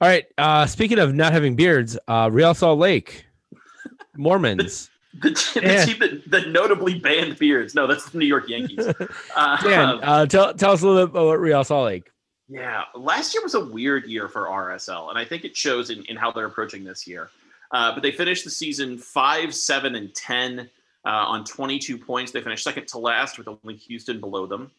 all 0.00 0.08
right. 0.08 0.26
Uh, 0.36 0.66
speaking 0.66 0.98
of 0.98 1.14
not 1.14 1.32
having 1.32 1.56
beards, 1.56 1.98
uh, 2.08 2.28
Real 2.32 2.54
Salt 2.54 2.78
Lake 2.78 3.26
Mormons. 4.16 4.89
The, 5.22 5.30
the 5.54 5.60
Yeah. 5.62 5.84
team 5.84 5.98
that, 5.98 6.30
that 6.30 6.48
notably 6.50 6.98
banned 6.98 7.36
beards. 7.38 7.74
No, 7.74 7.86
that's 7.88 8.08
the 8.10 8.18
New 8.18 8.26
York 8.26 8.48
Yankees. 8.48 8.86
Uh, 9.36 9.60
Dan, 9.62 9.98
uh, 10.02 10.24
tell 10.26 10.54
tell 10.54 10.72
us 10.72 10.82
a 10.82 10.86
little 10.86 11.06
bit 11.06 11.10
about 11.20 11.40
Real 11.40 11.64
Salt 11.64 11.86
Lake. 11.86 12.10
Yeah, 12.48 12.84
last 12.94 13.34
year 13.34 13.42
was 13.42 13.54
a 13.54 13.64
weird 13.64 14.04
year 14.06 14.28
for 14.28 14.42
RSL, 14.46 15.08
and 15.10 15.18
I 15.18 15.24
think 15.24 15.44
it 15.44 15.56
shows 15.56 15.90
in, 15.90 16.04
in 16.04 16.16
how 16.16 16.30
they're 16.32 16.46
approaching 16.46 16.84
this 16.84 17.06
year. 17.06 17.30
Uh, 17.72 17.92
but 17.92 18.02
they 18.02 18.10
finished 18.12 18.44
the 18.44 18.50
season 18.50 18.98
five, 18.98 19.54
seven, 19.54 19.94
and 19.96 20.14
ten 20.14 20.68
uh, 21.04 21.08
on 21.08 21.44
22 21.44 21.96
points. 21.98 22.30
They 22.32 22.40
finished 22.40 22.64
second 22.64 22.86
to 22.88 22.98
last 22.98 23.38
with 23.38 23.48
only 23.48 23.76
Houston 23.76 24.20
below 24.20 24.46
them. 24.46 24.70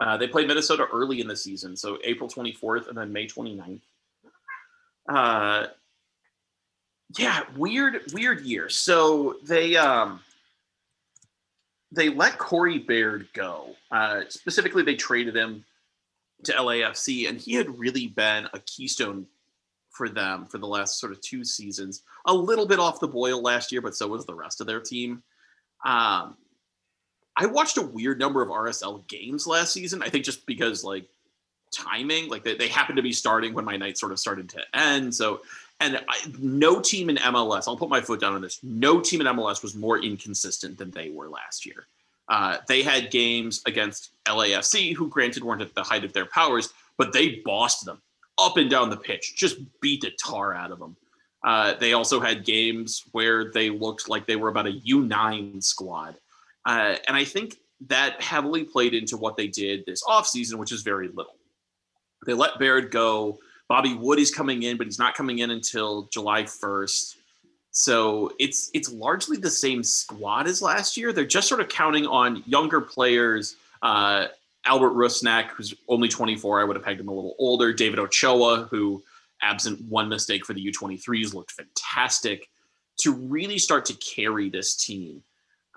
Uh, 0.00 0.16
they 0.16 0.28
played 0.28 0.46
Minnesota 0.48 0.86
early 0.92 1.20
in 1.20 1.26
the 1.26 1.36
season, 1.36 1.76
so 1.76 1.98
April 2.04 2.28
24th 2.28 2.88
and 2.88 2.96
then 2.96 3.12
May 3.12 3.26
29th. 3.26 3.80
Yeah, 7.16 7.42
weird, 7.56 8.02
weird 8.12 8.42
year. 8.42 8.68
So 8.68 9.36
they 9.42 9.76
um, 9.76 10.20
they 11.90 12.10
let 12.10 12.38
Corey 12.38 12.78
Baird 12.78 13.28
go. 13.32 13.74
Uh, 13.90 14.22
specifically, 14.28 14.82
they 14.82 14.94
traded 14.94 15.34
him 15.34 15.64
to 16.44 16.52
LAFC, 16.52 17.28
and 17.28 17.40
he 17.40 17.54
had 17.54 17.78
really 17.78 18.08
been 18.08 18.46
a 18.52 18.58
keystone 18.60 19.26
for 19.90 20.08
them 20.08 20.46
for 20.46 20.58
the 20.58 20.66
last 20.66 21.00
sort 21.00 21.12
of 21.12 21.20
two 21.20 21.44
seasons. 21.44 22.02
A 22.26 22.34
little 22.34 22.66
bit 22.66 22.78
off 22.78 23.00
the 23.00 23.08
boil 23.08 23.42
last 23.42 23.72
year, 23.72 23.80
but 23.80 23.96
so 23.96 24.06
was 24.06 24.26
the 24.26 24.34
rest 24.34 24.60
of 24.60 24.66
their 24.66 24.80
team. 24.80 25.22
Um, 25.84 26.36
I 27.36 27.46
watched 27.46 27.78
a 27.78 27.82
weird 27.82 28.18
number 28.18 28.42
of 28.42 28.48
RSL 28.48 29.06
games 29.08 29.46
last 29.46 29.72
season. 29.72 30.02
I 30.02 30.08
think 30.08 30.24
just 30.24 30.44
because 30.44 30.84
like 30.84 31.08
timing, 31.72 32.28
like 32.28 32.44
they, 32.44 32.56
they 32.56 32.68
happened 32.68 32.96
to 32.96 33.02
be 33.02 33.12
starting 33.12 33.54
when 33.54 33.64
my 33.64 33.76
night 33.76 33.96
sort 33.96 34.12
of 34.12 34.18
started 34.18 34.48
to 34.50 34.62
end. 34.74 35.14
So, 35.14 35.40
and 35.80 35.96
I, 36.08 36.16
no 36.38 36.80
team 36.80 37.08
in 37.08 37.16
MLS, 37.16 37.68
I'll 37.68 37.76
put 37.76 37.88
my 37.88 38.00
foot 38.00 38.20
down 38.20 38.34
on 38.34 38.40
this. 38.40 38.60
No 38.62 39.00
team 39.00 39.20
in 39.20 39.26
MLS 39.28 39.62
was 39.62 39.74
more 39.74 39.98
inconsistent 39.98 40.76
than 40.76 40.90
they 40.90 41.10
were 41.10 41.28
last 41.28 41.64
year. 41.64 41.86
Uh, 42.28 42.58
they 42.66 42.82
had 42.82 43.10
games 43.10 43.62
against 43.66 44.10
LAFC, 44.26 44.94
who 44.94 45.08
granted 45.08 45.42
weren't 45.42 45.62
at 45.62 45.74
the 45.74 45.82
height 45.82 46.04
of 46.04 46.12
their 46.12 46.26
powers, 46.26 46.70
but 46.96 47.12
they 47.12 47.40
bossed 47.44 47.84
them 47.84 48.02
up 48.38 48.56
and 48.56 48.70
down 48.70 48.90
the 48.90 48.96
pitch, 48.96 49.34
just 49.36 49.58
beat 49.80 50.02
the 50.02 50.10
tar 50.22 50.54
out 50.54 50.70
of 50.70 50.78
them. 50.78 50.96
Uh, 51.44 51.74
they 51.74 51.92
also 51.92 52.20
had 52.20 52.44
games 52.44 53.04
where 53.12 53.50
they 53.50 53.70
looked 53.70 54.08
like 54.08 54.26
they 54.26 54.36
were 54.36 54.48
about 54.48 54.66
a 54.66 54.80
U9 54.86 55.62
squad. 55.62 56.16
Uh, 56.66 56.96
and 57.06 57.16
I 57.16 57.24
think 57.24 57.56
that 57.86 58.20
heavily 58.20 58.64
played 58.64 58.94
into 58.94 59.16
what 59.16 59.36
they 59.36 59.46
did 59.46 59.84
this 59.86 60.02
offseason, 60.02 60.54
which 60.54 60.72
is 60.72 60.82
very 60.82 61.08
little. 61.08 61.36
They 62.26 62.34
let 62.34 62.58
Baird 62.58 62.90
go. 62.90 63.38
Bobby 63.68 63.94
Wood 63.94 64.18
is 64.18 64.34
coming 64.34 64.62
in, 64.62 64.76
but 64.76 64.86
he's 64.86 64.98
not 64.98 65.14
coming 65.14 65.40
in 65.40 65.50
until 65.50 66.04
July 66.04 66.44
1st. 66.44 67.16
So 67.70 68.32
it's 68.38 68.70
it's 68.74 68.90
largely 68.90 69.36
the 69.36 69.50
same 69.50 69.84
squad 69.84 70.48
as 70.48 70.62
last 70.62 70.96
year. 70.96 71.12
They're 71.12 71.24
just 71.24 71.48
sort 71.48 71.60
of 71.60 71.68
counting 71.68 72.06
on 72.06 72.42
younger 72.46 72.80
players. 72.80 73.56
Uh, 73.82 74.26
Albert 74.64 74.94
Rusnak, 74.94 75.48
who's 75.50 75.74
only 75.86 76.08
24, 76.08 76.60
I 76.60 76.64
would 76.64 76.76
have 76.76 76.84
pegged 76.84 77.00
him 77.00 77.08
a 77.08 77.12
little 77.12 77.36
older. 77.38 77.72
David 77.72 77.98
Ochoa, 77.98 78.66
who, 78.70 79.02
absent 79.42 79.80
one 79.82 80.08
mistake 80.08 80.44
for 80.44 80.54
the 80.54 80.72
U23s, 80.72 81.34
looked 81.34 81.52
fantastic. 81.52 82.48
to 82.98 83.12
really 83.12 83.58
start 83.58 83.84
to 83.84 83.94
carry 83.94 84.50
this 84.50 84.74
team. 84.74 85.22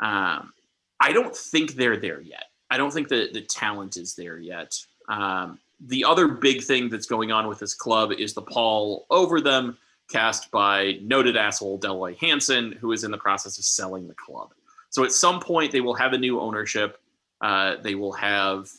Um, 0.02 0.52
I 1.00 1.14
don't 1.14 1.36
think 1.36 1.74
they're 1.74 1.98
there 1.98 2.22
yet. 2.22 2.46
I 2.72 2.78
don't 2.78 2.92
think 2.92 3.10
that 3.10 3.34
the 3.34 3.42
talent 3.42 3.98
is 3.98 4.16
there 4.16 4.39
yet. 4.39 4.76
Um, 5.08 5.60
the 5.88 6.04
other 6.04 6.28
big 6.28 6.64
thing 6.64 6.90
that's 6.90 7.08
going 7.08 7.32
on 7.32 7.48
with 7.48 7.60
this 7.60 7.74
club 7.74 8.12
is 8.12 8.34
the 8.34 8.42
pall 8.42 9.06
over 9.10 9.42
them 9.42 9.78
cast 10.12 10.52
by 10.52 10.98
noted 11.02 11.38
asshole 11.38 11.78
Dell 11.78 11.98
Loy 11.98 12.16
Hansen, 12.16 12.74
who 12.74 12.92
is 12.92 13.04
in 13.04 13.12
the 13.12 13.18
process 13.18 13.58
of 13.58 13.64
selling 13.64 14.08
the 14.08 14.14
club. 14.14 14.54
So 14.90 15.04
at 15.04 15.12
some 15.12 15.40
point, 15.40 15.72
they 15.72 15.82
will 15.82 15.94
have 15.94 16.14
a 16.14 16.18
new 16.18 16.40
ownership. 16.40 17.00
Uh, 17.40 17.76
they 17.82 17.96
will 17.96 18.12
have 18.12 18.70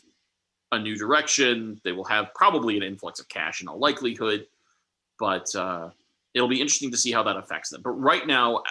a 0.71 0.79
new 0.79 0.97
direction. 0.97 1.81
They 1.85 1.93
will 1.93 2.05
have 2.05 2.35
probably 2.35 2.77
an 2.77 2.83
influx 2.83 3.19
of 3.19 3.29
cash 3.29 3.63
in 3.63 3.69
all 3.69 3.79
likelihood, 3.79 4.47
but 5.19 5.55
uh, 5.57 5.91
it'll 6.35 6.49
be 6.49 6.61
interesting 6.61 6.91
to 6.91 6.97
see 6.97 7.13
how 7.13 7.23
that 7.25 7.37
affects 7.37 7.71
them. 7.71 7.83
But 7.83 7.93
right 7.93 8.27
now, 8.27 8.63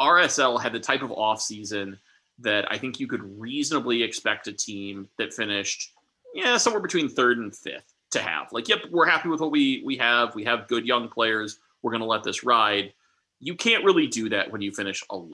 RSL 0.00 0.60
had 0.60 0.72
the 0.72 0.80
type 0.80 1.02
of 1.02 1.10
offseason 1.10 1.98
that 2.38 2.70
I 2.70 2.78
think 2.78 2.98
you 2.98 3.06
could 3.06 3.22
reasonably 3.40 4.02
expect 4.02 4.48
a 4.48 4.52
team 4.52 5.08
that 5.18 5.32
finished, 5.32 5.92
yeah, 6.34 6.56
somewhere 6.56 6.82
between 6.82 7.08
third 7.08 7.38
and 7.38 7.54
fifth 7.54 7.92
to 8.12 8.20
have. 8.20 8.52
Like, 8.52 8.68
yep, 8.68 8.80
we're 8.90 9.06
happy 9.06 9.28
with 9.28 9.40
what 9.40 9.50
we 9.50 9.82
we 9.84 9.96
have. 9.96 10.34
We 10.34 10.44
have 10.44 10.68
good 10.68 10.86
young 10.86 11.08
players. 11.08 11.58
We're 11.82 11.90
going 11.90 12.02
to 12.02 12.06
let 12.06 12.22
this 12.22 12.44
ride. 12.44 12.92
You 13.40 13.54
can't 13.54 13.84
really 13.84 14.06
do 14.06 14.28
that 14.28 14.50
when 14.52 14.62
you 14.62 14.70
finish 14.70 15.02
11th. 15.10 15.30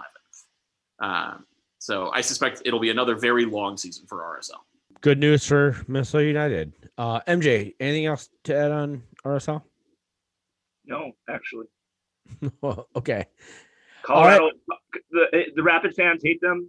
Um, 1.00 1.44
so 1.78 2.10
I 2.10 2.22
suspect 2.22 2.62
it'll 2.64 2.80
be 2.80 2.90
another 2.90 3.14
very 3.14 3.44
long 3.44 3.76
season 3.76 4.06
for 4.06 4.18
RSL. 4.18 4.60
Good 5.00 5.18
news 5.18 5.46
for 5.46 5.76
Minnesota 5.86 6.24
United. 6.24 6.72
Uh, 6.96 7.20
MJ, 7.20 7.74
anything 7.78 8.06
else 8.06 8.30
to 8.44 8.56
add 8.56 8.72
on 8.72 9.02
RSL? 9.24 9.62
No, 10.86 11.12
actually, 11.28 11.66
okay. 12.96 13.26
Colorado. 14.02 14.50
The 15.10 15.44
the 15.54 15.62
Rapid 15.62 15.94
fans 15.94 16.22
hate 16.24 16.40
them. 16.40 16.68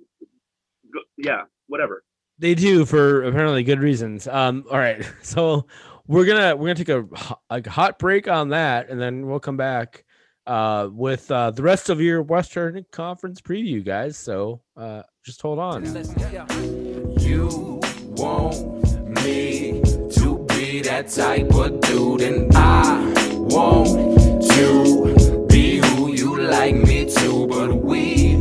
Yeah, 1.17 1.43
whatever. 1.67 2.03
They 2.39 2.55
do 2.55 2.85
for 2.85 3.23
apparently 3.23 3.63
good 3.63 3.79
reasons. 3.79 4.27
Um, 4.27 4.65
all 4.71 4.77
right, 4.77 5.05
so 5.21 5.67
we're 6.07 6.25
gonna 6.25 6.55
we're 6.55 6.73
gonna 6.73 6.75
take 6.75 6.89
a, 6.89 7.05
a 7.49 7.69
hot 7.69 7.99
break 7.99 8.27
on 8.27 8.49
that, 8.49 8.89
and 8.89 8.99
then 8.99 9.27
we'll 9.27 9.39
come 9.39 9.57
back 9.57 10.05
uh, 10.47 10.89
with 10.91 11.29
uh, 11.29 11.51
the 11.51 11.61
rest 11.61 11.89
of 11.89 12.01
your 12.01 12.23
Western 12.23 12.83
Conference 12.91 13.39
preview, 13.41 13.85
guys. 13.85 14.17
So 14.17 14.61
uh, 14.75 15.03
just 15.23 15.41
hold 15.41 15.59
on. 15.59 15.85
You 17.19 17.79
want 18.17 19.23
me 19.23 19.81
to 19.83 20.45
be 20.49 20.81
that 20.81 21.09
type 21.09 21.53
of 21.53 21.79
dude, 21.81 22.21
and 22.21 22.51
I 22.55 23.13
want 23.35 24.41
to 24.51 25.45
be 25.47 25.77
who 25.77 26.13
you 26.13 26.39
like 26.41 26.75
me 26.75 27.05
to. 27.13 27.47
But 27.47 27.75
we 27.75 28.38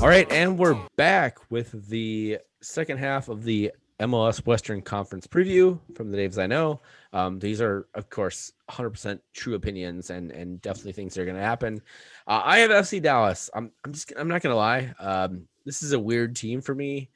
All 0.00 0.08
right, 0.08 0.32
and 0.32 0.58
we're 0.58 0.80
back 0.96 1.36
with 1.50 1.90
the 1.90 2.38
second 2.62 2.96
half 2.96 3.28
of 3.28 3.44
the 3.44 3.70
MLS 4.00 4.46
Western 4.46 4.80
Conference 4.80 5.26
preview 5.26 5.78
from 5.94 6.10
the 6.10 6.16
Daves 6.16 6.42
I 6.42 6.46
know. 6.46 6.80
Um, 7.12 7.38
these 7.38 7.60
are, 7.60 7.86
of 7.92 8.08
course, 8.08 8.50
100% 8.70 9.20
true 9.34 9.56
opinions 9.56 10.08
and 10.08 10.30
and 10.30 10.58
definitely 10.62 10.92
things 10.92 11.12
that 11.12 11.20
are 11.20 11.26
going 11.26 11.36
to 11.36 11.42
happen. 11.42 11.82
Uh, 12.26 12.40
I 12.42 12.60
have 12.60 12.70
FC 12.70 13.02
Dallas. 13.02 13.50
I'm 13.54 13.72
I'm 13.84 13.92
just 13.92 14.10
I'm 14.16 14.28
not 14.28 14.40
going 14.40 14.54
to 14.54 14.56
lie. 14.56 14.94
Um, 14.98 15.46
this 15.66 15.82
is 15.82 15.92
a 15.92 16.00
weird 16.00 16.34
team 16.34 16.62
for 16.62 16.74
me. 16.74 17.10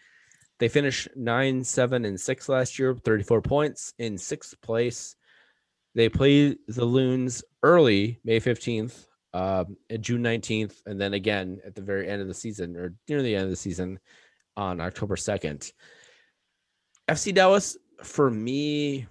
They 0.59 0.69
finished 0.69 1.09
nine, 1.17 1.65
seven, 1.65 2.05
and 2.05 2.21
six 2.21 2.51
last 2.51 2.79
year, 2.79 2.95
34 2.95 3.41
points 3.41 3.95
in 3.99 4.19
sixth 4.19 4.61
place. 4.61 5.17
They 5.95 6.11
played 6.11 6.59
the 6.69 6.85
Loons 6.85 7.45
early, 7.63 8.21
May 8.25 8.41
15th, 8.41 9.07
um, 9.35 9.77
June 10.01 10.23
19th, 10.23 10.77
and 10.87 10.99
then 10.99 11.13
again 11.13 11.61
at 11.67 11.75
the 11.75 11.83
very 11.83 12.09
end 12.09 12.23
of 12.23 12.29
the 12.29 12.35
season 12.35 12.77
or 12.77 12.95
near 13.09 13.21
the 13.21 13.35
end 13.35 13.45
of 13.45 13.51
the 13.51 13.57
season 13.57 13.99
on 14.57 14.81
October 14.81 15.17
2nd. 15.17 15.73
FC 17.09 17.35
Dallas, 17.35 17.77
for 18.03 18.31
me, 18.31 19.07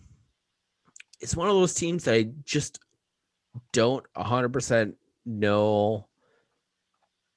it's 1.19 1.35
one 1.35 1.49
of 1.49 1.55
those 1.55 1.73
teams 1.73 2.05
that 2.05 2.15
I 2.15 2.29
just 2.45 2.79
don't 3.71 4.05
100% 4.15 4.93
know 5.25 6.07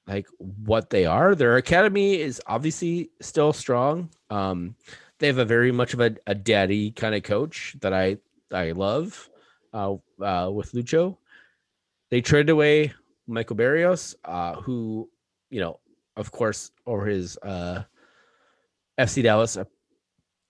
like 0.07 0.27
what 0.39 0.89
they 0.89 1.05
are. 1.05 1.35
Their 1.35 1.57
academy 1.57 2.21
is 2.21 2.41
obviously 2.47 3.11
still 3.21 3.53
strong. 3.53 4.11
Um, 4.31 4.77
they 5.19 5.27
have 5.27 5.39
a 5.39 5.45
very 5.45 5.73
much 5.73 5.93
of 5.93 6.01
a, 6.01 6.15
a 6.27 6.35
daddy 6.35 6.93
kind 6.93 7.15
of 7.15 7.25
coach 7.25 7.75
that 7.81 7.93
I 7.93 8.19
I 8.53 8.71
love 8.73 9.29
uh, 9.75 9.95
uh, 10.23 10.51
with 10.53 10.73
Lucho. 10.73 11.17
They 12.11 12.21
traded 12.21 12.51
away 12.51 12.93
Michael 13.27 13.57
Barrios, 13.57 14.15
uh, 14.25 14.55
who 14.55 15.09
you 15.51 15.61
know, 15.61 15.81
of 16.17 16.31
course, 16.33 16.71
over 16.87 17.07
his 17.07 17.39
uh, 17.39 17.83
FC 18.99 19.23
Dallas 19.23 19.57
uh, 19.57 19.65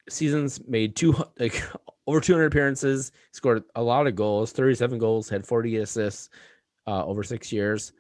seasons 0.08 0.60
made 0.66 0.96
two 0.96 1.12
like 1.38 1.62
over 2.06 2.20
200 2.20 2.46
appearances, 2.46 3.12
scored 3.32 3.64
a 3.74 3.82
lot 3.82 4.06
of 4.06 4.14
goals, 4.14 4.52
37 4.52 4.98
goals, 4.98 5.28
had 5.28 5.46
40 5.46 5.78
assists 5.78 6.28
uh, 6.86 7.04
over 7.04 7.22
six 7.22 7.52
years. 7.52 7.92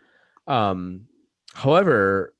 Um, 0.46 1.06
however, 1.54 2.34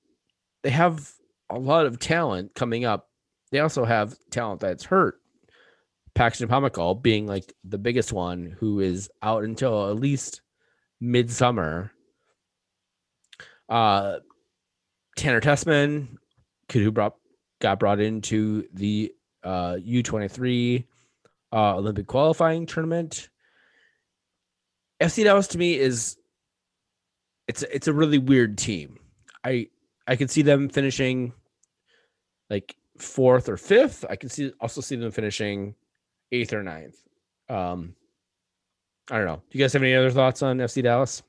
they 0.62 0.70
have 0.70 1.10
a 1.50 1.58
lot 1.58 1.86
of 1.86 1.98
talent 1.98 2.54
coming 2.54 2.84
up. 2.84 3.10
They 3.50 3.60
also 3.60 3.84
have 3.84 4.16
talent 4.30 4.60
that's 4.60 4.84
hurt. 4.84 5.20
Paxton 6.14 6.48
Pomykal 6.48 7.02
being 7.02 7.26
like 7.26 7.52
the 7.64 7.78
biggest 7.78 8.12
one, 8.12 8.56
who 8.58 8.80
is 8.80 9.10
out 9.22 9.44
until 9.44 9.90
at 9.90 9.96
least 9.96 10.40
midsummer. 11.01 11.92
Uh, 13.68 14.18
Tanner 15.16 15.40
Tessman, 15.40 16.18
kid 16.68 16.82
who 16.82 16.92
brought 16.92 17.16
got 17.61 17.78
brought 17.78 18.01
into 18.01 18.66
the 18.72 19.12
uh, 19.42 19.76
U23 19.80 20.84
uh, 21.53 21.76
Olympic 21.76 22.07
qualifying 22.07 22.66
tournament. 22.66 23.28
FC 25.01 25.24
Dallas 25.24 25.49
to 25.49 25.59
me 25.59 25.74
is 25.78 26.16
it's 27.49 27.62
it's 27.62 27.88
a 27.88 27.92
really 27.92 28.18
weird 28.18 28.59
team. 28.59 28.99
I 29.44 29.68
I 30.07 30.16
can 30.16 30.28
see 30.28 30.42
them 30.42 30.68
finishing 30.68 31.32
like 32.51 32.76
fourth 32.99 33.49
or 33.49 33.57
fifth. 33.57 34.05
I 34.09 34.16
can 34.16 34.28
see 34.28 34.53
also 34.61 34.80
see 34.80 34.97
them 34.97 35.11
finishing 35.11 35.74
eighth 36.32 36.53
or 36.53 36.62
ninth. 36.62 36.97
Um, 37.49 37.94
I 39.11 39.18
don't 39.18 39.26
know. 39.26 39.36
Do 39.36 39.59
you 39.59 39.64
guys 39.64 39.72
have 39.72 39.82
any 39.82 39.94
other 39.94 40.11
thoughts 40.11 40.42
on 40.42 40.59
FC 40.59 40.82
Dallas? 40.82 41.22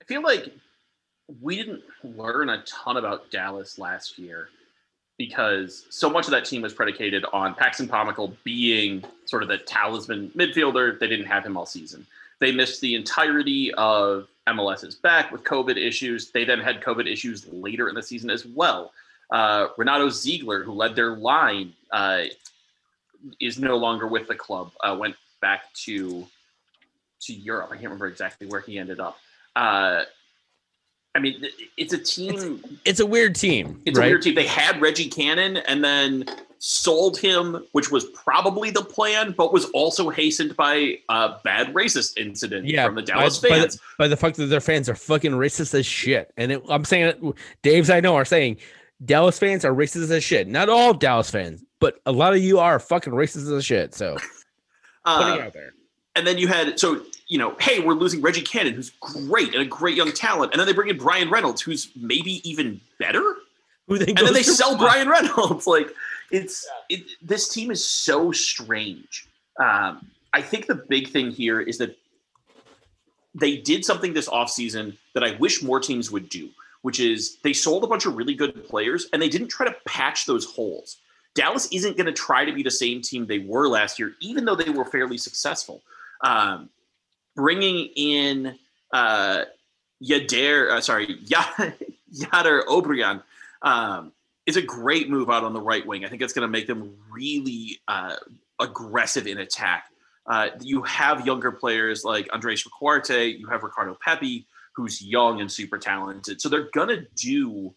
I 0.00 0.04
feel 0.04 0.22
like 0.22 0.52
we 1.40 1.56
didn't 1.56 1.82
learn 2.02 2.50
a 2.50 2.62
ton 2.62 2.96
about 2.96 3.30
Dallas 3.30 3.78
last 3.78 4.18
year 4.18 4.48
because 5.16 5.86
so 5.90 6.08
much 6.08 6.26
of 6.26 6.30
that 6.30 6.44
team 6.44 6.62
was 6.62 6.72
predicated 6.72 7.24
on 7.32 7.54
Paxton 7.54 7.88
Pomykal 7.88 8.34
being 8.44 9.02
sort 9.24 9.42
of 9.42 9.48
the 9.48 9.58
talisman 9.58 10.30
midfielder. 10.36 10.98
They 10.98 11.08
didn't 11.08 11.26
have 11.26 11.44
him 11.44 11.56
all 11.56 11.66
season. 11.66 12.06
They 12.38 12.52
missed 12.52 12.80
the 12.80 12.94
entirety 12.94 13.74
of 13.74 14.28
MLS's 14.46 14.94
back 14.94 15.32
with 15.32 15.42
COVID 15.42 15.76
issues. 15.76 16.30
They 16.30 16.44
then 16.44 16.60
had 16.60 16.80
COVID 16.80 17.10
issues 17.10 17.46
later 17.52 17.88
in 17.88 17.94
the 17.94 18.02
season 18.02 18.30
as 18.30 18.46
well. 18.46 18.92
Uh, 19.30 19.68
Renato 19.76 20.08
Ziegler, 20.08 20.62
who 20.62 20.72
led 20.72 20.94
their 20.94 21.16
line, 21.16 21.74
uh, 21.90 22.24
is 23.40 23.58
no 23.58 23.76
longer 23.76 24.06
with 24.06 24.28
the 24.28 24.34
club. 24.34 24.70
Uh, 24.82 24.96
went 24.98 25.16
back 25.40 25.72
to 25.84 26.26
to 27.22 27.32
Europe. 27.32 27.68
I 27.70 27.74
can't 27.74 27.84
remember 27.84 28.06
exactly 28.06 28.46
where 28.46 28.60
he 28.60 28.78
ended 28.78 29.00
up. 29.00 29.18
Uh, 29.56 30.02
I 31.14 31.20
mean, 31.20 31.44
it's 31.76 31.92
a 31.92 31.98
team. 31.98 32.62
It's 32.84 33.00
a 33.00 33.06
weird 33.06 33.34
team. 33.34 33.82
It's 33.84 33.98
right? 33.98 34.06
a 34.06 34.08
weird 34.08 34.22
team. 34.22 34.34
They 34.34 34.46
had 34.46 34.80
Reggie 34.80 35.08
Cannon 35.08 35.56
and 35.56 35.82
then 35.82 36.24
sold 36.58 37.18
him, 37.18 37.64
which 37.72 37.90
was 37.90 38.04
probably 38.06 38.70
the 38.70 38.82
plan, 38.82 39.34
but 39.36 39.52
was 39.52 39.66
also 39.70 40.10
hastened 40.10 40.56
by 40.56 40.98
a 41.08 41.36
bad 41.42 41.68
racist 41.68 42.18
incident 42.18 42.66
Yeah, 42.66 42.86
from 42.86 42.96
the 42.96 43.02
Dallas 43.02 43.38
by, 43.38 43.48
by 43.48 43.58
fans. 43.60 43.76
the, 43.76 43.80
by 43.98 44.08
the 44.08 44.16
fact 44.16 44.36
that 44.36 44.46
their 44.46 44.60
fans 44.60 44.88
are 44.88 44.94
fucking 44.94 45.32
racist 45.32 45.74
as 45.74 45.86
shit. 45.86 46.32
And 46.36 46.52
it, 46.52 46.62
I'm 46.68 46.84
saying 46.84 47.06
it, 47.06 47.34
Dave's 47.62 47.90
I 47.90 48.00
know 48.00 48.16
are 48.16 48.24
saying 48.24 48.58
Dallas 49.04 49.38
fans 49.38 49.64
are 49.64 49.72
racist 49.72 50.10
as 50.10 50.24
shit. 50.24 50.48
Not 50.48 50.68
all 50.68 50.94
Dallas 50.94 51.30
fans, 51.30 51.64
but 51.80 52.00
a 52.06 52.12
lot 52.12 52.32
of 52.32 52.40
you 52.40 52.58
are 52.58 52.78
fucking 52.78 53.12
racist 53.12 53.56
as 53.56 53.64
shit. 53.64 53.94
So 53.94 54.16
putting 55.16 55.34
it 55.34 55.40
out 55.40 55.52
there. 55.52 55.72
and 56.16 56.26
then 56.26 56.38
you 56.38 56.48
had 56.48 56.78
so 56.78 57.02
you 57.28 57.38
know, 57.38 57.54
hey, 57.60 57.78
we're 57.78 57.94
losing 57.94 58.22
Reggie 58.22 58.42
Cannon, 58.42 58.74
who's 58.74 58.90
great 59.00 59.54
and 59.54 59.62
a 59.62 59.66
great 59.66 59.96
young 59.96 60.12
talent, 60.12 60.52
and 60.52 60.60
then 60.60 60.66
they 60.66 60.72
bring 60.72 60.88
in 60.88 60.96
Bryan 60.96 61.30
Reynolds, 61.30 61.60
who's 61.60 61.90
maybe 61.94 62.40
even 62.48 62.80
better. 62.98 63.22
Who 63.86 63.98
then 63.98 64.10
and 64.10 64.18
then 64.18 64.34
they 64.34 64.42
sell 64.42 64.76
Bryan 64.78 65.08
Reynolds. 65.08 65.66
Like 65.66 65.88
it's 66.30 66.66
it, 66.88 67.04
this 67.22 67.48
team 67.48 67.70
is 67.70 67.86
so 67.86 68.32
strange. 68.32 69.26
Um, 69.58 70.06
I 70.32 70.42
think 70.42 70.66
the 70.66 70.74
big 70.74 71.08
thing 71.08 71.30
here 71.30 71.60
is 71.60 71.78
that 71.78 71.96
they 73.34 73.56
did 73.56 73.84
something 73.84 74.12
this 74.12 74.28
offseason 74.28 74.96
that 75.14 75.24
I 75.24 75.36
wish 75.36 75.62
more 75.62 75.80
teams 75.80 76.10
would 76.10 76.28
do, 76.28 76.50
which 76.82 77.00
is 77.00 77.36
they 77.42 77.52
sold 77.52 77.84
a 77.84 77.86
bunch 77.86 78.06
of 78.06 78.16
really 78.16 78.34
good 78.34 78.66
players 78.68 79.06
and 79.12 79.20
they 79.20 79.28
didn't 79.28 79.48
try 79.48 79.66
to 79.66 79.74
patch 79.86 80.26
those 80.26 80.44
holes. 80.44 80.98
Dallas 81.34 81.68
isn't 81.72 81.96
going 81.96 82.06
to 82.06 82.12
try 82.12 82.44
to 82.44 82.52
be 82.52 82.62
the 82.62 82.70
same 82.70 83.00
team 83.00 83.26
they 83.26 83.38
were 83.38 83.68
last 83.68 83.98
year, 83.98 84.12
even 84.20 84.44
though 84.44 84.56
they 84.56 84.70
were 84.70 84.84
fairly 84.84 85.18
successful. 85.18 85.82
Um, 86.22 86.68
bringing 87.36 87.90
in 87.94 88.58
uh, 88.92 89.44
Jader, 90.02 90.70
uh, 90.70 90.80
sorry, 90.80 91.18
Jader 91.28 92.64
Obrian 92.66 93.22
um, 93.62 94.12
is 94.46 94.56
a 94.56 94.62
great 94.62 95.10
move 95.10 95.30
out 95.30 95.44
on 95.44 95.52
the 95.52 95.60
right 95.60 95.86
wing. 95.86 96.04
I 96.04 96.08
think 96.08 96.22
it's 96.22 96.32
going 96.32 96.46
to 96.46 96.50
make 96.50 96.66
them 96.66 96.96
really 97.10 97.80
uh, 97.86 98.16
aggressive 98.60 99.26
in 99.26 99.38
attack. 99.38 99.84
Uh, 100.26 100.48
you 100.60 100.82
have 100.82 101.26
younger 101.26 101.52
players 101.52 102.04
like 102.04 102.28
Andres 102.32 102.64
Ricaurte, 102.64 103.38
you 103.38 103.46
have 103.46 103.62
Ricardo 103.62 103.96
Pepi, 104.04 104.46
who's 104.72 105.02
young 105.02 105.40
and 105.40 105.50
super 105.50 105.78
talented. 105.78 106.40
So 106.40 106.48
they're 106.48 106.68
going 106.72 106.88
to 106.88 107.06
do 107.16 107.74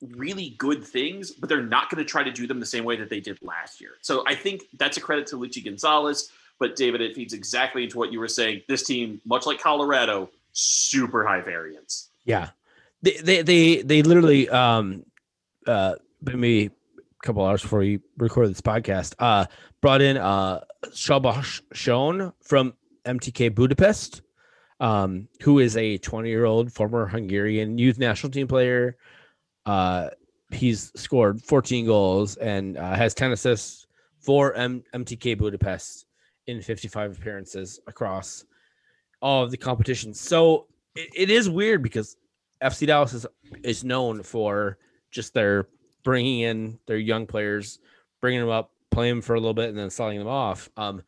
really 0.00 0.50
good 0.58 0.84
things, 0.84 1.30
but 1.30 1.48
they're 1.48 1.62
not 1.62 1.90
going 1.90 2.02
to 2.02 2.08
try 2.08 2.22
to 2.22 2.30
do 2.30 2.46
them 2.46 2.60
the 2.60 2.66
same 2.66 2.84
way 2.84 2.96
that 2.96 3.10
they 3.10 3.20
did 3.20 3.38
last 3.42 3.80
year. 3.80 3.92
So 4.00 4.24
I 4.26 4.34
think 4.34 4.62
that's 4.78 4.96
a 4.96 5.00
credit 5.00 5.26
to 5.28 5.36
Luchi 5.36 5.64
Gonzalez. 5.64 6.30
But 6.60 6.74
David, 6.74 7.00
it 7.00 7.14
feeds 7.14 7.34
exactly 7.34 7.84
into 7.84 7.98
what 7.98 8.12
you 8.12 8.18
were 8.18 8.28
saying. 8.28 8.62
This 8.68 8.82
team, 8.82 9.20
much 9.24 9.46
like 9.46 9.60
Colorado, 9.60 10.30
super 10.52 11.24
high 11.24 11.40
variance. 11.40 12.10
Yeah, 12.24 12.50
they 13.02 13.16
they 13.18 13.42
they, 13.42 13.82
they 13.82 14.02
literally 14.02 14.48
um 14.48 15.04
uh 15.68 15.94
maybe 16.20 16.66
a 16.66 17.26
couple 17.26 17.46
hours 17.46 17.62
before 17.62 17.78
we 17.78 18.00
recorded 18.16 18.50
this 18.50 18.60
podcast 18.60 19.14
uh 19.20 19.46
brought 19.80 20.02
in 20.02 20.16
uh 20.16 20.60
Szabolcs 20.86 21.60
Schön 21.72 22.32
from 22.42 22.74
MTK 23.04 23.54
Budapest, 23.54 24.22
um, 24.80 25.28
who 25.42 25.58
is 25.58 25.76
a 25.76 25.98
20 25.98 26.28
year 26.28 26.44
old 26.44 26.72
former 26.72 27.06
Hungarian 27.06 27.78
youth 27.78 27.98
national 27.98 28.30
team 28.30 28.48
player. 28.48 28.96
Uh, 29.68 30.08
he's 30.50 30.90
scored 30.96 31.42
14 31.42 31.84
goals 31.84 32.36
and 32.36 32.78
uh, 32.78 32.94
has 32.94 33.12
10 33.12 33.32
assists 33.32 33.86
for 34.18 34.54
M- 34.54 34.82
MTK 34.94 35.36
Budapest 35.36 36.06
in 36.46 36.62
55 36.62 37.18
appearances 37.18 37.78
across 37.86 38.46
all 39.20 39.44
of 39.44 39.50
the 39.50 39.58
competitions. 39.58 40.18
So 40.18 40.68
it, 40.96 41.10
it 41.14 41.30
is 41.30 41.50
weird 41.50 41.82
because 41.82 42.16
FC 42.62 42.86
Dallas 42.86 43.12
is, 43.12 43.26
is 43.62 43.84
known 43.84 44.22
for 44.22 44.78
just 45.10 45.34
their 45.34 45.68
bringing 46.02 46.40
in 46.40 46.78
their 46.86 46.96
young 46.96 47.26
players, 47.26 47.78
bringing 48.22 48.40
them 48.40 48.48
up, 48.48 48.72
playing 48.90 49.16
them 49.16 49.22
for 49.22 49.34
a 49.34 49.38
little 49.38 49.52
bit, 49.52 49.68
and 49.68 49.78
then 49.78 49.90
selling 49.90 50.18
them 50.18 50.28
off. 50.28 50.70
Um, 50.78 51.02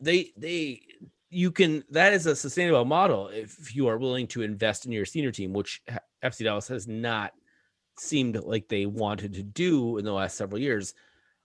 they 0.00 0.32
they 0.36 0.82
you 1.30 1.52
can 1.52 1.84
that 1.90 2.12
is 2.12 2.26
a 2.26 2.34
sustainable 2.34 2.84
model 2.84 3.28
if 3.28 3.76
you 3.76 3.86
are 3.86 3.96
willing 3.96 4.26
to 4.28 4.42
invest 4.42 4.86
in 4.86 4.92
your 4.92 5.04
senior 5.04 5.30
team, 5.30 5.52
which 5.52 5.82
FC 6.24 6.42
Dallas 6.42 6.66
has 6.66 6.88
not 6.88 7.32
seemed 7.96 8.36
like 8.36 8.68
they 8.68 8.86
wanted 8.86 9.34
to 9.34 9.42
do 9.42 9.98
in 9.98 10.04
the 10.04 10.12
last 10.12 10.36
several 10.36 10.60
years. 10.60 10.94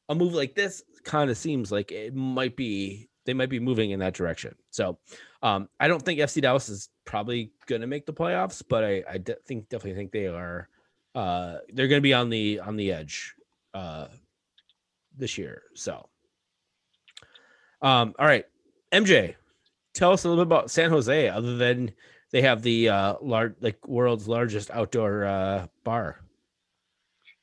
A 0.09 0.15
move 0.15 0.33
like 0.33 0.55
this 0.55 0.83
kind 1.03 1.29
of 1.29 1.37
seems 1.37 1.71
like 1.71 1.91
it 1.91 2.15
might 2.15 2.55
be 2.55 3.09
they 3.25 3.33
might 3.33 3.49
be 3.49 3.59
moving 3.59 3.91
in 3.91 3.99
that 3.99 4.15
direction. 4.15 4.55
So 4.71 4.97
um, 5.43 5.69
I 5.79 5.87
don't 5.87 6.01
think 6.03 6.19
FC 6.19 6.41
Dallas 6.41 6.67
is 6.67 6.89
probably 7.05 7.51
going 7.67 7.81
to 7.81 7.87
make 7.87 8.05
the 8.05 8.13
playoffs, 8.13 8.63
but 8.67 8.83
I, 8.83 9.03
I 9.07 9.17
de- 9.19 9.37
think 9.45 9.69
definitely 9.69 9.93
think 9.93 10.11
they 10.11 10.27
are. 10.27 10.67
Uh, 11.13 11.57
they're 11.73 11.87
going 11.87 11.99
to 11.99 12.03
be 12.03 12.13
on 12.13 12.29
the 12.29 12.59
on 12.59 12.75
the 12.75 12.91
edge 12.91 13.35
uh, 13.73 14.07
this 15.15 15.37
year. 15.37 15.63
So, 15.75 16.09
um, 17.81 18.15
all 18.17 18.25
right, 18.25 18.45
MJ, 18.91 19.35
tell 19.93 20.11
us 20.11 20.23
a 20.23 20.29
little 20.29 20.43
bit 20.43 20.47
about 20.47 20.71
San 20.71 20.89
Jose. 20.89 21.29
Other 21.29 21.55
than 21.55 21.91
they 22.31 22.41
have 22.41 22.61
the 22.61 22.89
uh, 22.89 23.15
large, 23.21 23.55
like 23.61 23.87
world's 23.87 24.27
largest 24.27 24.71
outdoor 24.71 25.25
uh, 25.25 25.67
bar, 25.83 26.19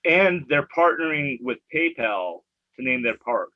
and 0.08 0.44
they're 0.48 0.68
partnering 0.76 1.38
with 1.42 1.58
PayPal 1.74 2.40
to 2.76 2.84
name 2.84 3.02
their 3.02 3.16
park. 3.24 3.50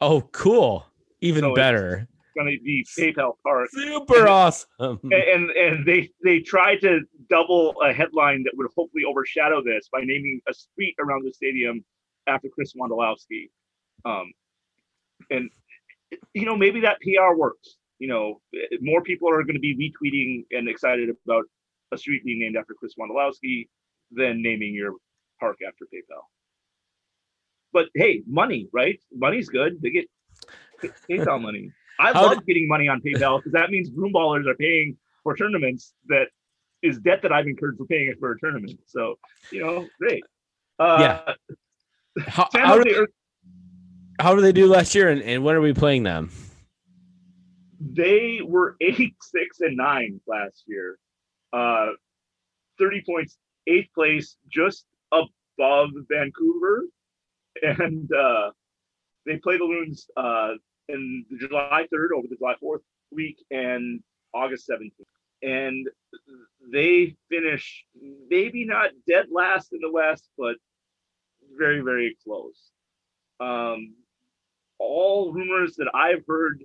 Oh, 0.00 0.22
cool! 0.32 0.86
Even 1.20 1.42
So 1.42 1.52
it's- 1.52 1.56
better. 1.56 2.08
Going 2.36 2.54
to 2.54 2.62
be 2.62 2.84
PayPal 2.98 3.32
Park, 3.42 3.70
Super 3.72 4.18
and- 4.20 4.28
awesome. 4.28 4.68
and 5.04 5.12
and, 5.14 5.50
and 5.52 5.86
they 5.86 6.10
they 6.22 6.40
tried 6.40 6.82
to 6.82 7.00
double 7.30 7.74
a 7.80 7.94
headline 7.94 8.42
that 8.42 8.52
would 8.54 8.66
hopefully 8.76 9.04
overshadow 9.08 9.62
this 9.62 9.88
by 9.90 10.00
naming 10.02 10.42
a 10.46 10.52
street 10.52 10.94
around 11.00 11.24
the 11.24 11.32
stadium 11.32 11.82
after 12.26 12.50
Chris 12.50 12.74
Wondolowski. 12.74 13.48
Um, 14.04 14.34
and 15.30 15.48
you 16.34 16.44
know 16.44 16.56
maybe 16.58 16.80
that 16.80 16.98
PR 17.00 17.34
works. 17.34 17.76
You 18.00 18.08
know, 18.08 18.42
more 18.82 19.00
people 19.00 19.30
are 19.30 19.42
going 19.42 19.54
to 19.54 19.58
be 19.58 19.74
retweeting 19.74 20.44
and 20.54 20.68
excited 20.68 21.08
about 21.24 21.44
a 21.92 21.96
street 21.96 22.22
being 22.22 22.40
named 22.40 22.56
after 22.58 22.74
Chris 22.74 22.92
Wondolowski 23.00 23.68
than 24.10 24.42
naming 24.42 24.74
your 24.74 24.92
park 25.38 25.56
after 25.66 25.84
PayPal. 25.86 26.22
But 27.72 27.86
hey, 27.94 28.22
money, 28.26 28.68
right? 28.72 28.98
Money's 29.12 29.48
good. 29.48 29.80
They 29.82 29.90
get 29.90 30.06
PayPal 31.10 31.40
money. 31.40 31.72
I 31.98 32.12
How 32.12 32.24
love 32.24 32.46
getting 32.46 32.68
money 32.68 32.88
on 32.88 33.00
PayPal 33.00 33.38
because 33.38 33.52
that 33.52 33.70
means 33.70 33.90
room 33.94 34.12
ballers 34.12 34.46
are 34.46 34.54
paying 34.54 34.96
for 35.22 35.34
tournaments 35.36 35.94
that 36.08 36.26
is 36.82 36.98
debt 36.98 37.20
that 37.22 37.32
I've 37.32 37.46
incurred 37.46 37.76
for 37.78 37.86
paying 37.86 38.08
it 38.08 38.18
for 38.20 38.32
a 38.32 38.38
tournament. 38.38 38.78
So, 38.86 39.18
you 39.50 39.62
know, 39.64 39.88
great. 39.98 40.22
Uh, 40.78 40.98
Yeah. 41.00 41.34
How, 42.26 42.48
how, 42.52 42.78
did, 42.78 42.96
Earth- 42.96 43.10
how 44.20 44.34
did 44.34 44.42
they 44.44 44.52
do 44.52 44.66
last 44.66 44.94
year, 44.94 45.08
and, 45.08 45.22
and 45.22 45.44
when 45.44 45.54
are 45.54 45.60
we 45.60 45.72
playing 45.74 46.02
them? 46.02 46.30
they 47.78 48.40
were 48.44 48.76
eight, 48.80 49.14
six, 49.20 49.60
and 49.60 49.76
nine 49.76 50.20
last 50.26 50.64
year. 50.66 50.98
Uh, 51.52 51.88
30 52.78 53.02
points, 53.06 53.36
eighth 53.66 53.88
place, 53.94 54.36
just 54.52 54.86
above 55.58 55.90
Vancouver. 56.08 56.84
And 57.62 58.12
uh, 58.12 58.50
they 59.24 59.38
play 59.38 59.56
the 59.56 59.64
Loons 59.64 60.08
uh, 60.16 60.52
in 60.88 61.24
the 61.30 61.38
July 61.38 61.86
3rd 61.92 62.08
over 62.16 62.26
the 62.28 62.36
July 62.36 62.54
4th 62.62 62.82
week 63.10 63.42
and 63.50 64.02
August 64.34 64.68
17th. 64.70 64.90
And 65.42 65.88
they 66.72 67.16
finish 67.30 67.84
maybe 68.28 68.64
not 68.64 68.90
dead 69.08 69.26
last 69.30 69.72
in 69.72 69.80
the 69.80 69.90
West, 69.90 70.28
but 70.36 70.56
very, 71.56 71.80
very 71.80 72.16
close. 72.24 72.70
Um, 73.40 73.94
all 74.78 75.32
rumors 75.32 75.76
that 75.76 75.88
I've 75.94 76.24
heard 76.26 76.62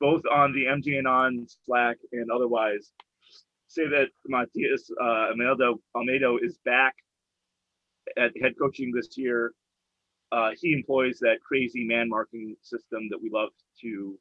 both 0.00 0.22
on 0.30 0.52
the 0.52 0.64
MGN 0.64 1.08
on 1.08 1.46
Slack 1.64 1.96
and 2.12 2.30
otherwise, 2.30 2.92
say 3.68 3.86
that 3.88 4.08
Matias 4.26 4.90
uh, 5.00 5.30
Almeyda, 5.94 6.36
is 6.42 6.58
back 6.64 6.94
at 8.16 8.32
head 8.40 8.52
coaching 8.58 8.92
this 8.92 9.16
year. 9.16 9.52
Uh, 10.32 10.50
he 10.60 10.72
employs 10.72 11.18
that 11.20 11.36
crazy 11.46 11.84
man 11.84 12.08
marking 12.08 12.56
system 12.62 13.08
that 13.10 13.20
we 13.22 13.30
love 13.30 13.50
to 13.80 14.18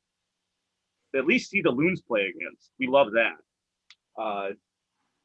at 1.16 1.26
least 1.26 1.50
see 1.50 1.62
the 1.62 1.70
loons 1.70 2.02
play 2.02 2.32
against. 2.36 2.72
We 2.80 2.88
love 2.88 3.12
that. 3.14 3.38
Uh, 4.22 4.50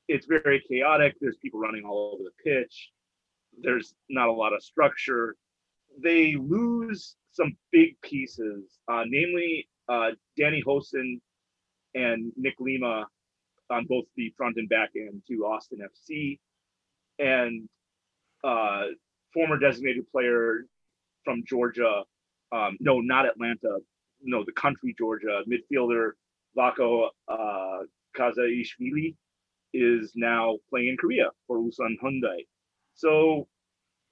it's 0.06 0.26
very 0.26 0.62
chaotic. 0.68 1.14
There's 1.20 1.36
people 1.36 1.60
running 1.60 1.84
all 1.84 2.12
over 2.14 2.24
the 2.24 2.50
pitch. 2.50 2.90
There's 3.60 3.94
not 4.08 4.28
a 4.28 4.32
lot 4.32 4.52
of 4.52 4.62
structure. 4.62 5.36
They 6.02 6.36
lose 6.36 7.16
some 7.32 7.56
big 7.72 8.00
pieces, 8.02 8.78
uh, 8.90 9.04
namely 9.06 9.68
uh, 9.88 10.10
Danny 10.36 10.62
Hoesen 10.66 11.20
and 11.94 12.32
Nick 12.36 12.54
Lima 12.58 13.06
on 13.70 13.86
both 13.86 14.04
the 14.16 14.32
front 14.36 14.56
and 14.56 14.68
back 14.68 14.90
end 14.96 15.22
to 15.28 15.44
Austin 15.44 15.80
FC, 15.80 16.38
and 17.18 17.68
uh, 18.44 18.84
former 19.32 19.58
designated 19.58 20.10
player 20.10 20.64
from 21.24 21.42
Georgia. 21.46 22.02
Um, 22.52 22.76
no, 22.80 23.00
not 23.00 23.26
Atlanta. 23.26 23.78
No, 24.22 24.44
the 24.44 24.52
country 24.52 24.94
Georgia 24.98 25.42
midfielder 25.48 26.12
Vako 26.56 27.08
uh, 27.28 27.78
Qazaishvili 28.16 29.14
is 29.74 30.12
now 30.16 30.56
playing 30.70 30.88
in 30.88 30.96
Korea 30.96 31.30
for 31.46 31.58
Ulsan 31.58 31.96
Hyundai. 32.02 32.46
So 32.94 33.46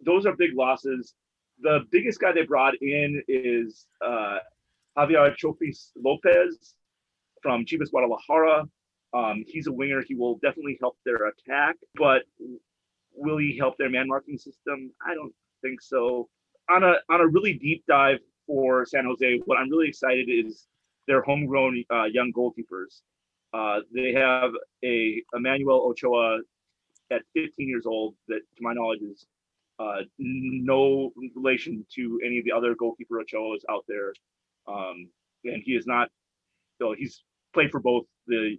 those 0.04 0.26
are 0.26 0.36
big 0.36 0.54
losses. 0.54 1.14
The 1.60 1.80
biggest 1.90 2.20
guy 2.20 2.32
they 2.32 2.44
brought 2.44 2.74
in 2.82 3.22
is 3.26 3.86
uh, 4.04 4.38
Javier 4.96 5.34
Chofis 5.36 5.90
Lopez 5.96 6.74
from 7.42 7.64
Chivas 7.64 7.90
Guadalajara. 7.90 8.64
Um, 9.14 9.44
he's 9.46 9.66
a 9.66 9.72
winger. 9.72 10.02
He 10.06 10.14
will 10.14 10.34
definitely 10.36 10.76
help 10.80 10.98
their 11.04 11.28
attack, 11.28 11.76
but 11.94 12.22
will 13.16 13.38
he 13.38 13.56
help 13.58 13.76
their 13.78 13.90
man 13.90 14.06
marking 14.06 14.38
system? 14.38 14.92
I 15.04 15.14
don't 15.14 15.32
think 15.62 15.80
so. 15.80 16.28
On 16.70 16.82
a 16.82 16.94
on 17.08 17.20
a 17.20 17.26
really 17.26 17.54
deep 17.54 17.84
dive 17.88 18.18
for 18.46 18.84
San 18.86 19.04
Jose, 19.04 19.40
what 19.46 19.58
I'm 19.58 19.70
really 19.70 19.88
excited 19.88 20.28
is 20.28 20.66
their 21.06 21.22
homegrown 21.22 21.84
uh, 21.92 22.04
young 22.04 22.32
goalkeepers. 22.32 23.02
Uh, 23.52 23.80
they 23.94 24.12
have 24.12 24.50
a 24.84 25.22
Emmanuel 25.34 25.86
Ochoa 25.88 26.40
at 27.10 27.22
15 27.34 27.68
years 27.68 27.86
old 27.86 28.14
that, 28.28 28.40
to 28.56 28.62
my 28.62 28.72
knowledge, 28.74 29.00
is 29.02 29.26
uh, 29.78 30.02
no 30.18 31.12
relation 31.34 31.86
to 31.94 32.20
any 32.24 32.38
of 32.38 32.44
the 32.44 32.52
other 32.52 32.74
goalkeeper 32.74 33.22
Ochoas 33.22 33.60
out 33.70 33.84
there. 33.88 34.12
Um, 34.66 35.08
and 35.44 35.62
he 35.64 35.72
is 35.72 35.86
not, 35.86 36.08
so 36.80 36.94
he's 36.96 37.22
played 37.54 37.70
for 37.70 37.80
both 37.80 38.04
the 38.26 38.56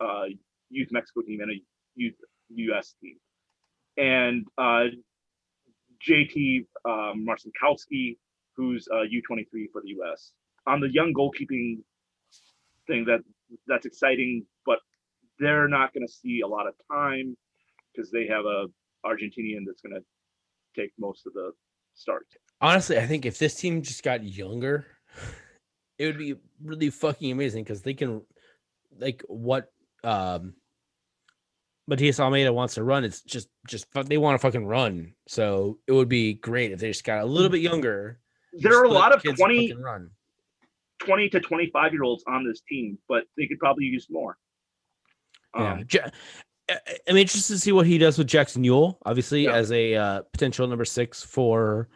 uh, 0.00 0.24
youth 0.70 0.88
Mexico 0.90 1.20
team 1.22 1.40
and 1.40 1.52
a 1.52 1.62
youth 1.94 2.14
US 2.50 2.94
team. 3.00 3.16
And 3.96 4.46
uh, 4.58 4.84
JT 6.08 6.66
um, 6.84 7.26
Marcinkowski, 7.26 8.16
who's 8.56 8.86
uh, 8.92 9.04
U23 9.04 9.70
for 9.72 9.82
the 9.82 9.94
US. 10.00 10.32
On 10.66 10.80
the 10.80 10.90
young 10.90 11.12
goalkeeping 11.12 11.78
thing, 12.86 13.04
that 13.06 13.20
that's 13.66 13.86
exciting, 13.86 14.44
but 14.64 14.78
they're 15.38 15.68
not 15.68 15.92
going 15.92 16.06
to 16.06 16.12
see 16.12 16.40
a 16.40 16.46
lot 16.46 16.66
of 16.66 16.74
time 16.90 17.36
because 17.92 18.10
they 18.10 18.26
have 18.26 18.44
a 18.44 18.66
Argentinian 19.06 19.64
that's 19.66 19.82
going 19.82 19.94
to 19.94 20.80
take 20.80 20.90
most 20.98 21.26
of 21.26 21.32
the 21.34 21.52
start. 21.94 22.26
Honestly, 22.60 22.98
I 22.98 23.06
think 23.06 23.26
if 23.26 23.38
this 23.38 23.54
team 23.54 23.82
just 23.82 24.02
got 24.02 24.24
younger, 24.24 24.86
it 25.98 26.06
would 26.06 26.18
be 26.18 26.34
really 26.62 26.90
fucking 26.90 27.30
amazing 27.30 27.64
because 27.64 27.82
they 27.82 27.94
can, 27.94 28.22
like, 28.98 29.22
what 29.28 29.70
um 30.02 30.54
Matias 31.86 32.18
Almeyda 32.20 32.52
wants 32.52 32.74
to 32.74 32.84
run. 32.84 33.04
It's 33.04 33.20
just, 33.22 33.48
just 33.66 33.86
they 34.06 34.16
want 34.18 34.34
to 34.34 34.38
fucking 34.38 34.66
run. 34.66 35.14
So 35.28 35.78
it 35.86 35.92
would 35.92 36.08
be 36.08 36.34
great 36.34 36.72
if 36.72 36.80
they 36.80 36.88
just 36.88 37.04
got 37.04 37.22
a 37.22 37.26
little 37.26 37.50
bit 37.50 37.60
younger. 37.60 38.18
There 38.54 38.78
are 38.78 38.84
a 38.84 38.90
lot 38.90 39.14
of 39.14 39.22
kids 39.22 39.38
20, 39.38 39.74
run. 39.74 40.10
20 41.00 41.28
to 41.30 41.40
25 41.40 41.92
year 41.92 42.02
olds 42.04 42.24
on 42.26 42.46
this 42.46 42.60
team, 42.68 42.98
but 43.08 43.24
they 43.36 43.46
could 43.46 43.58
probably 43.58 43.84
use 43.84 44.06
more. 44.10 44.38
Yeah, 45.56 45.72
Um, 45.72 45.86
I- 46.70 46.78
I'm 47.08 47.16
interested 47.16 47.52
to 47.54 47.58
see 47.60 47.72
what 47.72 47.86
he 47.86 47.98
does 47.98 48.16
with 48.16 48.26
Jackson 48.26 48.62
Yueill, 48.64 48.96
obviously 49.04 49.44
Yeah. 49.44 49.54
as 49.54 49.70
a 49.70 49.94
uh, 49.94 50.22
potential 50.32 50.66
number 50.66 50.84
six 50.86 51.22
for 51.22 51.88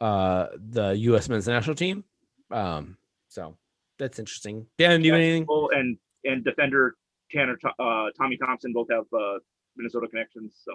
uh, 0.00 0.48
the 0.70 0.90
U.S. 0.90 1.28
men's 1.28 1.48
national 1.48 1.74
team. 1.74 2.04
Um, 2.50 2.98
so 3.28 3.56
that's 3.98 4.18
interesting. 4.18 4.66
Dan, 4.78 5.00
do 5.00 5.06
you 5.06 5.12
have 5.12 5.20
anything? 5.20 5.46
And 5.74 5.96
and 6.24 6.44
defender 6.44 6.96
Tanner 7.30 7.58
uh, 7.78 8.06
Tommy 8.16 8.36
Thompson 8.36 8.72
both 8.72 8.88
have 8.90 9.04
uh, 9.12 9.38
Minnesota 9.76 10.08
connections. 10.08 10.54
So 10.64 10.72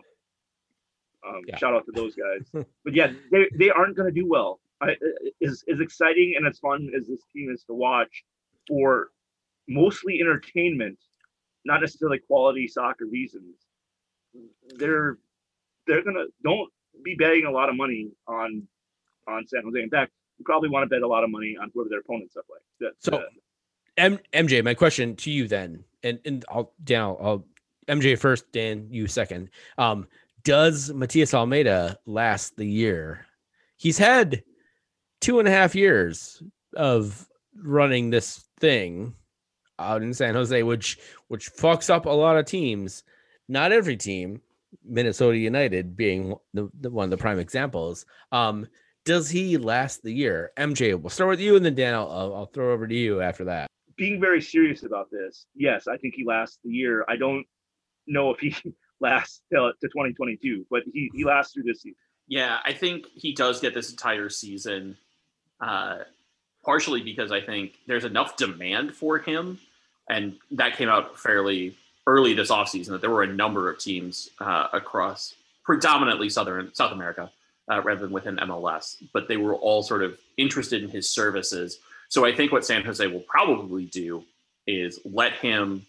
um, 1.27 1.41
Yeah. 1.47 1.57
shout 1.57 1.73
out 1.73 1.85
to 1.85 1.91
those 1.91 2.15
guys. 2.15 2.65
but 2.83 2.93
yeah, 2.93 3.11
they, 3.31 3.49
they 3.55 3.69
aren't 3.69 3.95
going 3.95 4.13
to 4.13 4.19
do 4.21 4.27
well. 4.27 4.59
I, 4.81 4.95
as 5.45 5.63
as 5.71 5.79
exciting 5.79 6.33
and 6.37 6.45
as 6.47 6.59
fun 6.59 6.89
as 6.97 7.07
this 7.07 7.21
team 7.33 7.49
is 7.53 7.63
to 7.65 7.73
watch, 7.73 8.23
for 8.67 9.09
mostly 9.69 10.19
entertainment, 10.19 10.99
not 11.63 11.79
necessarily 11.81 12.19
quality 12.19 12.67
soccer 12.67 13.05
reasons. 13.05 13.55
They're 14.77 15.17
they're 15.87 16.03
gonna 16.03 16.25
don't 16.43 16.69
be 17.03 17.15
betting 17.15 17.45
a 17.45 17.51
lot 17.51 17.69
of 17.69 17.75
money 17.77 18.09
on 18.27 18.67
on 19.27 19.47
San 19.47 19.63
Jose. 19.63 19.81
In 19.81 19.89
fact, 19.89 20.11
you 20.37 20.43
probably 20.43 20.67
want 20.69 20.83
to 20.83 20.87
bet 20.93 21.01
a 21.01 21.07
lot 21.07 21.23
of 21.23 21.29
money 21.29 21.55
on 21.61 21.71
whoever 21.73 21.87
their 21.89 21.99
opponents 21.99 22.35
are 22.35 22.43
playing. 22.43 22.63
That- 22.81 22.93
So- 22.99 23.11
that- 23.11 23.29
M- 23.95 24.19
MJ, 24.33 24.63
my 24.63 24.73
question 24.73 25.15
to 25.17 25.29
you 25.31 25.47
then, 25.47 25.83
and 26.03 26.19
and 26.25 26.45
I'll 26.49 26.73
Dan, 26.83 27.01
I'll, 27.01 27.17
I'll 27.21 27.45
MJ 27.87 28.17
first, 28.17 28.51
Dan, 28.51 28.87
you 28.89 29.07
second. 29.07 29.49
Um, 29.77 30.07
does 30.43 30.91
Matias 30.93 31.33
Almeyda 31.33 31.97
last 32.05 32.55
the 32.57 32.65
year? 32.65 33.25
He's 33.77 33.97
had 33.97 34.43
two 35.21 35.39
and 35.39 35.47
a 35.47 35.51
half 35.51 35.75
years 35.75 36.41
of 36.75 37.27
running 37.55 38.09
this 38.09 38.45
thing 38.59 39.13
out 39.79 40.01
in 40.01 40.13
San 40.13 40.35
Jose, 40.35 40.63
which 40.63 40.99
which 41.27 41.53
fucks 41.53 41.89
up 41.89 42.05
a 42.05 42.09
lot 42.09 42.37
of 42.37 42.45
teams. 42.45 43.03
Not 43.49 43.71
every 43.71 43.97
team, 43.97 44.41
Minnesota 44.85 45.37
United 45.37 45.95
being 45.95 46.35
the, 46.53 46.69
the 46.79 46.89
one 46.89 47.05
of 47.05 47.09
the 47.09 47.17
prime 47.17 47.39
examples. 47.39 48.05
Um, 48.31 48.67
does 49.05 49.29
he 49.29 49.57
last 49.57 50.01
the 50.01 50.13
year? 50.13 50.51
MJ, 50.57 50.99
we'll 50.99 51.09
start 51.09 51.29
with 51.29 51.41
you, 51.41 51.57
and 51.57 51.65
then 51.65 51.75
Dan, 51.75 51.93
I'll, 51.93 52.09
I'll, 52.09 52.35
I'll 52.35 52.45
throw 52.45 52.71
over 52.71 52.87
to 52.87 52.95
you 52.95 53.21
after 53.21 53.43
that. 53.45 53.67
Being 53.95 54.19
very 54.19 54.41
serious 54.41 54.83
about 54.83 55.09
this, 55.11 55.45
yes, 55.55 55.87
I 55.87 55.97
think 55.97 56.15
he 56.15 56.25
lasts 56.25 56.59
the 56.63 56.71
year. 56.71 57.05
I 57.07 57.15
don't 57.15 57.45
know 58.07 58.31
if 58.31 58.39
he 58.39 58.55
lasts 58.99 59.41
to 59.51 59.73
2022, 59.81 60.65
but 60.69 60.83
he, 60.91 61.09
he 61.13 61.23
lasts 61.23 61.53
through 61.53 61.63
this 61.63 61.81
season. 61.81 61.97
Yeah, 62.27 62.59
I 62.63 62.73
think 62.73 63.05
he 63.13 63.33
does 63.33 63.59
get 63.59 63.73
this 63.73 63.91
entire 63.91 64.29
season, 64.29 64.97
uh, 65.59 65.99
partially 66.63 67.01
because 67.01 67.31
I 67.31 67.41
think 67.41 67.73
there's 67.85 68.05
enough 68.05 68.37
demand 68.37 68.95
for 68.95 69.17
him, 69.17 69.59
and 70.09 70.37
that 70.51 70.77
came 70.77 70.89
out 70.89 71.19
fairly 71.19 71.75
early 72.07 72.33
this 72.33 72.51
offseason 72.51 72.89
that 72.89 73.01
there 73.01 73.09
were 73.09 73.23
a 73.23 73.27
number 73.27 73.69
of 73.69 73.79
teams 73.79 74.29
uh, 74.39 74.67
across 74.73 75.35
predominantly 75.63 76.29
Southern 76.29 76.73
South 76.73 76.91
America 76.91 77.31
uh, 77.71 77.81
rather 77.81 78.01
than 78.01 78.11
within 78.11 78.37
MLS, 78.37 78.97
but 79.13 79.27
they 79.27 79.37
were 79.37 79.55
all 79.55 79.83
sort 79.83 80.03
of 80.03 80.17
interested 80.37 80.83
in 80.83 80.89
his 80.89 81.09
services. 81.09 81.79
So 82.13 82.23
I 82.23 82.31
think 82.31 82.51
what 82.51 82.63
San 82.63 82.85
Jose 82.85 83.07
will 83.07 83.21
probably 83.21 83.85
do 83.85 84.23
is 84.67 84.99
let 85.03 85.33
him 85.33 85.83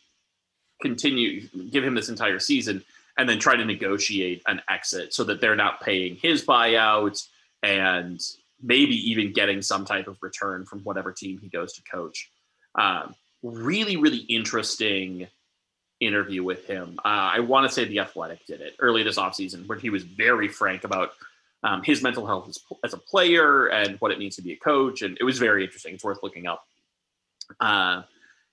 continue, 0.80 1.46
give 1.70 1.84
him 1.84 1.94
this 1.94 2.08
entire 2.08 2.38
season, 2.38 2.82
and 3.18 3.28
then 3.28 3.38
try 3.38 3.56
to 3.56 3.64
negotiate 3.66 4.40
an 4.46 4.62
exit 4.70 5.12
so 5.12 5.24
that 5.24 5.42
they're 5.42 5.54
not 5.54 5.82
paying 5.82 6.16
his 6.16 6.42
buyout 6.42 7.22
and 7.62 8.22
maybe 8.62 8.94
even 9.10 9.34
getting 9.34 9.60
some 9.60 9.84
type 9.84 10.08
of 10.08 10.16
return 10.22 10.64
from 10.64 10.80
whatever 10.80 11.12
team 11.12 11.38
he 11.42 11.48
goes 11.48 11.74
to 11.74 11.82
coach. 11.82 12.30
Um, 12.74 13.14
really, 13.42 13.98
really 13.98 14.24
interesting 14.30 15.28
interview 16.00 16.42
with 16.42 16.66
him. 16.66 16.98
Uh, 17.04 17.32
I 17.34 17.40
want 17.40 17.68
to 17.68 17.74
say 17.74 17.84
The 17.84 17.98
Athletic 17.98 18.46
did 18.46 18.62
it 18.62 18.76
early 18.78 19.02
this 19.02 19.18
offseason 19.18 19.66
where 19.66 19.76
he 19.76 19.90
was 19.90 20.04
very 20.04 20.48
frank 20.48 20.84
about 20.84 21.10
um, 21.64 21.82
his 21.82 22.02
mental 22.02 22.26
health 22.26 22.48
as, 22.48 22.58
as 22.84 22.92
a 22.92 22.98
player 22.98 23.66
and 23.66 23.96
what 23.98 24.12
it 24.12 24.18
means 24.18 24.36
to 24.36 24.42
be 24.42 24.52
a 24.52 24.56
coach. 24.56 25.02
And 25.02 25.16
it 25.18 25.24
was 25.24 25.38
very 25.38 25.64
interesting. 25.64 25.94
It's 25.94 26.04
worth 26.04 26.18
looking 26.22 26.46
up. 26.46 26.64
Uh, 27.58 28.02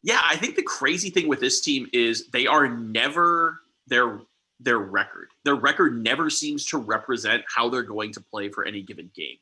yeah, 0.01 0.22
I 0.28 0.38
think 0.38 0.55
the 0.55 0.64
crazy 0.64 1.09
thing 1.09 1.28
with 1.28 1.41
this 1.41 1.62
team 1.62 1.88
is 1.93 2.30
they 2.30 2.47
are 2.47 2.68
never 2.68 3.59
their 3.88 4.22
their 4.59 4.80
record. 4.80 5.30
Their 5.43 5.55
record 5.55 6.01
never 6.01 6.30
seems 6.30 6.66
to 6.68 6.78
represent 6.78 7.43
how 7.53 7.70
they're 7.70 7.84
going 7.84 8.14
to 8.14 8.22
play 8.22 8.49
for 8.49 8.64
any 8.64 8.82
given 8.84 9.09
game 9.16 9.38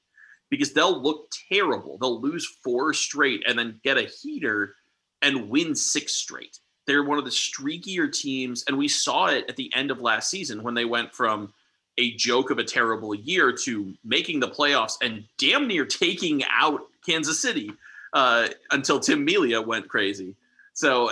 because 0.49 0.73
they'll 0.73 1.01
look 1.01 1.29
terrible. 1.51 1.97
They'll 1.97 2.21
lose 2.21 2.47
four 2.63 2.93
straight 2.93 3.43
and 3.45 3.59
then 3.59 3.79
get 3.83 3.97
a 3.97 4.03
heater 4.03 4.75
and 5.21 5.49
win 5.49 5.75
six 5.75 6.15
straight. 6.15 6.57
They're 6.87 7.03
one 7.03 7.19
of 7.19 7.25
the 7.25 7.31
streakier 7.31 8.11
teams, 8.11 8.63
and 8.67 8.77
we 8.77 8.87
saw 8.87 9.27
it 9.27 9.45
at 9.47 9.57
the 9.57 9.71
end 9.75 9.91
of 9.91 10.01
last 10.01 10.29
season 10.29 10.63
when 10.63 10.73
they 10.73 10.85
went 10.85 11.13
from 11.13 11.53
a 11.99 12.13
joke 12.15 12.49
of 12.49 12.57
a 12.57 12.63
terrible 12.63 13.13
year 13.13 13.51
to 13.65 13.93
making 14.03 14.39
the 14.39 14.47
playoffs 14.47 14.93
and 15.01 15.25
damn 15.37 15.67
near 15.67 15.85
taking 15.85 16.43
out 16.49 16.81
Kansas 17.05 17.41
City 17.41 17.71
uh, 18.13 18.47
until 18.71 18.99
Tim 18.99 19.25
Melia 19.25 19.61
went 19.61 19.89
crazy. 19.89 20.35
So 20.73 21.11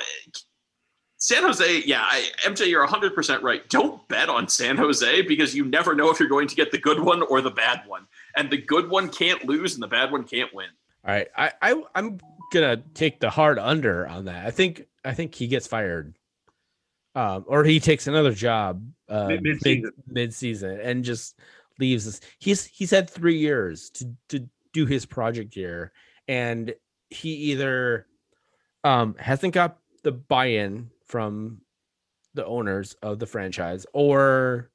San 1.17 1.43
Jose, 1.43 1.81
yeah, 1.85 2.03
I, 2.03 2.29
MJ, 2.45 2.67
you're 2.67 2.87
100% 2.87 3.41
right. 3.41 3.67
Don't 3.69 4.07
bet 4.07 4.29
on 4.29 4.47
San 4.47 4.77
Jose 4.77 5.23
because 5.23 5.53
you 5.53 5.65
never 5.65 5.93
know 5.93 6.09
if 6.09 6.19
you're 6.19 6.29
going 6.29 6.47
to 6.47 6.55
get 6.55 6.71
the 6.71 6.77
good 6.77 6.99
one 6.99 7.21
or 7.23 7.41
the 7.41 7.51
bad 7.51 7.81
one. 7.85 8.07
And 8.35 8.49
the 8.49 8.57
good 8.57 8.89
one 8.89 9.09
can't 9.09 9.43
lose 9.45 9.73
and 9.73 9.83
the 9.83 9.87
bad 9.87 10.11
one 10.11 10.23
can't 10.23 10.53
win. 10.53 10.67
All 11.05 11.13
right, 11.13 11.27
I, 11.37 11.51
I 11.61 11.81
I'm 11.95 12.19
gonna 12.51 12.77
take 12.93 13.19
the 13.19 13.29
hard 13.29 13.59
under 13.59 14.07
on 14.07 14.25
that. 14.25 14.45
I 14.45 14.51
think 14.51 14.85
I 15.05 15.13
think 15.13 15.33
he 15.33 15.47
gets 15.47 15.65
fired, 15.65 16.16
um, 17.17 17.43
or 17.47 17.63
he 17.63 17.79
takes 17.79 18.05
another 18.05 18.31
job 18.31 18.85
uh, 19.09 19.27
Mid- 19.27 19.41
mid 19.41 19.53
mid-season. 19.55 19.91
mid 20.07 20.33
season 20.33 20.79
and 20.81 21.03
just 21.03 21.39
leaves 21.79 22.07
us. 22.07 22.21
He's 22.37 22.65
he's 22.65 22.91
had 22.91 23.09
three 23.09 23.37
years 23.37 23.89
to 23.91 24.13
to 24.29 24.47
do 24.71 24.85
his 24.85 25.05
project 25.05 25.53
here, 25.53 25.91
and 26.27 26.73
he 27.09 27.29
either 27.51 28.05
um 28.83 29.15
hasn't 29.17 29.53
got 29.53 29.79
the 30.03 30.11
buy-in 30.11 30.91
from 31.05 31.59
the 32.35 32.45
owners 32.45 32.95
of 33.01 33.17
the 33.17 33.25
franchise, 33.25 33.85
or 33.93 34.69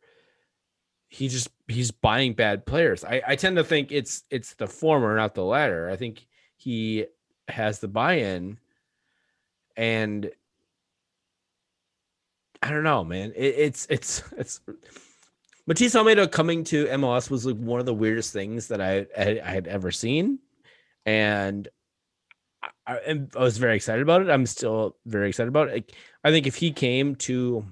he 1.09 1.28
just 1.28 1.49
he's 1.68 1.93
buying 1.93 2.32
bad 2.32 2.66
players. 2.66 3.05
I, 3.05 3.22
I 3.24 3.36
tend 3.36 3.57
to 3.57 3.64
think 3.64 3.93
it's 3.93 4.24
it's 4.30 4.55
the 4.55 4.66
former, 4.66 5.14
not 5.14 5.34
the 5.34 5.45
latter. 5.45 5.88
I 5.88 5.95
think 5.95 6.26
he 6.57 7.07
has 7.47 7.78
the 7.78 7.88
buy-in, 7.88 8.59
and 9.76 10.30
I 12.62 12.70
don't 12.70 12.84
know, 12.84 13.04
man. 13.04 13.32
It, 13.34 13.54
it's 13.58 13.86
it's 13.90 14.22
it's 14.36 14.60
Matias 15.66 15.96
Almeyda 15.96 16.28
coming 16.28 16.64
to 16.64 16.86
MLS 16.86 17.28
was 17.30 17.44
like 17.44 17.56
one 17.56 17.80
of 17.80 17.86
the 17.86 17.94
weirdest 17.94 18.32
things 18.32 18.68
that 18.68 18.80
I 18.80 19.06
I, 19.16 19.40
I 19.44 19.50
had 19.50 19.66
ever 19.66 19.90
seen, 19.90 20.38
and 21.04 21.68
I, 22.86 22.98
I, 23.36 23.38
was 23.38 23.58
very 23.58 23.76
excited 23.76 24.02
about 24.02 24.22
it. 24.22 24.30
I'm 24.30 24.46
still 24.46 24.96
very 25.06 25.28
excited 25.28 25.48
about 25.48 25.68
it. 25.68 25.92
I 26.24 26.30
think 26.30 26.46
if 26.46 26.54
he 26.54 26.72
came 26.72 27.16
to, 27.16 27.64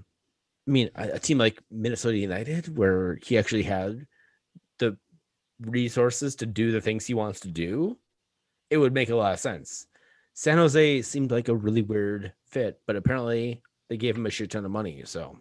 I 0.66 0.70
mean, 0.70 0.91
a, 0.97 1.11
a 1.14 1.18
team 1.18 1.38
like 1.38 1.62
Minnesota 1.70 2.18
United, 2.18 2.76
where 2.76 3.18
he 3.22 3.38
actually 3.38 3.62
had 3.62 4.07
the 4.78 4.97
resources 5.61 6.34
to 6.36 6.47
do 6.47 6.72
the 6.72 6.80
things 6.80 7.07
he 7.07 7.14
wants 7.14 7.41
to 7.41 7.49
do, 7.49 7.97
it 8.70 8.78
would 8.78 8.95
make 8.95 9.11
a 9.11 9.16
lot 9.16 9.34
of 9.34 9.41
sense. 9.41 9.86
San 10.34 10.59
Jose 10.59 11.03
seemed 11.03 11.30
like 11.30 11.49
a 11.49 11.55
really 11.55 11.82
weird 11.82 12.32
fit, 12.51 12.80
but 12.86 12.97
apparently 12.97 13.62
they 13.91 13.99
gave 13.99 14.16
him 14.16 14.24
a 14.24 14.30
shit 14.30 14.53
ton 14.53 14.64
of 14.64 14.70
money. 14.70 15.03
So, 15.05 15.36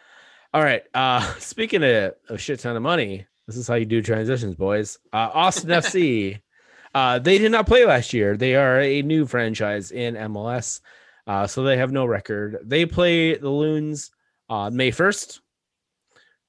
all 0.53 0.63
right. 0.63 0.81
Uh, 0.93 1.21
speaking 1.39 1.83
of 1.83 2.13
a 2.27 2.37
shit 2.37 2.59
ton 2.59 2.75
of 2.75 2.81
money, 2.81 3.25
this 3.47 3.55
is 3.55 3.67
how 3.67 3.75
you 3.75 3.85
do 3.85 4.01
transitions, 4.01 4.55
boys. 4.55 4.97
Uh, 5.13 5.29
Austin 5.33 5.69
FC. 5.69 6.41
Uh, 6.95 7.19
they 7.19 7.37
did 7.37 7.51
not 7.51 7.67
play 7.67 7.85
last 7.85 8.13
year. 8.13 8.35
They 8.35 8.55
are 8.55 8.79
a 8.79 9.03
new 9.03 9.27
franchise 9.27 9.91
in 9.91 10.15
MLS, 10.15 10.81
uh, 11.27 11.45
so 11.45 11.61
they 11.61 11.77
have 11.77 11.91
no 11.91 12.03
record. 12.03 12.57
They 12.63 12.87
play 12.87 13.37
the 13.37 13.51
Loons 13.51 14.09
on 14.49 14.75
May 14.75 14.89
1st, 14.89 15.39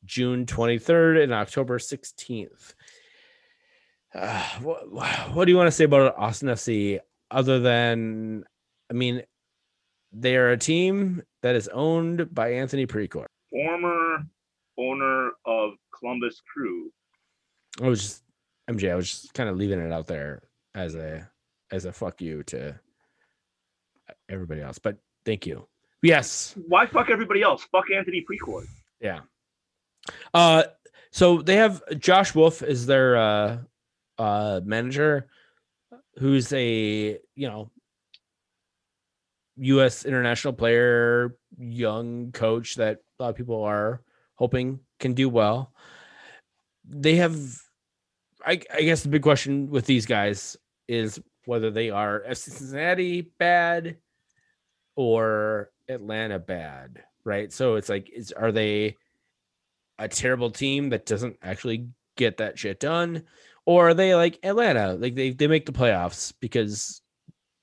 June 0.07 0.47
23rd, 0.47 1.23
and 1.23 1.35
October 1.35 1.77
16th. 1.79 2.73
Uh, 4.15 4.43
what, 4.63 4.89
what 5.35 5.45
do 5.45 5.53
you 5.53 5.59
want 5.59 5.67
to 5.67 5.73
say 5.73 5.85
about 5.85 6.17
Austin 6.17 6.49
FC 6.49 7.01
other 7.31 7.61
than, 7.61 8.45
I 8.89 8.95
mean, 8.95 9.23
they 10.11 10.37
are 10.37 10.53
a 10.53 10.57
team 10.57 11.23
that 11.43 11.55
is 11.55 11.69
owned 11.69 12.35
by 12.35 12.53
Anthony 12.53 12.87
Precourt. 12.87 13.27
Former 13.51 14.25
owner 14.79 15.33
of 15.45 15.73
Columbus 15.99 16.41
Crew. 16.53 16.91
I 17.83 17.89
was 17.89 18.03
just 18.03 18.23
MJ. 18.71 18.93
I 18.93 18.95
was 18.95 19.11
just 19.11 19.35
kind 19.35 19.49
of 19.49 19.57
leaving 19.57 19.81
it 19.81 19.93
out 19.93 20.07
there 20.07 20.43
as 20.75 20.95
a 20.95 21.29
as 21.71 21.85
a 21.85 21.93
fuck 21.93 22.21
you 22.21 22.43
to 22.45 22.79
everybody 24.29 24.61
else. 24.61 24.79
But 24.79 24.99
thank 25.25 25.47
you. 25.47 25.67
Yes. 26.03 26.55
Why 26.67 26.87
fuck 26.87 27.11
everybody 27.11 27.43
else? 27.43 27.67
Fuck 27.71 27.91
Anthony 27.95 28.25
Precourt. 28.29 28.67
Yeah. 29.01 29.21
Uh. 30.35 30.65
So 31.13 31.43
they 31.43 31.57
have 31.57 31.83
Josh 31.99 32.35
Wolff 32.35 32.63
is 32.63 32.87
their 32.87 33.17
uh 33.17 33.59
uh 34.19 34.61
manager, 34.65 35.27
who's 36.19 36.53
a 36.53 37.19
you 37.35 37.49
know 37.49 37.71
U.S. 39.61 40.05
international 40.05 40.55
player, 40.55 41.37
young 41.59 42.33
coach 42.33 42.77
that 42.77 42.99
a 43.19 43.23
lot 43.23 43.29
of 43.31 43.37
people 43.37 43.63
are 43.63 44.03
hoping 44.35 44.81
can 44.99 45.13
do 45.13 45.29
well. 45.29 45.73
They 46.89 47.17
have, 47.17 47.37
I, 48.45 48.61
I 48.75 48.83
guess, 48.83 49.03
the 49.03 49.11
big 49.11 49.23
question 49.23 49.71
with 49.71 49.85
these 49.87 50.07
guys 50.07 50.57
is 50.89 51.21
whether 51.45 51.71
they 51.71 51.91
are 51.91 52.25
FC 52.29 52.51
Cincinnati 52.51 53.23
bad 53.39 53.99
or 54.97 55.71
Atlanta 55.89 56.39
bad, 56.39 57.03
right? 57.25 57.53
So 57.53 57.75
it's 57.75 57.89
like, 57.89 58.11
is 58.11 58.33
are 58.33 58.53
they 58.53 58.97
a 59.99 60.09
terrible 60.09 60.51
team 60.51 60.89
that 60.91 61.07
doesn't 61.07 61.37
actually 61.43 61.89
get 62.17 62.39
that 62.39 62.59
shit 62.59 62.81
done, 62.81 63.25
or 63.67 63.91
are 63.91 63.95
they 63.95 64.15
like 64.15 64.39
Atlanta, 64.43 64.95
like 64.95 65.15
they 65.15 65.31
they 65.31 65.47
make 65.47 65.67
the 65.67 65.73
playoffs 65.73 66.33
because 66.41 67.03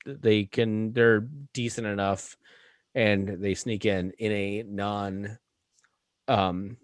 they 0.08 0.46
can 0.46 0.94
they're 0.94 1.28
decent 1.54 1.88
enough 1.88 2.38
and 2.96 3.28
they 3.28 3.54
sneak 3.54 3.86
in 3.86 4.12
in 4.18 4.32
a 4.32 4.64
non 4.64 5.38
um 6.28 6.78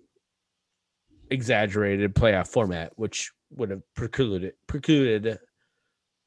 exaggerated 1.30 2.14
playoff 2.14 2.48
format 2.48 2.92
which 2.96 3.32
would 3.50 3.70
have 3.70 3.82
precluded 3.96 4.54
precluded 4.68 5.40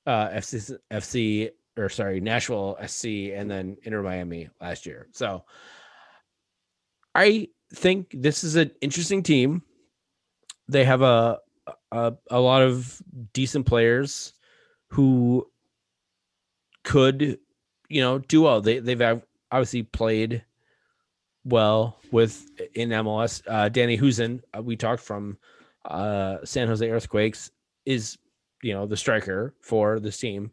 uh 0.07 0.29
FC 0.29 0.77
FC 0.91 1.51
or 1.77 1.89
sorry 1.89 2.21
Nashville 2.21 2.79
SC 2.87 3.05
and 3.35 3.51
then 3.51 3.77
Inter 3.83 4.03
Miami 4.03 4.49
last 4.61 4.87
year. 4.87 5.09
So 5.13 5.45
I 7.15 7.49
think 7.75 8.09
this 8.13 8.45
is 8.45 8.57
an 8.57 8.71
interesting 8.81 9.23
team. 9.23 9.63
They 10.69 10.85
have 10.85 11.03
a 11.03 11.39
a, 11.93 12.15
a 12.31 12.41
lot 12.41 12.63
of 12.63 13.01
decent 13.33 13.67
players 13.67 14.33
who 14.91 15.47
could, 16.87 17.39
you 17.89 18.01
know, 18.01 18.18
do 18.20 18.43
well. 18.43 18.61
They 18.61 18.78
they've 18.78 19.20
obviously 19.51 19.82
played 19.82 20.45
well 21.45 21.99
with 22.12 22.49
in 22.74 22.91
MLS. 22.91 23.43
Uh, 23.47 23.68
Danny 23.68 23.99
Hoesen, 23.99 24.41
uh, 24.57 24.62
we 24.62 24.76
talked 24.76 25.03
from 25.03 25.37
uh, 25.84 26.39
San 26.45 26.68
Jose 26.68 26.89
Earthquakes, 26.89 27.51
is 27.84 28.16
you 28.62 28.72
know 28.72 28.87
the 28.87 28.97
striker 28.97 29.53
for 29.61 29.99
this 29.99 30.16
team. 30.16 30.53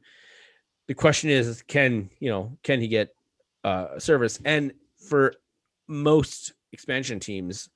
The 0.87 0.95
question 0.95 1.29
is, 1.29 1.61
can 1.61 2.09
you 2.19 2.31
know 2.31 2.57
can 2.63 2.81
he 2.81 2.87
get 2.87 3.15
uh, 3.63 3.99
service? 3.99 4.39
And 4.43 4.73
for 4.97 5.35
most 5.87 6.53
expansion 6.71 7.19
teams, 7.19 7.69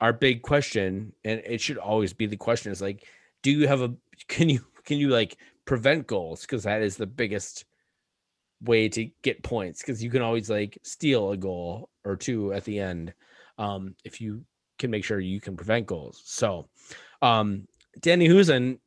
our 0.00 0.14
big 0.14 0.40
question, 0.40 1.12
and 1.24 1.42
it 1.44 1.60
should 1.60 1.76
always 1.76 2.14
be 2.14 2.24
the 2.24 2.38
question, 2.38 2.72
is 2.72 2.80
like, 2.80 3.04
do 3.42 3.50
you 3.50 3.68
have 3.68 3.82
a 3.82 3.94
can 4.28 4.48
you 4.48 4.64
can 4.86 4.96
you 4.96 5.10
like 5.10 5.36
prevent 5.66 6.06
goals 6.06 6.42
because 6.42 6.62
that 6.62 6.82
is 6.82 6.96
the 6.96 7.06
biggest 7.06 7.66
way 8.62 8.88
to 8.88 9.10
get 9.22 9.42
points 9.42 9.82
because 9.82 10.02
you 10.02 10.10
can 10.10 10.22
always 10.22 10.48
like 10.48 10.78
steal 10.82 11.32
a 11.32 11.36
goal 11.36 11.90
or 12.04 12.16
two 12.16 12.52
at 12.54 12.64
the 12.64 12.78
end 12.78 13.12
um, 13.58 13.94
if 14.04 14.20
you 14.20 14.42
can 14.78 14.90
make 14.90 15.04
sure 15.04 15.20
you 15.20 15.40
can 15.40 15.56
prevent 15.56 15.86
goals. 15.86 16.22
So, 16.24 16.68
um, 17.22 17.66
Danny 18.00 18.28
Hoesen 18.28 18.78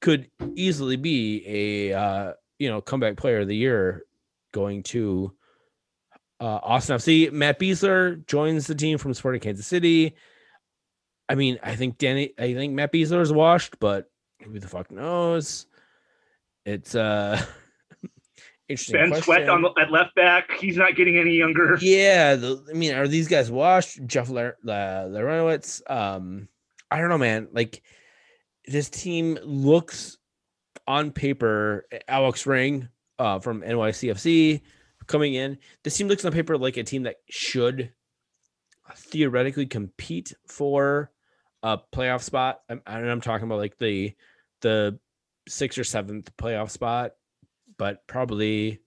could 0.00 0.30
easily 0.54 0.96
be 0.96 1.44
a 1.46 1.98
uh, 1.98 2.32
you 2.58 2.68
know 2.68 2.80
comeback 2.80 3.16
player 3.16 3.40
of 3.40 3.48
the 3.48 3.56
year 3.56 4.04
going 4.52 4.82
to 4.82 5.32
uh, 6.40 6.60
Austin 6.62 6.96
FC. 6.96 7.32
Matt 7.32 7.58
Besler 7.58 8.26
joins 8.26 8.66
the 8.66 8.74
team 8.74 8.98
from 8.98 9.14
Sporting 9.14 9.40
Kansas 9.40 9.66
City. 9.66 10.14
I 11.28 11.34
mean, 11.34 11.58
I 11.62 11.76
think 11.76 11.98
Danny, 11.98 12.34
I 12.38 12.52
think 12.52 12.74
Matt 12.74 12.92
Besler 12.92 13.22
is 13.22 13.32
washed, 13.32 13.78
but 13.78 14.10
who 14.42 14.58
the 14.58 14.68
fuck 14.68 14.90
knows? 14.90 15.66
It's 16.64 16.94
uh 16.94 17.42
interesting. 18.68 18.94
Ben 18.94 19.08
question. 19.08 19.24
Sweat 19.24 19.48
on 19.48 19.62
the, 19.62 19.70
at 19.80 19.90
left 19.90 20.14
back. 20.14 20.52
He's 20.52 20.76
not 20.76 20.96
getting 20.96 21.18
any 21.18 21.34
younger. 21.34 21.78
Yeah, 21.80 22.36
the, 22.36 22.64
I 22.70 22.74
mean, 22.74 22.94
are 22.94 23.08
these 23.08 23.28
guys 23.28 23.50
washed? 23.50 24.04
Jeff 24.06 24.28
Ler- 24.28 24.56
Larentowicz. 24.64 25.90
Um, 25.90 26.48
I 26.90 26.98
don't 26.98 27.08
know, 27.08 27.18
man. 27.18 27.48
Like 27.52 27.82
this 28.66 28.88
team 28.88 29.38
looks 29.42 30.18
on 30.86 31.10
paper. 31.10 31.86
Alex 32.08 32.46
Ring 32.46 32.88
uh, 33.18 33.38
from 33.38 33.62
NYCFC 33.62 34.62
coming 35.06 35.34
in. 35.34 35.58
This 35.84 35.96
team 35.96 36.08
looks 36.08 36.24
on 36.24 36.32
paper 36.32 36.56
like 36.56 36.76
a 36.76 36.84
team 36.84 37.04
that 37.04 37.16
should 37.28 37.92
theoretically 38.96 39.66
compete 39.66 40.32
for 40.46 41.10
a 41.62 41.78
playoff 41.92 42.22
spot. 42.22 42.60
I'm, 42.68 42.82
and 42.86 43.10
I'm 43.10 43.20
talking 43.20 43.46
about 43.46 43.58
like 43.58 43.78
the 43.78 44.14
the 44.60 44.98
sixth 45.48 45.78
or 45.78 45.84
seventh 45.84 46.34
playoff 46.36 46.70
spot, 46.70 47.12
but 47.78 48.06
probably 48.06 48.80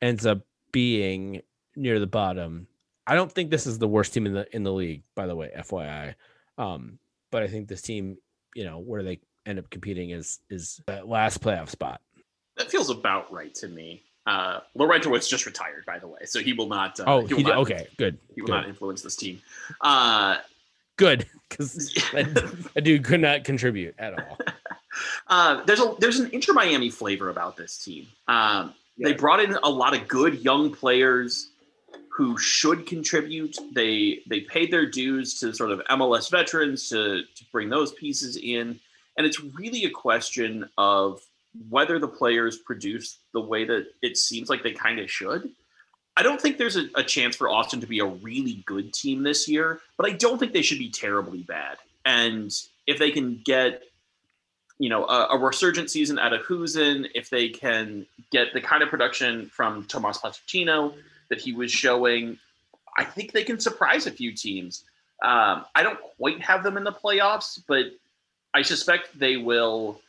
ends 0.00 0.26
up 0.26 0.40
being 0.72 1.42
near 1.76 2.00
the 2.00 2.06
bottom. 2.06 2.66
I 3.06 3.14
don't 3.14 3.30
think 3.30 3.50
this 3.50 3.66
is 3.66 3.78
the 3.78 3.88
worst 3.88 4.14
team 4.14 4.26
in 4.26 4.32
the 4.32 4.46
in 4.54 4.62
the 4.62 4.72
league, 4.72 5.02
by 5.14 5.26
the 5.26 5.36
way, 5.36 5.50
FYI. 5.56 6.14
Um, 6.58 6.98
but 7.30 7.42
I 7.42 7.48
think 7.48 7.68
this 7.68 7.82
team, 7.82 8.18
you 8.54 8.64
know, 8.64 8.78
where 8.78 9.02
they 9.02 9.20
end 9.46 9.58
up 9.58 9.70
competing 9.70 10.10
is 10.10 10.40
is 10.50 10.80
that 10.86 11.08
last 11.08 11.40
playoff 11.40 11.68
spot. 11.68 12.00
That 12.56 12.70
feels 12.70 12.90
about 12.90 13.32
right 13.32 13.54
to 13.56 13.68
me. 13.68 14.02
Uh, 14.24 14.60
Larentowicz 14.78 15.28
just 15.28 15.46
retired, 15.46 15.84
by 15.84 15.98
the 15.98 16.06
way, 16.06 16.20
so 16.26 16.38
he 16.40 16.52
will 16.52 16.68
not. 16.68 17.00
Uh, 17.00 17.04
oh, 17.06 17.26
he 17.26 17.36
he 17.36 17.42
not, 17.42 17.58
okay, 17.58 17.88
good. 17.96 18.18
He 18.34 18.40
will 18.40 18.46
good. 18.46 18.52
not 18.52 18.68
influence 18.68 19.02
this 19.02 19.16
team. 19.16 19.40
Uh, 19.80 20.36
good, 20.96 21.26
because 21.48 21.92
that, 22.12 22.70
that 22.74 22.82
dude 22.82 23.04
could 23.04 23.20
not 23.20 23.42
contribute 23.42 23.96
at 23.98 24.18
all. 24.18 24.38
uh, 25.28 25.62
there's 25.64 25.80
a 25.80 25.94
there's 25.98 26.18
an 26.20 26.30
Inter 26.32 26.52
Miami 26.52 26.90
flavor 26.90 27.30
about 27.30 27.56
this 27.56 27.78
team. 27.78 28.06
Um, 28.28 28.74
They 28.98 29.14
brought 29.14 29.40
in 29.40 29.56
a 29.62 29.70
lot 29.70 29.94
of 29.96 30.06
good 30.08 30.44
young 30.44 30.72
players 30.74 31.50
who 32.10 32.36
should 32.38 32.86
contribute. 32.86 33.56
They 33.72 34.20
they 34.28 34.40
paid 34.40 34.70
their 34.70 34.86
dues 34.86 35.38
to 35.40 35.54
sort 35.54 35.70
of 35.70 35.80
MLS 35.90 36.30
veterans 36.30 36.88
to 36.90 37.22
to 37.22 37.44
bring 37.52 37.68
those 37.70 37.92
pieces 37.92 38.36
in, 38.36 38.78
and 39.16 39.26
it's 39.26 39.40
really 39.40 39.84
a 39.84 39.90
question 39.90 40.68
of 40.76 41.20
whether 41.68 41.98
the 41.98 42.08
players 42.08 42.58
produce 42.58 43.18
the 43.32 43.40
way 43.40 43.64
that 43.64 43.86
it 44.02 44.16
seems 44.16 44.48
like 44.48 44.62
they 44.62 44.72
kind 44.72 44.98
of 44.98 45.10
should. 45.10 45.50
I 46.16 46.22
don't 46.22 46.40
think 46.40 46.58
there's 46.58 46.76
a, 46.76 46.88
a 46.94 47.02
chance 47.02 47.36
for 47.36 47.48
Austin 47.48 47.80
to 47.80 47.86
be 47.86 48.00
a 48.00 48.06
really 48.06 48.62
good 48.66 48.92
team 48.92 49.22
this 49.22 49.48
year, 49.48 49.80
but 49.96 50.06
I 50.06 50.12
don't 50.12 50.38
think 50.38 50.52
they 50.52 50.62
should 50.62 50.78
be 50.78 50.90
terribly 50.90 51.42
bad. 51.42 51.78
And 52.04 52.52
if 52.86 52.98
they 52.98 53.10
can 53.10 53.40
get 53.44 53.82
you 54.82 54.88
know 54.88 55.04
a, 55.04 55.28
a 55.30 55.38
resurgent 55.38 55.92
season 55.92 56.18
out 56.18 56.32
of 56.32 56.42
Hoesen, 56.42 57.08
if 57.14 57.30
they 57.30 57.48
can 57.48 58.04
get 58.32 58.52
the 58.52 58.60
kind 58.60 58.82
of 58.82 58.88
production 58.88 59.46
from 59.46 59.84
Tomas 59.84 60.18
Pochettino 60.18 60.92
that 61.30 61.40
he 61.40 61.52
was 61.52 61.70
showing, 61.70 62.36
I 62.98 63.04
think 63.04 63.30
they 63.30 63.44
can 63.44 63.60
surprise 63.60 64.08
a 64.08 64.10
few 64.10 64.32
teams. 64.32 64.82
Um, 65.22 65.66
I 65.76 65.84
don't 65.84 66.00
quite 66.18 66.40
have 66.42 66.64
them 66.64 66.76
in 66.76 66.82
the 66.82 66.90
playoffs, 66.90 67.62
but 67.68 67.92
I 68.54 68.62
suspect 68.62 69.16
they 69.16 69.36
will. 69.36 70.00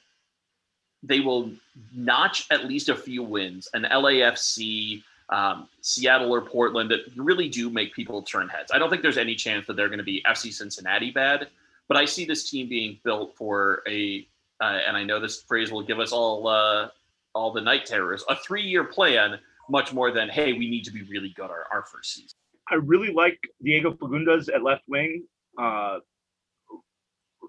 They 1.03 1.19
will 1.19 1.51
notch 1.93 2.47
at 2.49 2.65
least 2.65 2.89
a 2.89 2.95
few 2.95 3.21
wins. 3.21 3.69
An 3.76 3.84
LAFC, 3.84 5.03
um, 5.30 5.67
Seattle, 5.82 6.34
or 6.34 6.41
Portland 6.41 6.89
that 6.89 7.01
really 7.15 7.47
do 7.47 7.69
make 7.69 7.93
people 7.93 8.24
turn 8.24 8.49
heads. 8.49 8.71
I 8.74 8.80
don't 8.80 8.89
think 8.89 9.03
there's 9.03 9.19
any 9.19 9.36
chance 9.36 9.67
that 9.67 9.76
they're 9.76 9.89
going 9.89 9.99
to 9.99 10.03
be 10.03 10.24
FC 10.28 10.51
Cincinnati 10.51 11.11
bad, 11.11 11.49
but 11.88 11.95
I 11.95 12.05
see 12.05 12.26
this 12.26 12.49
team 12.49 12.67
being 12.67 12.99
built 13.03 13.36
for 13.36 13.84
a 13.88 14.26
uh, 14.64 14.80
and 14.88 14.95
I 14.95 15.03
know 15.03 15.20
this 15.20 15.41
phrase 15.41 15.72
will 15.72 15.84
give 15.84 15.99
us 15.99 16.11
all 16.11 16.47
uh, 16.47 16.88
all 17.36 17.51
the 17.51 17.61
night 17.61 17.86
terrors 17.86 18.24
a 18.30 18.36
three 18.36 18.61
year 18.64 18.84
plan, 18.84 19.38
much 19.70 19.91
more 19.93 20.11
than 20.11 20.30
hey, 20.30 20.53
we 20.53 20.70
need 20.70 20.84
to 20.86 20.91
be 20.91 21.03
really 21.03 21.34
good 21.36 21.49
our, 21.49 21.66
our 21.72 21.84
first 21.91 22.14
season. 22.14 22.38
I 22.70 22.76
really 22.76 23.11
like 23.14 23.39
Diego 23.61 23.91
Fagundes 23.93 24.47
at 24.53 24.64
left 24.64 24.84
wing. 24.88 25.26
Uh, 25.59 25.99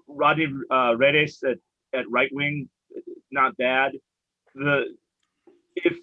Rodney 0.07 0.47
uh, 0.69 0.95
Redes 0.97 1.41
at, 1.43 1.57
at 1.97 2.09
right 2.09 2.29
wing, 2.33 2.69
not 3.31 3.55
bad. 3.57 3.93
The 4.55 4.95
if 5.75 5.97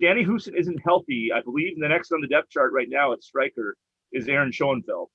Danny 0.00 0.24
Hoesen 0.24 0.54
isn't 0.58 0.80
healthy, 0.82 1.30
I 1.34 1.40
believe 1.42 1.78
the 1.78 1.88
next 1.88 2.10
on 2.12 2.20
the 2.20 2.26
depth 2.26 2.50
chart 2.50 2.72
right 2.72 2.88
now 2.88 3.12
at 3.12 3.22
striker 3.22 3.76
is 4.12 4.28
Aaron 4.28 4.50
Schoenfeld. 4.52 5.08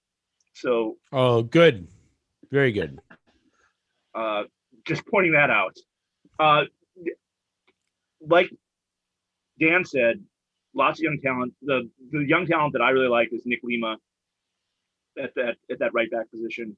So 0.53 0.97
Oh, 1.11 1.41
good, 1.41 1.87
very 2.51 2.71
good. 2.71 2.99
uh, 4.13 4.43
just 4.85 5.05
pointing 5.07 5.33
that 5.33 5.49
out. 5.49 5.75
Uh, 6.39 6.63
like 8.27 8.49
Dan 9.59 9.85
said, 9.85 10.23
lots 10.73 10.99
of 10.99 11.03
young 11.03 11.19
talent. 11.23 11.53
The 11.61 11.89
the 12.11 12.19
young 12.25 12.45
talent 12.45 12.73
that 12.73 12.81
I 12.81 12.89
really 12.89 13.07
like 13.07 13.29
is 13.31 13.43
Nick 13.45 13.59
Lima 13.63 13.97
at 15.21 15.33
that 15.35 15.55
at 15.71 15.79
that 15.79 15.93
right 15.93 16.09
back 16.09 16.29
position. 16.31 16.77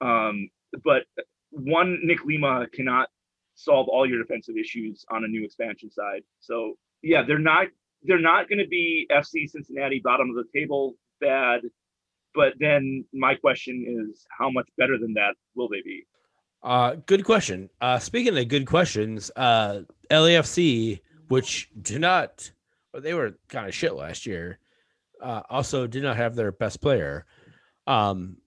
Um, 0.00 0.48
but 0.82 1.04
one 1.50 2.00
Nick 2.02 2.24
Lima 2.24 2.66
cannot 2.72 3.08
solve 3.54 3.88
all 3.88 4.08
your 4.08 4.18
defensive 4.18 4.56
issues 4.56 5.04
on 5.10 5.24
a 5.24 5.28
new 5.28 5.44
expansion 5.44 5.90
side. 5.90 6.22
So 6.40 6.74
yeah, 7.02 7.22
they're 7.26 7.38
not 7.38 7.68
they're 8.02 8.20
not 8.20 8.48
going 8.48 8.58
to 8.58 8.68
be 8.68 9.06
FC 9.10 9.48
Cincinnati 9.48 10.00
bottom 10.02 10.30
of 10.30 10.36
the 10.36 10.44
table 10.58 10.94
bad. 11.20 11.62
But 12.34 12.54
then 12.58 13.04
my 13.12 13.36
question 13.36 13.84
is, 13.86 14.26
how 14.36 14.50
much 14.50 14.68
better 14.76 14.98
than 14.98 15.14
that 15.14 15.34
will 15.54 15.68
they 15.68 15.82
be? 15.82 16.04
Uh, 16.64 16.96
good 17.06 17.24
question. 17.24 17.68
Uh, 17.80 17.98
speaking 17.98 18.36
of 18.38 18.48
good 18.48 18.66
questions, 18.66 19.30
uh, 19.36 19.82
LAFC, 20.10 21.00
which 21.28 21.68
do 21.82 21.98
not, 21.98 22.50
well, 22.92 23.02
they 23.02 23.12
were 23.12 23.34
kind 23.50 23.68
of 23.68 23.74
shit 23.74 23.94
last 23.94 24.24
year, 24.24 24.58
uh, 25.20 25.42
also 25.50 25.86
did 25.86 26.02
not 26.02 26.16
have 26.16 26.34
their 26.34 26.52
best 26.52 26.80
player. 26.80 27.26
Um, 27.86 28.38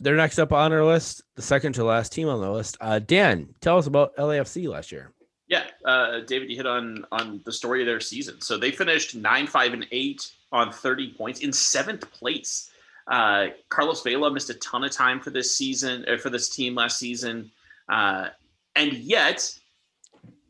they're 0.00 0.16
next 0.16 0.40
up 0.40 0.52
on 0.52 0.72
our 0.72 0.84
list, 0.84 1.22
the 1.36 1.42
second 1.42 1.74
to 1.74 1.84
last 1.84 2.12
team 2.12 2.28
on 2.28 2.40
the 2.40 2.50
list. 2.50 2.76
Uh, 2.80 2.98
Dan, 2.98 3.54
tell 3.60 3.78
us 3.78 3.86
about 3.86 4.16
LAFC 4.16 4.66
last 4.66 4.90
year. 4.90 5.12
Yeah, 5.46 5.64
uh, 5.84 6.20
David, 6.20 6.50
you 6.50 6.56
hit 6.56 6.66
on 6.66 7.04
on 7.12 7.40
the 7.44 7.52
story 7.52 7.82
of 7.82 7.86
their 7.86 8.00
season. 8.00 8.40
So 8.40 8.56
they 8.56 8.70
finished 8.70 9.14
nine, 9.14 9.46
five, 9.46 9.74
and 9.74 9.86
eight 9.92 10.32
on 10.50 10.72
thirty 10.72 11.12
points 11.12 11.40
in 11.40 11.52
seventh 11.52 12.10
place. 12.10 12.70
Uh, 13.06 13.48
Carlos 13.68 14.02
Vela 14.02 14.30
missed 14.30 14.50
a 14.50 14.54
ton 14.54 14.84
of 14.84 14.92
time 14.92 15.20
for 15.20 15.30
this 15.30 15.56
season 15.56 16.08
or 16.08 16.18
for 16.18 16.30
this 16.30 16.48
team 16.48 16.74
last 16.74 16.98
season, 16.98 17.50
uh, 17.88 18.28
and 18.76 18.92
yet 18.94 19.58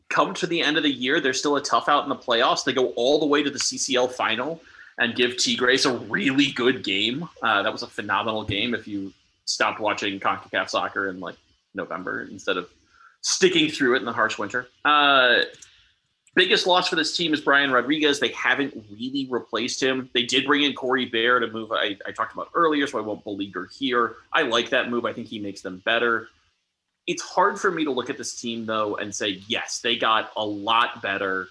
come 0.09 0.33
to 0.35 0.47
the 0.47 0.61
end 0.61 0.77
of 0.77 0.83
the 0.83 0.91
year, 0.91 1.19
they're 1.19 1.33
still 1.33 1.55
a 1.55 1.61
tough 1.61 1.89
out 1.89 2.03
in 2.03 2.09
the 2.09 2.15
playoffs. 2.15 2.63
They 2.63 2.73
go 2.73 2.89
all 2.89 3.19
the 3.19 3.25
way 3.25 3.41
to 3.41 3.49
the 3.49 3.59
CCL 3.59 4.11
final 4.11 4.61
and 4.99 5.15
give 5.15 5.37
Tigres 5.37 5.85
a 5.85 5.97
really 5.97 6.51
good 6.51 6.83
game. 6.83 7.27
Uh, 7.41 7.63
that 7.63 7.71
was 7.71 7.81
a 7.81 7.87
phenomenal 7.87 8.43
game. 8.43 8.75
If 8.75 8.87
you 8.87 9.11
stopped 9.45 9.79
watching 9.79 10.19
CONCACAF 10.19 10.69
soccer 10.69 11.09
in 11.09 11.19
like 11.19 11.35
November 11.73 12.27
instead 12.29 12.57
of 12.57 12.69
sticking 13.21 13.69
through 13.69 13.95
it 13.95 13.99
in 13.99 14.05
the 14.05 14.13
harsh 14.13 14.37
winter. 14.37 14.67
Uh, 14.85 15.41
biggest 16.35 16.67
loss 16.67 16.87
for 16.87 16.95
this 16.95 17.15
team 17.15 17.33
is 17.33 17.41
Brian 17.41 17.71
Rodriguez. 17.71 18.19
They 18.19 18.29
haven't 18.29 18.73
really 18.91 19.27
replaced 19.29 19.81
him. 19.81 20.09
They 20.13 20.23
did 20.23 20.45
bring 20.45 20.63
in 20.63 20.73
Corey 20.73 21.05
Baird, 21.05 21.43
to 21.43 21.47
move 21.49 21.71
I, 21.71 21.97
I 22.05 22.11
talked 22.11 22.33
about 22.33 22.49
earlier, 22.53 22.87
so 22.87 22.97
I 22.97 23.01
won't 23.01 23.23
beleaguer 23.23 23.69
here. 23.71 24.15
I 24.31 24.43
like 24.43 24.69
that 24.71 24.89
move. 24.89 25.05
I 25.05 25.13
think 25.13 25.27
he 25.27 25.39
makes 25.39 25.61
them 25.61 25.81
better. 25.85 26.29
It's 27.05 27.21
hard 27.21 27.59
for 27.59 27.69
me 27.69 27.83
to 27.83 27.91
look 27.91 28.09
at 28.09 28.17
this 28.17 28.39
team 28.39 28.65
though 28.65 28.95
and 28.95 29.13
say, 29.13 29.41
yes, 29.47 29.79
they 29.81 29.95
got 29.95 30.31
a 30.37 30.45
lot 30.45 31.01
better. 31.01 31.49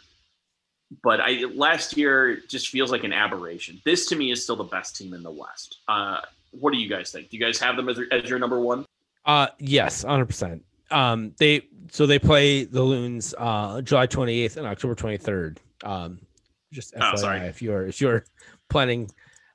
But 1.02 1.20
I 1.20 1.44
last 1.54 1.96
year 1.96 2.36
just 2.48 2.68
feels 2.68 2.90
like 2.90 3.04
an 3.04 3.12
aberration. 3.12 3.80
This 3.84 4.06
to 4.06 4.16
me 4.16 4.30
is 4.30 4.42
still 4.42 4.56
the 4.56 4.64
best 4.64 4.96
team 4.96 5.14
in 5.14 5.22
the 5.22 5.30
West. 5.30 5.78
Uh, 5.88 6.20
what 6.50 6.72
do 6.72 6.78
you 6.78 6.88
guys 6.88 7.10
think? 7.10 7.30
Do 7.30 7.36
you 7.36 7.42
guys 7.42 7.58
have 7.60 7.76
them 7.76 7.88
as, 7.88 7.98
as 8.10 8.28
your 8.28 8.38
number 8.38 8.60
one? 8.60 8.84
Uh, 9.24 9.46
yes, 9.58 10.02
hundred 10.02 10.26
percent. 10.26 10.62
Um, 10.92 11.34
they 11.38 11.62
so 11.90 12.06
they 12.06 12.18
play 12.18 12.64
the 12.64 12.82
Loons 12.82 13.34
uh 13.38 13.80
July 13.82 14.06
twenty 14.06 14.40
eighth 14.42 14.56
and 14.56 14.66
October 14.66 14.94
twenty 14.94 15.16
third. 15.16 15.60
Um, 15.84 16.20
just 16.72 16.94
Oh, 16.96 17.00
FYI, 17.00 17.18
sorry. 17.18 17.40
if 17.40 17.60
you're 17.62 17.86
if 17.86 18.00
you're 18.00 18.24
planning, 18.68 19.10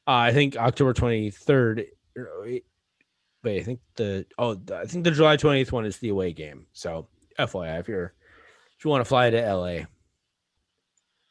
uh, 0.08 0.12
I 0.12 0.34
think 0.34 0.58
October 0.58 0.94
twenty 0.94 1.30
third. 1.32 1.86
Wait, 2.16 2.64
I 3.62 3.64
think 3.64 3.80
the 3.96 4.26
oh 4.38 4.60
I 4.74 4.86
think 4.86 5.04
the 5.04 5.12
July 5.12 5.38
twenty 5.38 5.62
eighth 5.62 5.72
one 5.72 5.86
is 5.86 5.98
the 5.98 6.10
away 6.10 6.34
game. 6.34 6.66
So 6.74 7.08
FYI, 7.40 7.80
if 7.80 7.88
you're 7.88 8.14
if 8.78 8.84
you 8.86 8.92
want 8.92 9.02
to 9.02 9.06
fly 9.06 9.30
to 9.30 9.54
LA, 9.54 9.80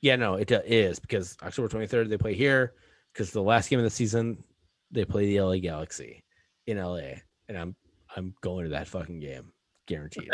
yeah, 0.00 0.16
no, 0.16 0.34
it 0.34 0.50
uh, 0.52 0.60
because 1.02 1.36
October 1.42 1.68
twenty 1.68 1.86
third 1.86 2.08
they 2.08 2.16
play 2.18 2.34
here 2.34 2.74
because 3.12 3.30
the 3.30 3.42
last 3.42 3.68
game 3.70 3.78
of 3.78 3.84
the 3.84 3.90
season 3.90 4.42
they 4.90 5.04
play 5.04 5.26
the 5.26 5.40
LA 5.40 5.56
Galaxy 5.58 6.22
in 6.66 6.78
LA, 6.78 7.20
and 7.48 7.56
I'm 7.58 7.74
I'm 8.16 8.34
going 8.40 8.64
to 8.64 8.70
that 8.70 8.88
fucking 8.88 9.20
game, 9.20 9.52
guaranteed. 9.86 10.30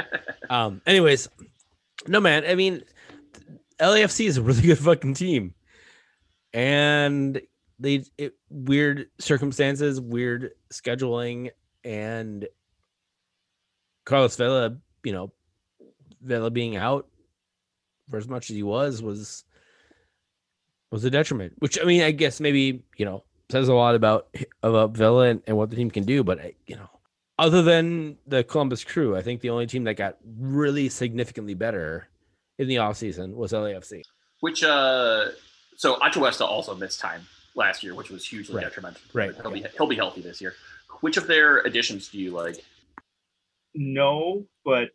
um, 0.51 0.81
anyways, 0.87 1.29
no 2.07 2.21
man, 2.21 2.45
I 2.47 2.55
mean, 2.55 2.83
LAFC 3.79 4.27
is 4.27 4.37
a 4.37 4.43
really 4.43 4.63
good 4.67 4.79
fucking 4.79 5.15
team, 5.15 5.55
and 6.53 7.41
they 7.79 8.05
it, 8.19 8.35
weird 8.51 9.07
circumstances, 9.19 10.01
weird 10.01 10.53
scheduling, 10.73 11.51
and 11.85 12.47
Carlos 14.05 14.37
Vela, 14.37 14.77
you 15.05 15.13
know, 15.13 15.33
Vela 16.21 16.51
being 16.51 16.77
out 16.77 17.09
for 18.11 18.17
as 18.19 18.29
much 18.29 18.51
as 18.51 18.57
he 18.57 18.63
was 18.63 19.03
was 19.03 19.45
was 20.91 21.05
a 21.05 21.11
detriment. 21.11 21.55
Which 21.59 21.79
I 21.81 21.85
mean, 21.85 22.03
I 22.03 22.11
guess 22.11 22.41
maybe 22.41 22.85
you 22.97 23.05
know 23.05 23.25
says 23.51 23.69
a 23.69 23.75
lot 23.75 23.95
about 23.95 24.29
about 24.63 24.97
Vela 24.97 25.25
and, 25.29 25.43
and 25.47 25.57
what 25.57 25.71
the 25.71 25.77
team 25.77 25.91
can 25.91 26.05
do. 26.05 26.23
But 26.23 26.41
I- 26.41 26.55
you 26.67 26.77
know, 26.77 26.89
other 27.43 27.61
than 27.61 28.17
the 28.29 28.45
Columbus 28.45 28.85
Crew, 28.85 29.17
I 29.17 29.23
think 29.23 29.41
the 29.41 29.51
only 29.51 29.67
team 29.67 29.83
that 29.85 29.95
got 29.95 30.17
really 30.39 30.89
significantly 30.89 31.55
better 31.55 32.09
in 32.59 32.69
the 32.69 32.77
offseason 32.77 33.35
was 33.35 33.53
LAFC. 33.53 34.03
Which 34.41 34.63
uh, 34.63 35.27
so 35.77 35.97
Atuesta 35.97 36.43
also 36.47 36.77
missed 36.77 37.01
time 37.01 37.23
last 37.57 37.83
year, 37.83 37.97
which 37.97 38.11
was 38.11 38.25
hugely 38.25 38.55
Right. 38.57 38.63
detrimental. 38.65 39.01
Right. 39.13 39.35
He'll 39.35 39.51
be 39.51 39.65
he'll 39.77 39.89
be 39.89 39.97
healthy 39.97 40.21
this 40.21 40.41
year. 40.41 40.55
Which 41.01 41.17
of 41.17 41.27
their 41.27 41.59
additions 41.63 42.09
do 42.09 42.19
you 42.19 42.31
like? 42.31 42.65
No, 43.75 44.47
but 44.65 44.91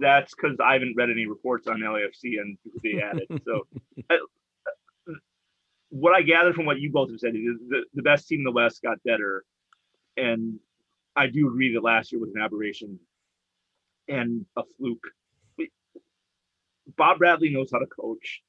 that's 0.00 0.34
because 0.34 0.56
I 0.64 0.72
haven't 0.72 0.94
read 0.96 1.10
any 1.10 1.26
reports 1.26 1.68
on 1.68 1.78
LAFC 1.80 2.40
and 2.40 2.58
who 2.64 2.72
they 2.82 3.00
added. 3.00 3.28
So, 3.44 3.66
uh, 4.10 4.16
what 5.90 6.12
I 6.14 6.22
gather 6.22 6.52
from 6.52 6.64
what 6.66 6.80
you 6.80 6.90
both 6.90 7.10
have 7.10 7.20
said 7.20 7.36
is 7.36 7.56
the, 7.68 7.84
the 7.94 8.02
best 8.02 8.26
team 8.26 8.40
in 8.40 8.44
the 8.44 8.50
West 8.50 8.82
got 8.82 8.98
better, 9.04 9.44
and 10.16 10.58
I 11.16 11.26
do 11.26 11.48
agree 11.48 11.72
that 11.74 11.82
last 11.82 12.12
year 12.12 12.20
was 12.20 12.30
an 12.34 12.40
aberration 12.40 12.98
and 14.08 14.44
a 14.56 14.62
fluke. 14.78 15.04
Bob 16.96 17.18
Bradley 17.18 17.50
knows 17.50 17.70
how 17.72 17.78
to 17.78 17.86
coach. 17.86 18.42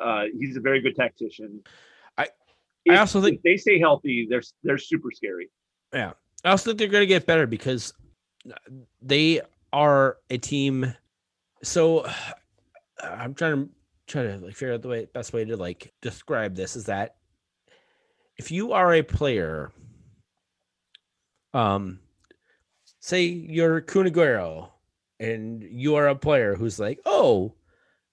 Uh, 0.00 0.24
he's 0.38 0.56
a 0.56 0.60
very 0.60 0.80
good 0.80 0.96
tactician. 0.96 1.60
I- 2.16 2.28
If- 2.84 2.92
I 2.92 2.96
also 2.98 3.20
think- 3.20 3.36
if 3.36 3.42
they 3.42 3.56
stay 3.56 3.78
healthy, 3.78 4.26
they're 4.28 4.42
they're 4.62 4.78
super 4.78 5.10
scary. 5.10 5.50
Yeah, 5.92 6.12
I 6.44 6.50
also 6.50 6.70
think 6.70 6.78
they're 6.78 6.88
going 6.88 7.02
to 7.02 7.06
get 7.06 7.26
better 7.26 7.46
because 7.46 7.92
they 9.00 9.40
are 9.72 10.18
a 10.30 10.38
team. 10.38 10.94
So 11.62 12.06
I'm 13.02 13.34
trying 13.34 13.66
to 13.66 13.70
try 14.06 14.22
to 14.24 14.38
like 14.38 14.54
figure 14.54 14.74
out 14.74 14.82
the 14.82 14.88
way 14.88 15.06
best 15.06 15.32
way 15.32 15.44
to 15.44 15.56
like 15.56 15.92
describe 16.00 16.54
this 16.54 16.76
is 16.76 16.84
that 16.86 17.16
if 18.36 18.50
you 18.50 18.72
are 18.72 18.92
a 18.94 19.02
player, 19.02 19.72
um, 21.54 22.00
say 23.00 23.22
you're 23.22 23.80
Kun 23.80 24.06
Agüero 24.06 24.68
and 25.20 25.62
you 25.62 25.94
are 25.94 26.08
a 26.08 26.16
player 26.16 26.54
who's 26.54 26.78
like, 26.78 27.00
oh, 27.06 27.54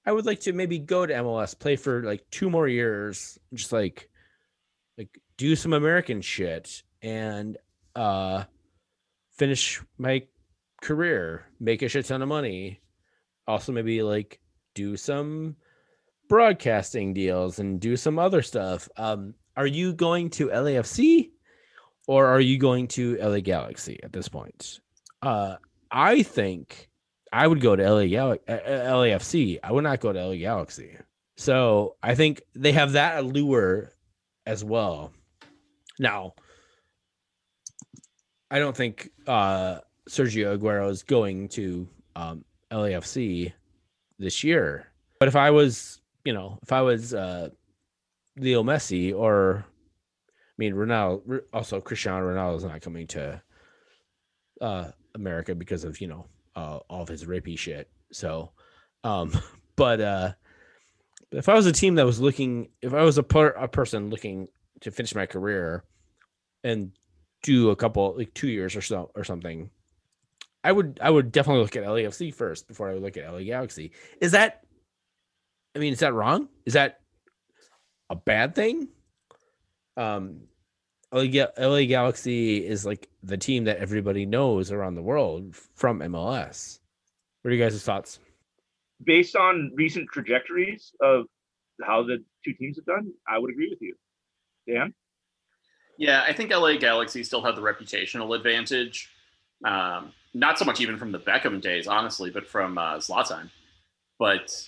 I 0.05 0.11
would 0.11 0.25
like 0.25 0.39
to 0.41 0.53
maybe 0.53 0.79
go 0.79 1.05
to 1.05 1.13
MLS, 1.13 1.57
play 1.57 1.75
for 1.75 2.03
like 2.03 2.23
two 2.31 2.49
more 2.49 2.67
years, 2.67 3.37
just 3.53 3.71
like 3.71 4.09
like 4.97 5.19
do 5.37 5.55
some 5.55 5.73
American 5.73 6.21
shit 6.21 6.83
and 7.01 7.57
uh 7.95 8.43
finish 9.31 9.81
my 9.97 10.23
career, 10.81 11.45
make 11.59 11.81
a 11.81 11.89
shit 11.89 12.05
ton 12.05 12.21
of 12.21 12.29
money. 12.29 12.81
Also 13.47 13.71
maybe 13.71 14.03
like 14.03 14.39
do 14.75 14.95
some 14.95 15.55
broadcasting 16.29 17.13
deals 17.13 17.59
and 17.59 17.79
do 17.79 17.97
some 17.97 18.19
other 18.19 18.41
stuff. 18.41 18.87
Um 18.97 19.33
are 19.57 19.67
you 19.67 19.93
going 19.93 20.29
to 20.31 20.47
LAFC 20.47 21.30
or 22.07 22.25
are 22.27 22.39
you 22.39 22.57
going 22.57 22.87
to 22.89 23.17
LA 23.17 23.39
Galaxy 23.39 23.99
at 24.03 24.13
this 24.13 24.27
point? 24.27 24.79
Uh 25.21 25.55
I 25.91 26.23
think 26.23 26.89
I 27.33 27.47
would 27.47 27.61
go 27.61 27.75
to 27.75 27.83
LA 27.93 28.05
Gal- 28.07 28.37
uh, 28.47 28.51
uh, 28.51 28.93
LAFC. 28.93 29.59
I 29.63 29.71
would 29.71 29.83
not 29.83 29.99
go 29.99 30.11
to 30.11 30.25
LA 30.25 30.35
Galaxy. 30.35 30.97
So 31.37 31.95
I 32.03 32.15
think 32.15 32.41
they 32.53 32.71
have 32.73 32.93
that 32.93 33.19
allure 33.19 33.91
as 34.45 34.63
well. 34.63 35.11
Now, 35.97 36.33
I 38.49 38.59
don't 38.59 38.75
think 38.75 39.09
uh, 39.27 39.79
Sergio 40.09 40.57
Aguero 40.57 40.89
is 40.89 41.03
going 41.03 41.47
to 41.49 41.87
um, 42.15 42.43
LAFC 42.71 43.53
this 44.19 44.43
year. 44.43 44.87
But 45.19 45.27
if 45.27 45.35
I 45.35 45.51
was, 45.51 46.01
you 46.25 46.33
know, 46.33 46.59
if 46.63 46.71
I 46.71 46.81
was 46.81 47.13
uh, 47.13 47.49
Leo 48.37 48.61
Messi 48.63 49.15
or, 49.15 49.65
mean, 50.61 50.73
Ronaldo, 50.73 51.41
also 51.53 51.81
Cristiano 51.81 52.25
Ronaldo 52.25 52.57
is 52.57 52.63
not 52.63 52.81
coming 52.81 53.07
to 53.07 53.41
uh, 54.61 54.91
America 55.15 55.55
because 55.55 55.83
of, 55.83 55.99
you 55.99 56.07
know, 56.07 56.27
uh, 56.55 56.79
all 56.89 57.01
of 57.01 57.07
his 57.07 57.25
rapey 57.25 57.57
shit. 57.57 57.89
So, 58.11 58.51
um, 59.03 59.33
but 59.75 59.99
uh, 59.99 60.31
if 61.31 61.49
I 61.49 61.53
was 61.53 61.65
a 61.65 61.71
team 61.71 61.95
that 61.95 62.05
was 62.05 62.19
looking, 62.19 62.69
if 62.81 62.93
I 62.93 63.03
was 63.03 63.17
a, 63.17 63.23
per, 63.23 63.47
a 63.47 63.67
person 63.67 64.09
looking 64.09 64.47
to 64.81 64.91
finish 64.91 65.15
my 65.15 65.25
career 65.25 65.83
and 66.63 66.91
do 67.43 67.71
a 67.71 67.75
couple 67.75 68.15
like 68.17 68.33
two 68.33 68.49
years 68.49 68.75
or 68.75 68.81
so 68.81 69.11
or 69.15 69.23
something 69.23 69.69
I 70.63 70.71
would 70.71 70.99
I 71.01 71.09
would 71.09 71.31
definitely 71.31 71.63
look 71.63 71.75
at 71.75 71.83
LAFC 71.83 72.33
first 72.33 72.67
before 72.67 72.89
I 72.89 72.93
would 72.93 73.01
look 73.01 73.17
at 73.17 73.31
LA 73.31 73.39
Galaxy. 73.39 73.91
Is 74.19 74.33
that 74.33 74.63
I 75.75 75.79
mean, 75.79 75.93
is 75.93 75.99
that 75.99 76.13
wrong? 76.13 76.49
Is 76.65 76.73
that 76.73 76.99
a 78.09 78.15
bad 78.15 78.53
thing? 78.55 78.89
Um 79.97 80.41
LA, 81.11 81.45
LA 81.57 81.83
Galaxy 81.85 82.65
is 82.65 82.85
like 82.85 83.09
the 83.23 83.37
team 83.37 83.65
that 83.65 83.77
everybody 83.77 84.25
knows 84.25 84.71
around 84.71 84.95
the 84.95 85.01
world 85.01 85.55
from 85.75 85.99
MLS. 85.99 86.79
What 87.41 87.51
are 87.51 87.53
you 87.53 87.63
guys' 87.63 87.83
thoughts? 87.83 88.19
Based 89.03 89.35
on 89.35 89.71
recent 89.75 90.09
trajectories 90.09 90.93
of 91.01 91.25
how 91.83 92.03
the 92.03 92.23
two 92.45 92.53
teams 92.53 92.77
have 92.77 92.85
done, 92.85 93.11
I 93.27 93.39
would 93.39 93.51
agree 93.51 93.69
with 93.69 93.81
you. 93.81 93.95
Dan? 94.67 94.93
Yeah, 95.97 96.23
I 96.25 96.33
think 96.33 96.51
LA 96.51 96.77
Galaxy 96.77 97.23
still 97.23 97.43
have 97.43 97.55
the 97.55 97.61
reputational 97.61 98.35
advantage. 98.35 99.09
Um, 99.65 100.13
not 100.33 100.57
so 100.57 100.65
much 100.65 100.79
even 100.79 100.97
from 100.97 101.11
the 101.11 101.19
Beckham 101.19 101.61
days, 101.61 101.87
honestly, 101.87 102.29
but 102.29 102.47
from 102.47 102.77
uh, 102.77 102.95
Zlatan. 102.97 103.49
But 104.17 104.67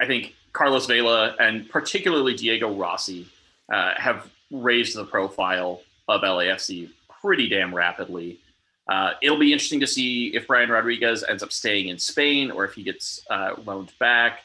I 0.00 0.06
think 0.06 0.34
Carlos 0.52 0.86
Vela 0.86 1.36
and 1.38 1.68
particularly 1.68 2.34
Diego 2.34 2.74
Rossi 2.74 3.28
uh, 3.70 3.92
have 3.96 4.30
raised 4.50 4.96
the 4.96 5.04
profile 5.04 5.82
of 6.08 6.22
LAFC 6.22 6.90
pretty 7.20 7.48
damn 7.48 7.74
rapidly. 7.74 8.40
Uh, 8.88 9.12
it'll 9.22 9.38
be 9.38 9.52
interesting 9.52 9.80
to 9.80 9.86
see 9.86 10.34
if 10.34 10.46
Brian 10.46 10.70
Rodriguez 10.70 11.22
ends 11.28 11.42
up 11.42 11.52
staying 11.52 11.88
in 11.88 11.98
Spain 11.98 12.50
or 12.50 12.64
if 12.64 12.74
he 12.74 12.82
gets 12.82 13.24
uh, 13.30 13.54
loaned 13.64 13.92
back. 13.98 14.40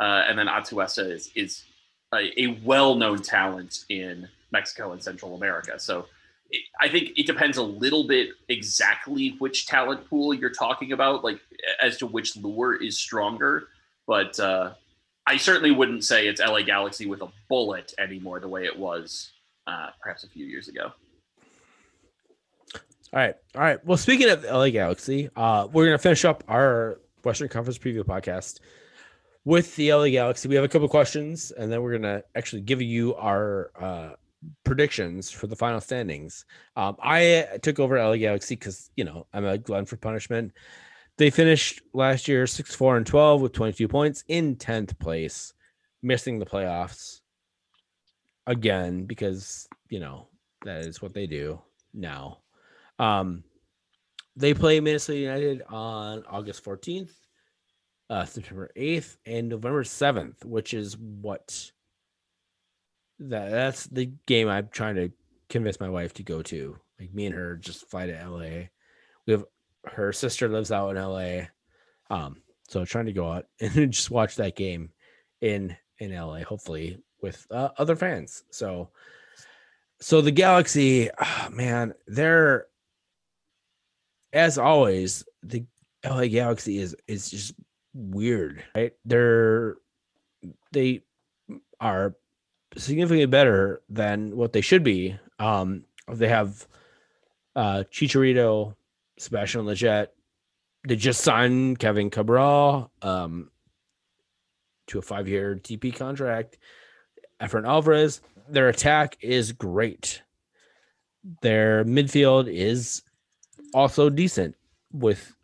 Uh, 0.00 0.24
and 0.26 0.38
then 0.38 0.46
Atuesta 0.46 1.10
is, 1.10 1.30
is 1.34 1.64
a, 2.14 2.40
a 2.40 2.58
well-known 2.64 3.18
talent 3.18 3.84
in 3.90 4.26
Mexico 4.50 4.92
and 4.92 5.02
Central 5.02 5.34
America. 5.34 5.78
So 5.78 6.06
it, 6.50 6.62
I 6.80 6.88
think 6.88 7.12
it 7.18 7.26
depends 7.26 7.58
a 7.58 7.62
little 7.62 8.04
bit 8.04 8.30
exactly 8.48 9.36
which 9.38 9.66
talent 9.66 10.08
pool 10.08 10.32
you're 10.32 10.50
talking 10.50 10.92
about, 10.92 11.22
like 11.22 11.40
as 11.82 11.98
to 11.98 12.06
which 12.06 12.36
lure 12.36 12.82
is 12.82 12.98
stronger. 12.98 13.68
But 14.06 14.40
uh, 14.40 14.72
I 15.26 15.36
certainly 15.36 15.70
wouldn't 15.70 16.04
say 16.04 16.28
it's 16.28 16.40
LA 16.40 16.62
Galaxy 16.62 17.04
with 17.04 17.20
a 17.20 17.28
bullet 17.50 17.92
anymore, 17.98 18.40
the 18.40 18.48
way 18.48 18.64
it 18.64 18.78
was 18.78 19.32
uh, 19.66 19.88
perhaps 20.00 20.24
a 20.24 20.28
few 20.28 20.46
years 20.46 20.68
ago. 20.68 20.92
All 23.14 23.20
right. 23.20 23.34
All 23.54 23.60
right. 23.60 23.84
Well, 23.84 23.98
speaking 23.98 24.30
of 24.30 24.42
LA 24.44 24.70
Galaxy, 24.70 25.28
uh, 25.36 25.68
we're 25.70 25.84
gonna 25.84 25.98
finish 25.98 26.24
up 26.24 26.42
our 26.48 26.98
Western 27.24 27.48
Conference 27.48 27.78
preview 27.78 28.02
podcast 28.02 28.60
with 29.44 29.76
the 29.76 29.92
LA 29.92 30.08
Galaxy. 30.08 30.48
We 30.48 30.54
have 30.54 30.64
a 30.64 30.68
couple 30.68 30.88
questions, 30.88 31.50
and 31.50 31.70
then 31.70 31.82
we're 31.82 31.92
gonna 31.92 32.22
actually 32.34 32.62
give 32.62 32.80
you 32.80 33.14
our 33.16 33.70
uh, 33.78 34.10
predictions 34.64 35.30
for 35.30 35.46
the 35.46 35.56
final 35.56 35.80
standings. 35.80 36.46
Um, 36.74 36.96
I 37.02 37.58
took 37.62 37.78
over 37.78 37.98
LA 37.98 38.16
Galaxy 38.16 38.56
because 38.56 38.90
you 38.96 39.04
know 39.04 39.26
I'm 39.32 39.44
a 39.44 39.58
glutton 39.58 39.86
for 39.86 39.96
punishment. 39.96 40.52
They 41.18 41.28
finished 41.28 41.82
last 41.92 42.28
year 42.28 42.46
six, 42.46 42.74
four, 42.74 42.96
and 42.96 43.06
twelve 43.06 43.42
with 43.42 43.52
22 43.52 43.88
points 43.88 44.24
in 44.28 44.56
10th 44.56 44.98
place, 44.98 45.52
missing 46.02 46.38
the 46.38 46.46
playoffs 46.46 47.21
again 48.46 49.04
because 49.04 49.68
you 49.88 50.00
know 50.00 50.28
that 50.64 50.84
is 50.84 51.02
what 51.02 51.14
they 51.14 51.26
do 51.26 51.60
now. 51.94 52.38
Um, 52.98 53.44
they 54.36 54.54
play 54.54 54.80
Minnesota 54.80 55.18
United 55.18 55.62
on 55.68 56.24
August 56.28 56.64
14th, 56.64 57.10
uh, 58.08 58.24
September 58.24 58.70
8th, 58.76 59.16
and 59.26 59.48
November 59.48 59.84
7th, 59.84 60.44
which 60.44 60.72
is 60.72 60.96
what 60.96 61.70
that 63.18 63.50
that's 63.50 63.86
the 63.86 64.10
game 64.26 64.48
I'm 64.48 64.68
trying 64.70 64.96
to 64.96 65.10
convince 65.48 65.80
my 65.80 65.88
wife 65.88 66.14
to 66.14 66.22
go 66.22 66.42
to. 66.42 66.76
Like 66.98 67.12
me 67.12 67.26
and 67.26 67.34
her 67.34 67.56
just 67.56 67.90
fly 67.90 68.06
to 68.06 68.28
LA. 68.28 68.68
We 69.26 69.32
have 69.32 69.44
her 69.84 70.12
sister 70.12 70.48
lives 70.48 70.72
out 70.72 70.96
in 70.96 71.02
LA. 71.02 71.46
Um, 72.10 72.42
so 72.68 72.84
trying 72.84 73.06
to 73.06 73.12
go 73.12 73.30
out 73.30 73.46
and 73.60 73.92
just 73.92 74.10
watch 74.10 74.36
that 74.36 74.56
game 74.56 74.90
in 75.40 75.76
in 75.98 76.14
LA, 76.14 76.40
hopefully 76.40 76.98
with 77.22 77.46
uh, 77.50 77.70
other 77.78 77.96
fans. 77.96 78.44
So 78.50 78.90
so 80.00 80.20
the 80.20 80.32
Galaxy, 80.32 81.08
ah, 81.16 81.48
man, 81.52 81.94
they're 82.08 82.66
as 84.32 84.58
always, 84.58 85.24
the 85.42 85.64
LA 86.04 86.26
Galaxy 86.26 86.78
is 86.78 86.96
is 87.06 87.30
just 87.30 87.54
weird, 87.94 88.64
right? 88.74 88.92
They're 89.04 89.76
they 90.72 91.02
are 91.80 92.16
significantly 92.76 93.26
better 93.26 93.82
than 93.88 94.36
what 94.36 94.52
they 94.52 94.60
should 94.60 94.82
be. 94.82 95.16
Um, 95.38 95.84
they 96.08 96.28
have 96.28 96.66
uh 97.54 97.84
Chicharito, 97.92 98.74
Sebastian 99.18 99.66
Lletget. 99.66 100.08
They 100.88 100.96
just 100.96 101.20
signed 101.20 101.78
Kevin 101.78 102.10
Cabral 102.10 102.90
um 103.02 103.50
to 104.88 104.98
a 104.98 105.02
five-year 105.02 105.60
DP 105.62 105.94
contract. 105.94 106.58
Efrain 107.42 107.66
Alvarez. 107.66 108.20
Their 108.48 108.68
attack 108.68 109.16
is 109.20 109.52
great. 109.52 110.22
Their 111.42 111.84
midfield 111.84 112.52
is 112.52 113.02
also 113.74 114.10
decent 114.10 114.56
with 114.92 115.34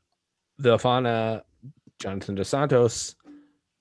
Villafaña, 0.61 1.43
Jonathan 1.99 2.35
Dos 2.35 2.49
Santos, 2.49 3.15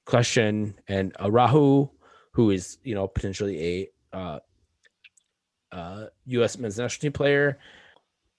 Question, 0.06 0.76
and 0.88 1.14
Araujo, 1.20 1.92
who 2.32 2.52
is 2.52 2.78
you 2.84 2.96
know 2.96 3.08
potentially 3.08 3.90
a 4.14 4.18
uh, 4.18 4.40
uh, 5.72 6.06
U.S. 6.28 6.58
men's 6.58 6.78
national 6.78 7.02
team 7.02 7.12
player. 7.12 7.60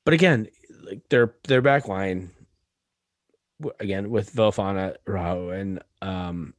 But 0.05 0.15
again, 0.15 0.49
like 0.83 1.07
their 1.11 1.35
their 1.47 1.61
back 1.61 1.89
line, 1.89 2.31
again 3.81 4.09
with 4.11 4.33
Villafaña, 4.35 4.97
Araujo, 5.07 5.51
and 5.51 5.83
um, 6.01 6.55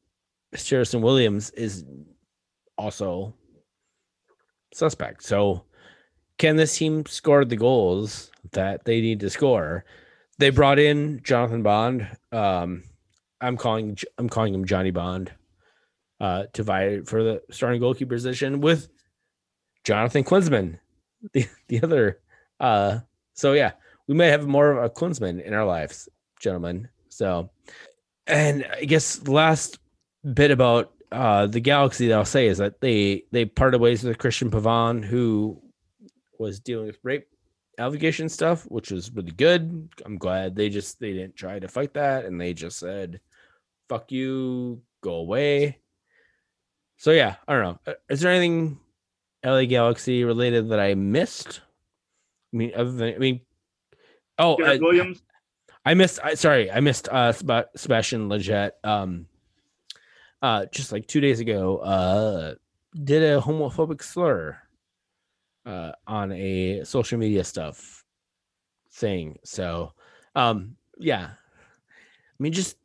Harrison 0.53 1.01
Williams 1.01 1.49
is 1.51 1.85
also 2.79 3.35
suspect. 4.73 5.23
So, 5.23 5.65
can 6.37 6.55
this 6.55 6.77
team 6.77 7.05
score 7.05 7.43
the 7.43 7.57
goals 7.57 8.31
that 8.53 8.85
they 8.85 9.01
need 9.01 9.19
to 9.19 9.29
score? 9.29 9.85
They 10.37 10.49
brought 10.49 10.79
in 10.79 11.19
Jonathan 11.21 11.61
Bond. 11.61 12.07
Um, 12.31 12.83
I'm 13.41 13.57
calling 13.57 13.97
I'm 14.17 14.29
calling 14.29 14.53
him 14.53 14.65
Johnny 14.65 14.91
Bond 14.91 15.31
uh, 16.19 16.45
to 16.53 16.63
vie 16.63 17.01
for 17.05 17.23
the 17.23 17.41
starting 17.51 17.81
goalkeeper 17.81 18.15
position 18.15 18.61
with 18.61 18.87
Jonathan 19.83 20.23
Klinsmann, 20.23 20.79
the 21.33 21.45
the 21.67 21.83
other. 21.83 22.19
Uh, 22.59 22.99
so 23.33 23.53
yeah, 23.53 23.71
we 24.07 24.15
may 24.15 24.27
have 24.27 24.47
more 24.47 24.71
of 24.71 24.83
a 24.83 24.89
Klinsmann 24.89 25.43
in 25.43 25.53
our 25.53 25.65
lives, 25.65 26.09
gentlemen. 26.39 26.87
So, 27.09 27.49
and 28.27 28.65
I 28.71 28.85
guess 28.85 29.27
last 29.27 29.79
bit 30.33 30.51
about 30.51 30.93
uh, 31.11 31.47
the 31.47 31.59
Galaxy 31.59 32.07
that 32.07 32.17
I'll 32.17 32.25
say 32.25 32.47
is 32.47 32.59
that 32.59 32.81
they 32.81 33.23
they 33.31 33.45
parted 33.45 33.81
ways 33.81 34.03
with 34.03 34.17
Cristian 34.17 34.49
Pavón, 34.49 35.03
who 35.03 35.61
was 36.37 36.59
dealing 36.59 36.87
with 36.87 36.99
rape 37.03 37.27
allegation 37.77 38.29
stuff, 38.29 38.63
which 38.63 38.91
was 38.91 39.11
really 39.11 39.31
good. 39.31 39.89
I'm 40.05 40.17
glad 40.17 40.55
they 40.55 40.69
just 40.69 40.99
they 40.99 41.13
didn't 41.13 41.35
try 41.35 41.59
to 41.59 41.67
fight 41.67 41.93
that 41.93 42.25
and 42.25 42.39
they 42.39 42.53
just 42.53 42.79
said, 42.79 43.19
"Fuck 43.87 44.11
you, 44.11 44.81
go 45.01 45.15
away." 45.15 45.79
So 46.97 47.11
yeah, 47.11 47.35
I 47.47 47.53
don't 47.53 47.63
know. 47.63 47.79
Uh, 47.87 47.95
Is 48.09 48.19
there 48.21 48.31
anything 48.31 48.79
LA 49.43 49.65
Galaxy 49.65 50.23
related 50.25 50.69
that 50.69 50.79
I 50.79 50.95
missed? 50.95 51.61
I 52.53 52.57
mean, 52.57 52.71
other 52.75 52.91
than 52.91 53.15
I 53.15 53.17
mean, 53.17 53.41
oh, 54.37 54.61
I, 54.63 54.77
Williams? 54.77 55.21
I 55.85 55.93
missed. 55.93 56.19
I, 56.23 56.33
sorry, 56.35 56.69
I 56.69 56.81
missed 56.81 57.07
uh 57.07 57.31
Seb- 57.31 57.69
Sebastian 57.75 58.29
Lletget. 58.29 58.71
Um, 58.83 59.27
uh, 60.41 60.65
just 60.73 60.91
like 60.91 61.07
two 61.07 61.21
days 61.21 61.39
ago, 61.39 61.77
uh, 61.77 62.55
did 63.03 63.23
a 63.23 63.41
homophobic 63.41 64.01
slur, 64.01 64.57
uh, 65.65 65.91
on 66.07 66.31
a 66.31 66.83
social 66.83 67.17
media 67.17 67.43
stuff 67.43 68.03
thing. 68.91 69.37
So, 69.43 69.93
um, 70.35 70.75
yeah, 70.97 71.29
I 71.29 72.43
mean, 72.43 72.53
just 72.53 72.77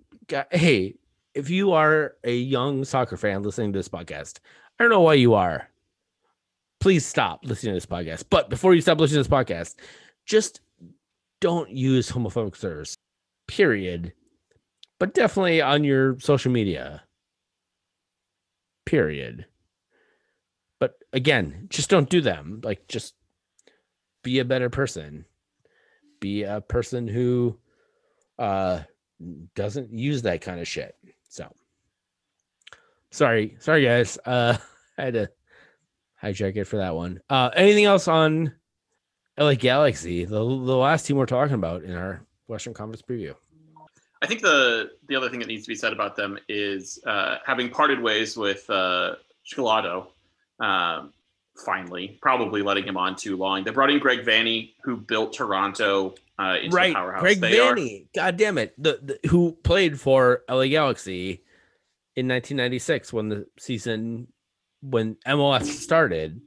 hey, 0.50 0.94
if 1.34 1.50
you 1.50 1.72
are 1.72 2.14
a 2.24 2.34
young 2.34 2.84
soccer 2.84 3.16
fan 3.16 3.42
listening 3.42 3.72
to 3.72 3.78
this 3.78 3.88
podcast, 3.88 4.38
I 4.78 4.84
don't 4.84 4.90
know 4.90 5.00
why 5.00 5.14
you 5.14 5.34
are. 5.34 5.68
Please 6.80 7.06
stop 7.06 7.40
listening 7.44 7.72
to 7.72 7.76
this 7.76 7.86
podcast. 7.86 8.24
But 8.30 8.50
before 8.50 8.74
you 8.74 8.80
stop 8.80 9.00
listening 9.00 9.22
to 9.22 9.28
this 9.28 9.34
podcast, 9.34 9.76
just 10.26 10.60
don't 11.40 11.70
use 11.70 12.10
homophobic 12.10 12.56
slurs. 12.56 12.94
Period. 13.46 14.12
But 14.98 15.14
definitely 15.14 15.60
on 15.60 15.84
your 15.84 16.18
social 16.20 16.52
media. 16.52 17.02
Period. 18.84 19.46
But 20.78 20.94
again, 21.12 21.66
just 21.70 21.90
don't 21.90 22.10
do 22.10 22.20
them. 22.20 22.60
Like 22.62 22.86
just 22.88 23.14
be 24.22 24.38
a 24.38 24.44
better 24.44 24.70
person. 24.70 25.24
Be 26.20 26.42
a 26.42 26.60
person 26.60 27.08
who 27.08 27.58
uh 28.38 28.80
doesn't 29.54 29.92
use 29.92 30.22
that 30.22 30.40
kind 30.40 30.60
of 30.60 30.68
shit. 30.68 30.96
So 31.28 31.52
sorry, 33.10 33.56
sorry 33.60 33.84
guys. 33.84 34.18
Uh 34.26 34.56
I 34.96 35.02
had 35.02 35.14
to 35.14 35.30
hijack 36.22 36.56
it 36.56 36.64
for 36.64 36.76
that 36.76 36.94
one. 36.94 37.20
Uh 37.28 37.50
anything 37.54 37.84
else 37.84 38.08
on 38.08 38.52
LA 39.38 39.54
Galaxy, 39.54 40.24
the 40.24 40.38
the 40.38 40.76
last 40.76 41.06
team 41.06 41.16
we're 41.16 41.26
talking 41.26 41.54
about 41.54 41.82
in 41.82 41.94
our 41.94 42.24
Western 42.46 42.74
Conference 42.74 43.02
preview. 43.02 43.34
I 44.24 44.26
think 44.26 44.40
the 44.40 44.92
the 45.06 45.14
other 45.16 45.28
thing 45.28 45.38
that 45.40 45.48
needs 45.48 45.64
to 45.64 45.68
be 45.68 45.74
said 45.74 45.92
about 45.92 46.16
them 46.16 46.38
is 46.48 46.98
uh, 47.06 47.36
having 47.44 47.68
parted 47.68 48.00
ways 48.00 48.38
with 48.38 48.68
uh, 48.70 49.16
um, 50.60 51.12
finally, 51.62 52.18
probably 52.22 52.62
letting 52.62 52.84
him 52.84 52.96
on 52.96 53.16
too 53.16 53.36
long. 53.36 53.64
They 53.64 53.70
brought 53.70 53.90
in 53.90 53.98
Greg 53.98 54.24
Vanney, 54.24 54.72
who 54.82 54.96
built 54.96 55.34
Toronto 55.34 56.14
uh, 56.38 56.56
into 56.56 56.70
the 56.70 56.76
Right, 56.76 56.94
powerhouse. 56.94 57.20
Greg 57.20 57.40
they 57.40 57.58
are. 57.58 57.76
God 58.14 58.38
damn 58.38 58.56
it, 58.56 58.72
the, 58.82 58.98
the 59.22 59.28
who 59.28 59.52
played 59.62 60.00
for 60.00 60.42
LA 60.48 60.68
Galaxy 60.68 61.42
in 62.16 62.26
1996 62.26 63.12
when 63.12 63.28
the 63.28 63.46
season 63.58 64.28
when 64.80 65.16
MLS 65.26 65.64
started. 65.66 66.40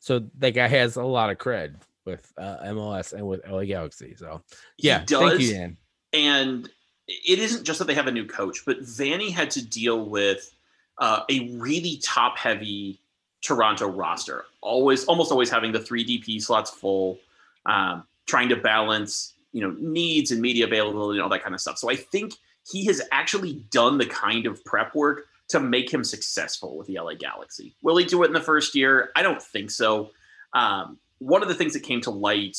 So 0.00 0.28
that 0.36 0.50
guy 0.50 0.68
has 0.68 0.96
a 0.96 1.02
lot 1.02 1.30
of 1.30 1.38
cred 1.38 1.76
with 2.04 2.30
uh, 2.36 2.58
MLS 2.64 3.14
and 3.14 3.26
with 3.26 3.40
LA 3.48 3.64
Galaxy. 3.64 4.16
So 4.16 4.42
He 4.76 4.88
yeah, 4.88 5.04
does, 5.06 5.30
thank 5.30 5.40
you, 5.40 5.52
Dan. 5.54 5.76
and 6.12 6.68
it 7.08 7.38
isn't 7.38 7.64
just 7.64 7.78
that 7.78 7.86
they 7.86 7.94
have 7.94 8.06
a 8.06 8.12
new 8.12 8.26
coach, 8.26 8.64
but 8.64 8.80
Vanney 8.80 9.30
had 9.30 9.50
to 9.52 9.64
deal 9.64 10.04
with 10.04 10.52
uh, 10.98 11.22
a 11.30 11.50
really 11.54 11.98
top 12.02 12.38
heavy 12.38 12.98
Toronto 13.40 13.88
roster, 13.88 14.44
always 14.60 15.04
almost 15.06 15.32
always 15.32 15.50
having 15.50 15.72
the 15.72 15.80
three 15.80 16.04
DP 16.04 16.40
slots 16.40 16.70
full, 16.70 17.18
um, 17.66 18.04
trying 18.26 18.48
to 18.50 18.56
balance 18.56 19.34
you 19.52 19.60
know 19.60 19.74
needs 19.78 20.30
and 20.30 20.40
media 20.40 20.66
availability 20.66 21.18
and 21.18 21.24
all 21.24 21.28
that 21.30 21.42
kind 21.42 21.54
of 21.54 21.60
stuff. 21.60 21.78
So 21.78 21.90
I 21.90 21.96
think 21.96 22.34
he 22.70 22.86
has 22.86 23.02
actually 23.10 23.64
done 23.70 23.98
the 23.98 24.06
kind 24.06 24.46
of 24.46 24.64
prep 24.64 24.94
work 24.94 25.26
to 25.48 25.60
make 25.60 25.92
him 25.92 26.04
successful 26.04 26.76
with 26.76 26.86
the 26.86 26.98
LA 26.98 27.14
Galaxy. 27.14 27.74
Will 27.82 27.96
he 27.96 28.04
do 28.04 28.22
it 28.22 28.26
in 28.26 28.32
the 28.32 28.40
first 28.40 28.74
year? 28.74 29.10
I 29.16 29.22
don't 29.22 29.42
think 29.42 29.70
so. 29.70 30.10
Um, 30.54 30.98
one 31.18 31.42
of 31.42 31.48
the 31.48 31.54
things 31.54 31.72
that 31.72 31.82
came 31.82 32.00
to 32.02 32.10
light 32.10 32.58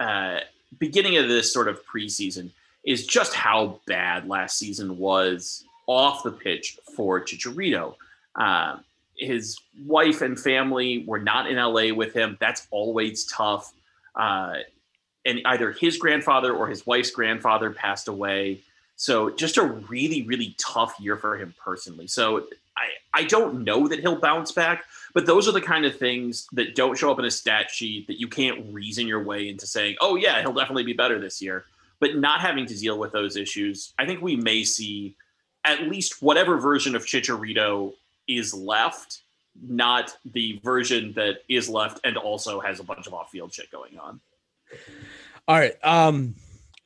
uh, 0.00 0.38
beginning 0.78 1.16
of 1.16 1.28
this 1.28 1.52
sort 1.52 1.68
of 1.68 1.80
preseason 1.84 2.50
is 2.88 3.06
just 3.06 3.34
how 3.34 3.78
bad 3.86 4.26
last 4.26 4.56
season 4.56 4.96
was 4.96 5.62
off 5.86 6.22
the 6.22 6.32
pitch 6.32 6.78
for 6.96 7.20
Chicharito. 7.20 7.96
Uh, 8.34 8.78
his 9.14 9.58
wife 9.84 10.22
and 10.22 10.40
family 10.40 11.04
were 11.06 11.18
not 11.18 11.50
in 11.50 11.56
LA 11.56 11.92
with 11.92 12.14
him. 12.14 12.38
That's 12.40 12.66
always 12.70 13.26
tough. 13.26 13.74
Uh, 14.16 14.54
and 15.26 15.42
either 15.44 15.70
his 15.70 15.98
grandfather 15.98 16.54
or 16.54 16.66
his 16.66 16.86
wife's 16.86 17.10
grandfather 17.10 17.70
passed 17.70 18.08
away. 18.08 18.60
So 18.96 19.28
just 19.28 19.58
a 19.58 19.64
really, 19.64 20.22
really 20.22 20.54
tough 20.56 20.98
year 20.98 21.18
for 21.18 21.36
him 21.36 21.54
personally. 21.62 22.06
So 22.06 22.46
I, 22.74 23.20
I 23.20 23.24
don't 23.24 23.64
know 23.64 23.86
that 23.86 24.00
he'll 24.00 24.18
bounce 24.18 24.50
back, 24.50 24.86
but 25.12 25.26
those 25.26 25.46
are 25.46 25.52
the 25.52 25.60
kind 25.60 25.84
of 25.84 25.94
things 25.94 26.48
that 26.52 26.74
don't 26.74 26.96
show 26.96 27.12
up 27.12 27.18
in 27.18 27.26
a 27.26 27.30
stat 27.30 27.70
sheet 27.70 28.06
that 28.06 28.18
you 28.18 28.28
can't 28.28 28.72
reason 28.72 29.06
your 29.06 29.22
way 29.22 29.50
into 29.50 29.66
saying, 29.66 29.96
oh, 30.00 30.16
yeah, 30.16 30.40
he'll 30.40 30.54
definitely 30.54 30.84
be 30.84 30.94
better 30.94 31.20
this 31.20 31.42
year. 31.42 31.66
But 32.00 32.16
not 32.16 32.40
having 32.40 32.66
to 32.66 32.76
deal 32.76 32.98
with 32.98 33.12
those 33.12 33.36
issues, 33.36 33.92
I 33.98 34.06
think 34.06 34.22
we 34.22 34.36
may 34.36 34.62
see 34.64 35.16
at 35.64 35.88
least 35.88 36.22
whatever 36.22 36.58
version 36.58 36.94
of 36.94 37.04
Chicharito 37.04 37.92
is 38.28 38.54
left, 38.54 39.22
not 39.60 40.16
the 40.24 40.60
version 40.62 41.12
that 41.14 41.38
is 41.48 41.68
left 41.68 42.00
and 42.04 42.16
also 42.16 42.60
has 42.60 42.78
a 42.78 42.84
bunch 42.84 43.06
of 43.06 43.14
off 43.14 43.30
field 43.30 43.52
shit 43.52 43.70
going 43.70 43.98
on. 43.98 44.20
All 45.48 45.58
right. 45.58 45.74
Um, 45.82 46.34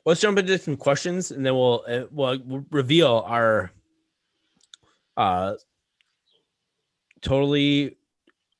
let's 0.05 0.21
jump 0.21 0.39
into 0.39 0.57
some 0.57 0.77
questions, 0.77 1.31
and 1.31 1.45
then 1.45 1.53
we'll 1.53 1.83
uh, 1.87 2.03
we'll 2.11 2.65
reveal 2.71 3.23
our 3.27 3.71
uh 5.15 5.53
totally 7.21 7.95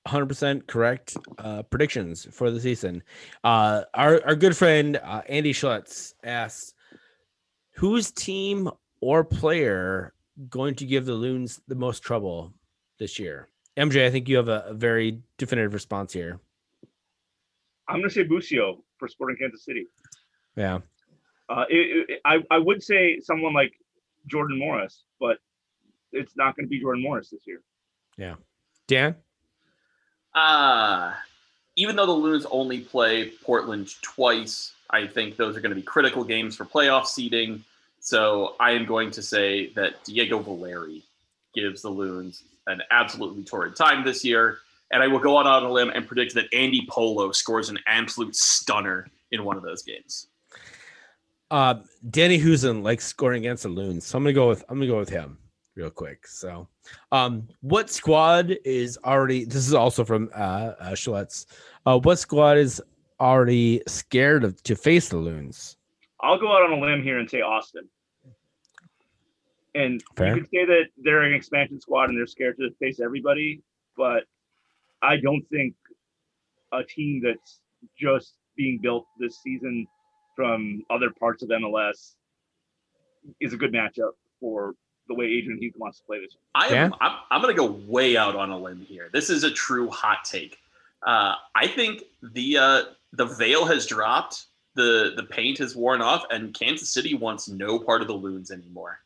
100% 0.08 0.68
correct 0.68 1.16
uh 1.38 1.64
predictions 1.64 2.28
for 2.32 2.52
the 2.52 2.60
season. 2.60 3.02
Uh, 3.44 3.84
our 3.94 4.22
our 4.26 4.36
good 4.36 4.56
friend 4.56 5.00
uh, 5.04 5.22
Andy 5.30 5.54
Schlutz 5.54 6.14
asked, 6.24 6.76
"Whose 7.76 8.12
team 8.12 8.70
or 9.02 9.24
player 9.24 10.14
going 10.50 10.76
to 10.76 10.86
give 10.86 11.06
the 11.06 11.14
Loons 11.14 11.62
the 11.68 11.76
most 11.76 12.04
trouble 12.04 12.54
this 13.00 13.18
year?" 13.18 13.48
MJ, 13.78 14.06
I 14.06 14.12
think 14.12 14.28
you 14.28 14.38
have 14.38 14.50
a, 14.50 14.66
a 14.68 14.74
very 14.74 15.22
definitive 15.38 15.74
response 15.74 16.14
here. 16.14 16.40
I'm 17.88 17.98
going 17.98 18.10
to 18.10 18.14
say 18.14 18.24
Busio 18.24 18.84
for 18.98 19.08
Sporting 19.08 19.38
Kansas 19.38 19.66
City. 19.66 19.88
Yeah. 20.56 20.80
Uh, 21.50 21.66
it, 21.70 22.10
it, 22.10 22.22
I 22.26 22.40
I 22.52 22.58
would 22.58 22.84
say 22.84 23.20
someone 23.20 23.54
like 23.54 23.74
Jordan 24.28 24.60
Morris, 24.60 25.04
but 25.20 25.38
it's 26.12 26.36
not 26.38 26.56
going 26.56 26.66
to 26.66 26.70
be 26.70 26.80
Jordan 26.80 27.04
Morris 27.04 27.30
this 27.30 27.42
year. 27.46 27.62
Yeah. 28.18 28.36
Dan? 28.88 29.16
Uh, 30.36 31.14
even 31.76 31.96
though 31.96 32.06
the 32.06 32.12
Loons 32.12 32.46
only 32.52 32.80
play 32.82 33.32
Portland 33.44 33.90
twice, 34.02 34.74
I 34.90 35.08
think 35.08 35.38
those 35.38 35.56
are 35.58 35.62
going 35.62 35.72
to 35.72 35.76
be 35.76 35.82
critical 35.82 36.24
games 36.24 36.56
for 36.56 36.66
playoff 36.66 37.06
seeding. 37.06 37.64
So 38.00 38.56
I 38.60 38.72
am 38.72 38.86
going 38.86 39.12
to 39.12 39.22
say 39.22 39.72
that 39.74 40.04
Diego 40.04 40.40
Valeri 40.40 41.04
gives 41.56 41.82
the 41.82 41.90
Loons 41.90 42.44
an 42.68 42.82
absolutely 42.92 43.44
torrid 43.44 43.76
time 43.76 44.04
this 44.04 44.24
year. 44.24 44.60
And 44.92 45.02
I 45.02 45.08
will 45.08 45.20
go 45.20 45.38
out 45.38 45.48
on 45.48 45.64
a 45.64 45.72
limb 45.72 45.90
and 45.90 46.06
predict 46.06 46.36
that 46.36 46.46
Andy 46.54 46.86
Polo 46.88 47.32
scores 47.32 47.70
an 47.70 47.80
absolute 47.88 48.36
stunner 48.36 49.08
in 49.32 49.44
one 49.44 49.58
of 49.58 49.64
those 49.64 49.82
games. 49.82 50.28
Uh, 51.50 51.76
Danny 52.10 52.40
Hoesen 52.40 52.84
likes 52.84 53.06
scoring 53.06 53.44
against 53.44 53.64
the 53.64 53.70
Loons, 53.70 54.06
so 54.06 54.18
I'm 54.18 54.24
gonna 54.24 54.34
go 54.34 54.48
with 54.48 54.64
I'm 54.70 54.78
gonna 54.78 54.88
go 54.88 54.98
with 54.98 55.10
him 55.10 55.38
real 55.76 55.90
quick. 55.90 56.28
So, 56.28 56.68
um, 57.12 57.48
what 57.62 57.90
squad 57.90 58.58
is 58.66 58.98
already? 59.06 59.46
This 59.46 59.68
is 59.68 59.74
also 59.74 60.04
from 60.04 60.30
uh, 60.36 60.74
uh. 60.80 61.26
Uh, 61.86 62.00
what 62.00 62.20
squad 62.20 62.58
is 62.58 62.82
already 63.20 63.82
scared 63.88 64.44
of 64.44 64.62
to 64.64 64.76
face 64.76 65.10
the 65.10 65.18
Loons? 65.18 65.78
I'll 66.22 66.40
go 66.40 66.52
out 66.52 66.64
on 66.64 66.72
a 66.72 66.82
limb 66.82 67.04
here 67.04 67.20
and 67.20 67.30
say 67.30 67.42
Austin. 67.42 67.88
And 69.76 70.04
Fair. 70.16 70.36
you 70.36 70.42
could 70.42 70.50
say 70.52 70.66
that 70.66 70.84
they're 71.04 71.24
an 71.24 71.34
expansion 71.34 71.82
squad 71.82 72.10
and 72.10 72.18
they're 72.18 72.28
scared 72.28 72.58
to 72.58 72.70
face 72.80 73.00
everybody, 73.00 73.62
but 73.98 74.24
I 75.02 75.18
don't 75.18 75.44
think 75.50 75.74
a 76.72 76.84
team 76.84 77.22
that's 77.24 77.60
just 78.00 78.36
being 78.56 78.80
built 78.82 79.06
this 79.20 79.42
season 79.42 79.88
from 80.36 80.84
other 80.90 81.10
parts 81.20 81.44
of 81.44 81.50
MLS 81.50 82.14
is 83.42 83.54
a 83.54 83.58
good 83.58 83.74
matchup 83.74 84.12
for 84.40 84.76
the 85.08 85.14
way 85.14 85.26
Adrian 85.26 85.60
Heath 85.60 85.74
wants 85.78 86.00
to 86.00 86.06
play 86.06 86.20
this. 86.20 86.36
I 86.56 86.68
am. 86.68 86.92
Yeah? 86.92 86.98
I'm, 87.02 87.18
I'm 87.32 87.42
going 87.42 87.56
to 87.56 87.60
go 87.60 87.80
way 87.88 88.18
out 88.18 88.36
on 88.36 88.50
a 88.50 88.58
limb 88.58 88.86
here. 88.88 89.10
This 89.12 89.30
is 89.30 89.44
a 89.44 89.52
true 89.52 89.90
hot 89.90 90.24
take. 90.24 90.60
Uh, 91.02 91.36
I 91.56 91.68
think 91.68 92.04
the 92.22 92.58
uh, 92.58 92.82
the 93.12 93.26
veil 93.26 93.66
has 93.66 93.86
dropped. 93.86 94.46
The 94.76 95.14
the 95.16 95.24
paint 95.24 95.60
has 95.60 95.76
worn 95.76 96.02
off, 96.02 96.24
and 96.32 96.54
Kansas 96.54 96.90
City 96.90 97.14
wants 97.14 97.48
no 97.48 97.78
part 97.78 98.02
of 98.02 98.08
the 98.08 98.14
loons 98.14 98.52
anymore. 98.52 99.00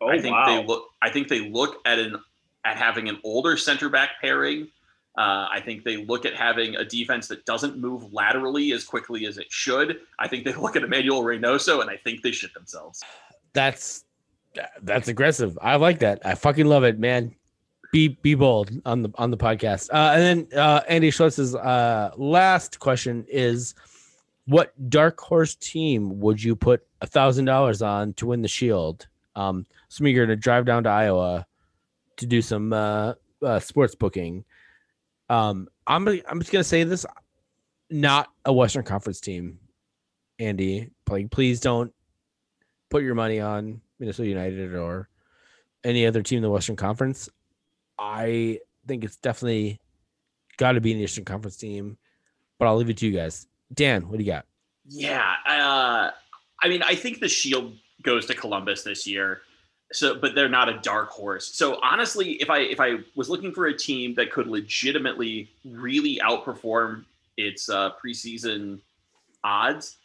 Oh 0.00 0.08
I 0.08 0.20
think 0.20 0.34
wow! 0.34 0.44
they 0.46 0.66
look. 0.66 0.84
I 1.02 1.10
think 1.10 1.28
they 1.28 1.48
look 1.48 1.76
at 1.86 1.98
an 1.98 2.16
at 2.64 2.76
having 2.76 3.08
an 3.08 3.18
older 3.24 3.56
center 3.56 3.88
back 3.88 4.10
pairing. 4.20 4.68
Uh, 5.16 5.48
I 5.50 5.60
think 5.64 5.82
they 5.82 5.96
look 5.96 6.24
at 6.26 6.34
having 6.34 6.76
a 6.76 6.84
defense 6.84 7.26
that 7.28 7.44
doesn't 7.44 7.76
move 7.76 8.12
laterally 8.12 8.70
as 8.70 8.84
quickly 8.84 9.26
as 9.26 9.36
it 9.36 9.46
should. 9.50 10.00
I 10.20 10.28
think 10.28 10.44
they 10.44 10.52
look 10.54 10.76
at 10.76 10.84
Emmanuel 10.84 11.22
Reynoso, 11.22 11.80
and 11.80 11.90
I 11.90 11.96
think 11.96 12.22
they 12.22 12.30
shit 12.30 12.54
themselves. 12.54 13.02
That's 13.52 14.04
that's 14.82 15.08
aggressive. 15.08 15.58
I 15.60 15.76
like 15.76 16.00
that. 16.00 16.24
I 16.24 16.34
fucking 16.34 16.66
love 16.66 16.84
it, 16.84 16.98
man. 16.98 17.34
Be 17.92 18.08
be 18.08 18.34
bold 18.34 18.70
on 18.84 19.02
the 19.02 19.10
on 19.14 19.30
the 19.30 19.36
podcast. 19.36 19.88
Uh, 19.90 20.12
and 20.14 20.48
then 20.50 20.60
uh, 20.60 20.82
Andy 20.88 21.10
Schlitz's 21.10 21.54
uh, 21.54 22.10
last 22.16 22.78
question 22.80 23.24
is, 23.28 23.74
what 24.46 24.72
dark 24.90 25.18
horse 25.20 25.54
team 25.54 26.20
would 26.20 26.42
you 26.42 26.54
put 26.54 26.86
a 27.00 27.06
thousand 27.06 27.46
dollars 27.46 27.80
on 27.80 28.12
to 28.14 28.26
win 28.26 28.42
the 28.42 28.48
Shield? 28.48 29.06
Um, 29.36 29.64
so 29.88 30.04
you're 30.04 30.26
gonna 30.26 30.36
drive 30.36 30.66
down 30.66 30.84
to 30.84 30.90
Iowa 30.90 31.46
to 32.16 32.26
do 32.26 32.42
some 32.42 32.72
uh, 32.72 33.14
uh, 33.42 33.58
sports 33.60 33.94
booking. 33.94 34.44
Um, 35.30 35.68
I'm 35.86 36.06
I'm 36.08 36.40
just 36.40 36.52
gonna 36.52 36.64
say 36.64 36.84
this, 36.84 37.06
not 37.88 38.28
a 38.44 38.52
Western 38.52 38.84
Conference 38.84 39.20
team. 39.20 39.58
Andy, 40.38 40.90
like, 41.08 41.30
please 41.30 41.58
don't 41.58 41.92
put 42.90 43.02
your 43.02 43.14
money 43.14 43.40
on 43.40 43.80
Minnesota 43.98 44.28
United 44.28 44.74
or 44.74 45.08
any 45.84 46.06
other 46.06 46.22
team 46.22 46.38
in 46.38 46.42
the 46.42 46.50
Western 46.50 46.76
Conference. 46.76 47.28
I 47.98 48.60
think 48.86 49.04
it's 49.04 49.16
definitely 49.16 49.80
got 50.56 50.72
to 50.72 50.80
be 50.80 50.92
an 50.92 50.98
Eastern 50.98 51.24
Conference 51.24 51.56
team, 51.56 51.98
but 52.58 52.66
I'll 52.66 52.76
leave 52.76 52.90
it 52.90 52.96
to 52.98 53.06
you 53.06 53.16
guys. 53.16 53.46
Dan, 53.72 54.08
what 54.08 54.18
do 54.18 54.24
you 54.24 54.30
got? 54.30 54.46
Yeah, 54.86 55.34
uh, 55.46 56.10
I 56.62 56.68
mean, 56.68 56.82
I 56.82 56.94
think 56.94 57.20
the 57.20 57.28
Shield 57.28 57.74
goes 58.02 58.26
to 58.26 58.34
Columbus 58.34 58.82
this 58.82 59.06
year. 59.06 59.42
So, 59.90 60.18
but 60.18 60.34
they're 60.34 60.50
not 60.50 60.68
a 60.68 60.78
dark 60.80 61.08
horse. 61.08 61.54
So 61.54 61.80
honestly, 61.82 62.32
if 62.32 62.50
I 62.50 62.58
if 62.58 62.78
I 62.78 62.96
was 63.14 63.30
looking 63.30 63.52
for 63.52 63.66
a 63.66 63.76
team 63.76 64.14
that 64.14 64.30
could 64.30 64.46
legitimately 64.46 65.50
really 65.64 66.20
outperform 66.22 67.04
its 67.38 67.70
uh, 67.70 67.92
preseason 67.92 68.80
odds, 69.42 69.96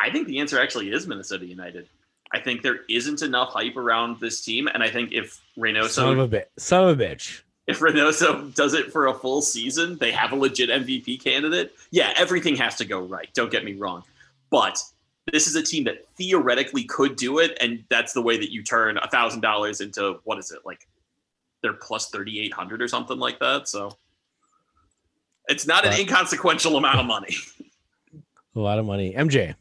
I 0.00 0.10
think 0.10 0.26
the 0.26 0.40
answer 0.40 0.60
actually 0.60 0.90
is 0.90 1.06
Minnesota 1.06 1.46
United. 1.46 1.88
I 2.32 2.40
think 2.40 2.62
there 2.62 2.80
isn't 2.88 3.22
enough 3.22 3.52
hype 3.52 3.76
around 3.76 4.20
this 4.20 4.42
team, 4.44 4.68
and 4.68 4.82
I 4.82 4.90
think 4.90 5.12
if 5.12 5.40
Reynoso 5.58 5.88
Son 5.88 6.12
of 6.12 6.18
a 6.18 6.28
bit, 6.28 6.50
son 6.58 6.88
of 6.88 7.00
a 7.00 7.02
bitch. 7.02 7.42
if 7.66 7.80
Reynoso 7.80 8.54
does 8.54 8.74
it 8.74 8.92
for 8.92 9.06
a 9.06 9.14
full 9.14 9.40
season, 9.42 9.96
they 9.98 10.10
have 10.12 10.32
a 10.32 10.36
legit 10.36 10.68
MVP 10.68 11.22
candidate. 11.22 11.74
Yeah, 11.90 12.12
everything 12.16 12.56
has 12.56 12.76
to 12.76 12.84
go 12.84 13.00
right. 13.00 13.28
Don't 13.34 13.50
get 13.50 13.64
me 13.64 13.74
wrong, 13.74 14.02
but 14.50 14.78
this 15.32 15.46
is 15.46 15.54
a 15.56 15.62
team 15.62 15.84
that 15.84 16.06
theoretically 16.16 16.84
could 16.84 17.16
do 17.16 17.38
it, 17.38 17.56
and 17.60 17.84
that's 17.88 18.12
the 18.12 18.22
way 18.22 18.36
that 18.38 18.52
you 18.52 18.62
turn 18.62 18.98
a 18.98 19.08
thousand 19.08 19.40
dollars 19.40 19.80
into 19.80 20.18
what 20.24 20.38
is 20.38 20.50
it 20.50 20.60
like? 20.66 20.86
They're 21.62 21.72
plus 21.72 22.10
thirty 22.10 22.40
eight 22.40 22.52
hundred 22.52 22.82
or 22.82 22.88
something 22.88 23.18
like 23.18 23.38
that. 23.40 23.68
So 23.68 23.96
it's 25.48 25.66
not 25.66 25.86
an 25.86 25.98
inconsequential 25.98 26.76
amount 26.76 27.00
of 27.00 27.06
money. 27.06 27.34
A 28.56 28.60
lot 28.60 28.78
of 28.78 28.86
money. 28.86 29.14
MJ. 29.14 29.54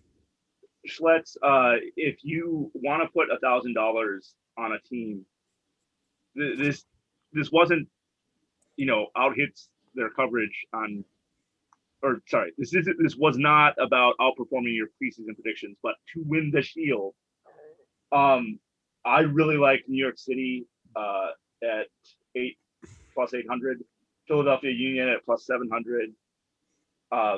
Schlitz, 0.87 1.37
uh, 1.43 1.75
if 1.95 2.17
you 2.23 2.71
want 2.73 3.03
to 3.03 3.09
put 3.09 3.31
a 3.31 3.39
thousand 3.39 3.73
dollars 3.73 4.35
on 4.57 4.71
a 4.71 4.79
team, 4.87 5.25
th- 6.37 6.57
this 6.57 6.85
this 7.33 7.51
wasn't, 7.51 7.87
you 8.75 8.85
know, 8.85 9.07
out 9.17 9.35
hits 9.35 9.69
their 9.95 10.09
coverage 10.09 10.65
on, 10.73 11.03
or 12.01 12.21
sorry, 12.27 12.51
this 12.57 12.73
is 12.73 12.87
this 12.99 13.15
was 13.15 13.37
not 13.37 13.73
about 13.79 14.15
outperforming 14.19 14.75
your 14.75 14.87
preseason 15.01 15.35
predictions, 15.35 15.77
but 15.83 15.95
to 16.13 16.23
win 16.25 16.51
the 16.51 16.61
Shield. 16.61 17.13
Um, 18.11 18.59
I 19.05 19.21
really 19.21 19.57
like 19.57 19.83
New 19.87 20.03
York 20.03 20.17
City 20.17 20.65
uh, 20.95 21.29
at 21.63 21.87
eight 22.35 22.57
plus 23.13 23.33
eight 23.33 23.47
hundred, 23.49 23.83
Philadelphia 24.27 24.71
Union 24.71 25.09
at 25.09 25.25
plus 25.25 25.45
seven 25.45 25.69
hundred. 25.71 26.11
Uh, 27.11 27.37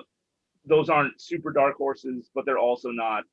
those 0.66 0.90
aren't 0.90 1.20
super 1.22 1.52
dark 1.52 1.78
horses, 1.78 2.30
but 2.36 2.46
they're 2.46 2.58
also 2.58 2.90
not 2.90 3.24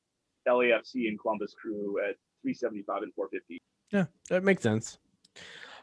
LAFC 0.47 1.07
and 1.07 1.19
Columbus 1.19 1.53
Crew 1.59 1.97
at 1.99 2.15
375 2.41 3.03
and 3.03 3.13
450. 3.13 3.59
Yeah, 3.91 4.05
that 4.29 4.43
makes 4.43 4.63
sense. 4.63 4.99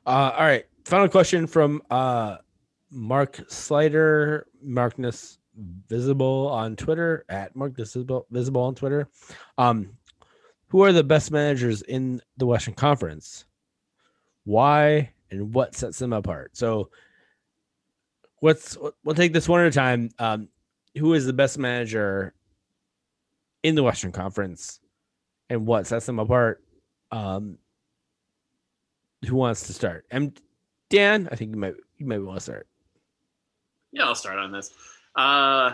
Uh, 0.07 0.33
all 0.37 0.45
right. 0.45 0.67
Final 0.85 1.09
question 1.09 1.47
from 1.47 1.83
uh, 1.91 2.39
Mark 2.91 3.41
Slider, 3.49 4.47
Markness 4.63 5.39
Visible 5.89 6.49
on 6.49 6.77
Twitter 6.77 7.25
at 7.29 7.55
Markness 7.55 7.95
Visible, 7.95 8.27
Visible 8.31 8.63
on 8.63 8.75
Twitter. 8.75 9.09
Um, 9.57 9.91
who 10.69 10.83
are 10.83 10.93
the 10.93 11.05
best 11.05 11.31
managers 11.31 11.83
in 11.83 12.21
the 12.37 12.47
Western 12.47 12.75
Conference? 12.75 13.45
Why 14.45 15.13
and 15.31 15.55
what 15.55 15.75
sets 15.75 15.99
them 15.99 16.13
apart? 16.13 16.57
So, 16.57 16.91
what's 18.41 18.77
we'll 19.05 19.15
take 19.15 19.33
this 19.33 19.49
one 19.49 19.61
at 19.61 19.69
a 19.69 19.71
time. 19.71 20.11
Um, 20.19 20.49
who 20.97 21.15
is 21.15 21.27
the 21.27 21.33
best 21.33 21.59
manager 21.59 22.35
in 23.65 23.75
the 23.75 23.83
Western 23.83 24.13
Conference, 24.13 24.79
and 25.51 25.67
what 25.67 25.89
sets 25.89 26.07
them 26.07 26.21
apart? 26.21 26.63
Um, 27.11 27.59
who 29.27 29.35
wants 29.35 29.67
to 29.67 29.73
start? 29.73 30.07
And 30.13 30.39
Dan, 30.91 31.29
I 31.33 31.35
think 31.35 31.51
you 31.51 31.57
might 31.57 31.75
you 31.99 32.07
might 32.07 32.19
want 32.19 32.37
to 32.37 32.43
start. 32.43 32.69
Yeah, 33.91 34.05
I'll 34.05 34.15
start 34.15 34.39
on 34.39 34.53
this. 34.53 34.71
Uh, 35.17 35.73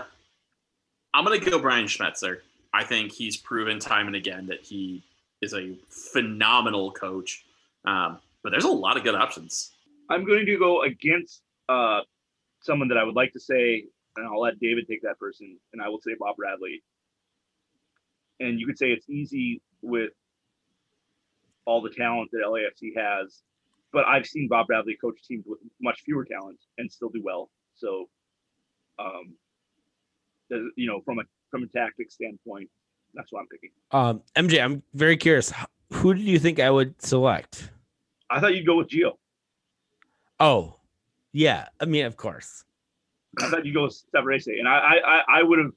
I'm 1.13 1.25
gonna 1.25 1.39
go 1.39 1.59
Brian 1.59 1.87
Schmetzer. 1.87 2.39
I 2.73 2.85
think 2.85 3.13
he's 3.13 3.37
proven 3.37 3.81
time 3.81 4.07
and 4.07 4.17
again 4.17 4.47
that 4.47 4.61
he 4.63 5.03
is 5.43 5.53
a 5.53 5.77
phenomenal 5.89 6.93
coach. 6.93 7.45
Um, 7.85 8.19
but 8.43 8.51
there's 8.51 8.65
a 8.65 8.71
lot 8.71 8.97
of 8.97 9.03
good 9.03 9.15
options. 9.15 9.73
I'm 10.09 10.25
going 10.25 10.47
to 10.47 10.59
go 10.59 10.83
against 10.83 11.43
uh, 11.69 12.01
someone 12.61 12.89
that 12.89 12.99
I 12.99 13.05
would 13.05 13.17
like 13.17 13.33
to 13.33 13.41
say, 13.41 13.85
and 14.17 14.27
I'll 14.27 14.41
let 14.41 14.61
David 14.61 14.87
take 14.87 15.03
that 15.03 15.19
person, 15.19 15.59
and 15.73 15.83
I 15.83 15.89
will 15.89 16.01
say 16.01 16.13
Bob 16.19 16.37
Bradley. 16.37 16.83
And 18.41 18.59
you 18.59 18.67
could 18.67 18.79
say 18.79 18.91
it's 18.91 19.09
easy 19.09 19.63
with 19.83 20.11
all 21.67 21.83
the 21.83 21.91
talent 21.91 22.31
that 22.33 22.43
LAFC 22.47 22.97
has, 22.97 23.43
but 23.93 24.07
I've 24.07 24.27
seen 24.27 24.49
Bob 24.49 24.67
Bradley 24.67 24.97
coach 25.01 25.23
teams 25.27 25.45
with 25.47 25.61
much 25.81 26.01
fewer 26.01 26.25
talent 26.25 26.59
and 26.79 26.91
still 26.91 27.11
do 27.11 27.23
well. 27.23 27.51
So, 27.75 28.09
um, 28.99 29.35
you 30.77 30.87
know, 30.87 31.01
from 31.05 31.19
a 31.19 31.23
from 31.51 31.63
a 31.65 31.67
tactic 31.69 32.11
standpoint, 32.11 32.69
that's 33.15 33.33
what 33.33 33.41
I'm 33.41 33.47
picking. 33.47 33.71
Um, 33.93 34.23
MJ, 34.37 34.63
I'm 34.63 34.83
very 34.95 35.17
curious. 35.17 35.53
Who 35.93 36.15
do 36.15 36.21
you 36.21 36.39
think 36.39 36.61
I 36.61 36.71
would 36.71 37.01
select? 37.03 37.71
I 38.29 38.41
thought 38.41 38.55
you'd 38.55 38.67
go 38.67 38.77
with 38.77 38.89
Gio. 38.89 39.13
Oh, 40.39 40.77
yeah. 41.33 41.69
I 41.81 41.85
mean, 41.85 42.07
of 42.07 42.17
course. 42.17 42.65
I 43.41 43.49
thought 43.49 43.65
you'd 43.65 43.75
go 43.75 43.85
with 43.85 44.03
Savarese, 44.15 44.59
and 44.59 44.69
I 44.69 44.77
I 44.77 44.95
I, 44.95 45.23
I 45.41 45.43
would 45.43 45.59
have, 45.59 45.73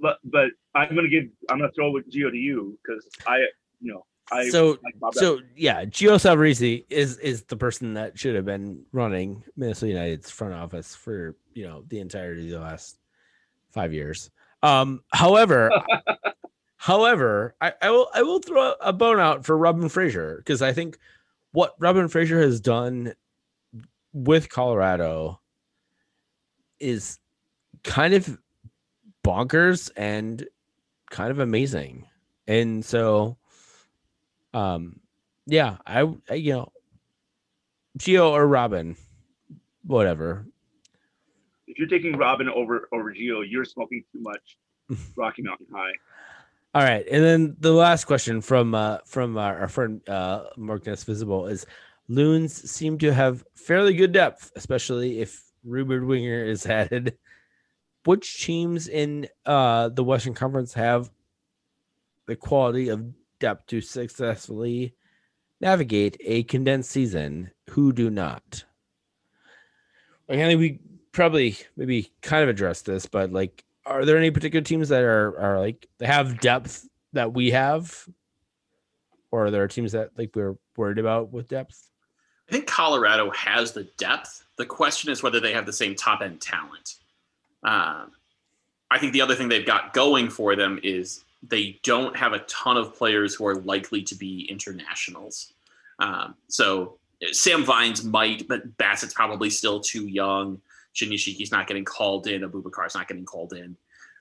but 0.00 0.18
but 0.24 0.48
I'm 0.74 0.94
gonna 0.94 1.08
give 1.08 1.24
I'm 1.50 1.58
gonna 1.58 1.72
throw 1.72 1.90
with 1.90 2.10
Gio 2.10 2.30
to 2.30 2.36
you 2.36 2.78
because 2.82 3.08
I 3.26 3.38
you 3.80 3.92
know 3.92 4.04
I 4.30 4.48
so 4.48 4.78
like 4.82 4.98
Bob 4.98 5.14
Bradley. 5.14 5.38
so 5.38 5.44
yeah, 5.56 5.84
Gio 5.84 6.16
Savarese 6.16 6.84
is 6.90 7.18
is 7.18 7.42
the 7.44 7.56
person 7.56 7.94
that 7.94 8.18
should 8.18 8.34
have 8.34 8.44
been 8.44 8.82
running 8.92 9.42
Minnesota 9.56 9.92
United's 9.92 10.30
front 10.30 10.54
office 10.54 10.94
for 10.94 11.36
you 11.54 11.64
know 11.64 11.84
the 11.88 12.00
entirety 12.00 12.46
of 12.46 12.50
the 12.50 12.60
last 12.60 12.98
five 13.70 13.92
years. 13.92 14.30
Um, 14.62 15.02
however, 15.12 15.70
however, 16.76 17.54
I, 17.60 17.72
I 17.80 17.90
will 17.90 18.08
I 18.14 18.22
will 18.22 18.40
throw 18.40 18.74
a 18.80 18.92
bone 18.92 19.20
out 19.20 19.44
for 19.46 19.56
Robin 19.56 19.88
Fraser 19.88 20.38
because 20.38 20.62
I 20.62 20.72
think 20.72 20.98
what 21.52 21.74
Robin 21.78 22.08
Fraser 22.08 22.40
has 22.40 22.60
done 22.60 23.14
with 24.12 24.48
Colorado 24.48 25.40
is 26.80 27.18
kind 27.84 28.14
of 28.14 28.38
bonkers 29.26 29.90
and 29.96 30.46
kind 31.10 31.30
of 31.30 31.38
amazing. 31.40 32.06
And 32.46 32.84
so 32.84 33.36
um 34.54 35.00
yeah, 35.46 35.76
I, 35.86 36.08
I 36.30 36.34
you 36.34 36.52
know 36.54 36.72
Gio 37.98 38.30
or 38.30 38.46
Robin, 38.46 38.96
whatever. 39.84 40.46
if 41.66 41.78
you're 41.78 41.88
taking 41.88 42.16
Robin 42.16 42.48
over 42.48 42.88
over 42.92 43.12
Gio, 43.12 43.42
you're 43.48 43.64
smoking 43.64 44.04
too 44.12 44.20
much 44.20 44.56
Rocky 45.16 45.42
Mountain 45.42 45.66
High. 45.72 45.92
All 46.74 46.82
right, 46.82 47.06
and 47.10 47.24
then 47.24 47.56
the 47.60 47.72
last 47.72 48.04
question 48.04 48.40
from 48.42 48.74
uh, 48.74 48.98
from 49.06 49.38
our, 49.38 49.60
our 49.60 49.68
friend 49.68 50.06
uh, 50.08 50.44
Marcus 50.58 51.04
Visible 51.04 51.46
is: 51.46 51.64
Loons 52.08 52.70
seem 52.70 52.98
to 52.98 53.14
have 53.14 53.44
fairly 53.54 53.94
good 53.94 54.12
depth, 54.12 54.52
especially 54.56 55.20
if 55.20 55.42
Ruben 55.64 56.06
Winger 56.06 56.44
is 56.44 56.66
added. 56.80 57.16
Which 58.06 58.44
teams 58.44 58.88
in 58.88 59.28
uh, 59.44 59.88
the 59.88 60.04
Western 60.04 60.34
Conference 60.34 60.74
have 60.74 61.10
the 62.26 62.36
quality 62.36 62.88
of 62.88 63.12
depth 63.40 63.66
to 63.66 63.80
successfully 63.80 64.94
navigate 65.60 66.16
a 66.20 66.44
condensed 66.44 66.90
season? 66.90 67.50
Who 67.70 67.92
do 67.92 68.08
not? 68.08 68.64
Like, 70.28 70.38
I 70.38 70.46
think 70.46 70.60
we 70.60 70.80
probably 71.12 71.56
maybe 71.76 72.12
kind 72.22 72.42
of 72.42 72.48
addressed 72.48 72.86
this, 72.86 73.06
but 73.06 73.32
like 73.32 73.64
are 73.84 74.04
there 74.04 74.18
any 74.18 74.30
particular 74.30 74.62
teams 74.62 74.88
that 74.88 75.02
are 75.02 75.38
are 75.38 75.58
like 75.58 75.88
they 75.98 76.06
have 76.06 76.40
depth 76.40 76.88
that 77.12 77.32
we 77.32 77.50
have 77.52 78.06
or 79.30 79.46
are 79.46 79.50
there 79.50 79.66
teams 79.68 79.92
that 79.92 80.10
like 80.18 80.30
we're 80.34 80.56
worried 80.76 80.98
about 80.98 81.32
with 81.32 81.48
depth 81.48 81.90
I 82.48 82.52
think 82.52 82.66
Colorado 82.68 83.30
has 83.30 83.72
the 83.72 83.84
depth. 83.98 84.44
The 84.56 84.66
question 84.66 85.10
is 85.10 85.20
whether 85.20 85.40
they 85.40 85.52
have 85.52 85.66
the 85.66 85.72
same 85.72 85.96
top 85.96 86.20
end 86.20 86.40
talent. 86.40 86.94
Um, 87.66 88.12
I 88.90 88.98
think 88.98 89.12
the 89.12 89.20
other 89.20 89.34
thing 89.34 89.48
they've 89.48 89.66
got 89.66 89.92
going 89.92 90.30
for 90.30 90.56
them 90.56 90.80
is 90.82 91.24
they 91.42 91.78
don't 91.82 92.16
have 92.16 92.32
a 92.32 92.38
ton 92.40 92.76
of 92.76 92.96
players 92.96 93.34
who 93.34 93.46
are 93.46 93.56
likely 93.56 94.02
to 94.04 94.14
be 94.14 94.46
internationals. 94.48 95.52
Um, 95.98 96.34
so 96.48 96.98
Sam 97.32 97.64
Vines 97.64 98.04
might, 98.04 98.46
but 98.48 98.76
Bassett's 98.78 99.14
probably 99.14 99.50
still 99.50 99.80
too 99.80 100.06
young. 100.06 100.60
Shinyashiki's 100.94 101.52
not 101.52 101.66
getting 101.66 101.84
called 101.84 102.26
in. 102.26 102.42
Abubakar's 102.42 102.94
not 102.94 103.08
getting 103.08 103.24
called 103.24 103.52
in. 103.52 103.76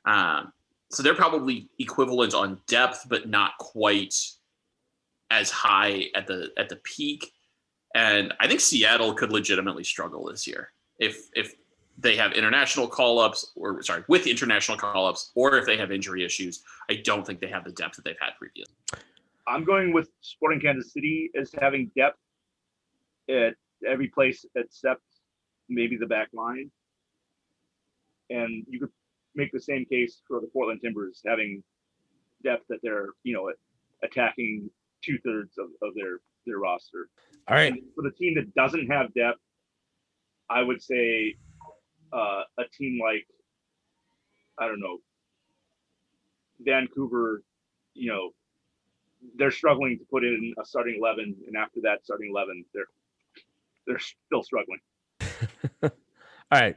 Um, 0.06 0.52
so 0.92 1.04
they're 1.04 1.16
probably 1.16 1.68
equivalent 1.80 2.34
on 2.34 2.60
depth, 2.68 3.06
but 3.08 3.30
not 3.30 3.58
quite 3.60 4.16
as 5.32 5.50
high 5.50 6.06
at 6.16 6.28
the 6.28 6.52
at 6.58 6.70
the 6.70 6.76
peak. 6.78 7.34
And 7.94 8.34
I 8.40 8.48
think 8.48 8.60
Seattle 8.60 9.14
could 9.14 9.32
legitimately 9.32 9.84
struggle 9.84 10.26
this 10.26 10.48
year 10.48 10.72
if 11.00 11.30
if 11.34 11.56
they 11.98 12.16
have 12.16 12.34
international 12.34 12.88
call 12.88 13.20
ups 13.20 13.52
or 13.56 13.82
sorry 13.82 14.04
with 14.08 14.28
international 14.28 14.78
call 14.78 15.06
ups 15.06 15.32
or 15.36 15.58
if 15.58 15.66
they 15.66 15.78
have 15.78 15.92
injury 15.92 16.26
issues. 16.26 16.64
I 16.90 16.96
don't 17.04 17.26
think 17.26 17.40
they 17.40 17.48
have 17.48 17.64
the 17.64 17.72
depth 17.72 17.96
that 17.96 18.06
they've 18.06 18.16
had 18.20 18.32
previously. 18.38 18.74
I'm 19.48 19.64
going 19.64 19.94
with 19.94 20.10
Sporting 20.22 20.60
Kansas 20.60 20.92
City 20.92 21.30
as 21.40 21.52
having 21.60 21.92
depth 21.96 22.18
at 23.30 23.54
every 23.88 24.08
place 24.08 24.46
except 24.56 25.02
maybe 25.70 25.98
the 25.98 26.08
back 26.08 26.30
line. 26.34 26.72
And 28.30 28.66
you 28.68 28.80
could 28.80 28.90
make 29.36 29.52
the 29.52 29.60
same 29.60 29.86
case 29.86 30.22
for 30.28 30.40
the 30.42 30.48
Portland 30.48 30.82
Timbers 30.84 31.22
having 31.26 31.64
depth 32.44 32.64
that 32.70 32.80
they're, 32.82 33.10
you 33.24 33.34
know, 33.34 33.52
attacking 34.04 34.70
two 35.04 35.18
thirds 35.24 35.58
of, 35.58 35.68
of 35.88 35.94
their 35.96 36.20
their 36.46 36.60
roster. 36.60 37.10
all 37.48 37.56
right 37.56 37.74
And 37.74 37.82
for 37.96 38.04
the 38.04 38.12
team 38.12 38.36
that 38.36 38.54
doesn't 38.56 38.88
have 38.88 39.14
depth, 39.14 39.40
I 40.50 40.62
would 40.62 40.82
say 40.82 41.36
uh, 42.16 42.44
a 42.58 42.64
team 42.78 43.00
like 43.04 43.28
I 44.58 44.68
don't 44.68 44.80
know 44.80 44.98
Vancouver. 46.62 47.44
You 47.94 48.12
know, 48.12 48.30
they're 49.38 49.52
struggling 49.52 49.98
to 50.00 50.06
put 50.06 50.24
in 50.24 50.54
a 50.62 50.66
starting 50.66 50.96
eleven, 50.98 51.36
and 51.48 51.56
after 51.58 51.82
that 51.82 52.04
starting 52.04 52.30
eleven, 52.32 52.64
they're 52.74 52.86
they're 53.88 54.00
still 54.00 54.44
struggling. 54.44 54.80
all 55.84 55.92
right 56.52 56.76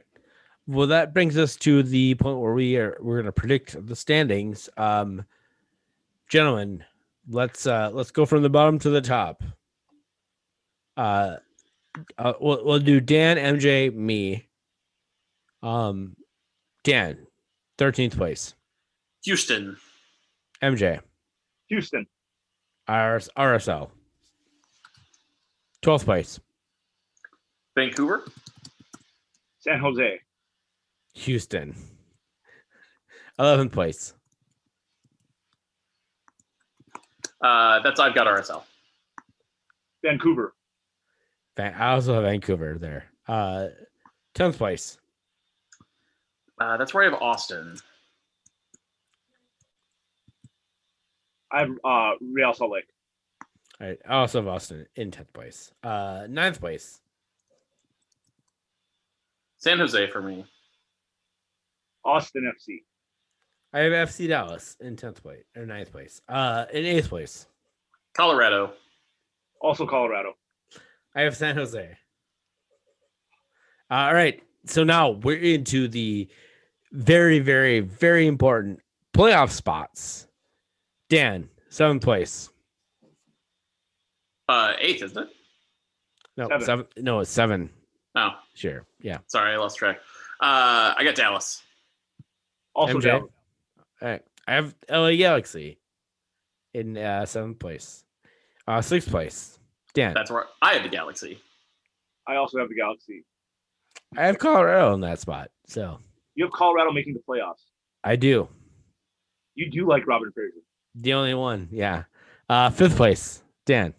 well 0.67 0.87
that 0.87 1.13
brings 1.13 1.37
us 1.37 1.55
to 1.55 1.83
the 1.83 2.15
point 2.15 2.39
where 2.39 2.53
we 2.53 2.77
are 2.77 2.97
we're 3.01 3.15
going 3.15 3.25
to 3.25 3.31
predict 3.31 3.85
the 3.85 3.95
standings 3.95 4.69
um 4.77 5.23
gentlemen, 6.29 6.85
let's 7.27 7.67
uh 7.67 7.89
let's 7.91 8.11
go 8.11 8.25
from 8.25 8.43
the 8.43 8.49
bottom 8.49 8.79
to 8.79 8.89
the 8.89 9.01
top. 9.01 9.43
Uh, 10.95 11.37
uh 12.17 12.33
we'll, 12.39 12.63
we'll 12.63 12.79
do 12.79 13.01
Dan, 13.01 13.37
MJ, 13.37 13.93
me. 13.93 14.47
Um, 15.61 16.15
Dan, 16.83 17.27
thirteenth 17.77 18.15
place. 18.15 18.53
Houston, 19.25 19.75
MJ, 20.63 20.99
Houston, 21.67 22.07
RS, 22.87 23.29
RSL. 23.37 23.89
Twelfth 25.81 26.05
place, 26.05 26.39
Vancouver, 27.75 28.25
San 29.59 29.79
Jose, 29.79 30.19
Houston. 31.13 31.75
Eleventh 33.37 33.71
place, 33.71 34.13
uh, 37.41 37.79
that's 37.81 37.99
I've 37.99 38.13
got 38.15 38.27
RSL. 38.27 38.63
Vancouver, 40.03 40.53
Van- 41.55 41.73
I 41.73 41.91
also 41.93 42.13
have 42.15 42.23
Vancouver 42.23 42.77
there. 42.77 43.05
Uh, 43.27 43.67
tenth 44.35 44.57
place, 44.57 44.97
Uh, 46.59 46.77
that's 46.77 46.93
where 46.93 47.03
I 47.03 47.09
have 47.11 47.21
Austin. 47.21 47.77
I 51.51 51.59
have 51.61 51.71
uh, 51.83 52.11
Real 52.21 52.53
Salt 52.53 52.71
Lake, 52.71 52.85
All 53.81 53.87
right, 53.87 53.97
I 54.07 54.15
also 54.17 54.39
have 54.39 54.47
Austin 54.47 54.85
in 54.95 55.09
tenth 55.09 55.33
place. 55.33 55.71
Uh, 55.81 56.27
ninth 56.29 56.59
place, 56.59 56.99
San 59.57 59.79
Jose 59.79 60.09
for 60.11 60.21
me. 60.21 60.45
Austin 62.05 62.43
FC, 62.43 62.83
I 63.73 63.79
have 63.79 64.09
FC 64.09 64.27
Dallas 64.27 64.77
in 64.79 64.95
tenth 64.95 65.21
place 65.23 65.43
or 65.55 65.65
ninth 65.65 65.91
place. 65.91 66.21
Uh, 66.29 66.65
in 66.71 66.85
eighth 66.85 67.09
place, 67.09 67.47
Colorado, 68.13 68.73
also 69.59 69.87
Colorado. 69.87 70.33
I 71.15 71.21
have 71.21 71.35
San 71.35 71.55
Jose. 71.55 71.97
Uh, 73.89 73.93
all 73.93 74.13
right, 74.13 74.43
so 74.65 74.83
now 74.83 75.09
we're 75.09 75.39
into 75.39 75.87
the 75.87 76.29
very, 76.91 77.39
very, 77.39 77.79
very 77.79 78.27
important 78.27 78.79
playoff 79.13 79.51
spots. 79.51 80.27
Dan, 81.09 81.49
seventh 81.69 82.03
place. 82.03 82.49
uh, 84.47 84.73
eighth, 84.79 85.03
isn't 85.03 85.17
it? 85.23 85.29
No, 86.37 86.47
Seven. 86.47 86.65
seven. 86.65 86.85
No, 86.97 87.19
it's 87.19 87.29
seven. 87.31 87.69
Oh, 88.15 88.31
Sure. 88.55 88.85
Yeah. 89.01 89.17
sorry, 89.27 89.53
I 89.53 89.57
lost 89.57 89.77
track. 89.77 89.97
Uh, 90.41 90.93
I 90.97 91.03
got 91.03 91.15
Dallas. 91.15 91.61
Also 92.73 92.97
MJ? 92.97 93.03
Dallas. 93.03 93.23
All 94.01 94.07
right. 94.09 94.21
I 94.47 94.53
have 94.53 94.73
LA 94.89 95.11
Galaxy 95.15 95.79
in 96.73 96.97
uh, 96.97 97.25
seventh 97.25 97.59
place. 97.59 98.03
Uh, 98.67 98.81
sixth 98.81 99.09
place. 99.09 99.59
Dan. 99.93 100.13
That's 100.13 100.31
where 100.31 100.45
I 100.61 100.73
have 100.73 100.83
the 100.83 100.89
Galaxy. 100.89 101.39
I 102.27 102.35
also 102.35 102.57
have 102.59 102.69
the 102.69 102.75
Galaxy. 102.75 103.25
I 104.17 104.25
have 104.27 104.39
Colorado 104.39 104.93
in 104.93 105.01
that 105.01 105.19
spot. 105.19 105.51
So 105.67 105.99
You 106.39 106.45
have 106.45 106.53
Colorado 106.53 106.93
making 106.93 107.15
the 107.15 107.19
playoffs. 107.19 107.65
I 108.01 108.15
do. 108.15 108.47
You 109.55 109.69
do 109.69 109.85
like 109.85 110.07
Robin 110.07 110.31
Fraser. 110.31 110.63
The 110.95 111.11
only 111.11 111.33
one. 111.33 111.67
Yeah. 111.69 112.03
Uh, 112.47 112.69
fifth 112.69 112.95
place. 112.95 113.43
Dan. 113.65 113.93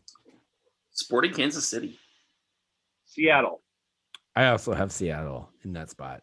Sporting 0.90 1.34
Kansas 1.34 1.68
City. 1.68 1.98
Seattle, 3.04 3.60
I 4.34 4.46
also 4.46 4.72
have 4.72 4.90
Seattle 4.90 5.50
in 5.64 5.74
that 5.74 5.90
spot. 5.90 6.22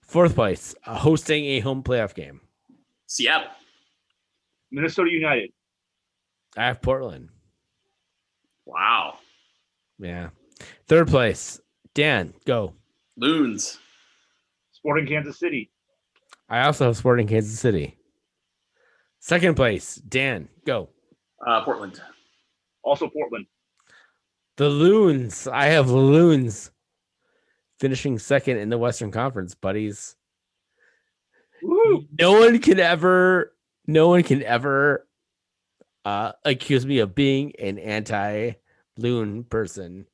Fourth 0.00 0.34
place, 0.34 0.74
uh, 0.86 0.96
hosting 0.96 1.44
a 1.44 1.60
home 1.60 1.82
playoff 1.82 2.14
game. 2.14 2.40
Seattle. 3.06 3.50
Minnesota 4.70 5.10
United, 5.10 5.50
I 6.56 6.68
have 6.68 6.80
Portland. 6.80 7.28
Wow. 8.64 9.18
Yeah. 9.98 10.30
Third 10.86 11.08
place, 11.08 11.60
Dan, 11.92 12.32
go. 12.46 12.72
Loons. 13.18 13.80
Sporting 14.86 15.06
Kansas 15.08 15.40
City, 15.40 15.68
I 16.48 16.64
also 16.64 16.84
have 16.84 16.96
Sporting 16.96 17.26
Kansas 17.26 17.58
City. 17.58 17.98
Second 19.18 19.56
place, 19.56 19.96
Dan, 19.96 20.48
go. 20.64 20.90
Uh, 21.44 21.64
Portland. 21.64 22.00
also 22.84 23.08
Portland. 23.08 23.46
The 24.56 24.68
Loons. 24.68 25.48
I 25.48 25.64
have 25.66 25.88
the 25.88 25.96
Loons 25.96 26.70
finishing 27.80 28.16
second 28.20 28.58
in 28.58 28.68
the 28.68 28.78
Western 28.78 29.10
Conference, 29.10 29.56
buddies. 29.56 30.14
Woo! 31.64 32.06
No 32.20 32.34
one 32.38 32.60
can 32.60 32.78
ever, 32.78 33.56
no 33.88 34.06
one 34.06 34.22
can 34.22 34.44
ever 34.44 35.08
uh, 36.04 36.30
accuse 36.44 36.86
me 36.86 37.00
of 37.00 37.12
being 37.12 37.54
an 37.58 37.80
anti-loon 37.80 39.42
person. 39.42 40.06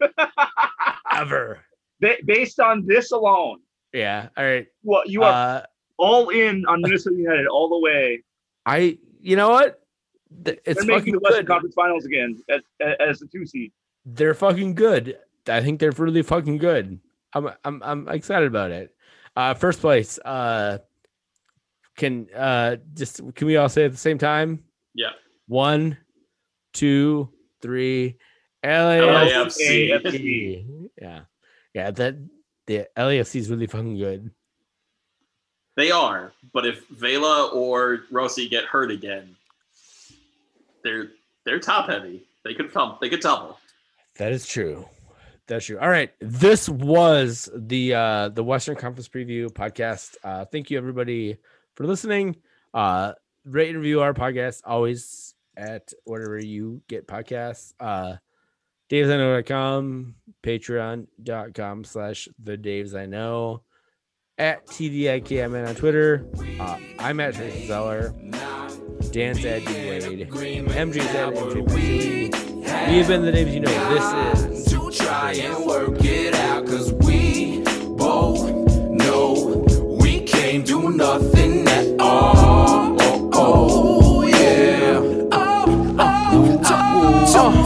Ever. 1.16 1.60
Based 2.00 2.58
on 2.58 2.84
this 2.86 3.12
alone, 3.12 3.60
Yeah. 3.96 4.28
All 4.36 4.44
right. 4.44 4.66
Well, 4.82 5.02
you 5.06 5.22
are 5.22 5.32
Uh, 5.32 5.62
all 5.96 6.28
in 6.28 6.66
on 6.66 6.82
Minnesota 6.82 7.16
United 7.16 7.46
all 7.46 7.68
the 7.70 7.78
way. 7.78 8.22
I, 8.66 8.98
you 9.20 9.36
know 9.36 9.48
what? 9.48 9.80
It's 10.44 10.84
They're 10.84 10.96
making 10.96 11.14
the 11.14 11.20
Western 11.20 11.42
good. 11.44 11.48
Conference 11.48 11.74
Finals 11.74 12.04
again 12.04 12.38
as, 12.50 12.60
as 13.00 13.20
the 13.20 13.26
two 13.26 13.46
seed. 13.46 13.72
They're 14.04 14.34
fucking 14.34 14.74
good. 14.74 15.18
I 15.48 15.62
think 15.62 15.80
they're 15.80 15.92
really 15.92 16.22
fucking 16.22 16.58
good. 16.58 17.00
I'm, 17.32 17.50
I'm, 17.64 17.82
I'm 17.82 18.08
excited 18.08 18.46
about 18.46 18.70
it. 18.70 18.94
Uh, 19.34 19.54
first 19.54 19.80
place. 19.80 20.18
Uh, 20.18 20.78
can 21.96 22.26
uh, 22.36 22.76
just 22.92 23.22
can 23.34 23.46
we 23.46 23.56
all 23.56 23.70
say 23.70 23.84
at 23.84 23.92
the 23.92 23.96
same 23.96 24.18
time? 24.18 24.64
Yeah. 24.94 25.10
One, 25.46 25.96
two, 26.74 27.30
three. 27.62 28.18
LAFC. 28.64 29.90
LAFC. 30.02 30.88
Yeah, 31.00 31.20
yeah. 31.72 31.90
That 31.92 32.16
the 32.66 32.86
LAFC 32.96 33.36
is 33.36 33.50
really 33.50 33.66
fucking 33.66 33.96
good. 33.96 34.30
They 35.76 35.90
are, 35.90 36.32
but 36.52 36.66
if 36.66 36.86
Vela 36.88 37.48
or 37.48 38.00
Rossi 38.10 38.48
get 38.48 38.64
hurt 38.64 38.90
again, 38.90 39.36
they're 40.82 41.08
they're 41.44 41.60
top 41.60 41.88
heavy. 41.88 42.22
They 42.44 42.54
could 42.54 42.72
tum- 42.72 42.96
they 43.00 43.08
could 43.08 43.20
tumble. 43.20 43.58
That 44.16 44.32
is 44.32 44.46
true. 44.46 44.86
That's 45.46 45.66
true. 45.66 45.78
All 45.78 45.88
right. 45.88 46.10
This 46.20 46.68
was 46.68 47.48
the 47.54 47.94
uh 47.94 48.28
the 48.30 48.42
Western 48.42 48.76
Conference 48.76 49.08
preview 49.08 49.48
podcast. 49.48 50.16
Uh 50.24 50.44
thank 50.46 50.70
you 50.70 50.78
everybody 50.78 51.36
for 51.74 51.86
listening. 51.86 52.36
Uh 52.72 53.12
rate 53.44 53.68
and 53.68 53.78
review 53.78 54.00
our 54.00 54.14
podcast 54.14 54.62
always 54.64 55.34
at 55.56 55.92
whatever 56.04 56.38
you 56.38 56.82
get 56.88 57.06
podcasts. 57.06 57.74
Uh 57.78 58.16
davesIknow.com, 58.90 60.14
patreon.com 60.42 61.84
slash 61.84 62.28
the 62.42 62.56
Daves 62.56 62.94
I 62.94 63.06
know 63.06 63.62
at 64.38 64.66
TDIKMN 64.66 65.68
on 65.68 65.74
Twitter. 65.74 66.26
Uh, 66.60 66.78
I'm 66.98 67.20
at 67.20 67.34
Tracy 67.34 67.66
Zeller. 67.66 68.14
Dan's 69.10 69.44
at 69.44 69.64
D 69.64 69.88
Wade. 69.88 70.28
MJ's 70.28 71.14
at 71.14 71.34
Pursuing. 71.34 72.30
We 72.88 72.98
have 72.98 73.08
been 73.08 73.22
the 73.22 73.32
Daves 73.32 73.54
you 73.54 73.60
know. 73.60 74.40
This 74.40 74.50
is 74.50 74.72
to 74.72 74.90
try 74.90 75.32
and 75.32 75.66
work 75.66 76.04
it 76.04 76.34
out 76.34 76.66
cause 76.66 76.92
we 76.92 77.62
both 77.96 78.50
know 78.90 79.64
we 80.00 80.20
can't 80.20 80.66
do 80.66 80.90
nothing 80.90 81.66
at 81.68 82.00
all 82.00 82.96
oh, 83.00 83.30
oh 83.32 84.22
yeah 84.22 85.00
oh, 85.32 85.96
oh, 85.98 86.62
oh. 87.34 87.62
We, 87.62 87.65